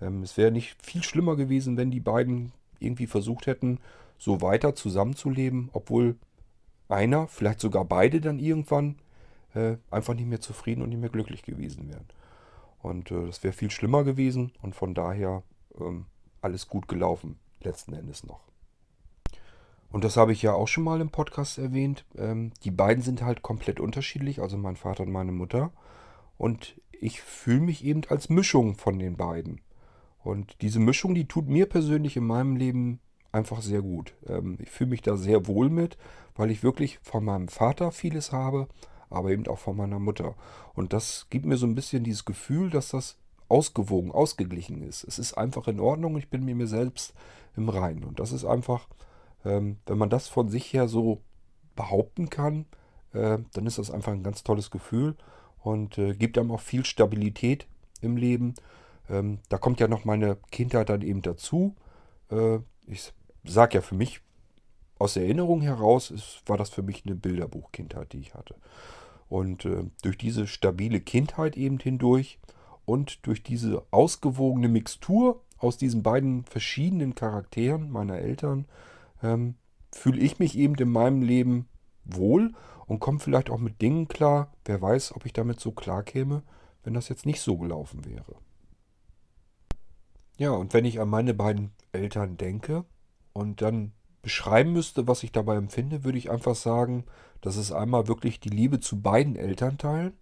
Ähm, 0.00 0.22
es 0.22 0.36
wäre 0.36 0.52
nicht 0.52 0.76
viel 0.84 1.02
schlimmer 1.02 1.36
gewesen, 1.36 1.76
wenn 1.76 1.90
die 1.90 2.00
beiden 2.00 2.52
irgendwie 2.78 3.06
versucht 3.06 3.46
hätten, 3.46 3.78
so 4.20 4.42
weiter 4.42 4.74
zusammenzuleben, 4.74 5.70
obwohl 5.72 6.16
einer, 6.88 7.26
vielleicht 7.26 7.58
sogar 7.58 7.86
beide 7.86 8.20
dann 8.20 8.38
irgendwann 8.38 8.96
äh, 9.54 9.76
einfach 9.90 10.14
nicht 10.14 10.28
mehr 10.28 10.40
zufrieden 10.40 10.82
und 10.82 10.90
nicht 10.90 11.00
mehr 11.00 11.08
glücklich 11.08 11.42
gewesen 11.42 11.88
wären. 11.88 12.06
Und 12.82 13.10
äh, 13.10 13.26
das 13.26 13.42
wäre 13.42 13.54
viel 13.54 13.70
schlimmer 13.70 14.04
gewesen 14.04 14.52
und 14.60 14.74
von 14.74 14.94
daher 14.94 15.42
ähm, 15.80 16.04
alles 16.42 16.68
gut 16.68 16.86
gelaufen, 16.86 17.38
letzten 17.60 17.94
Endes 17.94 18.22
noch. 18.24 18.40
Und 19.90 20.04
das 20.04 20.18
habe 20.18 20.32
ich 20.32 20.42
ja 20.42 20.52
auch 20.52 20.68
schon 20.68 20.84
mal 20.84 21.00
im 21.00 21.10
Podcast 21.10 21.58
erwähnt. 21.58 22.04
Ähm, 22.16 22.52
die 22.62 22.70
beiden 22.70 23.02
sind 23.02 23.22
halt 23.22 23.40
komplett 23.40 23.80
unterschiedlich, 23.80 24.40
also 24.40 24.58
mein 24.58 24.76
Vater 24.76 25.04
und 25.04 25.12
meine 25.12 25.32
Mutter. 25.32 25.72
Und 26.36 26.78
ich 26.92 27.22
fühle 27.22 27.60
mich 27.60 27.84
eben 27.86 28.02
als 28.10 28.28
Mischung 28.28 28.76
von 28.76 28.98
den 28.98 29.16
beiden. 29.16 29.62
Und 30.22 30.60
diese 30.60 30.78
Mischung, 30.78 31.14
die 31.14 31.26
tut 31.26 31.48
mir 31.48 31.66
persönlich 31.66 32.18
in 32.18 32.26
meinem 32.26 32.56
Leben 32.56 33.00
einfach 33.32 33.62
sehr 33.62 33.82
gut. 33.82 34.14
Ähm, 34.26 34.58
ich 34.60 34.70
fühle 34.70 34.90
mich 34.90 35.02
da 35.02 35.16
sehr 35.16 35.46
wohl 35.46 35.70
mit, 35.70 35.96
weil 36.36 36.50
ich 36.50 36.62
wirklich 36.62 36.98
von 37.02 37.24
meinem 37.24 37.48
Vater 37.48 37.92
vieles 37.92 38.32
habe, 38.32 38.68
aber 39.08 39.30
eben 39.30 39.46
auch 39.46 39.58
von 39.58 39.76
meiner 39.76 39.98
Mutter. 39.98 40.34
Und 40.74 40.92
das 40.92 41.26
gibt 41.30 41.46
mir 41.46 41.56
so 41.56 41.66
ein 41.66 41.74
bisschen 41.74 42.04
dieses 42.04 42.24
Gefühl, 42.24 42.70
dass 42.70 42.90
das 42.90 43.16
ausgewogen, 43.48 44.12
ausgeglichen 44.12 44.82
ist. 44.82 45.04
Es 45.04 45.18
ist 45.18 45.34
einfach 45.34 45.66
in 45.66 45.80
Ordnung, 45.80 46.16
ich 46.16 46.30
bin 46.30 46.44
mir 46.44 46.66
selbst 46.66 47.14
im 47.56 47.68
Reinen. 47.68 48.04
Und 48.04 48.20
das 48.20 48.30
ist 48.30 48.44
einfach 48.44 48.86
ähm, 49.44 49.78
wenn 49.86 49.98
man 49.98 50.10
das 50.10 50.28
von 50.28 50.48
sich 50.48 50.72
her 50.72 50.88
so 50.88 51.20
behaupten 51.76 52.30
kann, 52.30 52.66
äh, 53.12 53.38
dann 53.52 53.66
ist 53.66 53.78
das 53.78 53.90
einfach 53.90 54.12
ein 54.12 54.22
ganz 54.22 54.42
tolles 54.42 54.70
Gefühl 54.70 55.16
und 55.62 55.98
äh, 55.98 56.14
gibt 56.14 56.38
einem 56.38 56.50
auch 56.50 56.60
viel 56.60 56.84
Stabilität 56.84 57.66
im 58.00 58.16
Leben. 58.16 58.54
Ähm, 59.08 59.38
da 59.48 59.58
kommt 59.58 59.80
ja 59.80 59.88
noch 59.88 60.04
meine 60.04 60.36
Kindheit 60.50 60.88
dann 60.88 61.02
eben 61.02 61.22
dazu. 61.22 61.74
Äh, 62.30 62.58
ich 62.86 63.12
sage 63.44 63.76
ja 63.76 63.80
für 63.80 63.94
mich 63.94 64.20
aus 64.98 65.16
Erinnerung 65.16 65.62
heraus, 65.62 66.10
ist, 66.10 66.42
war 66.46 66.58
das 66.58 66.70
für 66.70 66.82
mich 66.82 67.04
eine 67.06 67.14
Bilderbuchkindheit, 67.14 68.12
die 68.12 68.18
ich 68.18 68.34
hatte. 68.34 68.54
Und 69.28 69.64
äh, 69.64 69.84
durch 70.02 70.18
diese 70.18 70.46
stabile 70.46 71.00
Kindheit 71.00 71.56
eben 71.56 71.78
hindurch 71.78 72.38
und 72.84 73.26
durch 73.26 73.42
diese 73.42 73.82
ausgewogene 73.90 74.68
Mixtur 74.68 75.40
aus 75.58 75.78
diesen 75.78 76.02
beiden 76.02 76.44
verschiedenen 76.44 77.14
Charakteren 77.14 77.90
meiner 77.90 78.18
Eltern 78.18 78.66
ähm, 79.22 79.54
fühle 79.92 80.20
ich 80.20 80.38
mich 80.38 80.56
eben 80.56 80.74
in 80.74 80.90
meinem 80.90 81.22
Leben 81.22 81.68
wohl 82.04 82.52
und 82.86 83.00
komme 83.00 83.20
vielleicht 83.20 83.50
auch 83.50 83.58
mit 83.58 83.80
Dingen 83.80 84.08
klar. 84.08 84.52
Wer 84.64 84.82
weiß, 84.82 85.14
ob 85.14 85.24
ich 85.24 85.32
damit 85.32 85.60
so 85.60 85.72
klar 85.72 86.02
käme, 86.02 86.42
wenn 86.82 86.94
das 86.94 87.08
jetzt 87.08 87.26
nicht 87.26 87.40
so 87.40 87.56
gelaufen 87.56 88.04
wäre. 88.04 88.36
Ja, 90.38 90.50
und 90.52 90.74
wenn 90.74 90.84
ich 90.84 91.00
an 91.00 91.08
meine 91.08 91.34
beiden 91.34 91.72
Eltern 91.92 92.36
denke 92.36 92.84
und 93.40 93.62
dann 93.62 93.92
beschreiben 94.20 94.74
müsste, 94.74 95.08
was 95.08 95.22
ich 95.22 95.32
dabei 95.32 95.56
empfinde, 95.56 96.04
würde 96.04 96.18
ich 96.18 96.30
einfach 96.30 96.54
sagen, 96.54 97.04
das 97.40 97.56
ist 97.56 97.72
einmal 97.72 98.06
wirklich 98.06 98.38
die 98.38 98.50
Liebe 98.50 98.80
zu 98.80 99.00
beiden 99.00 99.34
Elternteilen 99.34 100.12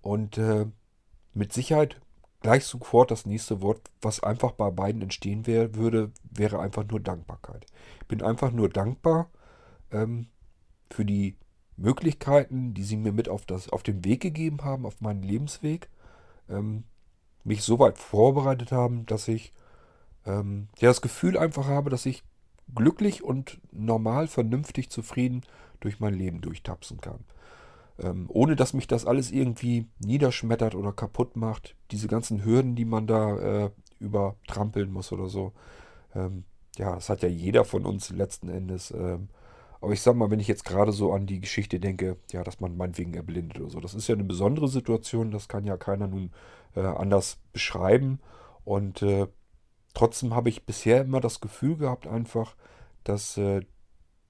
und 0.00 0.38
äh, 0.38 0.66
mit 1.34 1.52
Sicherheit 1.52 2.00
gleich 2.40 2.64
sofort 2.64 3.10
das 3.10 3.26
nächste 3.26 3.60
Wort, 3.60 3.82
was 4.00 4.22
einfach 4.22 4.52
bei 4.52 4.70
beiden 4.70 5.02
entstehen 5.02 5.46
wär, 5.46 5.74
würde, 5.74 6.12
wäre 6.22 6.60
einfach 6.60 6.84
nur 6.88 6.98
Dankbarkeit. 6.98 7.66
Ich 8.00 8.08
bin 8.08 8.22
einfach 8.22 8.52
nur 8.52 8.70
dankbar 8.70 9.28
ähm, 9.90 10.28
für 10.90 11.04
die 11.04 11.36
Möglichkeiten, 11.76 12.72
die 12.72 12.84
sie 12.84 12.96
mir 12.96 13.12
mit 13.12 13.28
auf, 13.28 13.44
das, 13.44 13.68
auf 13.68 13.82
den 13.82 14.02
Weg 14.02 14.22
gegeben 14.22 14.64
haben, 14.64 14.86
auf 14.86 15.02
meinen 15.02 15.22
Lebensweg, 15.22 15.90
ähm, 16.48 16.84
mich 17.44 17.62
so 17.62 17.78
weit 17.78 17.98
vorbereitet 17.98 18.72
haben, 18.72 19.04
dass 19.04 19.28
ich 19.28 19.52
ähm, 20.24 20.68
ja, 20.78 20.88
das 20.88 21.02
Gefühl 21.02 21.36
einfach 21.36 21.66
habe, 21.66 21.90
dass 21.90 22.06
ich 22.06 22.22
glücklich 22.74 23.22
und 23.22 23.60
normal, 23.72 24.26
vernünftig, 24.26 24.90
zufrieden 24.90 25.42
durch 25.80 26.00
mein 26.00 26.14
Leben 26.14 26.40
durchtapsen 26.40 27.00
kann. 27.00 27.24
Ähm, 27.98 28.26
ohne 28.28 28.56
dass 28.56 28.72
mich 28.72 28.86
das 28.86 29.06
alles 29.06 29.30
irgendwie 29.30 29.86
niederschmettert 29.98 30.74
oder 30.74 30.92
kaputt 30.92 31.36
macht. 31.36 31.76
Diese 31.90 32.08
ganzen 32.08 32.44
Hürden, 32.44 32.74
die 32.74 32.84
man 32.84 33.06
da 33.06 33.64
äh, 33.64 33.70
übertrampeln 33.98 34.90
muss 34.90 35.12
oder 35.12 35.28
so. 35.28 35.52
Ähm, 36.14 36.44
ja, 36.76 36.94
das 36.94 37.10
hat 37.10 37.22
ja 37.22 37.28
jeder 37.28 37.64
von 37.64 37.84
uns 37.84 38.10
letzten 38.10 38.48
Endes. 38.48 38.90
Ähm, 38.90 39.28
aber 39.80 39.92
ich 39.92 40.02
sag 40.02 40.14
mal, 40.14 40.30
wenn 40.30 40.40
ich 40.40 40.48
jetzt 40.48 40.64
gerade 40.64 40.92
so 40.92 41.12
an 41.12 41.26
die 41.26 41.40
Geschichte 41.40 41.80
denke, 41.80 42.16
ja, 42.32 42.42
dass 42.42 42.60
man 42.60 42.76
meinetwegen 42.76 43.14
erblindet 43.14 43.60
oder 43.60 43.70
so. 43.70 43.80
Das 43.80 43.94
ist 43.94 44.08
ja 44.08 44.14
eine 44.14 44.24
besondere 44.24 44.68
Situation, 44.68 45.30
das 45.30 45.48
kann 45.48 45.64
ja 45.64 45.76
keiner 45.76 46.06
nun 46.06 46.30
äh, 46.74 46.80
anders 46.80 47.38
beschreiben. 47.52 48.20
Und 48.64 49.02
äh, 49.02 49.26
trotzdem 49.94 50.34
habe 50.34 50.48
ich 50.48 50.64
bisher 50.64 51.02
immer 51.02 51.20
das 51.20 51.40
Gefühl 51.40 51.76
gehabt, 51.76 52.06
einfach, 52.06 52.54
dass 53.04 53.36
äh, 53.36 53.62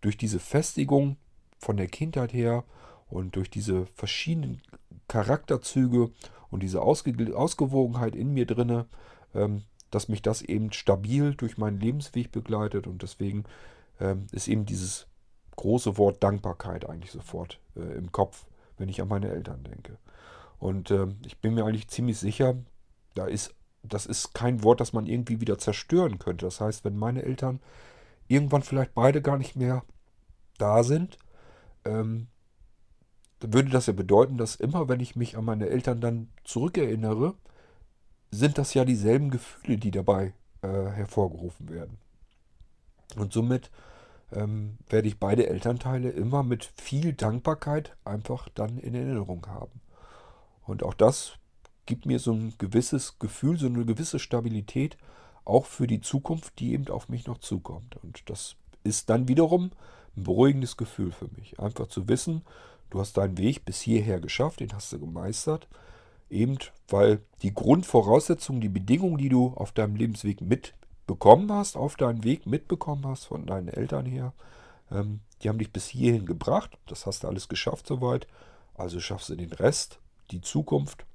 durch 0.00 0.16
diese 0.16 0.38
Festigung 0.38 1.16
von 1.58 1.76
der 1.76 1.88
Kindheit 1.88 2.32
her 2.32 2.64
und 3.08 3.36
durch 3.36 3.50
diese 3.50 3.86
verschiedenen 3.86 4.62
Charakterzüge 5.08 6.11
und 6.50 6.62
diese 6.62 6.82
Ausge 6.82 7.14
Ausgewogenheit 7.36 8.14
in 8.14 8.32
mir 8.32 8.46
drinne, 8.46 8.86
ähm, 9.34 9.62
dass 9.90 10.08
mich 10.08 10.22
das 10.22 10.42
eben 10.42 10.72
stabil 10.72 11.34
durch 11.34 11.58
meinen 11.58 11.80
Lebensweg 11.80 12.30
begleitet 12.30 12.86
und 12.86 13.02
deswegen 13.02 13.44
ähm, 14.00 14.26
ist 14.32 14.48
eben 14.48 14.64
dieses 14.66 15.06
große 15.56 15.98
Wort 15.98 16.22
Dankbarkeit 16.22 16.88
eigentlich 16.88 17.11
sofort 17.11 17.61
äh, 17.76 17.80
im 17.80 18.12
Kopf, 18.12 18.46
wenn 18.78 18.88
ich 18.88 19.02
an 19.02 19.08
meine 19.08 19.30
Eltern 19.30 19.64
denke. 19.64 19.98
Und 20.58 20.90
ähm, 20.90 21.16
ich 21.26 21.38
bin 21.38 21.54
mir 21.54 21.64
eigentlich 21.64 21.88
ziemlich 21.88 22.18
sicher, 22.18 22.54
da 23.14 23.26
ist, 23.26 23.54
das 23.83 24.07
ist 24.07 24.35
kein 24.35 24.62
Wort, 24.62 24.81
das 24.81 24.93
man 24.93 25.07
irgendwie 25.07 25.41
wieder 25.41 25.59
zerstören 25.59 26.18
könnte. 26.18 26.47
Das 26.47 26.61
heißt, 26.61 26.85
wenn 26.85 26.97
meine 26.97 27.22
Eltern 27.22 27.61
irgendwann 28.28 28.62
vielleicht 28.62 28.95
beide 28.95 29.22
gar 29.22 29.39
nicht 29.39 29.57
mehr 29.57 29.83
da 30.59 30.83
sind, 30.83 31.18
ähm, 31.85 32.28
würde 33.41 33.70
das 33.70 33.87
ja 33.87 33.93
bedeuten, 33.93 34.37
dass 34.37 34.57
immer, 34.57 34.89
wenn 34.89 35.01
ich 35.01 35.16
mich 35.16 35.37
an 35.37 35.45
meine 35.45 35.68
Eltern 35.68 36.01
dann 36.01 36.28
zurückerinnere, 36.45 37.35
sind 38.31 38.59
das 38.59 38.74
ja 38.74 38.85
dieselben 38.85 39.31
Gefühle, 39.31 39.78
die 39.78 39.91
dabei 39.91 40.35
äh, 40.62 40.68
hervorgerufen 40.68 41.70
werden. 41.70 41.99
Und 43.16 43.33
somit 43.33 43.70
ähm, 44.33 44.78
werde 44.89 45.09
ich 45.09 45.18
beide 45.18 45.49
Elternteile 45.49 46.11
immer 46.11 46.43
mit 46.43 46.64
viel 46.64 47.12
Dankbarkeit 47.12 47.97
einfach 48.05 48.49
dann 48.51 48.78
in 48.78 48.95
Erinnerung 48.95 49.47
haben. 49.49 49.81
Und 50.62 50.83
auch 50.83 50.95
das 50.95 51.39
gibt 51.87 52.07
mir 52.07 52.18
so 52.18 52.33
ein 52.33 52.55
gewisses 52.59 53.18
Gefühl, 53.18 53.59
so 53.59 53.66
eine 53.66 53.85
gewisse 53.85 54.18
Stabilität, 54.18 54.97
auch 55.45 55.66
für 55.66 55.87
die 55.87 56.01
Zukunft, 56.01 56.59
die 56.59 56.72
eben 56.72 56.89
auf 56.89 57.09
mich 57.09 57.26
noch 57.26 57.39
zukommt. 57.39 57.97
Und 58.03 58.28
das 58.28 58.57
ist 58.85 59.11
dann 59.11 59.28
wiederum 59.28 59.70
ein 60.16 60.24
beruhigendes 60.24 60.76
Gefühl 60.76 61.12
für 61.12 61.28
mich. 61.37 61.59
Einfach 61.59 61.89
zu 61.89 62.09
wissen, 62.09 62.43
Du 62.91 62.99
hast 62.99 63.16
deinen 63.16 63.39
Weg 63.39 63.64
bis 63.64 63.81
hierher 63.81 64.20
geschafft, 64.20 64.61
den 64.61 64.72
hast 64.72 64.93
du 64.93 64.99
gemeistert. 64.99 65.68
Eben 66.28 66.59
weil 66.89 67.20
die 67.43 67.55
Grundvoraussetzungen, 67.55 68.61
die 68.61 68.68
Bedingungen, 68.68 69.18
die 69.18 69.28
du 69.28 69.53
auf 69.55 69.72
deinem 69.72 69.97
Lebensweg 69.97 70.41
mitbekommen 70.41 71.51
hast, 71.53 71.76
auf 71.76 71.97
deinem 71.97 72.24
Weg 72.24 72.47
mitbekommen 72.47 73.07
hast 73.07 73.24
von 73.24 73.47
deinen 73.47 73.68
Eltern 73.68 74.07
her, 74.07 74.33
ähm, 74.91 75.20
die 75.43 75.49
haben 75.49 75.59
dich 75.59 75.72
bis 75.72 75.87
hierhin 75.87 76.26
gebracht. 76.26 76.76
Das 76.87 77.07
hast 77.07 77.22
du 77.22 77.28
alles 77.28 77.49
geschafft 77.49 77.87
soweit. 77.87 78.26
Also 78.74 79.01
schaffst 79.01 79.28
du 79.28 79.37
den 79.37 79.53
Rest, 79.53 80.01
die 80.31 80.41
Zukunft 80.41 81.07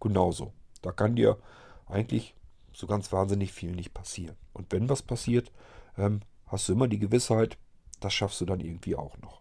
genauso. 0.00 0.52
Da 0.82 0.92
kann 0.92 1.16
dir 1.16 1.38
eigentlich 1.86 2.34
so 2.72 2.86
ganz 2.86 3.12
wahnsinnig 3.12 3.52
viel 3.52 3.72
nicht 3.72 3.94
passieren. 3.94 4.36
Und 4.52 4.72
wenn 4.72 4.88
was 4.88 5.02
passiert, 5.02 5.50
ähm, 5.96 6.20
hast 6.46 6.68
du 6.68 6.72
immer 6.72 6.88
die 6.88 6.98
Gewissheit, 6.98 7.58
das 8.00 8.12
schaffst 8.12 8.40
du 8.40 8.44
dann 8.44 8.60
irgendwie 8.60 8.94
auch 8.94 9.18
noch. 9.18 9.40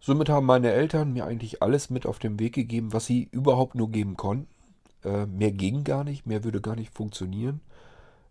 Somit 0.00 0.28
haben 0.28 0.44
meine 0.44 0.70
Eltern 0.70 1.14
mir 1.14 1.24
eigentlich 1.24 1.62
alles 1.62 1.88
mit 1.88 2.04
auf 2.04 2.18
den 2.18 2.38
Weg 2.38 2.54
gegeben, 2.54 2.92
was 2.92 3.06
sie 3.06 3.28
überhaupt 3.30 3.74
nur 3.74 3.90
geben 3.90 4.16
konnten. 4.16 4.48
Äh, 5.02 5.26
mehr 5.26 5.52
ging 5.52 5.84
gar 5.84 6.04
nicht, 6.04 6.26
mehr 6.26 6.44
würde 6.44 6.60
gar 6.60 6.76
nicht 6.76 6.92
funktionieren. 6.92 7.60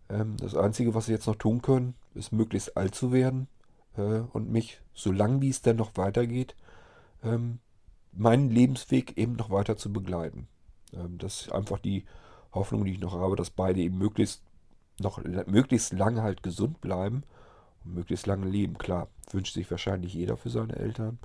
Ähm, 0.08 0.36
das 0.36 0.54
Einzige, 0.54 0.94
was 0.94 1.06
sie 1.06 1.12
jetzt 1.12 1.26
noch 1.26 1.36
tun 1.36 1.62
können, 1.62 1.94
ist 2.14 2.32
möglichst 2.32 2.76
alt 2.76 2.94
zu 2.94 3.10
werden 3.10 3.48
äh, 3.96 4.20
und 4.32 4.50
mich, 4.50 4.80
solange 4.92 5.40
wie 5.40 5.48
es 5.48 5.62
denn 5.62 5.76
noch 5.76 5.96
weitergeht, 5.96 6.54
ähm, 7.24 7.58
meinen 8.12 8.50
Lebensweg 8.50 9.16
eben 9.18 9.34
noch 9.34 9.50
weiter 9.50 9.76
zu 9.76 9.92
begleiten. 9.92 10.46
Ähm, 10.94 11.18
das 11.18 11.42
ist 11.42 11.52
einfach 11.52 11.78
die 11.78 12.04
Hoffnung, 12.52 12.84
die 12.84 12.92
ich 12.92 13.00
noch 13.00 13.14
habe, 13.14 13.36
dass 13.36 13.50
beide 13.50 13.80
eben 13.80 13.98
möglichst 13.98 14.42
noch 15.00 15.22
möglichst 15.46 15.92
lange 15.92 16.22
halt 16.22 16.42
gesund 16.42 16.80
bleiben 16.80 17.24
Und 17.84 17.94
möglichst 17.94 18.26
lange 18.26 18.46
leben, 18.46 18.78
klar. 18.78 19.08
Wünscht 19.32 19.54
sich 19.54 19.70
wahrscheinlich 19.70 20.14
jeder 20.14 20.36
für 20.36 20.50
seine 20.50 20.76
Eltern. 20.76 21.18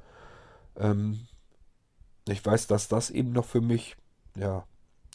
Ähm, 0.78 1.28
ich 2.28 2.46
weiß, 2.46 2.68
dass 2.68 2.88
das 2.88 3.10
eben 3.12 3.32
noch 3.32 3.46
für 3.46 3.62
mich, 3.62 3.96
ja, 4.36 4.66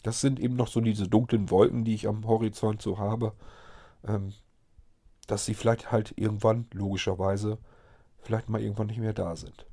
das 0.03 0.21
sind 0.21 0.39
eben 0.39 0.55
noch 0.55 0.67
so 0.67 0.81
diese 0.81 1.07
dunklen 1.07 1.49
Wolken, 1.49 1.83
die 1.83 1.95
ich 1.95 2.07
am 2.07 2.27
Horizont 2.27 2.81
so 2.81 2.97
habe. 2.99 3.33
Ähm, 4.07 4.33
dass 5.27 5.45
sie 5.45 5.55
vielleicht 5.55 5.91
halt 5.91 6.13
irgendwann, 6.17 6.67
logischerweise, 6.71 7.57
vielleicht 8.19 8.49
mal 8.49 8.61
irgendwann 8.61 8.87
nicht 8.87 8.99
mehr 8.99 9.13
da 9.13 9.35
sind. 9.35 9.65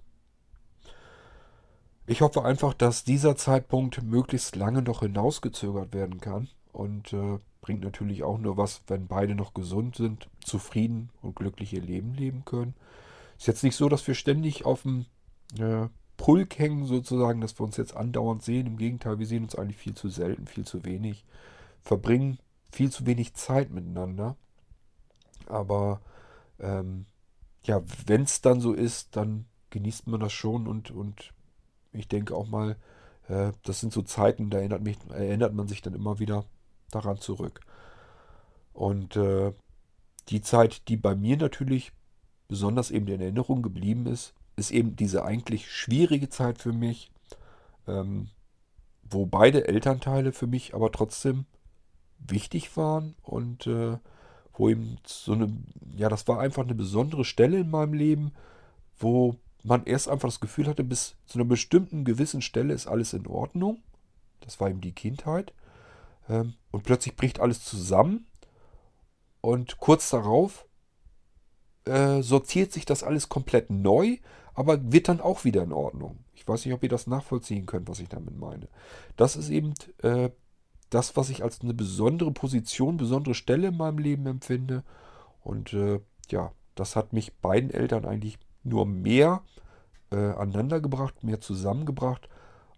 Ich 2.06 2.20
hoffe 2.20 2.44
einfach, 2.44 2.74
dass 2.74 3.04
dieser 3.04 3.36
Zeitpunkt 3.36 4.02
möglichst 4.02 4.56
lange 4.56 4.82
noch 4.82 5.00
hinausgezögert 5.00 5.94
werden 5.94 6.20
kann 6.20 6.48
und 6.72 7.12
äh, 7.12 7.38
bringt 7.60 7.82
natürlich 7.82 8.24
auch 8.24 8.38
nur 8.38 8.56
was, 8.56 8.82
wenn 8.88 9.06
beide 9.06 9.34
noch 9.34 9.54
gesund 9.54 9.96
sind, 9.96 10.28
zufrieden 10.44 11.10
und 11.22 11.36
glücklich 11.36 11.72
ihr 11.72 11.80
Leben 11.80 12.14
leben 12.14 12.44
können. 12.44 12.74
Ist 13.38 13.46
jetzt 13.46 13.62
nicht 13.62 13.76
so, 13.76 13.88
dass 13.88 14.06
wir 14.06 14.14
ständig 14.14 14.64
auf 14.64 14.82
dem 14.82 15.06
äh, 15.58 15.88
Pulk 16.16 16.58
hängen, 16.58 16.86
sozusagen, 16.86 17.40
dass 17.40 17.58
wir 17.58 17.64
uns 17.64 17.76
jetzt 17.76 17.96
andauernd 17.96 18.42
sehen. 18.42 18.66
Im 18.66 18.76
Gegenteil, 18.78 19.18
wir 19.18 19.26
sehen 19.26 19.44
uns 19.44 19.54
eigentlich 19.54 19.76
viel 19.76 19.94
zu 19.94 20.08
selten, 20.08 20.46
viel 20.46 20.64
zu 20.64 20.84
wenig, 20.84 21.24
verbringen 21.82 22.38
viel 22.72 22.90
zu 22.90 23.06
wenig 23.06 23.34
Zeit 23.34 23.70
miteinander. 23.70 24.36
Aber 25.46 26.00
ähm, 26.58 27.06
ja, 27.64 27.82
wenn 28.06 28.22
es 28.22 28.40
dann 28.40 28.60
so 28.60 28.72
ist, 28.72 29.14
dann 29.16 29.44
genießt 29.70 30.06
man 30.08 30.20
das 30.20 30.32
schon 30.32 30.66
und, 30.66 30.90
und 30.90 31.32
ich 31.92 32.08
denke 32.08 32.34
auch 32.34 32.48
mal, 32.48 32.76
äh, 33.28 33.52
das 33.64 33.80
sind 33.80 33.92
so 33.92 34.02
Zeiten, 34.02 34.50
da 34.50 34.58
erinnert, 34.58 34.82
mich, 34.82 34.98
erinnert 35.10 35.54
man 35.54 35.68
sich 35.68 35.82
dann 35.82 35.94
immer 35.94 36.18
wieder 36.18 36.44
daran 36.90 37.18
zurück. 37.18 37.60
Und 38.72 39.16
äh, 39.16 39.52
die 40.28 40.42
Zeit, 40.42 40.88
die 40.88 40.96
bei 40.96 41.14
mir 41.14 41.36
natürlich 41.36 41.92
besonders 42.48 42.90
eben 42.90 43.08
in 43.08 43.20
Erinnerung 43.20 43.62
geblieben 43.62 44.06
ist, 44.06 44.34
ist 44.56 44.70
eben 44.70 44.96
diese 44.96 45.24
eigentlich 45.24 45.70
schwierige 45.70 46.28
Zeit 46.28 46.58
für 46.58 46.72
mich, 46.72 47.10
ähm, 47.86 48.28
wo 49.02 49.26
beide 49.26 49.66
Elternteile 49.66 50.32
für 50.32 50.46
mich 50.46 50.74
aber 50.74 50.92
trotzdem 50.92 51.46
wichtig 52.18 52.76
waren 52.76 53.14
und 53.22 53.66
äh, 53.66 53.98
wo 54.54 54.68
eben 54.68 54.98
so 55.06 55.32
eine, 55.32 55.52
ja, 55.96 56.08
das 56.08 56.28
war 56.28 56.38
einfach 56.38 56.62
eine 56.62 56.74
besondere 56.74 57.24
Stelle 57.24 57.60
in 57.60 57.70
meinem 57.70 57.94
Leben, 57.94 58.32
wo 58.98 59.36
man 59.62 59.84
erst 59.84 60.08
einfach 60.08 60.28
das 60.28 60.40
Gefühl 60.40 60.66
hatte, 60.66 60.84
bis 60.84 61.16
zu 61.26 61.38
einer 61.38 61.48
bestimmten 61.48 62.04
gewissen 62.04 62.42
Stelle 62.42 62.74
ist 62.74 62.86
alles 62.86 63.12
in 63.12 63.26
Ordnung. 63.26 63.82
Das 64.40 64.60
war 64.60 64.68
eben 64.68 64.80
die 64.80 64.92
Kindheit. 64.92 65.52
Ähm, 66.28 66.54
und 66.70 66.82
plötzlich 66.82 67.16
bricht 67.16 67.40
alles 67.40 67.64
zusammen. 67.64 68.26
Und 69.40 69.78
kurz 69.78 70.10
darauf 70.10 70.66
äh, 71.84 72.22
sortiert 72.22 72.72
sich 72.72 72.84
das 72.84 73.02
alles 73.02 73.28
komplett 73.28 73.70
neu, 73.70 74.18
aber 74.54 74.92
wird 74.92 75.08
dann 75.08 75.20
auch 75.20 75.44
wieder 75.44 75.62
in 75.62 75.72
Ordnung. 75.72 76.18
Ich 76.34 76.46
weiß 76.46 76.64
nicht, 76.64 76.74
ob 76.74 76.82
ihr 76.82 76.88
das 76.88 77.06
nachvollziehen 77.06 77.66
könnt, 77.66 77.88
was 77.88 78.00
ich 78.00 78.08
damit 78.08 78.36
meine. 78.36 78.68
Das 79.16 79.36
ist 79.36 79.48
eben 79.48 79.74
äh, 79.98 80.30
das, 80.90 81.16
was 81.16 81.30
ich 81.30 81.42
als 81.42 81.60
eine 81.60 81.74
besondere 81.74 82.32
Position, 82.32 82.96
besondere 82.96 83.34
Stelle 83.34 83.68
in 83.68 83.76
meinem 83.76 83.98
Leben 83.98 84.26
empfinde. 84.26 84.84
Und 85.42 85.72
äh, 85.72 86.00
ja, 86.30 86.52
das 86.74 86.96
hat 86.96 87.12
mich 87.12 87.34
beiden 87.36 87.70
Eltern 87.70 88.04
eigentlich 88.04 88.38
nur 88.64 88.86
mehr 88.86 89.42
äh, 90.10 90.16
aneinandergebracht, 90.16 91.24
mehr 91.24 91.40
zusammengebracht, 91.40 92.28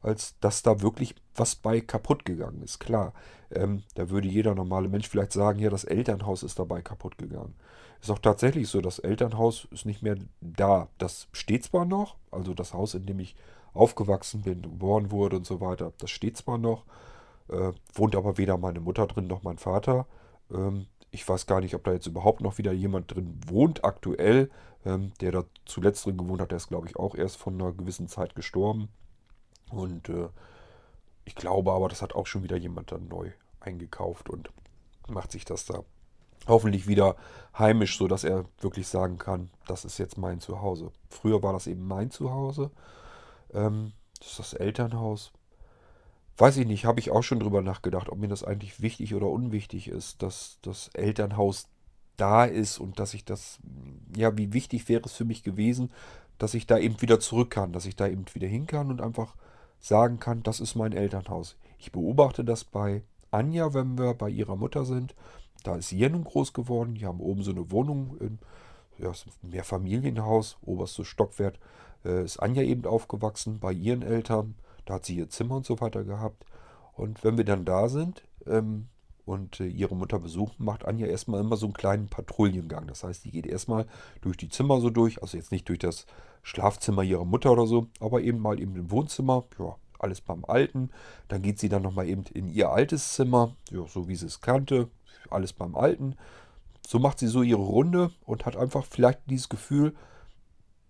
als 0.02 0.38
dass 0.40 0.62
da 0.62 0.82
wirklich 0.82 1.14
was 1.34 1.56
bei 1.56 1.80
kaputt 1.80 2.24
gegangen 2.24 2.62
ist. 2.62 2.78
Klar, 2.78 3.12
ähm, 3.50 3.82
da 3.94 4.10
würde 4.10 4.28
jeder 4.28 4.54
normale 4.54 4.88
Mensch 4.88 5.08
vielleicht 5.08 5.32
sagen, 5.32 5.58
ja, 5.58 5.70
das 5.70 5.84
Elternhaus 5.84 6.42
ist 6.42 6.58
dabei 6.58 6.82
kaputt 6.82 7.18
gegangen. 7.18 7.54
Ist 8.00 8.10
auch 8.10 8.18
tatsächlich 8.18 8.68
so, 8.68 8.80
das 8.80 8.98
Elternhaus 8.98 9.66
ist 9.70 9.86
nicht 9.86 10.02
mehr 10.02 10.16
da. 10.40 10.88
Das 10.98 11.28
steht 11.32 11.64
zwar 11.64 11.86
noch, 11.86 12.16
also 12.30 12.52
das 12.52 12.74
Haus, 12.74 12.94
in 12.94 13.06
dem 13.06 13.18
ich 13.18 13.34
aufgewachsen 13.72 14.42
bin, 14.42 14.62
geboren 14.62 15.10
wurde 15.10 15.36
und 15.36 15.46
so 15.46 15.60
weiter, 15.60 15.92
das 15.98 16.10
steht 16.10 16.36
zwar 16.36 16.58
noch, 16.58 16.84
äh, 17.48 17.72
wohnt 17.94 18.14
aber 18.14 18.38
weder 18.38 18.56
meine 18.58 18.80
Mutter 18.80 19.06
drin 19.06 19.26
noch 19.26 19.42
mein 19.42 19.58
Vater. 19.58 20.06
Ähm, 20.52 20.86
ich 21.14 21.28
weiß 21.28 21.46
gar 21.46 21.60
nicht, 21.60 21.74
ob 21.76 21.84
da 21.84 21.92
jetzt 21.92 22.08
überhaupt 22.08 22.40
noch 22.40 22.58
wieder 22.58 22.72
jemand 22.72 23.14
drin 23.14 23.38
wohnt 23.46 23.84
aktuell. 23.84 24.50
Ähm, 24.84 25.12
der 25.20 25.32
da 25.32 25.44
zuletzt 25.64 26.04
drin 26.04 26.18
gewohnt 26.18 26.42
hat, 26.42 26.50
der 26.50 26.56
ist, 26.56 26.68
glaube 26.68 26.88
ich, 26.88 26.96
auch 26.96 27.14
erst 27.14 27.38
von 27.38 27.54
einer 27.54 27.72
gewissen 27.72 28.06
Zeit 28.06 28.34
gestorben. 28.34 28.88
Und 29.70 30.10
äh, 30.10 30.28
ich 31.24 31.34
glaube 31.34 31.72
aber, 31.72 31.88
das 31.88 32.02
hat 32.02 32.14
auch 32.14 32.26
schon 32.26 32.42
wieder 32.42 32.56
jemand 32.56 32.92
dann 32.92 33.08
neu 33.08 33.30
eingekauft 33.60 34.28
und 34.28 34.50
macht 35.08 35.32
sich 35.32 35.46
das 35.46 35.64
da 35.64 35.84
hoffentlich 36.46 36.86
wieder 36.86 37.16
heimisch, 37.58 37.96
sodass 37.96 38.24
er 38.24 38.44
wirklich 38.60 38.88
sagen 38.88 39.16
kann, 39.16 39.50
das 39.66 39.86
ist 39.86 39.96
jetzt 39.96 40.18
mein 40.18 40.40
Zuhause. 40.40 40.90
Früher 41.08 41.42
war 41.42 41.54
das 41.54 41.66
eben 41.66 41.86
mein 41.86 42.10
Zuhause. 42.10 42.70
Ähm, 43.54 43.92
das 44.18 44.32
ist 44.32 44.38
das 44.40 44.52
Elternhaus. 44.52 45.32
Weiß 46.36 46.56
ich 46.56 46.66
nicht, 46.66 46.84
habe 46.84 46.98
ich 46.98 47.10
auch 47.10 47.22
schon 47.22 47.38
drüber 47.38 47.62
nachgedacht, 47.62 48.08
ob 48.08 48.18
mir 48.18 48.28
das 48.28 48.42
eigentlich 48.42 48.80
wichtig 48.80 49.14
oder 49.14 49.28
unwichtig 49.28 49.88
ist, 49.88 50.22
dass 50.22 50.58
das 50.62 50.88
Elternhaus 50.88 51.68
da 52.16 52.44
ist 52.44 52.78
und 52.78 52.98
dass 52.98 53.14
ich 53.14 53.24
das, 53.24 53.58
ja, 54.16 54.36
wie 54.36 54.52
wichtig 54.52 54.88
wäre 54.88 55.02
es 55.04 55.12
für 55.12 55.24
mich 55.24 55.42
gewesen, 55.42 55.90
dass 56.38 56.54
ich 56.54 56.66
da 56.66 56.78
eben 56.78 57.00
wieder 57.00 57.20
zurück 57.20 57.50
kann, 57.50 57.72
dass 57.72 57.86
ich 57.86 57.94
da 57.96 58.08
eben 58.08 58.24
wieder 58.32 58.48
hin 58.48 58.66
kann 58.66 58.90
und 58.90 59.00
einfach 59.00 59.36
sagen 59.80 60.18
kann, 60.18 60.42
das 60.42 60.60
ist 60.60 60.74
mein 60.74 60.92
Elternhaus. 60.92 61.56
Ich 61.78 61.92
beobachte 61.92 62.44
das 62.44 62.64
bei 62.64 63.02
Anja, 63.30 63.74
wenn 63.74 63.98
wir 63.98 64.14
bei 64.14 64.30
ihrer 64.30 64.56
Mutter 64.56 64.84
sind. 64.84 65.14
Da 65.62 65.76
ist 65.76 65.88
sie 65.88 65.98
ja 65.98 66.08
nun 66.08 66.24
groß 66.24 66.52
geworden. 66.52 66.94
Die 66.94 67.06
haben 67.06 67.20
oben 67.20 67.42
so 67.42 67.50
eine 67.50 67.70
Wohnung, 67.70 68.16
in, 68.20 68.38
ja, 68.98 69.10
ein 69.10 69.50
Mehrfamilienhaus, 69.50 70.56
oberstes 70.62 71.06
Stockwerk. 71.06 71.58
Äh, 72.04 72.24
ist 72.24 72.38
Anja 72.38 72.62
eben 72.62 72.86
aufgewachsen 72.86 73.58
bei 73.60 73.72
ihren 73.72 74.02
Eltern. 74.02 74.54
Da 74.84 74.94
hat 74.94 75.04
sie 75.04 75.16
ihr 75.16 75.28
Zimmer 75.28 75.56
und 75.56 75.66
so 75.66 75.80
weiter 75.80 76.04
gehabt. 76.04 76.44
Und 76.94 77.24
wenn 77.24 77.36
wir 77.36 77.44
dann 77.44 77.64
da 77.64 77.88
sind, 77.88 78.22
ähm, 78.46 78.88
und 79.26 79.60
äh, 79.60 79.66
ihre 79.66 79.96
Mutter 79.96 80.18
besuchen, 80.18 80.64
macht 80.64 80.84
Anja 80.84 81.06
erstmal 81.06 81.40
immer 81.40 81.56
so 81.56 81.66
einen 81.66 81.74
kleinen 81.74 82.08
Patrouillengang. 82.08 82.86
Das 82.86 83.04
heißt, 83.04 83.24
die 83.24 83.30
geht 83.30 83.46
erstmal 83.46 83.86
durch 84.20 84.36
die 84.36 84.48
Zimmer 84.48 84.80
so 84.80 84.90
durch, 84.90 85.22
also 85.22 85.36
jetzt 85.36 85.52
nicht 85.52 85.68
durch 85.68 85.78
das 85.78 86.06
Schlafzimmer 86.42 87.02
ihrer 87.02 87.24
Mutter 87.24 87.50
oder 87.52 87.66
so, 87.66 87.88
aber 88.00 88.20
eben 88.20 88.38
mal 88.38 88.60
eben 88.60 88.76
im 88.76 88.90
Wohnzimmer, 88.90 89.44
ja, 89.58 89.76
alles 89.98 90.20
beim 90.20 90.44
Alten. 90.44 90.90
Dann 91.28 91.42
geht 91.42 91.58
sie 91.58 91.70
dann 91.70 91.82
nochmal 91.82 92.08
eben 92.08 92.24
in 92.34 92.48
ihr 92.48 92.70
altes 92.70 93.14
Zimmer, 93.14 93.56
ja, 93.70 93.86
so 93.86 94.08
wie 94.08 94.16
sie 94.16 94.26
es 94.26 94.40
kannte, 94.40 94.88
alles 95.30 95.54
beim 95.54 95.74
Alten. 95.74 96.16
So 96.86 96.98
macht 96.98 97.18
sie 97.18 97.28
so 97.28 97.40
ihre 97.40 97.62
Runde 97.62 98.10
und 98.26 98.44
hat 98.44 98.56
einfach 98.56 98.84
vielleicht 98.84 99.20
dieses 99.26 99.48
Gefühl, 99.48 99.94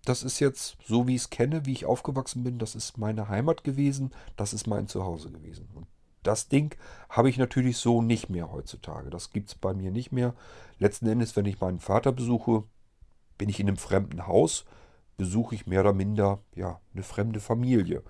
das 0.05 0.23
ist 0.23 0.39
jetzt 0.39 0.77
so, 0.85 1.07
wie 1.07 1.15
ich 1.15 1.23
es 1.23 1.29
kenne, 1.29 1.65
wie 1.65 1.73
ich 1.73 1.85
aufgewachsen 1.85 2.43
bin, 2.43 2.59
das 2.59 2.75
ist 2.75 2.97
meine 2.97 3.27
Heimat 3.27 3.63
gewesen, 3.63 4.13
das 4.35 4.53
ist 4.53 4.67
mein 4.67 4.87
Zuhause 4.87 5.31
gewesen. 5.31 5.67
Und 5.73 5.87
das 6.23 6.47
Ding 6.47 6.75
habe 7.09 7.29
ich 7.29 7.37
natürlich 7.37 7.77
so 7.77 8.01
nicht 8.01 8.29
mehr 8.29 8.51
heutzutage. 8.51 9.09
Das 9.09 9.31
gibt 9.31 9.49
es 9.49 9.55
bei 9.55 9.73
mir 9.73 9.91
nicht 9.91 10.11
mehr. 10.11 10.33
Letzten 10.79 11.07
Endes, 11.07 11.35
wenn 11.35 11.45
ich 11.45 11.59
meinen 11.61 11.79
Vater 11.79 12.11
besuche, 12.11 12.63
bin 13.37 13.49
ich 13.49 13.59
in 13.59 13.67
einem 13.67 13.77
fremden 13.77 14.25
Haus, 14.27 14.65
besuche 15.17 15.55
ich 15.55 15.67
mehr 15.67 15.81
oder 15.81 15.93
minder 15.93 16.39
ja, 16.55 16.79
eine 16.93 17.03
fremde 17.03 17.39
Familie. 17.39 18.03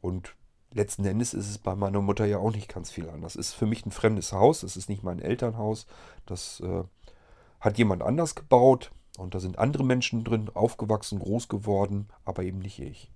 Und 0.00 0.34
letzten 0.72 1.04
Endes 1.04 1.34
ist 1.34 1.48
es 1.48 1.58
bei 1.58 1.74
meiner 1.74 2.00
Mutter 2.00 2.24
ja 2.24 2.38
auch 2.38 2.52
nicht 2.52 2.72
ganz 2.72 2.90
viel 2.90 3.08
anders. 3.08 3.36
Es 3.36 3.48
ist 3.48 3.54
für 3.54 3.66
mich 3.66 3.84
ein 3.84 3.90
fremdes 3.90 4.32
Haus, 4.32 4.62
es 4.62 4.76
ist 4.76 4.88
nicht 4.88 5.02
mein 5.02 5.18
Elternhaus. 5.18 5.86
Das 6.26 6.60
äh, 6.60 6.84
hat 7.60 7.78
jemand 7.78 8.02
anders 8.02 8.34
gebaut 8.34 8.92
und 9.18 9.34
da 9.34 9.40
sind 9.40 9.58
andere 9.58 9.84
Menschen 9.84 10.24
drin, 10.24 10.50
aufgewachsen, 10.54 11.18
groß 11.18 11.48
geworden, 11.48 12.08
aber 12.24 12.44
eben 12.44 12.58
nicht 12.58 12.78
ich. 12.78 13.10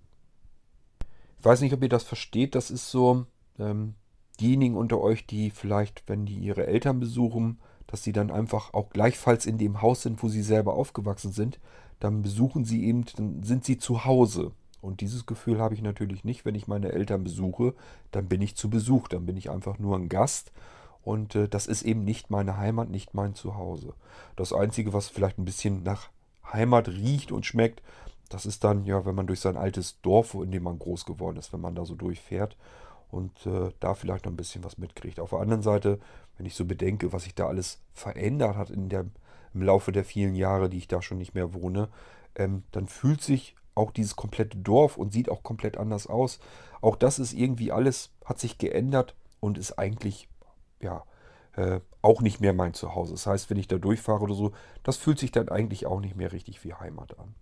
Ich 1.39 1.45
weiß 1.45 1.61
nicht, 1.61 1.73
ob 1.73 1.83
ihr 1.83 1.89
das 1.89 2.05
versteht, 2.05 2.55
das 2.55 2.71
ist 2.71 2.91
so, 2.91 3.27
ähm, 3.59 3.95
diejenigen 4.41 4.77
unter 4.77 5.01
euch, 5.01 5.27
die 5.27 5.51
vielleicht, 5.51 6.03
wenn 6.09 6.27
die 6.27 6.39
ihre 6.39 6.67
Eltern 6.67 7.01
besuchen, 7.01 7.59
dass 7.87 8.03
sie 8.03 8.13
dann 8.13 8.31
einfach 8.31 8.75
auch 8.75 8.91
gleichfalls 8.91 9.47
in 9.47 9.59
dem 9.59 9.83
Haus 9.83 10.03
sind, 10.03 10.23
wo 10.23 10.29
sie 10.29 10.43
selber 10.43 10.75
aufgewachsen 10.75 11.33
sind, 11.33 11.61
dann 12.01 12.23
besuchen 12.23 12.65
sie 12.65 12.85
eben, 12.85 13.05
dann 13.17 13.43
sind 13.43 13.65
sie 13.65 13.79
zu 13.79 14.05
Hause. 14.05 14.53
Und 14.81 15.01
dieses 15.01 15.27
Gefühl 15.27 15.61
habe 15.61 15.75
ich 15.75 15.83
natürlich 15.83 16.25
nicht, 16.25 16.45
wenn 16.45 16.57
ich 16.57 16.67
meine 16.67 16.91
Eltern 16.91 17.23
besuche, 17.23 17.75
dann 18.11 18.29
bin 18.29 18.43
ich 18.43 18.57
zu 18.57 18.69
Besuch, 18.69 19.07
dann 19.09 19.27
bin 19.27 19.37
ich 19.37 19.51
einfach 19.51 19.79
nur 19.79 19.97
ein 19.97 20.09
Gast 20.09 20.53
und 21.05 21.35
äh, 21.35 21.49
das 21.49 21.67
ist 21.67 21.83
eben 21.83 22.05
nicht 22.05 22.31
meine 22.31 22.57
Heimat, 22.57 22.91
nicht 22.91 23.15
mein 23.15 23.35
Zuhause. 23.35 23.95
Das 24.37 24.53
Einzige, 24.53 24.93
was 24.93 25.09
vielleicht 25.09 25.39
ein 25.39 25.45
bisschen 25.45 25.83
nach 25.83 26.09
Heimat 26.53 26.89
riecht 26.89 27.33
und 27.33 27.47
schmeckt, 27.47 27.83
das 28.29 28.47
ist 28.47 28.65
dann 28.65 28.85
ja, 28.85 29.05
wenn 29.05 29.15
man 29.15 29.27
durch 29.27 29.41
sein 29.41 29.57
altes 29.57 30.01
Dorf, 30.01 30.35
in 30.35 30.51
dem 30.51 30.63
man 30.63 30.79
groß 30.79 31.05
geworden 31.05 31.37
ist, 31.37 31.53
wenn 31.53 31.61
man 31.61 31.75
da 31.75 31.85
so 31.85 31.95
durchfährt 31.95 32.57
und 33.11 33.47
äh, 33.47 33.71
da 33.79 33.95
vielleicht 33.95 34.25
noch 34.25 34.33
ein 34.33 34.37
bisschen 34.37 34.65
was 34.65 34.79
mitkriegt. 34.79 35.21
Auf 35.21 35.31
der 35.31 35.41
anderen 35.41 35.63
Seite, 35.63 35.99
wenn 36.39 36.47
ich 36.47 36.55
so 36.55 36.65
bedenke, 36.65 37.13
was 37.13 37.25
sich 37.25 37.35
da 37.35 37.47
alles 37.47 37.81
verändert 37.93 38.57
hat 38.57 38.71
in 38.71 38.89
der, 38.89 39.05
im 39.53 39.63
Laufe 39.63 39.93
der 39.93 40.05
vielen 40.05 40.35
Jahre, 40.35 40.71
die 40.71 40.79
ich 40.79 40.89
da 40.89 41.03
schon 41.03 41.19
nicht 41.19 41.35
mehr 41.35 41.53
wohne, 41.53 41.89
ähm, 42.35 42.63
dann 42.73 42.87
fühlt 42.89 43.21
sich 43.21 43.55
auch 43.75 43.91
dieses 43.91 44.17
komplette 44.17 44.57
Dorf 44.59 44.97
und 44.97 45.13
sieht 45.13 45.31
auch 45.31 45.43
komplett 45.43 45.77
anders 45.77 46.07
aus. 46.07 46.41
Auch 46.81 46.97
das 46.97 47.19
ist 47.19 47.33
irgendwie 47.33 47.71
alles, 47.71 48.11
hat 48.25 48.39
sich 48.39 48.59
geändert 48.59 49.15
und 49.41 49.59
ist 49.59 49.79
eigentlich, 49.79 50.29
ja, 50.83 51.05
äh, 51.57 51.81
auch 52.01 52.21
nicht 52.21 52.41
mehr 52.41 52.53
mein 52.53 52.75
Zuhause. 52.75 53.13
Das 53.13 53.27
heißt, 53.27 53.51
wenn 53.51 53.59
ich 53.59 53.69
da 53.69 53.79
durchfahre 53.79 54.23
oder 54.23 54.35
so, 54.35 54.53
das 54.83 54.97
fühlt 54.97 55.19
sich 55.19 55.33
dann 55.33 55.49
eigentlich 55.49 55.87
auch 55.87 56.01
nicht 56.01 56.17
mehr 56.17 56.33
richtig 56.33 56.65
wie 56.65 56.75
Heimat 56.75 57.19
an. 57.19 57.35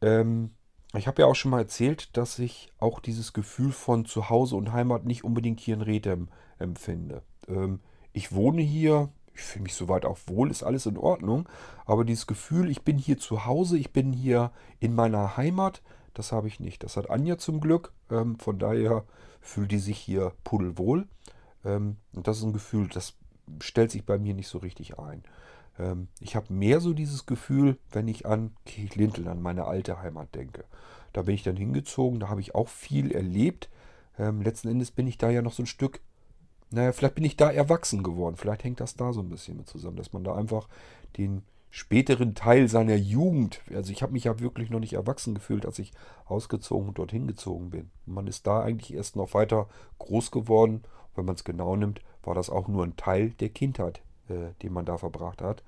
Ähm, 0.00 0.50
ich 0.96 1.08
habe 1.08 1.22
ja 1.22 1.26
auch 1.26 1.34
schon 1.34 1.50
mal 1.50 1.60
erzählt, 1.60 2.16
dass 2.16 2.38
ich 2.38 2.70
auch 2.78 3.00
dieses 3.00 3.32
Gefühl 3.32 3.72
von 3.72 4.04
Zuhause 4.04 4.56
und 4.56 4.72
Heimat 4.72 5.04
nicht 5.04 5.24
unbedingt 5.24 5.60
hier 5.60 5.74
in 5.74 5.82
Rethem 5.82 6.28
empfinde. 6.58 7.22
Ähm, 7.48 7.80
ich 8.12 8.32
wohne 8.32 8.62
hier, 8.62 9.08
ich 9.34 9.42
fühle 9.42 9.64
mich 9.64 9.74
soweit 9.74 10.04
auch 10.04 10.18
wohl, 10.26 10.50
ist 10.50 10.62
alles 10.62 10.86
in 10.86 10.96
Ordnung. 10.96 11.48
Aber 11.84 12.04
dieses 12.04 12.28
Gefühl, 12.28 12.70
ich 12.70 12.82
bin 12.82 12.96
hier 12.96 13.18
zu 13.18 13.44
Hause, 13.44 13.76
ich 13.76 13.92
bin 13.92 14.12
hier 14.12 14.52
in 14.78 14.94
meiner 14.94 15.36
Heimat, 15.36 15.82
das 16.14 16.30
habe 16.30 16.46
ich 16.46 16.60
nicht. 16.60 16.84
Das 16.84 16.96
hat 16.96 17.10
Anja 17.10 17.38
zum 17.38 17.60
Glück. 17.60 17.92
Ähm, 18.10 18.38
von 18.38 18.60
daher 18.60 19.04
fühlt 19.40 19.72
die 19.72 19.80
sich 19.80 19.98
hier 19.98 20.32
pudelwohl. 20.44 21.08
Ähm, 21.64 21.96
und 22.12 22.26
das 22.28 22.38
ist 22.38 22.44
ein 22.44 22.52
Gefühl, 22.52 22.88
das 22.88 23.14
stellt 23.60 23.90
sich 23.90 24.04
bei 24.04 24.18
mir 24.18 24.34
nicht 24.34 24.48
so 24.48 24.58
richtig 24.58 24.98
ein. 24.98 25.22
Ähm, 25.78 26.08
ich 26.20 26.36
habe 26.36 26.52
mehr 26.52 26.80
so 26.80 26.92
dieses 26.92 27.26
Gefühl, 27.26 27.78
wenn 27.92 28.08
ich 28.08 28.26
an 28.26 28.54
Kirchlintel, 28.64 29.28
an 29.28 29.42
meine 29.42 29.64
alte 29.64 30.00
Heimat 30.00 30.34
denke. 30.34 30.64
Da 31.12 31.22
bin 31.22 31.34
ich 31.34 31.42
dann 31.42 31.56
hingezogen, 31.56 32.20
da 32.20 32.28
habe 32.28 32.40
ich 32.40 32.54
auch 32.54 32.68
viel 32.68 33.12
erlebt. 33.12 33.68
Ähm, 34.18 34.42
letzten 34.42 34.68
Endes 34.68 34.90
bin 34.90 35.06
ich 35.06 35.18
da 35.18 35.30
ja 35.30 35.42
noch 35.42 35.52
so 35.52 35.62
ein 35.62 35.66
Stück, 35.66 36.00
naja, 36.70 36.92
vielleicht 36.92 37.14
bin 37.14 37.24
ich 37.24 37.36
da 37.36 37.50
erwachsen 37.50 38.02
geworden. 38.02 38.36
Vielleicht 38.36 38.64
hängt 38.64 38.80
das 38.80 38.96
da 38.96 39.12
so 39.12 39.20
ein 39.20 39.28
bisschen 39.28 39.56
mit 39.56 39.68
zusammen, 39.68 39.96
dass 39.96 40.12
man 40.12 40.24
da 40.24 40.34
einfach 40.34 40.68
den 41.16 41.42
späteren 41.70 42.34
Teil 42.36 42.68
seiner 42.68 42.94
Jugend, 42.94 43.60
also 43.74 43.90
ich 43.90 44.02
habe 44.02 44.12
mich 44.12 44.24
ja 44.24 44.38
wirklich 44.38 44.70
noch 44.70 44.78
nicht 44.78 44.92
erwachsen 44.92 45.34
gefühlt, 45.34 45.66
als 45.66 45.80
ich 45.80 45.92
ausgezogen 46.24 46.88
und 46.88 46.98
dorthin 46.98 47.26
gezogen 47.26 47.70
bin. 47.70 47.90
man 48.06 48.28
ist 48.28 48.46
da 48.46 48.62
eigentlich 48.62 48.94
erst 48.94 49.16
noch 49.16 49.34
weiter 49.34 49.68
groß 49.98 50.30
geworden. 50.30 50.82
Wenn 51.14 51.24
man 51.24 51.34
es 51.34 51.44
genau 51.44 51.76
nimmt, 51.76 52.00
war 52.22 52.34
das 52.34 52.50
auch 52.50 52.68
nur 52.68 52.84
ein 52.84 52.96
Teil 52.96 53.30
der 53.30 53.48
Kindheit, 53.50 54.02
äh, 54.28 54.52
den 54.62 54.72
man 54.72 54.84
da 54.84 54.98
verbracht 54.98 55.42
hat. 55.42 55.62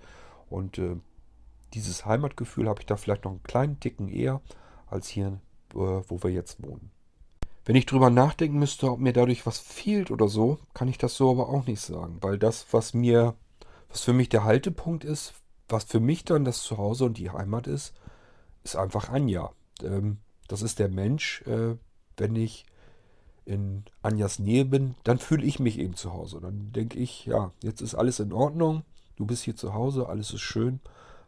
Und 0.48 0.78
äh, 0.78 0.96
dieses 1.74 2.06
Heimatgefühl 2.06 2.68
habe 2.68 2.80
ich 2.80 2.86
da 2.86 2.96
vielleicht 2.96 3.24
noch 3.24 3.32
einen 3.32 3.42
kleinen 3.42 3.80
Ticken 3.80 4.08
eher 4.08 4.40
als 4.86 5.08
hier, 5.08 5.40
äh, 5.74 5.78
wo 5.78 6.22
wir 6.22 6.30
jetzt 6.30 6.62
wohnen. 6.62 6.90
Wenn 7.64 7.76
ich 7.76 7.86
drüber 7.86 8.10
nachdenken 8.10 8.58
müsste, 8.58 8.90
ob 8.92 9.00
mir 9.00 9.12
dadurch 9.12 9.44
was 9.44 9.58
fehlt 9.58 10.12
oder 10.12 10.28
so, 10.28 10.58
kann 10.72 10.86
ich 10.86 10.98
das 10.98 11.16
so 11.16 11.32
aber 11.32 11.48
auch 11.48 11.66
nicht 11.66 11.80
sagen. 11.80 12.18
Weil 12.20 12.38
das, 12.38 12.66
was 12.70 12.94
mir, 12.94 13.34
was 13.88 14.02
für 14.02 14.12
mich 14.12 14.28
der 14.28 14.44
Haltepunkt 14.44 15.04
ist, 15.04 15.34
was 15.68 15.84
für 15.84 15.98
mich 15.98 16.24
dann 16.24 16.44
das 16.44 16.62
Zuhause 16.62 17.04
und 17.04 17.18
die 17.18 17.30
Heimat 17.30 17.66
ist, 17.66 17.92
ist 18.62 18.76
einfach 18.76 19.08
Anja. 19.08 19.50
Ähm, 19.82 20.18
das 20.46 20.62
ist 20.62 20.78
der 20.78 20.88
Mensch, 20.88 21.42
äh, 21.42 21.76
wenn 22.16 22.36
ich 22.36 22.66
in 23.46 23.84
Anjas 24.02 24.38
Nähe 24.38 24.64
bin, 24.64 24.96
dann 25.04 25.18
fühle 25.18 25.46
ich 25.46 25.58
mich 25.58 25.78
eben 25.78 25.94
zu 25.94 26.12
Hause. 26.12 26.40
Dann 26.40 26.72
denke 26.72 26.98
ich, 26.98 27.26
ja, 27.26 27.52
jetzt 27.62 27.80
ist 27.80 27.94
alles 27.94 28.20
in 28.20 28.32
Ordnung, 28.32 28.82
du 29.16 29.24
bist 29.24 29.44
hier 29.44 29.56
zu 29.56 29.72
Hause, 29.72 30.08
alles 30.08 30.32
ist 30.32 30.42
schön, 30.42 30.80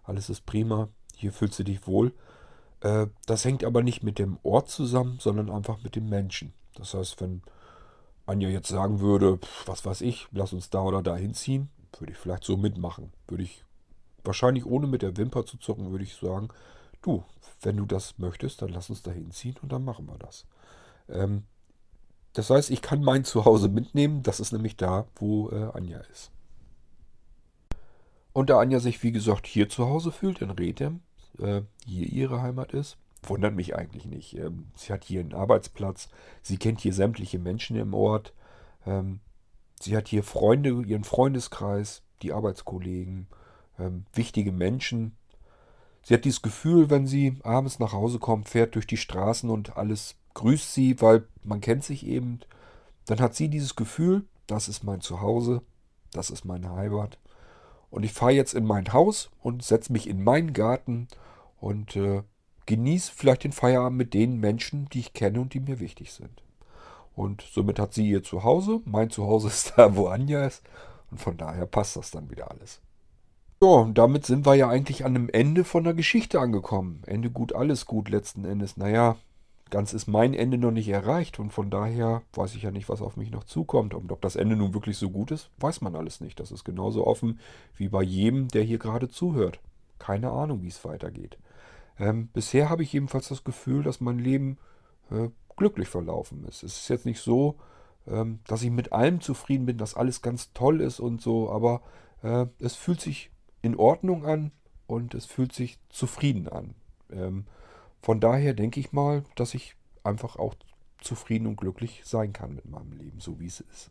alles 0.03 0.29
ist 0.29 0.45
prima, 0.45 0.89
hier 1.15 1.33
fühlst 1.33 1.59
du 1.59 1.65
dich 1.65 1.87
wohl. 1.87 2.13
Äh, 2.81 3.07
das 3.27 3.45
hängt 3.45 3.65
aber 3.65 3.83
nicht 3.83 4.03
mit 4.03 4.19
dem 4.19 4.39
Ort 4.43 4.69
zusammen, 4.69 5.19
sondern 5.21 5.51
einfach 5.51 5.83
mit 5.83 5.97
dem 5.97 6.09
Menschen. 6.09 6.53
Das 6.75 6.93
heißt, 6.95 7.21
wenn 7.21 7.43
Anja 8.27 8.49
jetzt 8.49 8.69
sagen 8.69 9.01
würde, 9.01 9.39
was 9.65 9.87
weiß 9.87 10.01
ich, 10.03 10.29
lass 10.33 10.53
uns 10.53 10.71
da 10.71 10.83
oder 10.83 11.03
da 11.03 11.17
hinziehen, 11.17 11.71
würde 11.99 12.13
ich 12.13 12.19
vielleicht 12.19 12.45
so 12.45 12.57
mitmachen. 12.57 13.13
Würde 13.29 13.45
ich 13.45 13.65
wahrscheinlich 14.25 14.67
ohne 14.67 14.87
mit 14.87 15.03
der 15.03 15.17
Wimper 15.17 15.47
zu 15.47 15.57
zucken, 15.57 15.91
würde 15.91 16.05
ich 16.05 16.17
sagen, 16.17 16.49
du, 17.01 17.25
wenn 17.63 17.77
du 17.77 17.87
das 17.87 18.19
möchtest, 18.19 18.61
dann 18.61 18.71
lass 18.71 18.91
uns 18.91 19.03
da 19.03 19.11
hinziehen 19.11 19.57
und 19.63 19.73
dann 19.73 19.85
machen 19.85 20.07
wir 20.07 20.19
das. 20.19 20.47
Ähm, 21.09 21.45
das 22.39 22.51
heißt, 22.51 22.71
ich 22.71 22.83
kann 22.83 23.03
mein 23.03 23.25
Zuhause 23.25 23.69
mitnehmen. 23.69 24.23
Das 24.23 24.39
ist 24.39 24.53
nämlich 24.53 24.77
da, 24.77 25.09
wo 25.17 25.51
äh, 25.51 25.71
Anja 25.75 25.99
ist. 26.13 26.31
Und 28.33 28.49
da 28.49 28.61
Anja 28.61 28.79
sich, 28.79 29.03
wie 29.03 29.11
gesagt, 29.11 29.45
hier 29.45 29.69
zu 29.69 29.89
Hause 29.89 30.13
fühlt, 30.13 30.41
in 30.41 30.51
Rethem, 30.51 31.01
äh, 31.41 31.63
hier 31.85 32.07
ihre 32.07 32.41
Heimat 32.41 32.75
ist, 32.75 32.97
wundert 33.25 33.57
mich 33.57 33.75
eigentlich 33.75 34.05
nicht. 34.05 34.37
Ähm, 34.37 34.69
sie 34.77 34.93
hat 34.93 35.03
hier 35.03 35.19
einen 35.19 35.35
Arbeitsplatz, 35.35 36.11
sie 36.41 36.59
kennt 36.59 36.81
hier 36.81 36.93
sämtliche 36.93 37.41
Menschen 37.41 37.75
im 37.75 37.93
Ort, 37.93 38.33
ähm, 38.87 39.19
sie 39.81 39.97
hat 39.97 40.07
hier 40.07 40.23
Freunde, 40.23 40.69
ihren 40.87 41.03
Freundeskreis, 41.03 42.05
die 42.23 42.33
Arbeitskollegen, 42.33 43.27
ähm, 43.81 44.05
wichtige 44.13 44.53
Menschen. 44.53 45.17
Sie 46.05 46.15
hat 46.15 46.25
dieses 46.25 46.43
Gefühl, 46.43 46.89
wenn 46.89 47.09
sie 47.09 47.41
abends 47.43 47.81
nach 47.81 47.95
Hause 47.95 48.21
kommt, 48.21 48.49
fährt 48.49 48.77
durch 48.77 48.87
die 48.87 48.97
Straßen 48.97 49.51
und 49.51 49.77
alles 49.77 50.15
grüßt 50.39 50.73
sie, 50.73 51.01
weil 51.01 51.27
man 51.43 51.61
kennt 51.61 51.85
sich 51.85 52.07
eben. 52.07 52.41
Dann 53.07 53.21
hat 53.21 53.35
sie 53.35 53.49
dieses 53.49 53.75
Gefühl, 53.75 54.25
das 54.47 54.69
ist 54.69 54.85
mein 54.85 55.01
Zuhause, 55.01 55.63
das 56.13 56.31
ist 56.31 56.45
meine 56.45 56.71
Heimat. 56.71 57.19
Und 57.91 58.05
ich 58.05 58.13
fahre 58.13 58.33
jetzt 58.33 58.55
in 58.55 58.65
mein 58.65 58.93
Haus 58.93 59.31
und 59.43 59.65
setze 59.65 59.93
mich 59.93 60.09
in 60.09 60.23
meinen 60.23 60.53
Garten 60.53 61.09
und 61.59 61.97
äh, 61.97 62.23
genieße 62.67 63.13
vielleicht 63.15 63.45
den 63.45 63.53
Feierabend 63.53 63.99
mit 63.99 64.15
den 64.15 64.39
Menschen, 64.39 64.89
die 64.93 65.01
ich 65.01 65.13
kenne 65.13 65.41
und 65.41 65.55
die 65.55 65.61
mir 65.61 65.81
wichtig 65.81 66.13
sind. 66.13 66.43
Und 67.17 67.43
somit 67.43 67.81
hat 67.81 67.95
sie 67.95 68.09
ihr 68.09 68.23
Zuhause. 68.23 68.81
Mein 68.85 69.11
Zuhause 69.11 69.49
ist 69.49 69.73
da, 69.77 69.97
wo 69.97 70.07
Anja 70.07 70.47
ist. 70.47 70.63
Und 71.11 71.19
von 71.19 71.37
daher 71.37 71.67
passt 71.67 71.97
das 71.97 72.11
dann 72.11 72.31
wieder 72.31 72.51
alles. 72.51 72.81
Ja, 73.61 73.69
und 73.69 73.99
damit 73.99 74.25
sind 74.25 74.47
wir 74.47 74.55
ja 74.55 74.69
eigentlich 74.69 75.05
an 75.05 75.17
einem 75.17 75.29
Ende 75.31 75.65
von 75.65 75.83
der 75.83 75.95
Geschichte 75.95 76.39
angekommen. 76.39 77.03
Ende 77.07 77.31
gut, 77.31 77.55
alles 77.55 77.87
gut 77.87 78.09
letzten 78.09 78.45
Endes. 78.45 78.77
Naja, 78.77 79.17
ganz 79.71 79.93
ist 79.93 80.07
mein 80.07 80.35
Ende 80.35 80.59
noch 80.59 80.71
nicht 80.71 80.89
erreicht 80.89 81.39
und 81.39 81.51
von 81.53 81.71
daher 81.71 82.23
weiß 82.35 82.55
ich 82.55 82.63
ja 82.63 82.71
nicht, 82.71 82.89
was 82.89 83.03
auf 83.03 83.17
mich 83.17 83.31
noch 83.31 83.45
zukommt. 83.45 83.95
Und 83.95 84.13
ob 84.13 84.21
das 84.21 84.37
Ende 84.37 84.57
nun 84.57 84.75
wirklich 84.75 84.97
so 84.97 85.11
gut 85.11 85.31
ist, 85.31 85.51
weiß 85.59 85.81
man 85.81 85.95
alles 85.95 86.21
nicht. 86.21 86.41
Das 86.41 86.51
ist 86.51 86.65
genauso 86.65 87.07
offen 87.07 87.41
wie 87.77 87.89
bei 87.89 88.03
jedem, 88.03 88.49
der 88.49 88.63
hier 88.63 88.79
gerade 88.79 89.09
zuhört. 89.09 89.61
Keine 89.99 90.31
Ahnung, 90.31 90.63
wie 90.63 90.69
es 90.69 90.85
weitergeht. 90.85 91.39
Ähm, 91.99 92.29
bisher 92.33 92.71
habe 92.71 92.83
ich 92.83 92.93
jedenfalls 92.93 93.29
das 93.29 93.45
Gefühl, 93.45 93.83
dass 93.83 94.01
mein 94.01 94.19
Leben 94.19 94.59
äh, 95.11 95.29
glücklich 95.57 95.89
verlaufen 95.89 96.45
ist. 96.45 96.63
Es 96.63 96.79
ist 96.79 96.89
jetzt 96.89 97.07
nicht 97.07 97.21
so, 97.21 97.57
ähm, 98.07 98.41
dass 98.47 98.63
ich 98.63 98.71
mit 98.71 98.93
allem 98.93 99.21
zufrieden 99.21 99.67
bin, 99.67 99.79
dass 99.79 99.95
alles 99.95 100.23
ganz 100.23 100.53
toll 100.53 100.81
ist 100.81 101.01
und 101.01 101.21
so, 101.21 101.51
aber 101.51 101.83
äh, 102.23 102.47
es 102.61 102.75
fühlt 102.75 103.01
sich 103.01 103.31
in 103.63 103.77
Ordnung 103.77 104.25
an 104.25 104.53
und 104.87 105.15
es 105.15 105.27
fühlt 105.27 105.53
sich 105.53 105.79
zufrieden 105.89 106.49
an. 106.49 106.75
Ähm, 107.11 107.45
von 108.01 108.21
daher 108.21 108.55
denke 108.55 108.81
ich 108.81 108.93
mal, 108.93 109.25
dass 109.35 109.55
ich 109.55 109.77
einfach 110.05 110.37
auch 110.37 110.55
zufrieden 111.01 111.47
und 111.47 111.57
glücklich 111.57 112.03
sein 112.05 112.33
kann 112.33 112.55
mit 112.55 112.67
meinem 112.67 112.93
Leben, 112.93 113.21
so 113.21 113.39
wie 113.41 113.47
es 113.47 113.61
ist. 113.61 113.91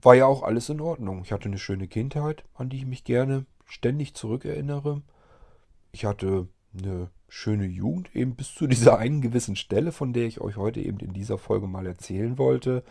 War 0.00 0.14
ja 0.14 0.26
auch 0.26 0.42
alles 0.42 0.68
in 0.68 0.80
Ordnung. 0.80 1.22
Ich 1.24 1.32
hatte 1.32 1.48
eine 1.48 1.58
schöne 1.58 1.88
Kindheit, 1.88 2.44
an 2.54 2.68
die 2.68 2.78
ich 2.78 2.86
mich 2.86 3.04
gerne 3.04 3.46
ständig 3.64 4.14
zurückerinnere. 4.14 5.02
Ich 5.92 6.04
hatte 6.04 6.48
eine 6.76 7.10
schöne 7.28 7.66
Jugend, 7.66 8.14
eben 8.14 8.36
bis 8.36 8.54
zu 8.54 8.66
dieser 8.66 8.98
einen 8.98 9.20
gewissen 9.20 9.56
Stelle, 9.56 9.92
von 9.92 10.12
der 10.12 10.26
ich 10.26 10.40
euch 10.40 10.56
heute 10.56 10.80
eben 10.80 11.00
in 11.00 11.12
dieser 11.12 11.38
Folge 11.38 11.66
mal 11.66 11.86
erzählen 11.86 12.38
wollte. 12.38 12.84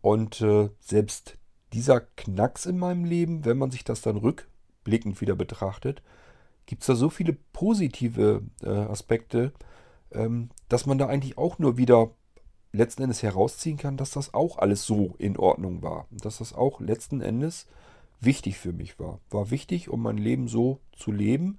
Und 0.00 0.40
äh, 0.40 0.70
selbst 0.80 1.38
dieser 1.72 2.00
Knacks 2.00 2.66
in 2.66 2.78
meinem 2.78 3.04
Leben, 3.04 3.44
wenn 3.44 3.58
man 3.58 3.70
sich 3.70 3.84
das 3.84 4.00
dann 4.00 4.16
rückblickend 4.16 5.20
wieder 5.20 5.34
betrachtet, 5.34 6.02
gibt 6.66 6.82
es 6.82 6.86
da 6.86 6.94
so 6.94 7.08
viele 7.10 7.32
positive 7.52 8.42
äh, 8.62 8.68
Aspekte, 8.68 9.52
ähm, 10.12 10.50
dass 10.68 10.86
man 10.86 10.98
da 10.98 11.06
eigentlich 11.06 11.38
auch 11.38 11.58
nur 11.58 11.76
wieder 11.76 12.10
letzten 12.72 13.02
Endes 13.02 13.22
herausziehen 13.22 13.78
kann, 13.78 13.96
dass 13.96 14.10
das 14.10 14.34
auch 14.34 14.58
alles 14.58 14.84
so 14.84 15.14
in 15.18 15.36
Ordnung 15.36 15.82
war. 15.82 16.06
Und 16.10 16.24
dass 16.24 16.38
das 16.38 16.52
auch 16.52 16.80
letzten 16.80 17.20
Endes 17.20 17.66
wichtig 18.20 18.58
für 18.58 18.72
mich 18.72 18.98
war. 18.98 19.20
War 19.30 19.50
wichtig, 19.50 19.88
um 19.88 20.02
mein 20.02 20.18
Leben 20.18 20.48
so 20.48 20.80
zu 20.92 21.12
leben, 21.12 21.58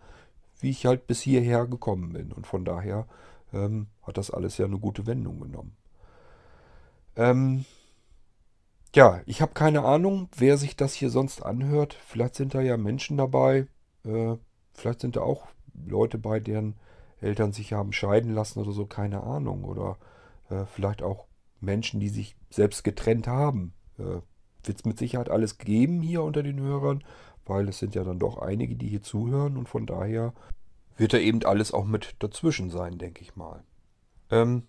wie 0.60 0.70
ich 0.70 0.86
halt 0.86 1.08
bis 1.08 1.22
hierher 1.22 1.66
gekommen 1.68 2.14
bin. 2.14 2.32
Und 2.32 2.48
von 2.48 2.66
daher 2.66 3.08
ähm, 3.54 3.88
hat 4.04 4.18
das 4.18 4.32
alles 4.32 4.58
ja 4.58 4.66
eine 4.66 4.80
gute 4.80 5.06
Wendung 5.08 5.40
genommen. 5.40 5.76
Ähm, 7.16 7.66
ja, 8.96 9.22
ich 9.26 9.42
habe 9.42 9.54
keine 9.54 9.84
Ahnung, 9.84 10.30
wer 10.36 10.58
sich 10.58 10.76
das 10.76 10.94
hier 10.94 11.10
sonst 11.10 11.44
anhört. 11.44 11.98
Vielleicht 12.08 12.36
sind 12.36 12.54
da 12.54 12.62
ja 12.62 12.78
Menschen 12.78 13.18
dabei, 13.18 13.68
äh, 14.06 14.38
Vielleicht 14.78 15.02
sind 15.02 15.16
da 15.16 15.22
auch 15.22 15.48
Leute 15.86 16.18
bei, 16.18 16.40
deren 16.40 16.76
Eltern 17.20 17.52
sich 17.52 17.74
haben 17.74 17.94
scheiden 17.94 18.34
lassen 18.34 18.60
oder 18.60 18.72
so, 18.72 18.86
keine 18.86 19.24
Ahnung. 19.24 19.64
Oder 19.64 19.98
äh, 20.50 20.66
vielleicht 20.66 21.02
auch 21.02 21.26
Menschen, 21.60 22.00
die 22.00 22.10
sich 22.10 22.36
selbst 22.50 22.84
getrennt 22.84 23.28
haben. 23.28 23.74
Äh, 23.98 24.22
Wird 24.64 24.80
es 24.80 24.86
mit 24.86 25.00
Sicherheit 25.00 25.30
alles 25.30 25.58
geben 25.58 26.02
hier 26.02 26.24
unter 26.24 26.44
den 26.44 26.60
Hörern, 26.60 27.04
weil 27.46 27.68
es 27.68 27.80
sind 27.80 27.96
ja 27.96 28.04
dann 28.04 28.20
doch 28.20 28.38
einige, 28.38 28.76
die 28.76 28.88
hier 28.88 29.02
zuhören 29.02 29.58
und 29.58 29.68
von 29.68 29.86
daher 29.86 30.34
wird 30.98 31.14
da 31.14 31.18
eben 31.18 31.44
alles 31.44 31.74
auch 31.74 31.86
mit 31.86 32.16
dazwischen 32.20 32.70
sein, 32.70 32.98
denke 32.98 33.22
ich 33.22 33.36
mal. 33.36 33.64
Ähm, 34.30 34.64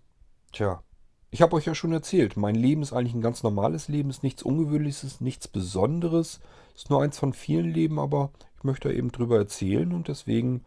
tja, 0.53 0.83
ich 1.31 1.43
habe 1.43 1.57
euch 1.57 1.67
ja 1.67 1.75
schon 1.75 1.93
erzählt, 1.93 2.37
mein 2.37 2.55
Leben 2.55 2.83
ist 2.83 2.93
eigentlich 2.93 3.15
ein 3.15 3.21
ganz 3.21 3.43
normales 3.43 3.89
Leben, 3.89 4.11
ist 4.11 4.23
nichts 4.23 4.43
Ungewöhnliches, 4.43 5.21
nichts 5.21 5.49
Besonderes, 5.49 6.41
ist 6.75 6.91
nur 6.91 7.03
eins 7.03 7.19
von 7.19 7.33
vielen 7.33 7.71
Leben, 7.71 7.99
aber 7.99 8.31
ich 8.59 8.65
möchte 8.65 8.93
eben 8.93 9.13
drüber 9.13 9.39
erzählen 9.39 9.93
und 9.93 10.09
deswegen 10.09 10.65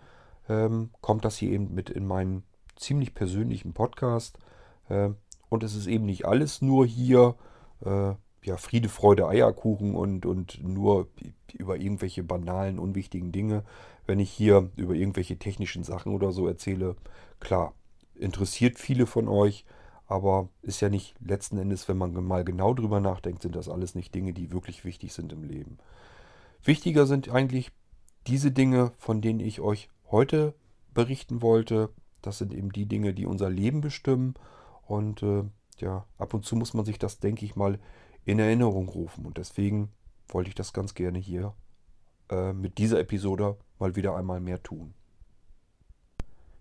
ähm, 0.48 0.92
kommt 1.02 1.26
das 1.26 1.38
hier 1.38 1.52
eben 1.52 1.74
mit 1.74 1.90
in 1.90 2.08
meinen 2.08 2.44
ziemlich 2.78 3.14
persönlichen 3.14 3.74
Podcast. 3.74 4.40
Äh, 4.88 5.10
und 5.50 5.64
es 5.64 5.76
ist 5.76 5.88
eben 5.88 6.06
nicht 6.06 6.26
alles 6.26 6.62
nur 6.62 6.86
hier 6.86 7.36
äh, 7.84 8.14
ja, 8.44 8.58
Friede, 8.58 8.88
Freude, 8.88 9.28
Eierkuchen 9.28 9.94
und, 9.94 10.26
und 10.26 10.64
nur 10.64 11.10
über 11.54 11.76
irgendwelche 11.76 12.24
banalen, 12.24 12.80
unwichtigen 12.80 13.34
Dinge. 13.34 13.64
Wenn 14.08 14.20
ich 14.20 14.32
hier 14.32 14.70
über 14.78 14.94
irgendwelche 14.94 15.38
technischen 15.38 15.84
Sachen 15.84 16.14
oder 16.14 16.32
so 16.32 16.48
erzähle, 16.48 16.96
klar, 17.42 17.74
interessiert 18.16 18.80
viele 18.80 19.06
von 19.06 19.28
euch, 19.28 19.66
aber 20.08 20.48
ist 20.62 20.82
ja 20.82 20.88
nicht 20.88 21.16
letzten 21.20 21.58
Endes, 21.58 21.90
wenn 21.90 21.98
man 21.98 22.14
mal 22.14 22.46
genau 22.46 22.74
drüber 22.74 23.02
nachdenkt, 23.02 23.42
sind 23.42 23.56
das 23.56 23.68
alles 23.68 23.96
nicht 23.96 24.16
Dinge, 24.16 24.32
die 24.32 24.52
wirklich 24.52 24.86
wichtig 24.86 25.12
sind 25.12 25.34
im 25.34 25.44
Leben. 25.44 25.78
Wichtiger 26.64 27.06
sind 27.06 27.30
eigentlich 27.30 27.72
diese 28.28 28.52
Dinge, 28.52 28.92
von 28.98 29.22
denen 29.22 29.40
ich 29.40 29.62
euch 29.62 29.90
heute 30.10 30.54
berichten 30.94 31.42
wollte. 31.42 31.90
Das 32.22 32.38
sind 32.38 32.54
eben 32.54 32.72
die 32.72 32.86
Dinge, 32.86 33.14
die 33.14 33.26
unser 33.26 33.50
Leben 33.50 33.82
bestimmen. 33.82 34.36
Und 34.86 35.24
äh, 35.24 35.44
ja, 35.78 36.06
ab 36.18 36.34
und 36.34 36.46
zu 36.46 36.56
muss 36.56 36.74
man 36.74 36.86
sich 36.86 37.00
das, 37.00 37.20
denke 37.20 37.46
ich 37.46 37.56
mal, 37.56 37.80
in 38.26 38.40
Erinnerung 38.40 38.90
rufen. 38.90 39.26
Und 39.26 39.38
deswegen 39.38 39.90
wollte 40.28 40.50
ich 40.50 40.56
das 40.56 40.74
ganz 40.74 40.94
gerne 40.94 41.20
hier 41.20 41.54
äh, 42.30 42.54
mit 42.54 42.78
dieser 42.78 43.00
Episode 43.00 43.58
mal 43.80 43.96
wieder 43.96 44.16
einmal 44.16 44.40
mehr 44.40 44.62
tun. 44.62 44.94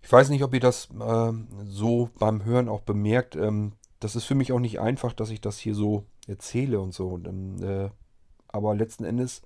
Ich 0.03 0.11
weiß 0.11 0.29
nicht, 0.29 0.43
ob 0.43 0.53
ihr 0.53 0.59
das 0.59 0.89
äh, 0.99 1.33
so 1.63 2.09
beim 2.17 2.43
Hören 2.43 2.69
auch 2.69 2.81
bemerkt. 2.81 3.35
Ähm, 3.35 3.73
das 3.99 4.15
ist 4.15 4.25
für 4.25 4.35
mich 4.35 4.51
auch 4.51 4.59
nicht 4.59 4.79
einfach, 4.79 5.13
dass 5.13 5.29
ich 5.29 5.41
das 5.41 5.59
hier 5.59 5.75
so 5.75 6.05
erzähle 6.27 6.79
und 6.79 6.93
so. 6.93 7.09
Und, 7.09 7.27
ähm, 7.27 7.63
äh, 7.63 7.89
aber 8.47 8.75
letzten 8.75 9.03
Endes 9.03 9.43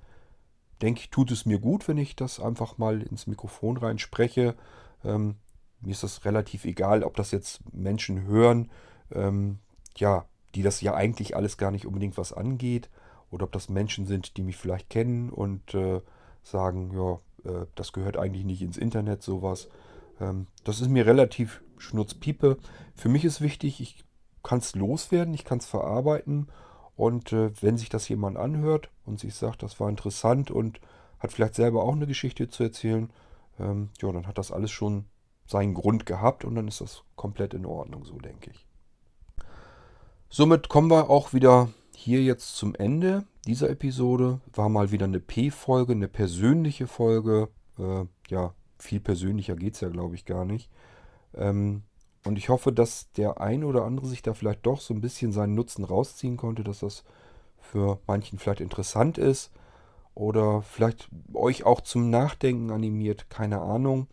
denke 0.82 1.02
ich, 1.02 1.10
tut 1.10 1.32
es 1.32 1.46
mir 1.46 1.60
gut, 1.60 1.88
wenn 1.88 1.98
ich 1.98 2.16
das 2.16 2.40
einfach 2.40 2.78
mal 2.78 3.02
ins 3.02 3.28
Mikrofon 3.28 3.78
rein 3.78 4.00
spreche. 4.00 4.56
Ähm, 5.04 5.36
mir 5.82 5.92
ist 5.92 6.04
das 6.04 6.26
relativ 6.26 6.66
egal, 6.66 7.04
ob 7.04 7.16
das 7.16 7.32
jetzt 7.32 7.62
Menschen 7.74 8.26
hören, 8.26 8.70
ähm, 9.12 9.60
ja, 9.96 10.26
die 10.56 10.64
das 10.64 10.82
ja 10.82 10.94
eigentlich 10.94 11.36
alles 11.36 11.58
gar 11.58 11.72
nicht 11.72 11.86
unbedingt 11.86 12.18
was 12.18 12.34
angeht, 12.34 12.90
oder 13.32 13.46
ob 13.46 13.52
das 13.52 13.70
Menschen 13.70 14.06
sind, 14.06 14.38
die 14.38 14.44
mich 14.44 14.56
vielleicht 14.56 14.90
kennen 14.90 15.30
und 15.30 15.74
äh, 15.74 16.02
sagen, 16.44 16.92
ja, 16.94 17.20
äh, 17.50 17.66
das 17.76 17.92
gehört 17.92 18.18
eigentlich 18.18 18.46
nicht 18.46 18.62
ins 18.62 18.78
Internet, 18.78 19.24
sowas. 19.24 19.70
Ähm, 20.20 20.48
das 20.64 20.80
ist 20.80 20.90
mir 20.90 21.06
relativ 21.06 21.62
schnurzpiepe. 21.78 22.58
Für 22.96 23.10
mich 23.10 23.26
ist 23.26 23.42
wichtig, 23.42 23.82
ich 23.82 24.06
kann 24.44 24.60
es 24.60 24.76
loswerden, 24.76 25.34
ich 25.34 25.44
kann 25.44 25.58
es 25.58 25.66
verarbeiten 25.66 26.48
und 26.96 27.34
äh, 27.34 27.52
wenn 27.62 27.78
sich 27.78 27.90
das 27.90 28.08
jemand 28.10 28.38
anhört 28.38 28.90
und 29.06 29.20
sich 29.20 29.36
sagt, 29.36 29.64
das 29.64 29.80
war 29.80 29.90
interessant 29.90 30.52
und 30.52 30.80
hat 31.20 31.34
vielleicht 31.34 31.56
selber 31.56 31.84
auch 31.84 31.94
eine 31.94 32.08
Geschichte 32.08 32.50
zu 32.50 32.64
erzählen, 32.64 33.10
ähm, 33.60 33.90
ja, 34.02 34.12
dann 34.12 34.28
hat 34.28 34.38
das 34.38 34.52
alles 34.52 34.72
schon 34.72 35.06
seinen 35.48 35.74
Grund 35.74 36.06
gehabt 36.06 36.46
und 36.46 36.56
dann 36.56 36.68
ist 36.68 36.82
das 36.82 37.04
komplett 37.16 37.54
in 37.54 37.66
Ordnung, 37.66 38.06
so 38.06 38.18
denke 38.18 38.52
ich. 38.52 38.66
Somit 40.30 40.70
kommen 40.70 40.90
wir 40.90 41.10
auch 41.10 41.34
wieder 41.34 41.70
hier 41.96 42.22
jetzt 42.24 42.56
zum 42.56 42.76
Ende 42.76 43.26
dieser 43.46 43.70
Episode. 43.70 44.42
War 44.54 44.70
mal 44.70 44.92
wieder 44.92 45.06
eine 45.06 45.20
P-Folge, 45.20 45.94
eine 45.94 46.08
persönliche 46.08 46.88
Folge. 46.88 47.50
Äh, 47.78 48.06
ja, 48.30 48.54
viel 48.78 49.00
persönlicher 49.00 49.56
geht 49.56 49.76
es 49.76 49.82
ja, 49.82 49.90
glaube 49.90 50.16
ich, 50.16 50.26
gar 50.26 50.46
nicht. 50.46 50.70
Ähm, 51.34 51.84
und 52.26 52.38
ich 52.38 52.50
hoffe, 52.50 52.74
dass 52.74 53.12
der 53.14 53.40
ein 53.40 53.64
oder 53.64 53.86
andere 53.86 54.08
sich 54.08 54.24
da 54.24 54.34
vielleicht 54.34 54.66
doch 54.66 54.82
so 54.82 54.94
ein 54.94 55.02
bisschen 55.02 55.32
seinen 55.32 55.54
Nutzen 55.54 55.84
rausziehen 55.84 56.38
konnte, 56.38 56.64
dass 56.64 56.80
das 56.80 57.04
für 57.60 58.00
manchen 58.08 58.40
vielleicht 58.40 58.62
interessant 58.62 59.18
ist 59.18 59.52
oder 60.16 60.64
vielleicht 60.64 61.10
euch 61.34 61.66
auch 61.66 61.82
zum 61.82 62.10
Nachdenken 62.10 62.72
animiert, 62.72 63.30
keine 63.30 63.62
Ahnung. 63.62 64.08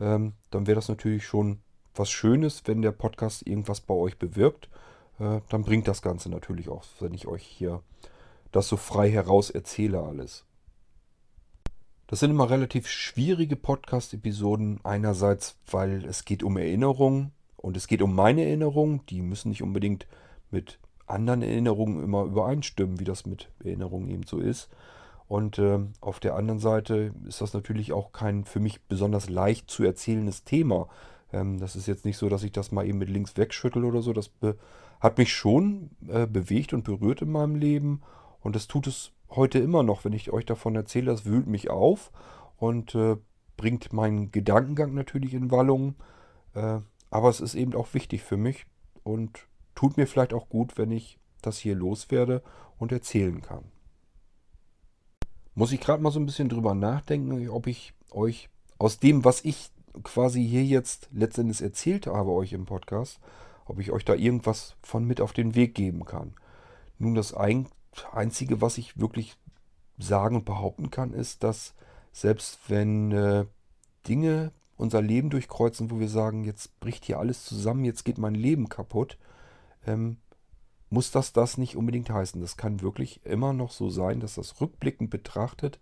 Ähm, 0.00 0.32
dann 0.50 0.66
wäre 0.66 0.76
das 0.76 0.88
natürlich 0.88 1.26
schon 1.26 1.60
was 1.94 2.10
Schönes, 2.10 2.62
wenn 2.64 2.80
der 2.80 2.92
Podcast 2.92 3.46
irgendwas 3.46 3.82
bei 3.82 3.94
euch 3.94 4.18
bewirkt. 4.18 4.70
Äh, 5.18 5.40
dann 5.50 5.62
bringt 5.62 5.88
das 5.88 6.00
Ganze 6.00 6.30
natürlich 6.30 6.70
auch, 6.70 6.84
wenn 7.00 7.12
ich 7.12 7.26
euch 7.26 7.42
hier 7.42 7.82
das 8.50 8.68
so 8.68 8.78
frei 8.78 9.10
heraus 9.10 9.50
erzähle 9.50 10.00
alles. 10.02 10.46
Das 12.06 12.20
sind 12.20 12.30
immer 12.30 12.48
relativ 12.48 12.88
schwierige 12.88 13.56
Podcast-Episoden. 13.56 14.80
Einerseits, 14.84 15.56
weil 15.70 16.06
es 16.06 16.24
geht 16.24 16.42
um 16.42 16.56
Erinnerungen 16.56 17.32
und 17.58 17.76
es 17.76 17.86
geht 17.86 18.02
um 18.02 18.14
meine 18.14 18.44
Erinnerungen. 18.44 19.02
Die 19.10 19.20
müssen 19.20 19.50
nicht 19.50 19.62
unbedingt 19.62 20.06
mit 20.50 20.78
anderen 21.06 21.42
Erinnerungen 21.42 22.02
immer 22.02 22.24
übereinstimmen, 22.24 23.00
wie 23.00 23.04
das 23.04 23.26
mit 23.26 23.50
Erinnerungen 23.62 24.08
eben 24.08 24.22
so 24.24 24.38
ist. 24.38 24.68
Und 25.26 25.58
äh, 25.58 25.78
auf 26.00 26.20
der 26.20 26.36
anderen 26.36 26.60
Seite 26.60 27.12
ist 27.26 27.40
das 27.40 27.52
natürlich 27.52 27.92
auch 27.92 28.12
kein 28.12 28.44
für 28.44 28.60
mich 28.60 28.80
besonders 28.82 29.28
leicht 29.28 29.70
zu 29.70 29.84
erzählendes 29.84 30.44
Thema. 30.44 30.88
Ähm, 31.32 31.58
das 31.58 31.76
ist 31.76 31.86
jetzt 31.86 32.04
nicht 32.04 32.16
so, 32.16 32.28
dass 32.28 32.44
ich 32.44 32.52
das 32.52 32.72
mal 32.72 32.86
eben 32.86 32.98
mit 32.98 33.10
links 33.10 33.36
wegschüttel 33.36 33.84
oder 33.84 34.00
so. 34.00 34.12
Das 34.12 34.30
hat 35.00 35.18
mich 35.18 35.32
schon 35.32 35.90
äh, 36.08 36.26
bewegt 36.26 36.72
und 36.72 36.84
berührt 36.84 37.22
in 37.22 37.30
meinem 37.30 37.56
Leben. 37.56 38.02
Und 38.40 38.56
das 38.56 38.68
tut 38.68 38.86
es 38.86 39.12
heute 39.30 39.58
immer 39.58 39.82
noch, 39.82 40.04
wenn 40.04 40.14
ich 40.14 40.32
euch 40.32 40.46
davon 40.46 40.74
erzähle, 40.76 41.10
das 41.10 41.26
wühlt 41.26 41.46
mich 41.46 41.68
auf 41.68 42.10
und 42.56 42.94
äh, 42.94 43.16
bringt 43.56 43.92
meinen 43.92 44.32
Gedankengang 44.32 44.94
natürlich 44.94 45.34
in 45.34 45.50
Wallung. 45.50 45.96
Aber 47.10 47.28
es 47.28 47.40
ist 47.40 47.54
eben 47.54 47.74
auch 47.74 47.94
wichtig 47.94 48.22
für 48.22 48.36
mich 48.36 48.66
und 49.02 49.46
tut 49.74 49.96
mir 49.96 50.06
vielleicht 50.06 50.34
auch 50.34 50.48
gut, 50.48 50.76
wenn 50.76 50.90
ich 50.90 51.18
das 51.42 51.58
hier 51.58 51.74
loswerde 51.74 52.42
und 52.78 52.92
erzählen 52.92 53.40
kann. 53.42 53.64
Muss 55.54 55.72
ich 55.72 55.80
gerade 55.80 56.02
mal 56.02 56.12
so 56.12 56.20
ein 56.20 56.26
bisschen 56.26 56.48
drüber 56.48 56.74
nachdenken, 56.74 57.48
ob 57.48 57.66
ich 57.66 57.94
euch 58.10 58.48
aus 58.78 58.98
dem, 58.98 59.24
was 59.24 59.44
ich 59.44 59.70
quasi 60.02 60.46
hier 60.46 60.64
jetzt 60.64 61.08
letztendlich 61.12 61.60
erzählt 61.60 62.06
habe, 62.06 62.30
euch 62.30 62.52
im 62.52 62.66
Podcast, 62.66 63.18
ob 63.66 63.80
ich 63.80 63.90
euch 63.90 64.04
da 64.04 64.14
irgendwas 64.14 64.76
von 64.82 65.04
mit 65.04 65.20
auf 65.20 65.32
den 65.32 65.54
Weg 65.54 65.74
geben 65.74 66.04
kann. 66.04 66.34
Nun, 66.98 67.14
das 67.14 67.34
Einzige, 67.34 68.60
was 68.60 68.78
ich 68.78 68.98
wirklich 68.98 69.36
sagen 69.98 70.36
und 70.36 70.44
behaupten 70.44 70.90
kann, 70.90 71.12
ist, 71.12 71.42
dass 71.42 71.74
selbst 72.12 72.58
wenn 72.68 73.12
äh, 73.12 73.46
Dinge 74.06 74.52
unser 74.78 75.02
Leben 75.02 75.28
durchkreuzen, 75.28 75.90
wo 75.90 76.00
wir 76.00 76.08
sagen, 76.08 76.44
jetzt 76.44 76.80
bricht 76.80 77.04
hier 77.04 77.18
alles 77.18 77.44
zusammen, 77.44 77.84
jetzt 77.84 78.04
geht 78.04 78.16
mein 78.16 78.34
Leben 78.34 78.70
kaputt, 78.70 79.18
ähm, 79.86 80.16
muss 80.88 81.10
das 81.10 81.34
das 81.34 81.58
nicht 81.58 81.76
unbedingt 81.76 82.08
heißen. 82.08 82.40
Das 82.40 82.56
kann 82.56 82.80
wirklich 82.80 83.20
immer 83.26 83.52
noch 83.52 83.72
so 83.72 83.90
sein, 83.90 84.20
dass 84.20 84.36
das 84.36 84.60
rückblickend 84.60 85.10
betrachtet 85.10 85.78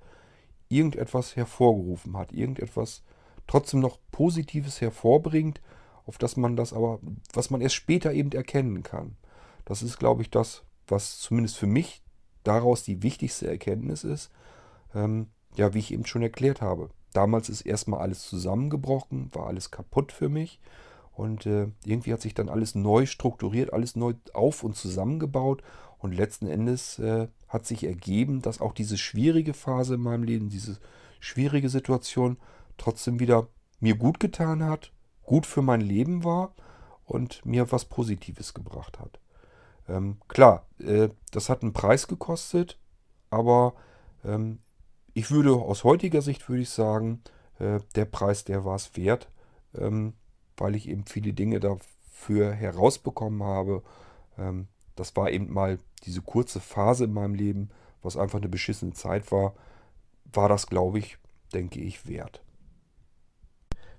irgendetwas 0.68 1.36
hervorgerufen 1.36 2.16
hat, 2.16 2.32
irgendetwas 2.32 3.02
trotzdem 3.46 3.80
noch 3.80 3.98
Positives 4.10 4.80
hervorbringt, 4.80 5.60
auf 6.06 6.18
das 6.18 6.36
man 6.36 6.56
das 6.56 6.72
aber, 6.72 7.00
was 7.32 7.50
man 7.50 7.60
erst 7.60 7.74
später 7.74 8.12
eben 8.12 8.32
erkennen 8.32 8.82
kann. 8.82 9.16
Das 9.64 9.82
ist, 9.82 9.98
glaube 9.98 10.22
ich, 10.22 10.30
das, 10.30 10.64
was 10.86 11.18
zumindest 11.18 11.56
für 11.56 11.66
mich 11.66 12.02
daraus 12.44 12.82
die 12.82 13.02
wichtigste 13.02 13.48
Erkenntnis 13.48 14.04
ist. 14.04 14.30
Ähm, 14.94 15.28
ja, 15.56 15.74
wie 15.74 15.78
ich 15.78 15.92
eben 15.92 16.06
schon 16.06 16.22
erklärt 16.22 16.60
habe. 16.60 16.90
Damals 17.16 17.48
ist 17.48 17.62
erstmal 17.62 18.00
alles 18.00 18.28
zusammengebrochen, 18.28 19.30
war 19.32 19.46
alles 19.46 19.70
kaputt 19.70 20.12
für 20.12 20.28
mich. 20.28 20.60
Und 21.14 21.46
äh, 21.46 21.68
irgendwie 21.86 22.12
hat 22.12 22.20
sich 22.20 22.34
dann 22.34 22.50
alles 22.50 22.74
neu 22.74 23.06
strukturiert, 23.06 23.72
alles 23.72 23.96
neu 23.96 24.12
auf 24.34 24.62
und 24.62 24.76
zusammengebaut. 24.76 25.62
Und 25.96 26.14
letzten 26.14 26.46
Endes 26.46 26.98
äh, 26.98 27.28
hat 27.48 27.64
sich 27.64 27.84
ergeben, 27.84 28.42
dass 28.42 28.60
auch 28.60 28.74
diese 28.74 28.98
schwierige 28.98 29.54
Phase 29.54 29.94
in 29.94 30.02
meinem 30.02 30.24
Leben, 30.24 30.50
diese 30.50 30.78
schwierige 31.18 31.70
Situation 31.70 32.36
trotzdem 32.76 33.18
wieder 33.18 33.48
mir 33.80 33.94
gut 33.94 34.20
getan 34.20 34.62
hat, 34.62 34.92
gut 35.22 35.46
für 35.46 35.62
mein 35.62 35.80
Leben 35.80 36.22
war 36.22 36.54
und 37.06 37.46
mir 37.46 37.72
was 37.72 37.86
Positives 37.86 38.52
gebracht 38.52 38.98
hat. 38.98 39.20
Ähm, 39.88 40.18
klar, 40.28 40.66
äh, 40.80 41.08
das 41.30 41.48
hat 41.48 41.62
einen 41.62 41.72
Preis 41.72 42.08
gekostet, 42.08 42.78
aber 43.30 43.72
ähm, 44.22 44.58
ich 45.16 45.30
würde 45.30 45.54
aus 45.54 45.82
heutiger 45.82 46.20
Sicht 46.20 46.46
würde 46.46 46.60
ich 46.60 46.68
sagen, 46.68 47.22
äh, 47.58 47.80
der 47.94 48.04
Preis, 48.04 48.44
der 48.44 48.66
war 48.66 48.76
es 48.76 48.98
wert, 48.98 49.30
ähm, 49.74 50.12
weil 50.58 50.76
ich 50.76 50.90
eben 50.90 51.06
viele 51.06 51.32
Dinge 51.32 51.58
dafür 51.58 52.52
herausbekommen 52.52 53.42
habe. 53.42 53.82
Ähm, 54.36 54.68
das 54.94 55.16
war 55.16 55.30
eben 55.30 55.50
mal 55.50 55.78
diese 56.04 56.20
kurze 56.20 56.60
Phase 56.60 57.04
in 57.04 57.14
meinem 57.14 57.34
Leben, 57.34 57.70
was 58.02 58.18
einfach 58.18 58.40
eine 58.40 58.50
beschissene 58.50 58.92
Zeit 58.92 59.32
war, 59.32 59.54
war 60.34 60.50
das, 60.50 60.66
glaube 60.66 60.98
ich, 60.98 61.16
denke 61.54 61.80
ich, 61.80 62.06
wert. 62.06 62.42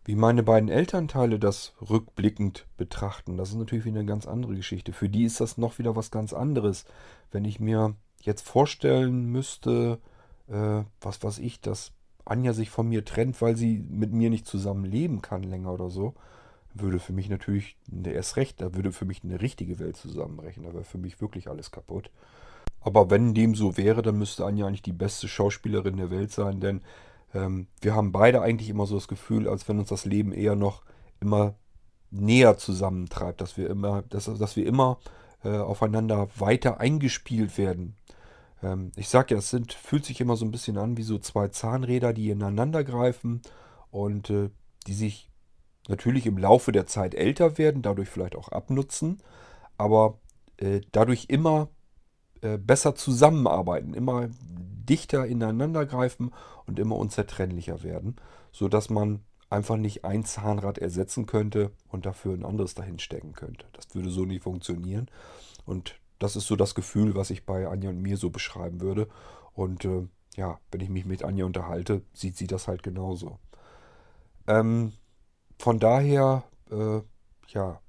Wie 0.05 0.15
meine 0.15 0.43
beiden 0.43 0.69
Elternteile 0.69 1.39
das 1.39 1.73
rückblickend 1.81 2.67
betrachten, 2.77 3.37
das 3.37 3.49
ist 3.49 3.55
natürlich 3.55 3.85
wieder 3.85 4.01
eine 4.01 4.07
ganz 4.07 4.27
andere 4.27 4.53
Geschichte. 4.53 4.93
Für 4.93 5.09
die 5.09 5.23
ist 5.23 5.41
das 5.41 5.57
noch 5.57 5.79
wieder 5.79 5.95
was 5.95 6.11
ganz 6.11 6.31
anderes. 6.31 6.85
Wenn 7.31 7.43
ich 7.43 7.59
mir 7.59 7.95
jetzt 8.21 8.47
vorstellen 8.47 9.31
müsste, 9.31 9.99
äh, 10.47 10.83
was 11.01 11.23
weiß 11.23 11.39
ich, 11.39 11.61
dass 11.61 11.91
Anja 12.25 12.53
sich 12.53 12.69
von 12.69 12.89
mir 12.89 13.05
trennt, 13.05 13.41
weil 13.41 13.55
sie 13.55 13.85
mit 13.89 14.11
mir 14.11 14.29
nicht 14.29 14.47
zusammen 14.47 14.85
leben 14.85 15.21
kann 15.21 15.43
länger 15.43 15.71
oder 15.71 15.89
so, 15.89 16.13
würde 16.73 16.99
für 16.99 17.13
mich 17.13 17.29
natürlich 17.29 17.77
erst 18.03 18.35
recht, 18.35 18.61
da 18.61 18.75
würde 18.75 18.91
für 18.91 19.05
mich 19.05 19.23
eine 19.23 19.41
richtige 19.41 19.79
Welt 19.79 19.97
zusammenbrechen. 19.97 20.63
Da 20.63 20.73
wäre 20.73 20.83
für 20.83 20.97
mich 20.97 21.21
wirklich 21.21 21.49
alles 21.49 21.71
kaputt. 21.71 22.11
Aber 22.81 23.09
wenn 23.09 23.33
dem 23.33 23.55
so 23.55 23.77
wäre, 23.77 24.01
dann 24.01 24.17
müsste 24.17 24.45
Anja 24.45 24.67
eigentlich 24.67 24.81
die 24.81 24.93
beste 24.93 25.27
Schauspielerin 25.27 25.97
der 25.97 26.11
Welt 26.11 26.31
sein, 26.31 26.59
denn 26.59 26.81
ähm, 27.33 27.67
wir 27.81 27.95
haben 27.95 28.11
beide 28.11 28.41
eigentlich 28.41 28.69
immer 28.69 28.85
so 28.85 28.95
das 28.95 29.07
Gefühl, 29.07 29.47
als 29.47 29.67
wenn 29.67 29.79
uns 29.79 29.89
das 29.89 30.05
Leben 30.05 30.31
eher 30.31 30.55
noch 30.55 30.83
immer 31.19 31.55
näher 32.11 32.57
zusammentreibt, 32.57 33.41
dass 33.41 33.57
wir 33.57 33.69
immer, 33.69 34.03
dass, 34.03 34.25
dass 34.25 34.55
wir 34.55 34.65
immer 34.65 34.99
äh, 35.43 35.57
aufeinander 35.57 36.29
weiter 36.37 36.79
eingespielt 36.79 37.57
werden. 37.57 37.95
Ähm, 38.63 38.91
ich 38.95 39.09
sage 39.09 39.35
ja, 39.35 39.39
es 39.39 39.49
sind, 39.49 39.73
fühlt 39.73 40.05
sich 40.05 40.21
immer 40.21 40.35
so 40.35 40.45
ein 40.45 40.51
bisschen 40.51 40.77
an 40.77 40.97
wie 40.97 41.03
so 41.03 41.17
zwei 41.19 41.47
Zahnräder, 41.49 42.13
die 42.13 42.29
ineinander 42.29 42.83
greifen 42.83 43.41
und 43.91 44.29
äh, 44.29 44.49
die 44.87 44.93
sich 44.93 45.29
natürlich 45.87 46.25
im 46.25 46.37
Laufe 46.37 46.71
der 46.71 46.87
Zeit 46.87 47.15
älter 47.15 47.57
werden, 47.57 47.81
dadurch 47.81 48.09
vielleicht 48.09 48.35
auch 48.35 48.49
abnutzen, 48.49 49.21
aber 49.77 50.19
äh, 50.57 50.81
dadurch 50.91 51.25
immer 51.29 51.69
äh, 52.41 52.57
besser 52.57 52.95
zusammenarbeiten, 52.95 53.93
immer 53.93 54.29
dichter 54.29 55.25
ineinander 55.25 55.85
greifen 55.85 56.31
und 56.65 56.79
immer 56.79 56.95
unzertrennlicher 56.97 57.83
werden, 57.83 58.15
sodass 58.51 58.89
man 58.89 59.23
einfach 59.49 59.77
nicht 59.77 60.03
ein 60.03 60.25
Zahnrad 60.25 60.77
ersetzen 60.77 61.25
könnte 61.25 61.71
und 61.89 62.05
dafür 62.05 62.33
ein 62.33 62.45
anderes 62.45 62.73
dahin 62.73 62.99
stecken 62.99 63.33
könnte. 63.33 63.65
Das 63.73 63.93
würde 63.95 64.09
so 64.09 64.25
nie 64.25 64.39
funktionieren. 64.39 65.07
Und 65.65 65.99
das 66.19 66.35
ist 66.35 66.47
so 66.47 66.55
das 66.55 66.75
Gefühl, 66.75 67.15
was 67.15 67.29
ich 67.29 67.45
bei 67.45 67.67
Anja 67.67 67.89
und 67.89 68.01
mir 68.01 68.17
so 68.17 68.29
beschreiben 68.29 68.81
würde. 68.81 69.07
Und 69.53 69.85
äh, 69.85 70.07
ja, 70.35 70.59
wenn 70.71 70.81
ich 70.81 70.89
mich 70.89 71.05
mit 71.05 71.23
Anja 71.23 71.45
unterhalte, 71.45 72.01
sieht 72.13 72.37
sie 72.37 72.47
das 72.47 72.67
halt 72.67 72.83
genauso. 72.83 73.39
Ähm, 74.47 74.93
von 75.59 75.79
daher, 75.79 76.43
äh, 76.71 77.01
ja, 77.47 77.81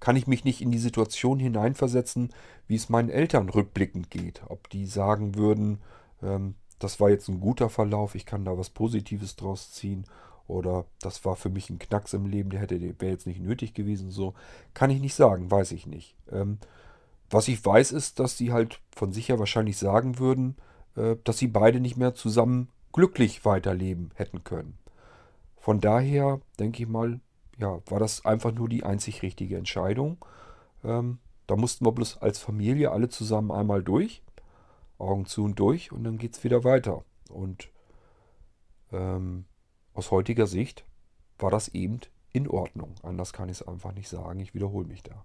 kann 0.00 0.16
ich 0.16 0.26
mich 0.26 0.44
nicht 0.44 0.60
in 0.60 0.70
die 0.70 0.78
Situation 0.78 1.38
hineinversetzen, 1.38 2.32
wie 2.66 2.76
es 2.76 2.88
meinen 2.88 3.08
Eltern 3.08 3.48
rückblickend 3.48 4.10
geht. 4.10 4.42
Ob 4.48 4.68
die 4.68 4.86
sagen 4.86 5.36
würden, 5.36 5.78
ähm, 6.22 6.54
das 6.78 7.00
war 7.00 7.08
jetzt 7.10 7.28
ein 7.28 7.40
guter 7.40 7.70
Verlauf, 7.70 8.14
ich 8.14 8.26
kann 8.26 8.44
da 8.44 8.58
was 8.58 8.70
Positives 8.70 9.36
draus 9.36 9.72
ziehen. 9.72 10.04
Oder 10.48 10.84
das 11.00 11.24
war 11.24 11.34
für 11.34 11.50
mich 11.50 11.70
ein 11.70 11.78
Knacks 11.78 12.12
im 12.12 12.26
Leben, 12.26 12.50
der 12.50 12.60
hätte, 12.60 12.80
wäre 12.80 13.12
jetzt 13.12 13.26
nicht 13.26 13.40
nötig 13.40 13.74
gewesen. 13.74 14.10
So 14.10 14.34
kann 14.74 14.90
ich 14.90 15.00
nicht 15.00 15.14
sagen, 15.14 15.50
weiß 15.50 15.72
ich 15.72 15.86
nicht. 15.86 16.16
Ähm, 16.30 16.58
was 17.30 17.48
ich 17.48 17.64
weiß, 17.64 17.92
ist, 17.92 18.20
dass 18.20 18.38
sie 18.38 18.52
halt 18.52 18.80
von 18.94 19.12
sich 19.12 19.28
her 19.28 19.38
wahrscheinlich 19.38 19.78
sagen 19.78 20.18
würden, 20.18 20.56
äh, 20.96 21.16
dass 21.24 21.38
sie 21.38 21.48
beide 21.48 21.80
nicht 21.80 21.96
mehr 21.96 22.14
zusammen 22.14 22.68
glücklich 22.92 23.44
weiterleben 23.44 24.10
hätten 24.14 24.44
können. 24.44 24.78
Von 25.56 25.80
daher 25.80 26.40
denke 26.58 26.82
ich 26.82 26.88
mal, 26.88 27.20
ja, 27.58 27.80
war 27.86 27.98
das 27.98 28.24
einfach 28.24 28.52
nur 28.52 28.68
die 28.68 28.84
einzig 28.84 29.22
richtige 29.22 29.56
Entscheidung. 29.56 30.24
Ähm, 30.84 31.18
da 31.46 31.56
mussten 31.56 31.84
wir 31.84 31.92
bloß 31.92 32.18
als 32.18 32.38
Familie 32.38 32.90
alle 32.90 33.08
zusammen 33.08 33.50
einmal 33.50 33.82
durch, 33.82 34.22
Augen 34.98 35.26
zu 35.26 35.44
und 35.44 35.58
durch, 35.58 35.92
und 35.92 36.04
dann 36.04 36.18
geht 36.18 36.34
es 36.34 36.44
wieder 36.44 36.64
weiter. 36.64 37.04
Und 37.28 37.70
ähm, 38.92 39.44
aus 39.94 40.10
heutiger 40.10 40.46
Sicht 40.46 40.84
war 41.38 41.50
das 41.50 41.68
eben 41.68 42.00
in 42.32 42.48
Ordnung. 42.48 42.94
Anders 43.02 43.32
kann 43.32 43.48
ich 43.48 43.60
es 43.60 43.66
einfach 43.66 43.92
nicht 43.92 44.08
sagen. 44.08 44.40
Ich 44.40 44.54
wiederhole 44.54 44.86
mich 44.86 45.02
da. 45.02 45.24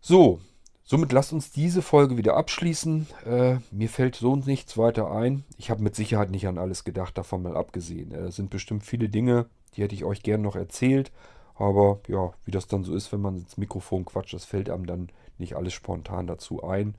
So, 0.00 0.40
somit 0.84 1.12
lasst 1.12 1.32
uns 1.32 1.50
diese 1.50 1.82
Folge 1.82 2.16
wieder 2.16 2.36
abschließen. 2.36 3.06
Äh, 3.26 3.56
mir 3.70 3.88
fällt 3.88 4.16
so 4.16 4.36
nichts 4.36 4.78
weiter 4.78 5.10
ein. 5.10 5.44
Ich 5.56 5.70
habe 5.70 5.82
mit 5.82 5.94
Sicherheit 5.94 6.30
nicht 6.30 6.46
an 6.46 6.58
alles 6.58 6.84
gedacht, 6.84 7.18
davon 7.18 7.42
mal 7.42 7.56
abgesehen. 7.56 8.12
Es 8.12 8.28
äh, 8.28 8.32
sind 8.32 8.50
bestimmt 8.50 8.84
viele 8.84 9.08
Dinge, 9.08 9.46
die 9.74 9.82
hätte 9.82 9.94
ich 9.94 10.04
euch 10.04 10.22
gern 10.22 10.42
noch 10.42 10.56
erzählt. 10.56 11.12
Aber 11.54 12.00
ja, 12.06 12.32
wie 12.44 12.52
das 12.52 12.68
dann 12.68 12.84
so 12.84 12.94
ist, 12.94 13.12
wenn 13.12 13.20
man 13.20 13.38
ins 13.38 13.56
Mikrofon 13.56 14.04
quatscht, 14.04 14.34
das 14.34 14.44
fällt 14.44 14.70
einem 14.70 14.86
dann 14.86 15.08
nicht 15.38 15.56
alles 15.56 15.72
spontan 15.72 16.26
dazu 16.28 16.62
ein. 16.62 16.94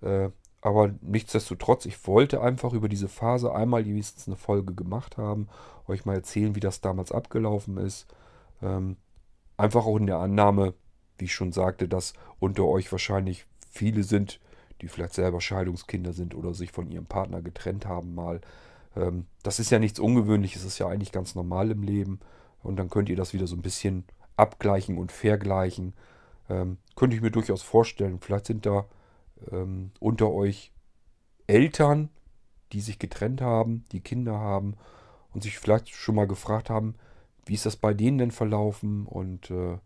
Äh, 0.00 0.30
aber 0.60 0.92
nichtsdestotrotz, 1.00 1.86
ich 1.86 2.06
wollte 2.06 2.40
einfach 2.40 2.72
über 2.72 2.88
diese 2.88 3.08
Phase 3.08 3.54
einmal 3.54 3.84
wenigstens 3.84 4.26
eine 4.26 4.36
Folge 4.36 4.74
gemacht 4.74 5.16
haben, 5.16 5.48
euch 5.86 6.04
mal 6.04 6.14
erzählen, 6.14 6.54
wie 6.54 6.60
das 6.60 6.80
damals 6.80 7.12
abgelaufen 7.12 7.76
ist. 7.76 8.06
Ähm, 8.62 8.96
einfach 9.56 9.86
auch 9.86 9.96
in 9.96 10.06
der 10.06 10.18
Annahme, 10.18 10.74
wie 11.18 11.26
ich 11.26 11.34
schon 11.34 11.52
sagte, 11.52 11.88
dass 11.88 12.14
unter 12.38 12.64
euch 12.64 12.90
wahrscheinlich 12.92 13.46
viele 13.70 14.02
sind, 14.02 14.40
die 14.80 14.88
vielleicht 14.88 15.14
selber 15.14 15.40
Scheidungskinder 15.40 16.12
sind 16.12 16.34
oder 16.34 16.54
sich 16.54 16.72
von 16.72 16.90
ihrem 16.90 17.06
Partner 17.06 17.42
getrennt 17.42 17.86
haben 17.86 18.14
mal. 18.14 18.40
Ähm, 18.94 19.26
das 19.42 19.58
ist 19.58 19.70
ja 19.70 19.78
nichts 19.78 19.98
Ungewöhnliches, 19.98 20.64
ist 20.64 20.78
ja 20.78 20.88
eigentlich 20.88 21.12
ganz 21.12 21.34
normal 21.34 21.70
im 21.70 21.82
Leben. 21.82 22.20
Und 22.62 22.76
dann 22.76 22.90
könnt 22.90 23.08
ihr 23.08 23.16
das 23.16 23.32
wieder 23.32 23.46
so 23.46 23.56
ein 23.56 23.62
bisschen 23.62 24.04
abgleichen 24.36 24.98
und 24.98 25.12
vergleichen. 25.12 25.94
Ähm, 26.48 26.78
könnte 26.94 27.16
ich 27.16 27.22
mir 27.22 27.30
durchaus 27.30 27.62
vorstellen. 27.62 28.20
Vielleicht 28.20 28.46
sind 28.46 28.66
da 28.66 28.86
ähm, 29.50 29.92
unter 30.00 30.30
euch 30.32 30.72
Eltern, 31.46 32.10
die 32.72 32.80
sich 32.80 32.98
getrennt 32.98 33.40
haben, 33.40 33.84
die 33.92 34.00
Kinder 34.00 34.38
haben 34.38 34.74
und 35.32 35.42
sich 35.42 35.58
vielleicht 35.58 35.90
schon 35.90 36.16
mal 36.16 36.26
gefragt 36.26 36.70
haben, 36.70 36.94
wie 37.44 37.54
ist 37.54 37.66
das 37.66 37.76
bei 37.76 37.94
denen 37.94 38.18
denn 38.18 38.30
verlaufen 38.32 39.06
und 39.06 39.50
äh, 39.50 39.78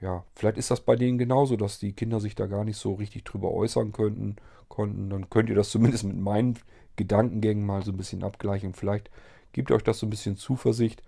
ja, 0.00 0.24
vielleicht 0.34 0.58
ist 0.58 0.70
das 0.70 0.80
bei 0.80 0.96
denen 0.96 1.18
genauso, 1.18 1.56
dass 1.56 1.78
die 1.78 1.92
Kinder 1.92 2.20
sich 2.20 2.34
da 2.34 2.46
gar 2.46 2.64
nicht 2.64 2.76
so 2.76 2.94
richtig 2.94 3.24
drüber 3.24 3.52
äußern 3.52 3.92
könnten, 3.92 4.36
konnten. 4.68 5.10
Dann 5.10 5.30
könnt 5.30 5.48
ihr 5.48 5.54
das 5.54 5.70
zumindest 5.70 6.04
mit 6.04 6.18
meinen 6.18 6.58
Gedankengängen 6.96 7.64
mal 7.64 7.82
so 7.82 7.92
ein 7.92 7.96
bisschen 7.96 8.22
abgleichen. 8.22 8.74
Vielleicht 8.74 9.10
gibt 9.52 9.70
euch 9.70 9.82
das 9.82 9.98
so 9.98 10.06
ein 10.06 10.10
bisschen 10.10 10.36
Zuversicht, 10.36 11.02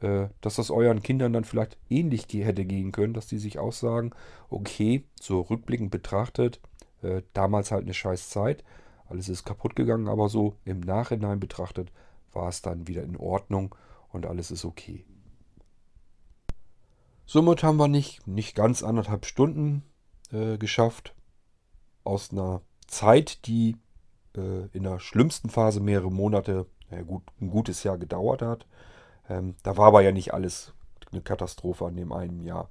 äh, 0.00 0.28
dass 0.40 0.56
das 0.56 0.70
euren 0.70 1.02
Kindern 1.02 1.32
dann 1.32 1.44
vielleicht 1.44 1.76
ähnlich 1.90 2.26
hätte 2.30 2.64
gehen 2.64 2.92
können, 2.92 3.14
dass 3.14 3.26
die 3.26 3.38
sich 3.38 3.58
auch 3.58 3.72
sagen, 3.72 4.12
okay, 4.50 5.04
so 5.20 5.40
rückblickend 5.40 5.90
betrachtet, 5.90 6.60
äh, 7.02 7.22
damals 7.32 7.70
halt 7.70 7.84
eine 7.84 7.94
scheiß 7.94 8.30
Zeit, 8.30 8.64
alles 9.08 9.28
ist 9.28 9.44
kaputt 9.44 9.74
gegangen, 9.74 10.08
aber 10.08 10.28
so 10.28 10.54
im 10.64 10.80
Nachhinein 10.80 11.40
betrachtet 11.40 11.90
war 12.32 12.48
es 12.48 12.62
dann 12.62 12.86
wieder 12.86 13.02
in 13.02 13.16
Ordnung 13.16 13.74
und 14.10 14.26
alles 14.26 14.50
ist 14.50 14.64
okay. 14.64 15.04
Somit 17.30 17.62
haben 17.62 17.76
wir 17.76 17.88
nicht, 17.88 18.26
nicht 18.26 18.56
ganz 18.56 18.82
anderthalb 18.82 19.26
Stunden 19.26 19.82
äh, 20.32 20.56
geschafft. 20.56 21.14
Aus 22.02 22.32
einer 22.32 22.62
Zeit, 22.86 23.46
die 23.46 23.76
äh, 24.34 24.66
in 24.72 24.84
der 24.84 24.98
schlimmsten 24.98 25.50
Phase 25.50 25.80
mehrere 25.80 26.10
Monate, 26.10 26.64
ja 26.90 27.02
gut, 27.02 27.22
ein 27.38 27.50
gutes 27.50 27.82
Jahr 27.82 27.98
gedauert 27.98 28.40
hat. 28.40 28.66
Ähm, 29.28 29.56
da 29.62 29.76
war 29.76 29.88
aber 29.88 30.00
ja 30.00 30.10
nicht 30.10 30.32
alles 30.32 30.72
eine 31.12 31.20
Katastrophe 31.20 31.84
an 31.84 31.96
dem 31.96 32.14
einen 32.14 32.40
Jahr. 32.40 32.70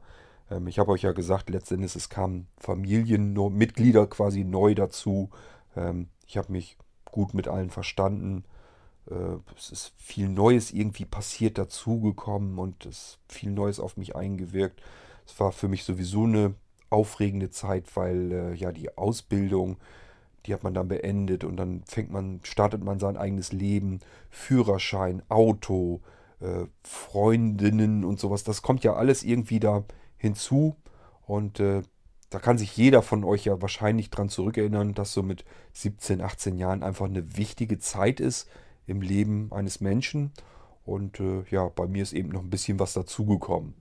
Ähm, 0.49 0.65
ich 0.65 0.79
habe 0.79 0.89
euch 0.89 1.03
ja 1.03 1.11
gesagt, 1.11 1.51
letztendlich 1.51 1.95
es 1.95 2.09
kamen 2.09 2.47
Familienmitglieder 2.57 4.07
quasi 4.07 4.43
neu 4.43 4.73
dazu. 4.73 5.29
Ähm, 5.75 6.09
ich 6.25 6.35
habe 6.35 6.51
mich 6.51 6.79
gut 7.05 7.35
mit 7.35 7.47
allen 7.47 7.69
verstanden. 7.69 8.43
Äh, 9.09 9.37
es 9.57 9.71
ist 9.71 9.93
viel 9.97 10.29
Neues 10.29 10.71
irgendwie 10.71 11.05
passiert, 11.05 11.57
dazugekommen 11.57 12.57
und 12.59 12.85
es 12.85 13.19
viel 13.27 13.51
Neues 13.51 13.79
auf 13.79 13.97
mich 13.97 14.15
eingewirkt. 14.15 14.81
Es 15.25 15.39
war 15.39 15.51
für 15.51 15.67
mich 15.67 15.83
sowieso 15.83 16.23
eine 16.23 16.55
aufregende 16.89 17.49
Zeit, 17.49 17.95
weil 17.95 18.31
äh, 18.31 18.53
ja 18.53 18.71
die 18.71 18.97
Ausbildung, 18.97 19.77
die 20.45 20.53
hat 20.53 20.63
man 20.63 20.73
dann 20.73 20.87
beendet 20.87 21.43
und 21.43 21.57
dann 21.57 21.83
fängt 21.85 22.11
man, 22.11 22.39
startet 22.43 22.83
man 22.83 22.99
sein 22.99 23.17
eigenes 23.17 23.51
Leben, 23.51 23.99
Führerschein, 24.29 25.21
Auto, 25.29 26.01
äh, 26.39 26.65
Freundinnen 26.83 28.05
und 28.05 28.19
sowas. 28.19 28.43
Das 28.43 28.61
kommt 28.61 28.83
ja 28.83 28.95
alles 28.95 29.23
irgendwie 29.23 29.59
da 29.59 29.83
hinzu 30.17 30.75
und 31.25 31.59
da 31.59 32.39
kann 32.39 32.57
sich 32.57 32.75
jeder 32.75 33.01
von 33.01 33.23
euch 33.23 33.45
ja 33.45 33.61
wahrscheinlich 33.61 34.09
dran 34.09 34.29
zurückerinnern, 34.29 34.93
dass 34.93 35.13
so 35.13 35.23
mit 35.23 35.45
17, 35.73 36.21
18 36.21 36.57
Jahren 36.57 36.83
einfach 36.83 37.05
eine 37.05 37.37
wichtige 37.37 37.79
Zeit 37.79 38.19
ist 38.19 38.49
im 38.87 39.01
Leben 39.01 39.51
eines 39.51 39.81
Menschen. 39.81 40.31
Und 40.85 41.19
äh, 41.19 41.43
ja, 41.51 41.67
bei 41.67 41.87
mir 41.87 42.01
ist 42.01 42.13
eben 42.13 42.29
noch 42.29 42.41
ein 42.41 42.49
bisschen 42.49 42.79
was 42.79 42.93
dazugekommen. 42.93 43.73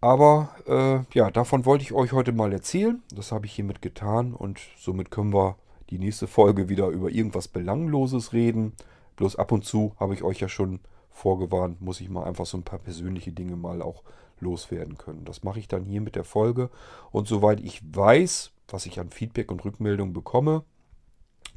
Aber 0.00 0.50
äh, 0.66 1.16
ja, 1.16 1.30
davon 1.30 1.64
wollte 1.64 1.82
ich 1.82 1.92
euch 1.92 2.12
heute 2.12 2.32
mal 2.32 2.52
erzählen. 2.52 3.02
Das 3.14 3.32
habe 3.32 3.46
ich 3.46 3.52
hiermit 3.52 3.80
getan 3.80 4.34
und 4.34 4.60
somit 4.78 5.10
können 5.10 5.32
wir 5.32 5.56
die 5.90 5.98
nächste 5.98 6.26
Folge 6.26 6.68
wieder 6.68 6.88
über 6.88 7.10
irgendwas 7.10 7.48
Belangloses 7.48 8.32
reden. 8.32 8.72
Bloß 9.16 9.36
ab 9.36 9.52
und 9.52 9.64
zu 9.64 9.94
habe 9.98 10.14
ich 10.14 10.22
euch 10.22 10.40
ja 10.40 10.48
schon 10.48 10.80
vorgewarnt, 11.10 11.80
muss 11.80 12.00
ich 12.00 12.10
mal 12.10 12.24
einfach 12.24 12.44
so 12.44 12.58
ein 12.58 12.62
paar 12.62 12.78
persönliche 12.78 13.32
Dinge 13.32 13.56
mal 13.56 13.80
auch 13.80 14.02
loswerden 14.38 14.98
können. 14.98 15.24
Das 15.24 15.42
mache 15.42 15.58
ich 15.58 15.68
dann 15.68 15.84
hier 15.84 16.02
mit 16.02 16.14
der 16.14 16.24
Folge. 16.24 16.70
Und 17.10 17.26
soweit 17.26 17.60
ich 17.60 17.82
weiß, 17.90 18.52
was 18.68 18.84
ich 18.84 19.00
an 19.00 19.10
Feedback 19.10 19.50
und 19.50 19.64
Rückmeldung 19.64 20.12
bekomme, 20.12 20.64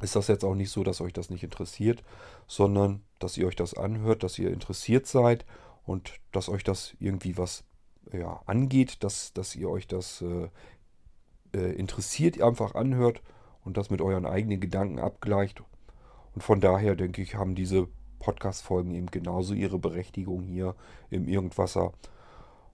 ist 0.00 0.16
das 0.16 0.28
jetzt 0.28 0.44
auch 0.44 0.54
nicht 0.54 0.70
so, 0.70 0.82
dass 0.82 1.00
euch 1.00 1.12
das 1.12 1.30
nicht 1.30 1.42
interessiert, 1.44 2.02
sondern 2.46 3.02
dass 3.18 3.36
ihr 3.36 3.46
euch 3.46 3.56
das 3.56 3.74
anhört, 3.74 4.22
dass 4.22 4.38
ihr 4.38 4.50
interessiert 4.50 5.06
seid 5.06 5.44
und 5.84 6.14
dass 6.32 6.48
euch 6.48 6.64
das 6.64 6.94
irgendwie 6.98 7.36
was 7.36 7.64
ja, 8.12 8.40
angeht, 8.46 9.04
dass, 9.04 9.32
dass 9.32 9.54
ihr 9.54 9.68
euch 9.68 9.86
das 9.86 10.22
äh, 10.22 10.48
äh, 11.54 11.72
interessiert 11.72 12.40
einfach 12.40 12.74
anhört 12.74 13.22
und 13.64 13.76
das 13.76 13.90
mit 13.90 14.00
euren 14.00 14.26
eigenen 14.26 14.60
Gedanken 14.60 14.98
abgleicht. 14.98 15.62
Und 16.34 16.42
von 16.42 16.60
daher 16.60 16.96
denke 16.96 17.22
ich, 17.22 17.34
haben 17.34 17.54
diese 17.54 17.88
Podcast-Folgen 18.20 18.94
eben 18.94 19.10
genauso 19.10 19.54
ihre 19.54 19.78
Berechtigung 19.78 20.42
hier 20.42 20.74
im 21.10 21.28
Irgendwasser. 21.28 21.92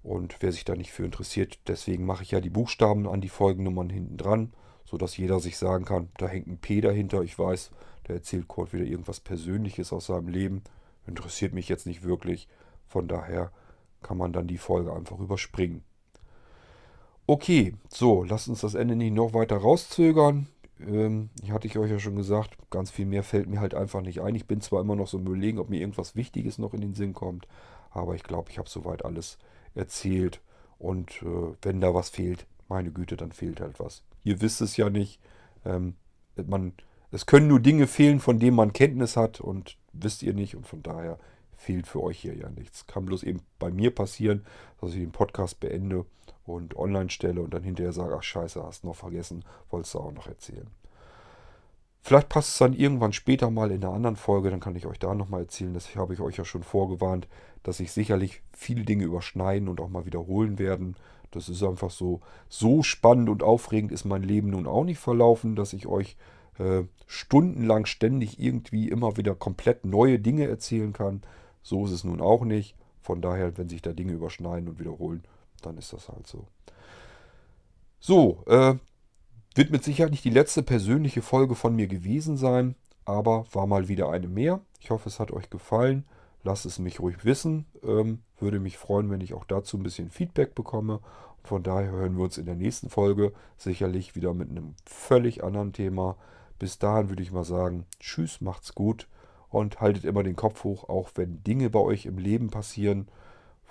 Und 0.03 0.37
wer 0.41 0.53
sich 0.53 0.65
da 0.65 0.77
nicht 0.77 0.93
für 0.93 1.05
interessiert, 1.05 1.59
deswegen 1.67 2.07
mache 2.07 2.23
ich 2.23 2.31
ja 2.31 2.41
die 2.41 2.51
Buchstaben 2.51 3.09
an 3.09 3.21
die 3.21 3.29
Folgennummern 3.29 3.91
hinten 3.91 4.17
dran 4.17 4.53
sodass 4.87 5.17
jeder 5.17 5.41
sich 5.41 5.59
sagen 5.59 5.85
kann, 5.85 6.09
da 6.17 6.27
hängt 6.27 6.47
ein 6.47 6.59
P 6.59 6.81
dahinter. 6.81 7.23
Ich 7.23 7.39
weiß, 7.39 7.71
der 8.09 8.17
erzählt 8.17 8.49
Kurt 8.49 8.73
wieder 8.73 8.85
irgendwas 8.85 9.21
Persönliches 9.21 9.93
aus 9.93 10.07
seinem 10.07 10.29
Leben. 10.29 10.63
Interessiert 11.07 11.53
mich 11.53 11.69
jetzt 11.69 11.87
nicht 11.87 12.03
wirklich. 12.03 12.49
Von 12.87 13.09
daher 13.09 13.51
kann 14.03 14.17
man 14.17 14.33
dann 14.33 14.47
die 14.47 14.59
Folge 14.59 14.93
einfach 14.93 15.19
überspringen. 15.19 15.83
Okay, 17.27 17.75
so, 17.89 18.23
lasst 18.23 18.49
uns 18.49 18.61
das 18.61 18.75
Ende 18.75 18.95
nicht 18.95 19.13
noch 19.13 19.35
weiter 19.35 19.57
rauszögern. 19.57 20.47
Ähm, 20.79 21.31
hatte 21.51 21.67
ich 21.67 21.77
euch 21.77 21.91
ja 21.91 21.99
schon 21.99 22.15
gesagt, 22.15 22.57
ganz 22.71 22.91
viel 22.91 23.07
mehr 23.07 23.25
fällt 23.25 23.49
mir 23.49 23.61
halt 23.61 23.75
einfach 23.75 24.03
nicht 24.03 24.21
ein. 24.21 24.35
Ich 24.35 24.47
bin 24.47 24.61
zwar 24.61 24.81
immer 24.81 24.95
noch 24.95 25.09
so 25.09 25.19
im 25.19 25.27
Überlegen, 25.27 25.59
ob 25.59 25.69
mir 25.69 25.81
irgendwas 25.81 26.15
Wichtiges 26.15 26.59
noch 26.59 26.75
in 26.75 26.83
den 26.83 26.95
Sinn 26.95 27.15
kommt, 27.15 27.49
aber 27.91 28.15
ich 28.15 28.23
glaube, 28.23 28.51
ich 28.51 28.59
habe 28.59 28.69
soweit 28.69 29.05
alles 29.05 29.39
erzählt. 29.75 30.41
Und 30.79 31.23
äh, 31.23 31.57
wenn 31.63 31.81
da 31.81 31.95
was 31.95 32.11
fehlt, 32.11 32.47
meine 32.69 32.93
Güte, 32.93 33.17
dann 33.17 33.33
fehlt 33.33 33.61
halt 33.61 33.81
was. 33.81 34.03
Ihr 34.27 34.41
wisst 34.41 34.61
es 34.61 34.77
ja 34.77 34.91
nicht. 34.91 35.21
Ähm, 35.65 35.95
man, 36.47 36.73
es 37.13 37.27
können 37.27 37.47
nur 37.47 37.61
Dinge 37.61 37.87
fehlen, 37.87 38.19
von 38.19 38.41
denen 38.41 38.57
man 38.57 38.73
Kenntnis 38.73 39.17
hat 39.17 39.41
und 39.41 39.79
wisst 39.93 40.25
ihr 40.25 40.35
nicht. 40.35 40.57
Und 40.57 40.67
von 40.67 40.83
daher 40.83 41.21
fehlt 41.57 41.87
für 41.87 42.03
euch 42.03 42.19
hier 42.19 42.35
ja 42.35 42.51
nichts. 42.51 42.89
Kann 42.89 43.07
bloß 43.07 43.23
eben 43.23 43.41
bei 43.61 43.71
mir 43.71 43.95
passieren, 43.95 44.45
dass 44.81 44.91
ich 44.91 44.99
den 44.99 45.13
Podcast 45.13 45.61
beende 45.61 46.07
und 46.45 46.77
online 46.77 47.09
stelle 47.09 47.41
und 47.41 47.55
dann 47.55 47.63
hinterher 47.63 47.93
sage, 47.93 48.17
ach 48.19 48.25
scheiße, 48.25 48.65
hast 48.65 48.83
noch 48.83 48.97
vergessen, 48.97 49.45
wolltest 49.71 49.95
du 49.95 50.01
auch 50.01 50.13
noch 50.13 50.27
erzählen. 50.27 50.67
Vielleicht 52.07 52.29
passt 52.29 52.51
es 52.51 52.59
dann 52.59 52.73
irgendwann 52.73 53.13
später 53.13 53.51
mal 53.51 53.73
in 53.73 53.83
einer 53.83 53.93
anderen 53.93 54.15
Folge, 54.15 54.49
dann 54.49 54.61
kann 54.61 54.77
ich 54.77 54.87
euch 54.87 55.01
da 55.01 55.13
nochmal 55.13 55.41
erzählen. 55.41 55.75
Das 55.75 55.97
habe 55.97 56.15
ich 56.15 56.21
euch 56.21 56.37
ja 56.37 56.45
schon 56.45 56.63
vorgewarnt, 56.63 57.27
dass 57.65 57.79
sich 57.79 57.91
sicherlich 57.91 58.43
viele 58.53 58.85
Dinge 58.85 59.03
überschneiden 59.03 59.67
und 59.67 59.81
auch 59.81 59.89
mal 59.89 60.07
wiederholen 60.07 60.61
werden. 60.61 60.95
Das 61.33 61.49
ist 61.49 61.65
einfach 61.65 61.91
so. 61.91 62.21
So 62.49 62.85
spannend 62.85 63.29
und 63.29 63.43
aufregend 63.43 63.91
ist 63.91 64.05
mein 64.05 64.23
Leben 64.23 64.51
nun 64.51 64.69
auch 64.69 64.85
nicht 64.85 65.01
verlaufen, 65.01 65.57
dass 65.57 65.73
ich 65.73 65.89
euch 65.89 66.17
äh, 66.61 66.85
stundenlang 67.09 67.87
ständig 67.87 68.39
irgendwie 68.39 68.89
immer 68.89 69.17
wieder 69.17 69.35
komplett 69.35 69.85
neue 69.85 70.21
Dinge 70.21 70.47
erzählen 70.47 70.93
kann. 70.93 71.23
So 71.65 71.87
ist 71.87 71.91
es 71.91 72.05
nun 72.05 72.21
auch 72.21 72.45
nicht. 72.45 72.77
Von 73.03 73.21
daher, 73.21 73.59
wenn 73.59 73.69
sich 73.69 73.83
da 73.83 73.93
Dinge 73.93 74.13
überschneiden 74.13 74.69
und 74.69 74.79
wiederholen, 74.79 75.25
dann 75.61 75.77
ist 75.77 75.93
das 75.93 76.09
halt 76.09 76.29
so. 76.29 76.47
So, 77.99 78.45
äh, 78.47 78.77
wird 79.57 79.71
mit 79.71 79.83
Sicherheit 79.83 80.11
nicht 80.11 80.25
die 80.25 80.31
letzte 80.31 80.63
persönliche 80.63 81.23
Folge 81.23 81.55
von 81.55 81.75
mir 81.75 81.87
gewesen 81.87 82.37
sein, 82.37 82.75
aber 83.07 83.47
war 83.53 83.67
mal 83.67 83.89
wieder 83.89 84.11
eine 84.11 84.29
mehr. 84.29 84.61
Ich 84.81 84.91
hoffe, 84.91 85.09
es 85.09 85.19
hat 85.19 85.31
euch 85.31 85.49
gefallen. 85.49 86.05
Lasst 86.43 86.67
es 86.67 86.79
mich 86.79 87.01
ruhig 87.01 87.25
wissen. 87.25 87.67
Ähm, 87.83 88.21
würde 88.39 88.61
mich 88.61 88.77
freuen, 88.77 89.11
wenn 89.11 89.21
ich 89.21 89.35
auch 89.35 89.45
dazu 89.45 89.79
ein 89.79 89.83
bisschen 89.83 90.11
Feedback 90.11 90.55
bekomme. 90.55 91.01
Von 91.43 91.63
daher 91.63 91.91
hören 91.91 92.17
wir 92.17 92.25
uns 92.25 92.39
in 92.39 92.47
der 92.47 92.55
nächsten 92.55 92.91
Folge 92.91 93.33
sicherlich 93.57 94.15
wieder 94.15 94.35
mit 94.35 94.51
einem 94.51 94.75
völlig 94.85 95.43
anderen 95.43 95.73
Thema. 95.73 96.17
Bis 96.59 96.79
dahin 96.79 97.09
würde 97.09 97.23
ich 97.23 97.33
mal 97.33 97.45
sagen, 97.45 97.87
tschüss, 97.99 98.41
macht's 98.41 98.75
gut 98.75 99.09
und 99.49 99.81
haltet 99.81 100.05
immer 100.05 100.23
den 100.23 100.37
Kopf 100.37 100.65
hoch, 100.65 100.89
auch 100.89 101.11
wenn 101.15 101.43
Dinge 101.45 101.71
bei 101.71 101.79
euch 101.79 102.05
im 102.05 102.19
Leben 102.19 102.51
passieren, 102.51 103.09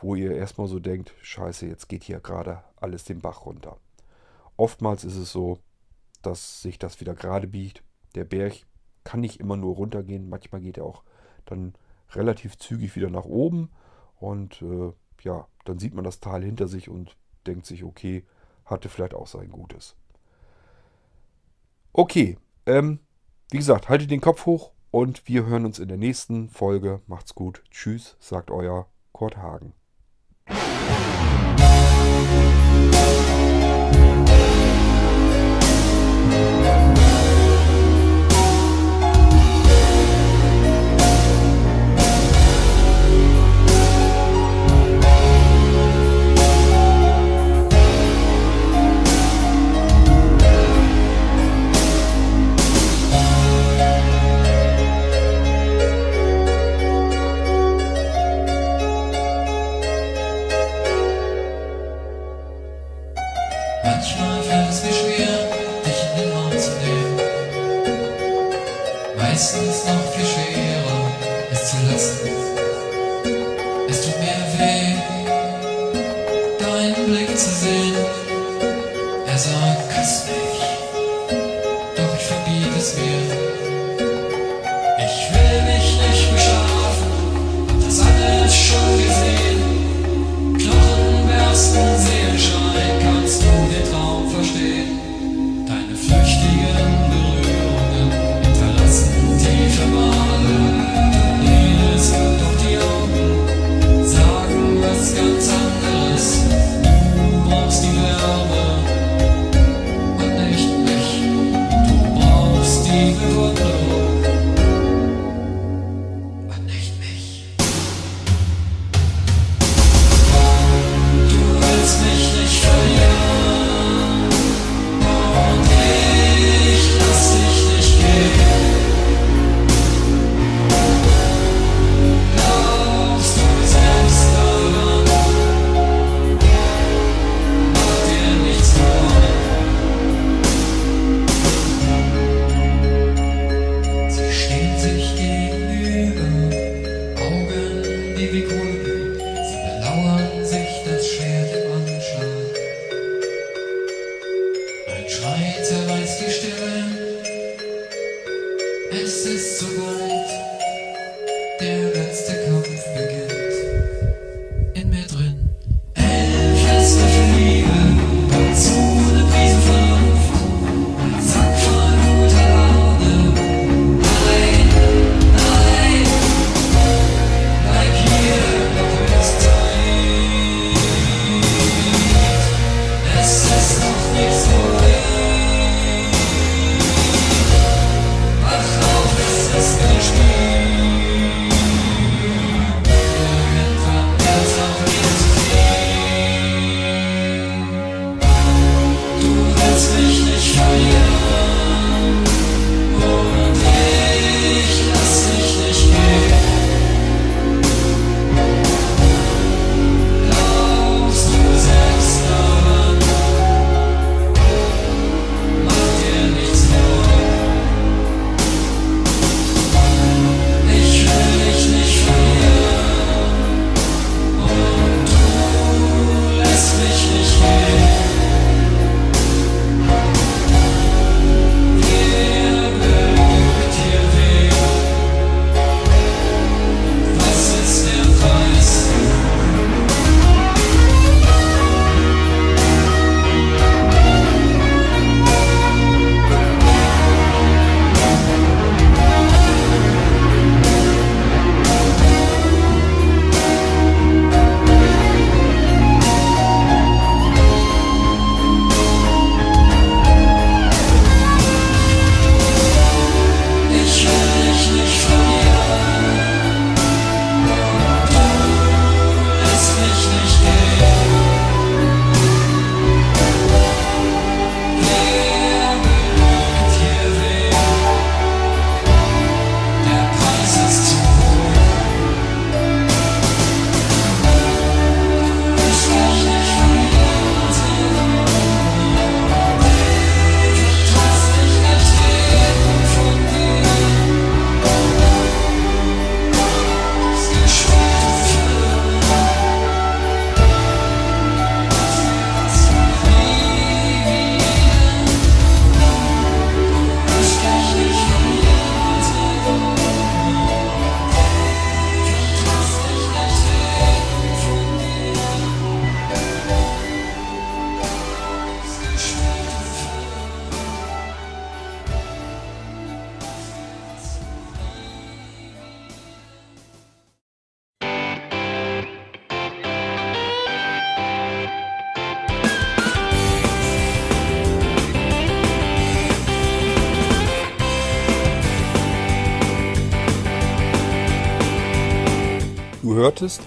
wo 0.01 0.15
ihr 0.15 0.31
erstmal 0.31 0.67
so 0.67 0.79
denkt, 0.79 1.13
scheiße, 1.21 1.67
jetzt 1.67 1.89
geht 1.89 2.03
hier 2.03 2.19
gerade 2.19 2.63
alles 2.77 3.03
den 3.03 3.19
Bach 3.19 3.45
runter. 3.45 3.77
Oftmals 4.57 5.03
ist 5.03 5.17
es 5.17 5.31
so, 5.31 5.59
dass 6.25 6.61
sich 6.61 6.79
das 6.79 6.99
wieder 6.99 7.13
gerade 7.13 7.47
biegt. 7.47 7.83
Der 8.15 8.23
Berg 8.23 8.65
kann 9.03 9.21
nicht 9.21 9.39
immer 9.39 9.57
nur 9.57 9.75
runtergehen, 9.75 10.29
manchmal 10.29 10.61
geht 10.61 10.77
er 10.77 10.85
auch 10.85 11.03
dann 11.45 11.73
relativ 12.11 12.57
zügig 12.57 12.95
wieder 12.95 13.09
nach 13.09 13.25
oben 13.25 13.69
und 14.19 14.61
äh, 14.61 14.91
ja, 15.21 15.47
dann 15.65 15.79
sieht 15.79 15.93
man 15.93 16.03
das 16.03 16.19
Tal 16.19 16.43
hinter 16.43 16.67
sich 16.67 16.89
und 16.89 17.15
denkt 17.45 17.65
sich, 17.65 17.83
okay, 17.83 18.25
hatte 18.65 18.89
vielleicht 18.89 19.13
auch 19.13 19.27
sein 19.27 19.49
Gutes. 19.49 19.95
Okay, 21.93 22.37
ähm, 22.65 22.99
wie 23.51 23.57
gesagt, 23.57 23.89
haltet 23.89 24.11
den 24.11 24.21
Kopf 24.21 24.45
hoch 24.45 24.71
und 24.91 25.27
wir 25.27 25.45
hören 25.45 25.65
uns 25.65 25.79
in 25.79 25.87
der 25.87 25.97
nächsten 25.97 26.49
Folge. 26.49 27.01
Macht's 27.07 27.35
gut. 27.35 27.63
Tschüss, 27.69 28.17
sagt 28.19 28.49
euer 28.49 28.87
Kurt 29.11 29.37
Hagen. 29.37 29.73